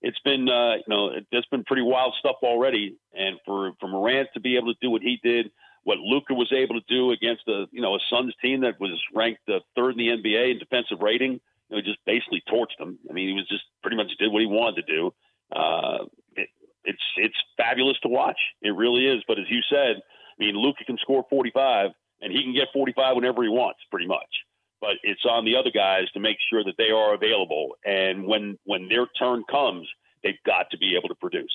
it's 0.01 0.17
been 0.25 0.49
uh, 0.49 0.77
you 0.77 0.89
know 0.89 1.11
it's 1.31 1.47
been 1.49 1.63
pretty 1.65 1.83
wild 1.83 2.15
stuff 2.17 2.37
already. 2.41 2.97
And 3.13 3.37
for 3.45 3.73
for 3.79 3.87
Morant 3.87 4.29
to 4.33 4.39
be 4.39 4.57
able 4.57 4.73
to 4.73 4.79
do 4.81 4.89
what 4.89 5.03
he 5.03 5.19
did, 5.21 5.51
what 5.83 5.99
Luka 5.99 6.33
was 6.33 6.51
able 6.51 6.81
to 6.81 6.85
do 6.89 7.11
against 7.11 7.43
a 7.47 7.65
you 7.71 7.79
know 7.79 7.93
a 7.93 7.99
Suns 8.09 8.33
team 8.41 8.61
that 8.61 8.79
was 8.79 8.99
ranked 9.13 9.47
uh, 9.47 9.59
third 9.75 9.91
in 9.91 9.97
the 9.99 10.07
NBA 10.07 10.53
in 10.53 10.57
defensive 10.57 10.97
rating, 10.99 11.33
you 11.69 11.75
know, 11.75 11.81
just 11.81 11.99
basically 12.07 12.41
torched 12.51 12.79
them. 12.79 12.97
I 13.07 13.13
mean, 13.13 13.27
he 13.27 13.35
was 13.35 13.47
just 13.47 13.65
pretty 13.83 13.97
much 13.97 14.07
did 14.17 14.31
what 14.31 14.41
he 14.41 14.47
wanted 14.47 14.87
to 14.87 14.91
do. 14.91 15.13
Uh, 15.55 16.05
it, 16.37 16.49
it's 16.85 17.03
it's 17.17 17.37
fabulous 17.55 17.99
to 17.99 18.07
watch. 18.07 18.39
It 18.63 18.71
really 18.71 19.05
is. 19.05 19.21
But 19.27 19.37
as 19.37 19.45
you 19.47 19.61
said, 19.69 19.97
I 19.97 20.43
mean, 20.43 20.55
Luka 20.55 20.85
can 20.85 20.97
score 20.97 21.23
45, 21.29 21.91
and 22.21 22.33
he 22.33 22.41
can 22.41 22.55
get 22.55 22.69
45 22.73 23.15
whenever 23.15 23.43
he 23.43 23.49
wants, 23.49 23.81
pretty 23.91 24.07
much. 24.07 24.25
But 24.81 24.95
it's 25.03 25.25
on 25.25 25.45
the 25.45 25.55
other 25.55 25.71
guys 25.71 26.09
to 26.13 26.19
make 26.19 26.37
sure 26.49 26.63
that 26.63 26.75
they 26.77 26.91
are 26.91 27.13
available, 27.13 27.75
and 27.83 28.25
when 28.25 28.57
when 28.65 28.87
their 28.87 29.07
turn 29.19 29.43
comes, 29.49 29.87
they've 30.23 30.41
got 30.45 30.69
to 30.71 30.77
be 30.77 30.95
able 30.97 31.09
to 31.09 31.15
produce. 31.15 31.53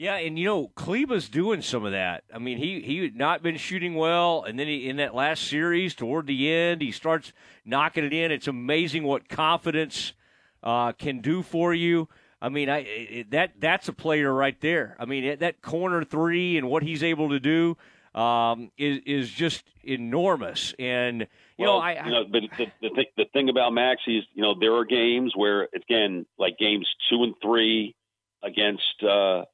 Yeah, 0.00 0.16
and 0.16 0.38
you 0.38 0.46
know, 0.46 0.68
Kleber's 0.68 1.28
doing 1.28 1.60
some 1.60 1.84
of 1.84 1.92
that. 1.92 2.24
I 2.32 2.38
mean, 2.38 2.56
he 2.56 2.80
he 2.80 3.02
had 3.02 3.16
not 3.16 3.42
been 3.42 3.58
shooting 3.58 3.94
well, 3.94 4.44
and 4.44 4.58
then 4.58 4.66
he, 4.66 4.88
in 4.88 4.96
that 4.96 5.14
last 5.14 5.46
series, 5.46 5.94
toward 5.94 6.26
the 6.26 6.50
end, 6.50 6.80
he 6.80 6.90
starts 6.90 7.34
knocking 7.66 8.04
it 8.04 8.12
in. 8.14 8.32
It's 8.32 8.48
amazing 8.48 9.04
what 9.04 9.28
confidence 9.28 10.14
uh, 10.62 10.92
can 10.92 11.20
do 11.20 11.42
for 11.42 11.74
you. 11.74 12.08
I 12.40 12.48
mean, 12.48 12.70
I 12.70 12.78
it, 12.78 13.30
that 13.32 13.52
that's 13.58 13.88
a 13.88 13.92
player 13.92 14.32
right 14.32 14.58
there. 14.62 14.96
I 14.98 15.04
mean, 15.04 15.38
that 15.40 15.60
corner 15.60 16.02
three 16.02 16.56
and 16.56 16.68
what 16.68 16.82
he's 16.82 17.02
able 17.02 17.28
to 17.30 17.40
do 17.40 17.76
um, 18.18 18.70
is 18.78 19.00
is 19.04 19.30
just 19.30 19.64
enormous. 19.82 20.74
And 20.78 21.26
you 21.60 21.66
well, 21.66 21.78
know, 21.78 21.84
I, 21.84 22.04
you 22.06 22.10
know, 22.10 22.24
but 22.24 22.42
the 22.56 22.66
the, 22.80 22.88
th- 22.94 23.12
the 23.18 23.24
thing 23.34 23.50
about 23.50 23.72
Maxi 23.72 24.18
is, 24.18 24.24
you 24.32 24.42
know, 24.42 24.54
there 24.58 24.74
are 24.76 24.86
games 24.86 25.34
where 25.36 25.68
again, 25.74 26.24
like 26.38 26.56
games 26.58 26.88
two 27.10 27.22
and 27.22 27.34
three 27.42 27.94
against 28.42 29.02
uh, 29.02 29.44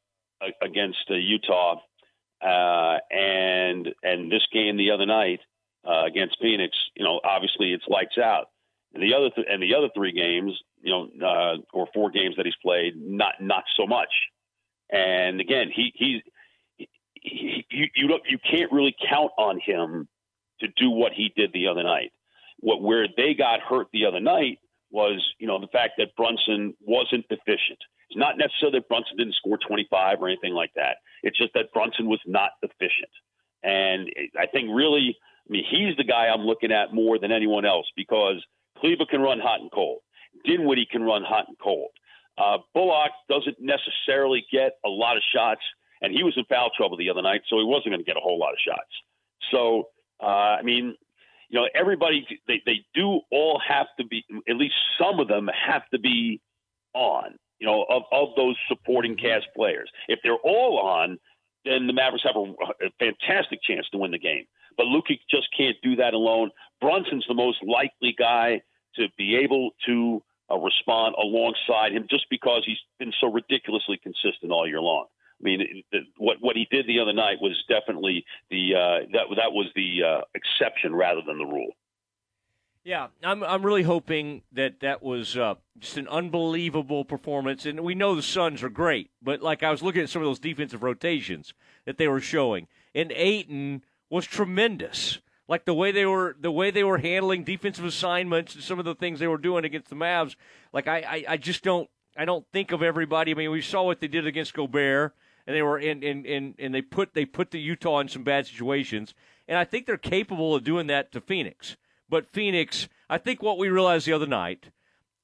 against 0.62 1.04
uh, 1.10 1.14
Utah, 1.14 1.80
uh, 2.40 2.98
and 3.10 3.88
and 4.04 4.30
this 4.30 4.46
game 4.52 4.76
the 4.76 4.92
other 4.92 5.04
night 5.04 5.40
uh, 5.84 6.04
against 6.06 6.36
Phoenix, 6.40 6.76
you 6.94 7.04
know, 7.04 7.20
obviously 7.24 7.72
it's 7.72 7.84
lights 7.88 8.18
out. 8.18 8.50
And 8.94 9.02
the 9.02 9.12
other 9.12 9.30
th- 9.30 9.48
and 9.50 9.60
the 9.60 9.74
other 9.74 9.88
three 9.92 10.12
games, 10.12 10.52
you 10.80 10.92
know, 10.92 11.26
uh, 11.26 11.56
or 11.72 11.88
four 11.92 12.10
games 12.12 12.36
that 12.36 12.46
he's 12.46 12.54
played, 12.62 12.94
not 12.96 13.34
not 13.40 13.64
so 13.76 13.84
much. 13.84 14.12
And 14.90 15.40
again, 15.40 15.72
he 15.74 15.92
he, 15.96 16.22
he 17.14 17.66
you 17.68 17.86
you 17.96 18.06
don't 18.06 18.22
you 18.28 18.38
can't 18.48 18.70
really 18.70 18.94
count 19.10 19.32
on 19.38 19.58
him 19.58 20.06
to 20.60 20.68
do 20.76 20.90
what 20.90 21.12
he 21.12 21.32
did 21.36 21.52
the 21.52 21.68
other 21.68 21.82
night. 21.82 22.12
What 22.60 22.82
where 22.82 23.06
they 23.16 23.34
got 23.34 23.60
hurt 23.60 23.88
the 23.92 24.06
other 24.06 24.20
night 24.20 24.58
was 24.90 25.22
you 25.38 25.46
know 25.46 25.60
the 25.60 25.68
fact 25.68 25.94
that 25.98 26.16
Brunson 26.16 26.74
wasn't 26.80 27.26
efficient. 27.30 27.78
It's 28.08 28.18
not 28.18 28.38
necessarily 28.38 28.78
that 28.78 28.88
Brunson 28.88 29.16
didn't 29.16 29.34
score 29.34 29.58
25 29.58 30.18
or 30.20 30.28
anything 30.28 30.54
like 30.54 30.70
that. 30.76 30.98
It's 31.22 31.36
just 31.36 31.52
that 31.54 31.72
Brunson 31.72 32.06
was 32.06 32.20
not 32.24 32.50
efficient. 32.62 33.10
And 33.64 34.08
I 34.38 34.46
think 34.46 34.70
really, 34.72 35.16
I 35.18 35.48
mean, 35.50 35.64
he's 35.68 35.96
the 35.96 36.04
guy 36.04 36.28
I'm 36.28 36.46
looking 36.46 36.70
at 36.70 36.94
more 36.94 37.18
than 37.18 37.32
anyone 37.32 37.64
else 37.64 37.86
because 37.96 38.44
Kleber 38.78 39.06
can 39.10 39.20
run 39.20 39.40
hot 39.40 39.60
and 39.60 39.72
cold. 39.72 40.00
Dinwiddie 40.44 40.86
can 40.90 41.02
run 41.02 41.24
hot 41.24 41.46
and 41.48 41.58
cold. 41.58 41.90
Uh, 42.38 42.58
Bullock 42.74 43.12
doesn't 43.28 43.56
necessarily 43.58 44.44
get 44.52 44.72
a 44.84 44.88
lot 44.88 45.16
of 45.16 45.22
shots, 45.34 45.62
and 46.02 46.12
he 46.12 46.22
was 46.22 46.34
in 46.36 46.44
foul 46.44 46.70
trouble 46.76 46.96
the 46.96 47.10
other 47.10 47.22
night, 47.22 47.40
so 47.48 47.56
he 47.58 47.64
wasn't 47.64 47.86
going 47.86 47.98
to 47.98 48.04
get 48.04 48.16
a 48.16 48.20
whole 48.20 48.38
lot 48.38 48.52
of 48.52 48.58
shots. 48.64 48.92
So, 49.50 49.88
uh, 50.22 50.26
I 50.26 50.62
mean, 50.62 50.94
you 51.48 51.60
know, 51.60 51.68
everybody, 51.74 52.26
they, 52.48 52.62
they 52.66 52.84
do 52.94 53.20
all 53.30 53.60
have 53.66 53.86
to 53.98 54.06
be, 54.06 54.24
at 54.48 54.56
least 54.56 54.74
some 55.00 55.20
of 55.20 55.28
them 55.28 55.48
have 55.66 55.82
to 55.92 55.98
be 55.98 56.40
on, 56.94 57.36
you 57.58 57.66
know, 57.66 57.84
of, 57.88 58.02
of 58.12 58.28
those 58.36 58.56
supporting 58.68 59.16
cast 59.16 59.46
players. 59.54 59.90
If 60.08 60.18
they're 60.22 60.34
all 60.34 60.78
on, 60.78 61.18
then 61.64 61.86
the 61.86 61.92
Mavericks 61.92 62.24
have 62.24 62.36
a, 62.36 62.52
a 62.84 62.90
fantastic 62.98 63.60
chance 63.62 63.86
to 63.92 63.98
win 63.98 64.10
the 64.10 64.18
game. 64.18 64.44
But 64.76 64.86
Luka 64.86 65.14
just 65.30 65.48
can't 65.56 65.76
do 65.82 65.96
that 65.96 66.14
alone. 66.14 66.50
Brunson's 66.80 67.24
the 67.28 67.34
most 67.34 67.58
likely 67.62 68.14
guy 68.18 68.60
to 68.96 69.06
be 69.16 69.36
able 69.36 69.70
to 69.86 70.22
uh, 70.50 70.58
respond 70.58 71.14
alongside 71.20 71.92
him 71.92 72.06
just 72.10 72.26
because 72.30 72.62
he's 72.66 72.78
been 72.98 73.12
so 73.20 73.30
ridiculously 73.30 73.98
consistent 74.02 74.52
all 74.52 74.66
year 74.66 74.80
long. 74.80 75.06
I 75.40 75.44
mean, 75.44 75.82
what 76.16 76.38
what 76.40 76.56
he 76.56 76.66
did 76.70 76.86
the 76.86 77.00
other 77.00 77.12
night 77.12 77.38
was 77.40 77.62
definitely 77.68 78.24
the 78.50 78.74
uh, 78.74 79.06
that 79.12 79.36
that 79.36 79.52
was 79.52 79.66
the 79.74 80.02
uh, 80.02 80.20
exception 80.34 80.94
rather 80.94 81.20
than 81.26 81.38
the 81.38 81.44
rule. 81.44 81.72
Yeah, 82.84 83.08
I'm 83.22 83.42
I'm 83.42 83.66
really 83.66 83.82
hoping 83.82 84.42
that 84.52 84.80
that 84.80 85.02
was 85.02 85.36
uh, 85.36 85.56
just 85.78 85.98
an 85.98 86.08
unbelievable 86.08 87.04
performance, 87.04 87.66
and 87.66 87.80
we 87.80 87.94
know 87.94 88.14
the 88.14 88.22
Suns 88.22 88.62
are 88.62 88.70
great, 88.70 89.10
but 89.20 89.42
like 89.42 89.62
I 89.62 89.70
was 89.70 89.82
looking 89.82 90.02
at 90.02 90.08
some 90.08 90.22
of 90.22 90.26
those 90.26 90.38
defensive 90.38 90.82
rotations 90.82 91.52
that 91.84 91.98
they 91.98 92.08
were 92.08 92.20
showing, 92.20 92.68
and 92.94 93.12
Ayton 93.12 93.84
was 94.08 94.24
tremendous 94.24 95.18
like 95.48 95.64
the 95.64 95.74
way 95.74 95.92
they 95.92 96.06
were 96.06 96.36
the 96.40 96.50
way 96.50 96.70
they 96.70 96.84
were 96.84 96.98
handling 96.98 97.44
defensive 97.44 97.84
assignments 97.84 98.54
and 98.54 98.64
some 98.64 98.78
of 98.78 98.84
the 98.84 98.94
things 98.94 99.18
they 99.18 99.26
were 99.26 99.38
doing 99.38 99.64
against 99.64 99.88
the 99.88 99.96
Mavs. 99.96 100.34
Like 100.72 100.88
I, 100.88 100.98
I, 100.98 101.24
I 101.30 101.36
just 101.36 101.62
don't 101.62 101.88
I 102.16 102.24
don't 102.24 102.46
think 102.52 102.72
of 102.72 102.82
everybody. 102.82 103.32
I 103.32 103.34
mean, 103.34 103.50
we 103.50 103.60
saw 103.60 103.82
what 103.82 104.00
they 104.00 104.08
did 104.08 104.26
against 104.26 104.54
Gobert, 104.54 105.14
and 105.46 105.54
they 105.54 105.62
were 105.62 105.78
in 105.78 106.02
in, 106.02 106.24
in 106.24 106.54
and 106.58 106.74
they 106.74 106.82
put 106.82 107.14
they 107.14 107.24
put 107.24 107.50
the 107.50 107.60
Utah 107.60 108.00
in 108.00 108.08
some 108.08 108.24
bad 108.24 108.46
situations, 108.46 109.14
and 109.46 109.58
I 109.58 109.64
think 109.64 109.86
they're 109.86 109.96
capable 109.96 110.54
of 110.54 110.64
doing 110.64 110.86
that 110.88 111.12
to 111.12 111.20
Phoenix. 111.20 111.76
But 112.08 112.32
Phoenix, 112.32 112.88
I 113.08 113.18
think 113.18 113.42
what 113.42 113.58
we 113.58 113.68
realized 113.68 114.06
the 114.06 114.12
other 114.12 114.26
night, 114.26 114.70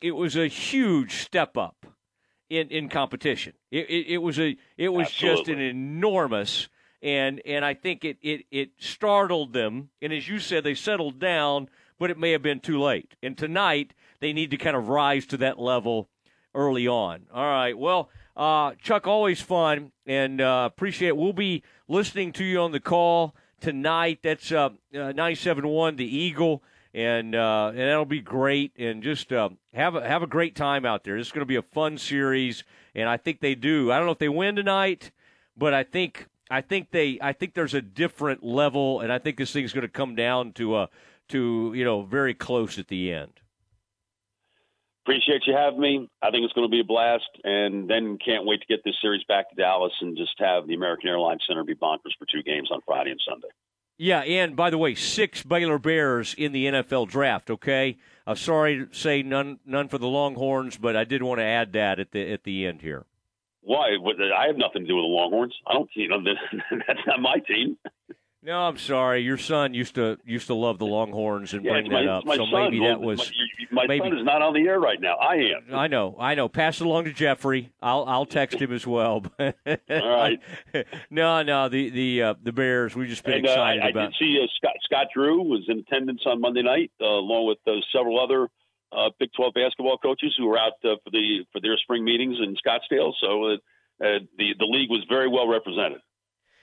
it 0.01 0.13
was 0.13 0.37
a 0.37 0.47
huge 0.47 1.17
step 1.17 1.57
up 1.57 1.87
in 2.49 2.69
in 2.69 2.89
competition. 2.89 3.55
It 3.71 3.89
it, 3.89 4.07
it 4.15 4.19
was 4.19 4.39
a 4.39 4.57
it 4.77 4.91
was 4.91 5.07
Absolutely. 5.07 5.37
just 5.37 5.49
an 5.49 5.61
enormous 5.61 6.69
and 7.03 7.41
and 7.45 7.65
I 7.65 7.75
think 7.75 8.05
it, 8.05 8.19
it 8.23 8.47
it 8.51 8.71
startled 8.79 9.53
them. 9.53 9.91
And 10.01 10.13
as 10.13 10.29
you 10.29 10.39
said, 10.39 10.65
they 10.65 10.75
settled 10.75 11.19
down, 11.19 11.69
but 11.99 12.11
it 12.11 12.19
may 12.19 12.33
have 12.33 12.43
been 12.43 12.61
too 12.61 12.81
late. 12.81 13.17
And 13.23 13.37
tonight 13.37 13.95
they 14.21 14.33
need 14.33 14.51
to 14.53 14.57
kind 14.57 14.77
of 14.77 14.89
rise 14.89 15.27
to 15.27 15.37
that 15.39 15.59
level 15.59 16.09
early 16.55 16.87
on. 16.87 17.27
All 17.33 17.45
right. 17.45 17.77
Well, 17.77 18.09
uh, 18.37 18.73
Chuck, 18.81 19.07
always 19.07 19.41
fun 19.41 19.93
and 20.07 20.41
uh, 20.41 20.69
appreciate 20.73 21.09
it. 21.09 21.17
We'll 21.17 21.33
be 21.33 21.63
listening 21.89 22.33
to 22.33 22.45
you 22.45 22.61
on 22.61 22.73
the 22.73 22.81
call 22.81 23.35
tonight. 23.61 24.21
That's 24.23 24.51
uh, 24.51 24.71
uh, 24.95 25.13
97.1, 25.13 25.97
the 25.97 26.05
Eagle. 26.05 26.63
And 26.95 27.35
uh, 27.35 27.69
and 27.69 27.79
that'll 27.79 28.05
be 28.05 28.21
great, 28.21 28.73
and 28.77 29.03
just 29.03 29.33
uh, 29.33 29.49
have 29.73 29.95
a 29.95 30.07
have 30.07 30.23
a 30.23 30.27
great 30.27 30.55
time 30.55 30.85
out 30.85 31.05
there. 31.05 31.17
It's 31.17 31.33
going 31.33 31.41
to 31.41 31.47
be 31.47 31.57
a 31.57 31.63
fun 31.63 31.97
series, 31.97 32.65
and 32.95 33.09
I 33.09 33.17
think 33.17 33.41
they 33.41 33.55
do. 33.55 33.91
I 33.91 33.97
don't 33.97 34.05
know 34.05 34.13
if 34.13 34.19
they 34.19 34.29
win 34.29 34.57
tonight, 34.57 35.11
but 35.57 35.73
I 35.73 35.85
think 35.85 36.27
I 36.51 36.61
think 36.61 36.91
they 36.91 37.19
I 37.23 37.33
think 37.33 37.55
there's 37.55 37.73
a 37.73 37.81
different 37.81 38.45
level, 38.45 39.01
and 39.01 39.11
I 39.11 39.19
think 39.19 39.39
this 39.39 39.55
thing's 39.55 39.73
going 39.73 39.87
to 39.87 39.89
come 39.89 40.15
down 40.15 40.53
to 40.53 40.77
a 40.77 40.83
uh, 40.83 40.87
to 41.29 41.73
you 41.75 41.83
know 41.83 42.03
very 42.03 42.35
close 42.35 42.79
at 42.79 42.89
the 42.89 43.11
end. 43.11 43.41
Appreciate 45.05 45.43
you 45.47 45.55
having 45.55 45.81
me. 45.81 46.09
I 46.23 46.31
think 46.31 46.45
it's 46.45 46.53
going 46.53 46.67
to 46.67 46.71
be 46.71 46.81
a 46.81 46.85
blast, 46.85 47.29
and 47.43 47.91
then 47.91 48.19
can't 48.25 48.47
wait 48.47 48.61
to 48.61 48.67
get 48.67 48.85
this 48.85 48.95
series 49.03 49.25
back 49.25 49.51
to 49.51 49.57
Dallas 49.57 49.93
and 50.01 50.17
just 50.17 50.35
have 50.39 50.69
the 50.69 50.75
American 50.75 51.09
Airlines 51.09 51.43
Center 51.49 51.65
be 51.65 51.75
bonkers 51.75 52.15
for 52.19 52.27
two 52.31 52.43
games 52.45 52.71
on 52.71 52.81
Friday 52.87 53.11
and 53.11 53.21
Sunday. 53.29 53.49
Yeah, 53.99 54.21
and 54.21 54.57
by 54.57 54.71
the 54.71 54.79
way, 54.79 54.95
six 54.95 55.43
Baylor 55.43 55.79
Bears 55.79 56.35
in 56.35 56.53
the 56.53 56.67
NFL 56.67 57.09
draft. 57.09 57.51
Okay, 57.51 57.99
I'm 58.27 58.37
sorry 58.37 58.87
to 58.87 58.95
say 58.95 59.23
none 59.23 59.59
none 59.67 59.89
for 59.89 59.99
the 59.99 60.09
Longhorns, 60.09 60.77
but 60.77 60.97
I 60.97 61.05
did 61.05 61.23
want 61.23 61.41
to 61.41 61.45
add 61.45 61.73
that 61.75 61.99
at 61.99 62.13
the 62.13 62.33
at 62.33 62.45
the 62.45 62.67
end 62.67 62.81
here. 62.81 63.05
Why? 63.61 63.97
I 64.37 64.47
have 64.47 64.57
nothing 64.57 64.83
to 64.83 64.89
do 64.89 64.97
with 64.97 65.05
the 65.05 65.09
Longhorns. 65.09 65.55
I 65.67 65.75
don't. 65.75 65.91
You 65.95 66.09
know, 66.09 66.19
that's 66.87 67.01
not 67.07 67.21
my 67.21 67.37
team. 67.47 67.77
No, 68.45 68.59
I'm 68.63 68.77
sorry. 68.77 69.21
Your 69.21 69.39
son 69.39 69.73
used 69.73 69.95
to 69.95 70.19
used 70.25 70.49
to 70.49 70.55
love 70.55 70.79
the 70.81 70.85
Longhorns 70.87 71.53
and 71.55 71.65
Yeah, 71.65 71.73
bring 71.75 71.93
my, 71.93 72.03
that 72.03 72.09
up. 72.09 72.25
so 72.27 72.45
maybe 72.47 72.81
that 72.81 73.01
was 73.01 73.31
my, 73.71 73.83
my 73.83 73.87
maybe- 73.87 74.05
son 74.11 74.19
is 74.19 74.25
not 74.25 74.43
on 74.43 74.53
the 74.53 74.67
air 74.69 74.81
right 74.81 75.01
now. 75.01 75.15
I 75.15 75.35
am. 75.37 75.73
I 75.73 75.87
know, 75.87 76.17
I 76.19 76.35
know. 76.35 76.49
Pass 76.49 76.81
it 76.81 76.87
along 76.87 77.05
to 77.05 77.13
Jeffrey. 77.13 77.71
I'll 77.81 78.05
I'll 78.05 78.27
text 78.27 78.59
him 78.61 78.73
as 78.73 78.85
well. 78.85 79.23
All 79.39 79.53
right. 79.89 80.41
no, 81.11 81.43
no. 81.43 81.69
The 81.69 81.91
the 81.91 82.23
uh, 82.23 82.35
the 82.43 82.53
Bears. 82.53 82.97
We've 82.97 83.09
just 83.09 83.23
been 83.23 83.35
And 83.35 83.47
uh, 83.47 83.51
excited 83.51 83.83
I, 83.83 83.87
I 83.87 83.91
about. 83.91 84.13
did 84.13 84.15
see 84.19 84.39
uh, 84.43 84.47
Scott 84.57 84.75
Scott 84.83 85.07
Drew 85.15 85.43
was 85.43 85.65
in 85.69 85.79
attendance 85.79 86.23
on 86.27 86.41
Monday 86.41 86.63
night, 86.63 86.91
uh, 87.01 87.05
along 87.05 87.47
with 87.47 87.59
uh, 87.69 87.79
several 87.97 88.19
other 88.21 88.49
uh, 88.91 89.11
Big 89.21 89.31
12 89.37 89.55
basketball 89.55 89.99
coaches 89.99 90.35
who 90.37 90.47
were 90.49 90.59
out 90.59 90.73
uh, 90.85 90.97
for 91.05 91.11
the 91.13 91.45
for 91.53 91.61
their 91.61 91.77
spring 91.77 92.05
meetings 92.05 92.39
in 92.43 92.57
Scottsdale. 92.57 93.13
So 93.21 93.45
uh, 93.45 93.53
uh, 94.05 94.19
the 94.37 94.55
the 94.59 94.67
league 94.67 94.91
was 94.91 95.05
very 95.09 95.29
well 95.29 95.47
represented. 95.47 96.01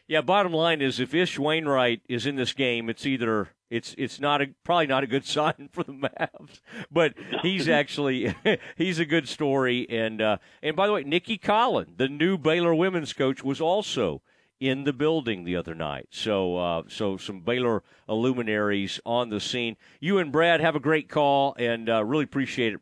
Yeah. 0.10 0.22
Bottom 0.22 0.52
line 0.52 0.81
is, 0.81 0.99
if 0.99 1.14
Ish 1.14 1.40
Wainwright 1.40 2.02
is 2.10 2.26
in 2.26 2.36
this 2.36 2.52
game, 2.52 2.90
it's 2.90 3.06
either 3.06 3.49
it's 3.69 3.94
it's 3.98 4.19
not 4.19 4.41
a 4.41 4.48
probably 4.64 4.88
not 4.88 5.03
a 5.03 5.07
good 5.07 5.26
sign 5.38 5.69
for 5.72 5.84
the 5.84 5.94
Mavs, 5.94 6.60
but 6.91 7.14
he's 7.41 7.69
actually 7.69 8.36
he's 8.76 8.99
a 8.99 9.06
good 9.06 9.30
story. 9.30 9.88
And 9.90 10.22
uh, 10.22 10.38
and 10.61 10.76
by 10.76 10.88
the 10.88 10.94
way, 10.94 11.03
Nicki 11.03 11.38
Collen, 11.38 11.98
the 11.98 12.10
new 12.10 12.38
Baylor 12.38 12.73
women's 12.76 13.14
coach, 13.14 13.44
was 13.44 13.61
also 13.61 14.22
in 14.60 14.84
the 14.84 14.91
building 14.91 15.45
the 15.45 15.56
other 15.56 15.76
night. 15.76 16.07
So 16.10 16.57
uh, 16.57 16.84
so 16.88 17.18
some 17.18 17.41
Baylor 17.41 17.84
luminaries 18.07 18.99
on 19.06 19.30
the 19.30 19.40
scene. 19.40 19.77
You 19.99 20.18
and 20.18 20.31
Brad 20.31 20.60
have 20.60 20.76
a 20.76 20.80
great 20.81 21.07
call, 21.07 21.56
and 21.57 21.88
uh, 21.88 22.03
really 22.03 22.23
appreciate 22.26 22.73
it, 22.73 22.80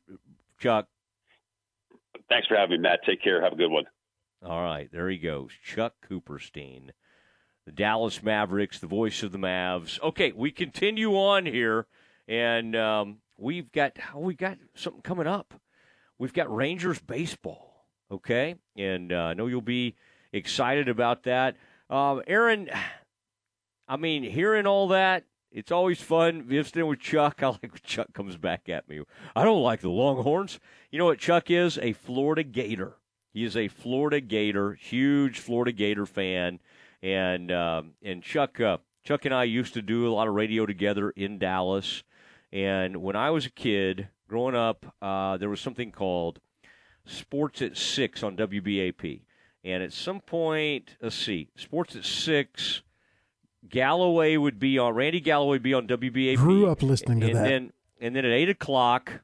Chuck. 0.60 0.88
Thanks 2.30 2.48
for 2.48 2.56
having 2.56 2.82
me, 2.82 2.84
Matt. 2.90 3.00
Take 3.06 3.22
care. 3.22 3.42
Have 3.42 3.54
a 3.54 3.58
good 3.58 3.72
one. 3.72 3.86
All 4.46 4.62
right, 4.62 4.90
there 4.92 5.10
he 5.10 5.18
goes, 5.18 5.50
Chuck 5.66 5.96
Cooperstein, 6.08 6.92
the 7.68 7.74
Dallas 7.74 8.24
Mavericks, 8.24 8.80
the 8.80 8.88
voice 8.88 9.24
of 9.24 9.34
the 9.34 9.38
Mavs. 9.38 10.02
Okay, 10.02 10.32
we 10.32 10.52
continue 10.52 11.18
on 11.18 11.46
here, 11.46 11.86
and 12.26 12.74
um, 12.78 13.18
we've 13.38 13.70
got 13.74 13.98
we 14.16 14.36
got 14.36 14.58
something 14.74 15.02
coming 15.02 15.28
up. 15.28 15.54
We've 16.18 16.32
got 16.32 16.54
Rangers 16.56 17.02
baseball. 17.02 17.86
Okay, 18.10 18.56
and 18.78 19.12
uh, 19.12 19.18
I 19.18 19.34
know 19.34 19.48
you'll 19.48 19.60
be 19.60 19.96
excited 20.32 20.88
about 20.88 21.24
that. 21.24 21.58
Um, 21.90 22.22
Aaron, 22.26 22.70
I 23.86 23.98
mean, 23.98 24.24
hearing 24.24 24.66
all 24.66 24.88
that, 24.88 25.26
it's 25.52 25.72
always 25.72 26.02
fun 26.02 26.44
visiting 26.44 26.88
with 26.88 27.02
Chuck. 27.02 27.40
I 27.44 27.48
like 27.48 27.64
when 27.64 27.72
Chuck 27.84 28.14
comes 28.14 28.38
back 28.38 28.70
at 28.70 28.88
me. 28.88 29.02
I 29.36 29.44
don't 29.44 29.62
like 29.62 29.82
the 29.82 29.90
Longhorns. 29.90 30.62
You 30.90 31.00
know 31.00 31.06
what 31.06 31.20
Chuck 31.20 31.52
is? 31.52 31.78
A 31.82 31.92
Florida 31.92 32.44
Gator. 32.44 32.94
He 33.34 33.44
is 33.44 33.58
a 33.58 33.68
Florida 33.68 34.22
Gator, 34.22 34.74
huge 34.74 35.40
Florida 35.40 35.74
Gator 35.74 36.06
fan, 36.06 36.60
and 37.02 37.52
um, 37.52 37.92
and 38.04 38.22
Chuck 38.24 38.60
uh, 38.60 38.78
Chuck 39.04 39.26
and 39.26 39.34
I 39.34 39.46
used 39.46 39.74
to 39.76 39.82
do 39.82 40.08
a 40.08 40.12
lot 40.14 40.28
of 40.28 40.34
radio 40.34 40.66
together 40.66 41.12
in 41.12 41.38
Dallas. 41.40 42.04
And 42.52 42.98
when 42.98 43.16
I 43.16 43.30
was 43.30 43.46
a 43.46 43.50
kid 43.50 44.10
growing 44.28 44.56
up, 44.56 44.86
uh, 45.02 45.38
there 45.38 45.50
was 45.50 45.62
something 45.62 45.92
called 45.92 46.40
Sports 47.06 47.62
at 47.62 47.78
Six 47.78 48.24
on 48.24 48.36
WBAP, 48.36 49.22
and 49.64 49.84
at 49.84 49.94
some 49.94 50.20
point, 50.22 50.98
let's 51.02 51.16
see, 51.16 51.50
Sports 51.56 51.96
at 51.96 52.06
Six. 52.06 52.82
Galloway 53.70 54.38
would 54.38 54.60
be 54.60 54.78
on 54.78 54.94
Randy 54.94 55.20
Galloway 55.20 55.56
would 55.56 55.64
be 55.64 55.74
on 55.74 55.88
WBAP. 55.88 56.38
Grew 56.38 56.68
up 56.68 56.82
listening 56.82 57.22
to 57.22 57.28
and 57.28 57.36
that. 57.36 57.44
Then, 57.44 57.74
and 58.00 58.16
then 58.16 58.26
at 58.26 58.32
eight 58.32 58.50
o'clock, 58.50 59.22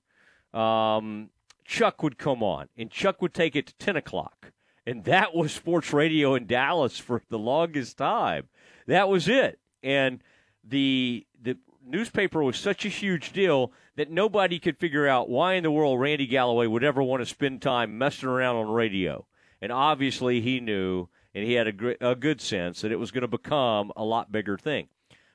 um, 0.53 1.29
Chuck 1.65 2.03
would 2.03 2.17
come 2.17 2.41
on, 2.41 2.69
and 2.77 2.89
Chuck 2.89 3.21
would 3.21 3.33
take 3.33 3.55
it 3.55 3.67
to 3.67 3.75
ten 3.75 3.95
o'clock, 3.95 4.52
and 4.85 5.03
that 5.05 5.33
was 5.33 5.51
sports 5.51 5.93
radio 5.93 6.35
in 6.35 6.45
Dallas 6.45 6.97
for 6.99 7.21
the 7.29 7.39
longest 7.39 7.97
time. 7.97 8.49
That 8.87 9.09
was 9.09 9.27
it, 9.27 9.59
and 9.81 10.19
the 10.63 11.25
the 11.41 11.57
newspaper 11.85 12.43
was 12.43 12.57
such 12.57 12.85
a 12.85 12.89
huge 12.89 13.33
deal 13.33 13.71
that 13.95 14.09
nobody 14.09 14.59
could 14.59 14.77
figure 14.77 15.07
out 15.07 15.29
why 15.29 15.53
in 15.53 15.63
the 15.63 15.71
world 15.71 15.99
Randy 15.99 16.27
Galloway 16.27 16.67
would 16.67 16.83
ever 16.83 17.03
want 17.03 17.21
to 17.21 17.25
spend 17.25 17.61
time 17.61 17.97
messing 17.97 18.29
around 18.29 18.55
on 18.55 18.71
radio. 18.71 19.25
And 19.61 19.71
obviously, 19.71 20.41
he 20.41 20.59
knew, 20.59 21.07
and 21.33 21.45
he 21.45 21.53
had 21.53 21.67
a, 21.67 21.71
gr- 21.71 21.91
a 22.01 22.15
good 22.15 22.41
sense 22.41 22.81
that 22.81 22.91
it 22.91 22.99
was 22.99 23.11
going 23.11 23.21
to 23.21 23.27
become 23.27 23.91
a 23.95 24.03
lot 24.03 24.31
bigger 24.31 24.57
thing. 24.57 24.89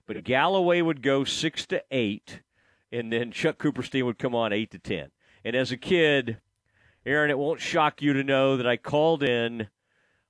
But 0.07 0.25
Galloway 0.25 0.81
would 0.81 1.03
go 1.03 1.25
six 1.25 1.67
to 1.67 1.83
eight, 1.91 2.41
and 2.91 3.13
then 3.13 3.31
Chuck 3.31 3.59
Cooperstein 3.59 4.05
would 4.05 4.19
come 4.19 4.35
on 4.35 4.53
eight 4.53 4.71
to 4.73 4.79
ten. 4.79 5.11
And 5.45 5.55
as 5.55 5.71
a 5.73 5.77
kid, 5.77 6.39
Aaron, 7.09 7.31
it 7.31 7.39
won't 7.39 7.59
shock 7.59 8.03
you 8.03 8.13
to 8.13 8.23
know 8.23 8.59
that 8.59 8.67
I 8.67 8.77
called 8.77 9.23
in 9.23 9.69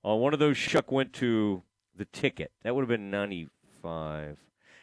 on 0.04 0.20
one 0.20 0.32
of 0.32 0.38
those. 0.38 0.56
Chuck 0.56 0.92
went 0.92 1.12
to 1.14 1.64
the 1.96 2.04
ticket. 2.04 2.52
That 2.62 2.72
would 2.76 2.82
have 2.82 2.88
been 2.88 3.10
ninety-five. 3.10 4.38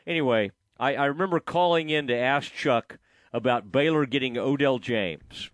Anyway, 0.06 0.52
I, 0.78 0.96
I 0.96 1.06
remember 1.06 1.40
calling 1.40 1.90
in 1.90 2.08
to 2.08 2.16
ask 2.16 2.54
Chuck 2.54 3.00
about 3.32 3.72
Baylor 3.72 4.06
getting 4.06 4.38
Odell 4.38 4.78
James 4.78 5.50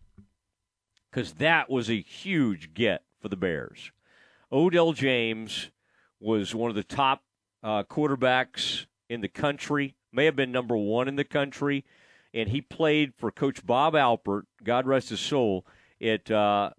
because 1.11 1.33
that 1.33 1.69
was 1.69 1.91
a 1.91 2.01
huge 2.01 2.73
get 2.73 3.03
for 3.21 3.29
the 3.29 3.37
Bears. 3.37 3.91
Odell 4.51 4.93
James 4.93 5.69
was 6.19 6.55
one 6.55 6.71
of 6.71 6.75
the 6.75 6.83
top 6.83 7.23
uh, 7.61 7.83
quarterbacks 7.83 8.87
in 9.09 9.21
the 9.21 9.27
country, 9.27 9.93
may 10.11 10.25
have 10.25 10.35
been 10.35 10.51
number 10.51 10.75
one 10.75 11.07
in 11.07 11.17
the 11.17 11.23
country, 11.23 11.85
and 12.33 12.49
he 12.49 12.61
played 12.61 13.13
for 13.15 13.29
Coach 13.29 13.63
Bob 13.63 13.93
Alpert, 13.93 14.43
God 14.63 14.87
rest 14.87 15.09
his 15.09 15.19
soul, 15.19 15.67
at 16.01 16.29
uh, 16.31 16.71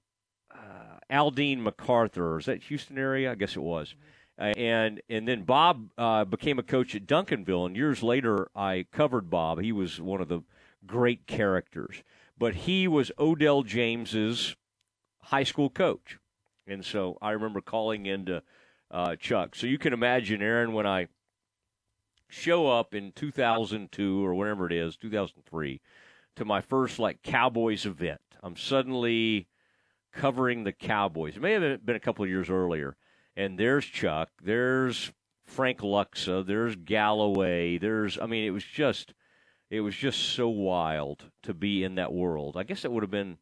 uh, 0.52 0.98
Aldine 1.10 1.62
MacArthur. 1.62 2.38
Is 2.38 2.46
that 2.46 2.64
Houston 2.64 2.98
area? 2.98 3.30
I 3.30 3.34
guess 3.34 3.56
it 3.56 3.62
was. 3.62 3.94
Uh, 4.38 4.52
and 4.56 5.00
and 5.08 5.28
then 5.28 5.42
Bob 5.42 5.90
uh, 5.98 6.24
became 6.24 6.58
a 6.58 6.62
coach 6.62 6.94
at 6.94 7.06
Duncanville, 7.06 7.66
and 7.66 7.76
years 7.76 8.02
later 8.02 8.48
I 8.56 8.86
covered 8.90 9.30
Bob. 9.30 9.60
He 9.60 9.72
was 9.72 10.00
one 10.00 10.20
of 10.20 10.28
the 10.28 10.40
great 10.86 11.26
characters, 11.26 12.02
but 12.38 12.54
he 12.54 12.88
was 12.88 13.12
Odell 13.18 13.62
James's 13.62 14.56
high 15.24 15.44
school 15.44 15.70
coach, 15.70 16.18
and 16.66 16.84
so 16.84 17.18
I 17.20 17.30
remember 17.32 17.60
calling 17.60 18.06
into 18.06 18.42
uh, 18.90 19.16
Chuck. 19.16 19.54
So 19.54 19.66
you 19.66 19.78
can 19.78 19.92
imagine, 19.92 20.40
Aaron, 20.42 20.72
when 20.72 20.86
I 20.86 21.08
show 22.28 22.68
up 22.68 22.94
in 22.94 23.12
2002 23.12 24.24
or 24.24 24.34
whatever 24.34 24.66
it 24.66 24.72
is, 24.72 24.96
2003, 24.96 25.80
to 26.36 26.44
my 26.44 26.62
first 26.62 26.98
like 26.98 27.22
Cowboys 27.22 27.84
event. 27.84 28.20
I'm 28.42 28.56
suddenly 28.56 29.48
covering 30.12 30.64
the 30.64 30.72
Cowboys. 30.72 31.36
It 31.36 31.42
may 31.42 31.52
have 31.52 31.84
been 31.84 31.96
a 31.96 32.00
couple 32.00 32.24
of 32.24 32.30
years 32.30 32.50
earlier. 32.50 32.96
And 33.36 33.58
there's 33.58 33.86
Chuck, 33.86 34.28
there's 34.42 35.12
Frank 35.44 35.80
Luksa, 35.80 36.46
there's 36.46 36.76
Galloway, 36.76 37.78
there's 37.78 38.18
I 38.18 38.26
mean 38.26 38.44
it 38.44 38.50
was 38.50 38.64
just 38.64 39.14
it 39.70 39.80
was 39.80 39.96
just 39.96 40.20
so 40.20 40.48
wild 40.50 41.30
to 41.44 41.54
be 41.54 41.82
in 41.82 41.94
that 41.94 42.12
world. 42.12 42.58
I 42.58 42.62
guess 42.62 42.84
it 42.84 42.92
would 42.92 43.02
have 43.02 43.10
been 43.10 43.38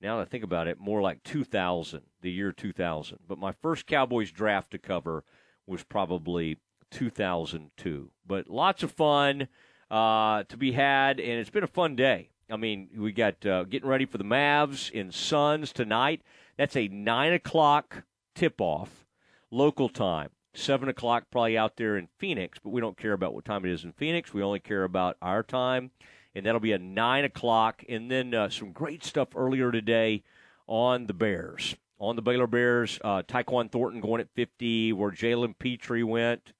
now 0.00 0.16
that 0.16 0.22
I 0.22 0.24
think 0.24 0.42
about 0.42 0.66
it, 0.66 0.80
more 0.80 1.00
like 1.00 1.22
2000, 1.22 2.02
the 2.20 2.30
year 2.30 2.50
2000. 2.50 3.18
But 3.28 3.38
my 3.38 3.52
first 3.52 3.86
Cowboys 3.86 4.32
draft 4.32 4.72
to 4.72 4.78
cover 4.78 5.22
was 5.68 5.84
probably 5.84 6.58
2002. 6.90 8.10
But 8.26 8.50
lots 8.50 8.82
of 8.82 8.90
fun 8.90 9.46
uh, 9.88 10.42
to 10.44 10.56
be 10.56 10.72
had, 10.72 11.20
and 11.20 11.38
it's 11.38 11.50
been 11.50 11.62
a 11.62 11.68
fun 11.68 11.94
day. 11.94 12.31
I 12.52 12.56
mean, 12.56 12.90
we 12.94 13.12
got 13.12 13.46
uh, 13.46 13.64
getting 13.64 13.88
ready 13.88 14.04
for 14.04 14.18
the 14.18 14.24
Mavs 14.24 14.90
in 14.90 15.10
Suns 15.10 15.72
tonight. 15.72 16.20
That's 16.58 16.76
a 16.76 16.86
9 16.86 17.32
o'clock 17.32 18.04
tip 18.34 18.60
off, 18.60 19.06
local 19.50 19.88
time. 19.88 20.28
7 20.52 20.86
o'clock 20.86 21.28
probably 21.30 21.56
out 21.56 21.76
there 21.76 21.96
in 21.96 22.08
Phoenix, 22.18 22.58
but 22.62 22.68
we 22.68 22.82
don't 22.82 22.98
care 22.98 23.14
about 23.14 23.32
what 23.32 23.46
time 23.46 23.64
it 23.64 23.72
is 23.72 23.84
in 23.84 23.92
Phoenix. 23.92 24.34
We 24.34 24.42
only 24.42 24.60
care 24.60 24.84
about 24.84 25.16
our 25.22 25.42
time. 25.42 25.92
And 26.34 26.44
that'll 26.44 26.60
be 26.60 26.74
at 26.74 26.82
9 26.82 27.24
o'clock. 27.24 27.84
And 27.88 28.10
then 28.10 28.34
uh, 28.34 28.50
some 28.50 28.72
great 28.72 29.02
stuff 29.02 29.28
earlier 29.34 29.72
today 29.72 30.22
on 30.66 31.06
the 31.06 31.14
Bears. 31.14 31.74
On 31.98 32.16
the 32.16 32.22
Baylor 32.22 32.46
Bears, 32.46 32.98
uh, 33.02 33.22
Tyquan 33.22 33.72
Thornton 33.72 34.02
going 34.02 34.20
at 34.20 34.28
50, 34.34 34.92
where 34.92 35.10
Jalen 35.10 35.58
Pitre 35.58 36.02
went. 36.02 36.52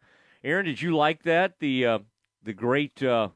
Aaron, 0.42 0.64
did 0.64 0.80
you 0.80 0.96
like 0.96 1.24
that? 1.24 1.58
The 1.58 1.84
uh, 1.84 1.98
the 2.42 2.54
great, 2.54 3.02
uh, 3.02 3.28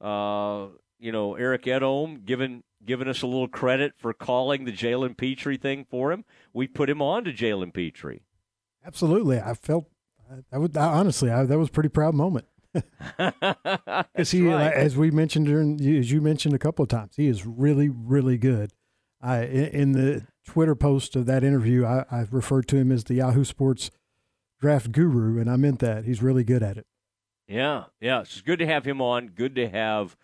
uh, 0.00 0.68
you 1.00 1.10
know, 1.12 1.34
Eric 1.34 1.64
Edholm 1.64 2.24
giving 2.24 2.62
giving 2.84 3.08
us 3.08 3.22
a 3.22 3.26
little 3.26 3.48
credit 3.48 3.94
for 3.98 4.12
calling 4.12 4.64
the 4.64 4.72
Jalen 4.72 5.16
Pitre 5.16 5.56
thing 5.56 5.86
for 5.90 6.12
him. 6.12 6.24
We 6.52 6.66
put 6.66 6.88
him 6.88 7.02
on 7.02 7.24
to 7.24 7.32
Jalen 7.32 7.72
Pitre. 7.72 8.20
Absolutely, 8.84 9.40
I 9.40 9.54
felt 9.54 9.86
I 10.52 10.58
would 10.58 10.76
I, 10.76 10.86
honestly 10.86 11.30
I, 11.30 11.44
that 11.44 11.58
was 11.58 11.68
a 11.68 11.72
pretty 11.72 11.88
proud 11.88 12.14
moment. 12.14 12.46
Because 14.12 14.30
he, 14.30 14.46
right. 14.46 14.72
as 14.72 14.96
we 14.96 15.10
mentioned 15.10 15.46
during, 15.46 15.80
as 15.98 16.12
you 16.12 16.20
mentioned 16.20 16.54
a 16.54 16.58
couple 16.58 16.82
of 16.82 16.88
times, 16.88 17.16
he 17.16 17.26
is 17.26 17.44
really, 17.44 17.88
really 17.88 18.38
good. 18.38 18.72
I 19.20 19.42
in, 19.42 19.64
in 19.66 19.92
the 19.92 20.26
Twitter 20.46 20.74
post 20.74 21.16
of 21.16 21.26
that 21.26 21.42
interview, 21.42 21.84
I, 21.84 22.04
I 22.10 22.26
referred 22.30 22.68
to 22.68 22.76
him 22.76 22.92
as 22.92 23.04
the 23.04 23.14
Yahoo 23.14 23.44
Sports 23.44 23.90
draft 24.60 24.92
guru, 24.92 25.40
and 25.40 25.50
I 25.50 25.56
meant 25.56 25.80
that 25.80 26.04
he's 26.04 26.22
really 26.22 26.44
good 26.44 26.62
at 26.62 26.76
it. 26.76 26.86
Yeah, 27.48 27.84
yeah. 28.00 28.20
It's 28.20 28.40
good 28.40 28.60
to 28.60 28.66
have 28.66 28.84
him 28.84 29.00
on. 29.00 29.28
Good 29.28 29.56
to 29.56 29.68
have 29.68 30.16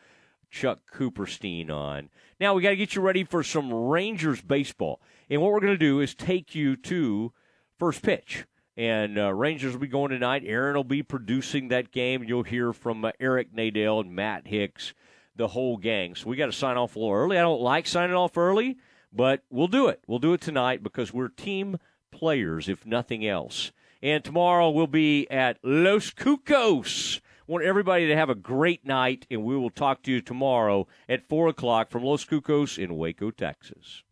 Chuck 0.50 0.80
Cooperstein 0.92 1.70
on. 1.70 2.10
Now 2.40 2.54
we 2.54 2.62
got 2.62 2.70
to 2.70 2.76
get 2.76 2.94
you 2.94 3.02
ready 3.02 3.24
for 3.24 3.42
some 3.42 3.72
Rangers 3.72 4.40
baseball, 4.40 5.00
and 5.28 5.40
what 5.40 5.52
we're 5.52 5.60
going 5.60 5.72
to 5.72 5.78
do 5.78 6.00
is 6.00 6.14
take 6.14 6.54
you 6.54 6.76
to 6.76 7.32
first 7.78 8.02
pitch. 8.02 8.46
And 8.76 9.18
uh, 9.18 9.32
Rangers 9.32 9.72
will 9.72 9.80
be 9.80 9.86
going 9.86 10.10
tonight. 10.10 10.42
Aaron 10.44 10.76
will 10.76 10.84
be 10.84 11.02
producing 11.02 11.68
that 11.68 11.92
game. 11.92 12.22
You'll 12.22 12.42
hear 12.42 12.74
from 12.74 13.04
uh, 13.06 13.12
Eric 13.18 13.54
Nadel 13.54 14.02
and 14.02 14.14
Matt 14.14 14.46
Hicks, 14.46 14.92
the 15.34 15.48
whole 15.48 15.78
gang. 15.78 16.14
So 16.14 16.28
we 16.28 16.36
got 16.36 16.46
to 16.46 16.52
sign 16.52 16.76
off 16.76 16.94
a 16.94 16.98
little 16.98 17.14
early. 17.14 17.38
I 17.38 17.42
don't 17.42 17.62
like 17.62 17.86
signing 17.86 18.14
off 18.14 18.36
early, 18.36 18.76
but 19.10 19.42
we'll 19.48 19.66
do 19.66 19.88
it. 19.88 20.02
We'll 20.06 20.18
do 20.18 20.34
it 20.34 20.42
tonight 20.42 20.82
because 20.82 21.12
we're 21.12 21.28
team 21.28 21.78
players, 22.10 22.68
if 22.68 22.84
nothing 22.84 23.26
else. 23.26 23.72
And 24.02 24.22
tomorrow 24.22 24.68
we'll 24.68 24.86
be 24.86 25.26
at 25.30 25.58
Los 25.62 26.10
Cucos. 26.10 27.20
Want 27.48 27.64
everybody 27.64 28.08
to 28.08 28.16
have 28.16 28.28
a 28.28 28.34
great 28.34 28.84
night, 28.84 29.24
and 29.30 29.44
we 29.44 29.56
will 29.56 29.70
talk 29.70 30.02
to 30.02 30.10
you 30.10 30.20
tomorrow 30.20 30.88
at 31.08 31.28
4 31.28 31.48
o'clock 31.48 31.90
from 31.90 32.02
Los 32.02 32.24
Cucos 32.24 32.76
in 32.76 32.96
Waco, 32.96 33.30
Texas. 33.30 34.02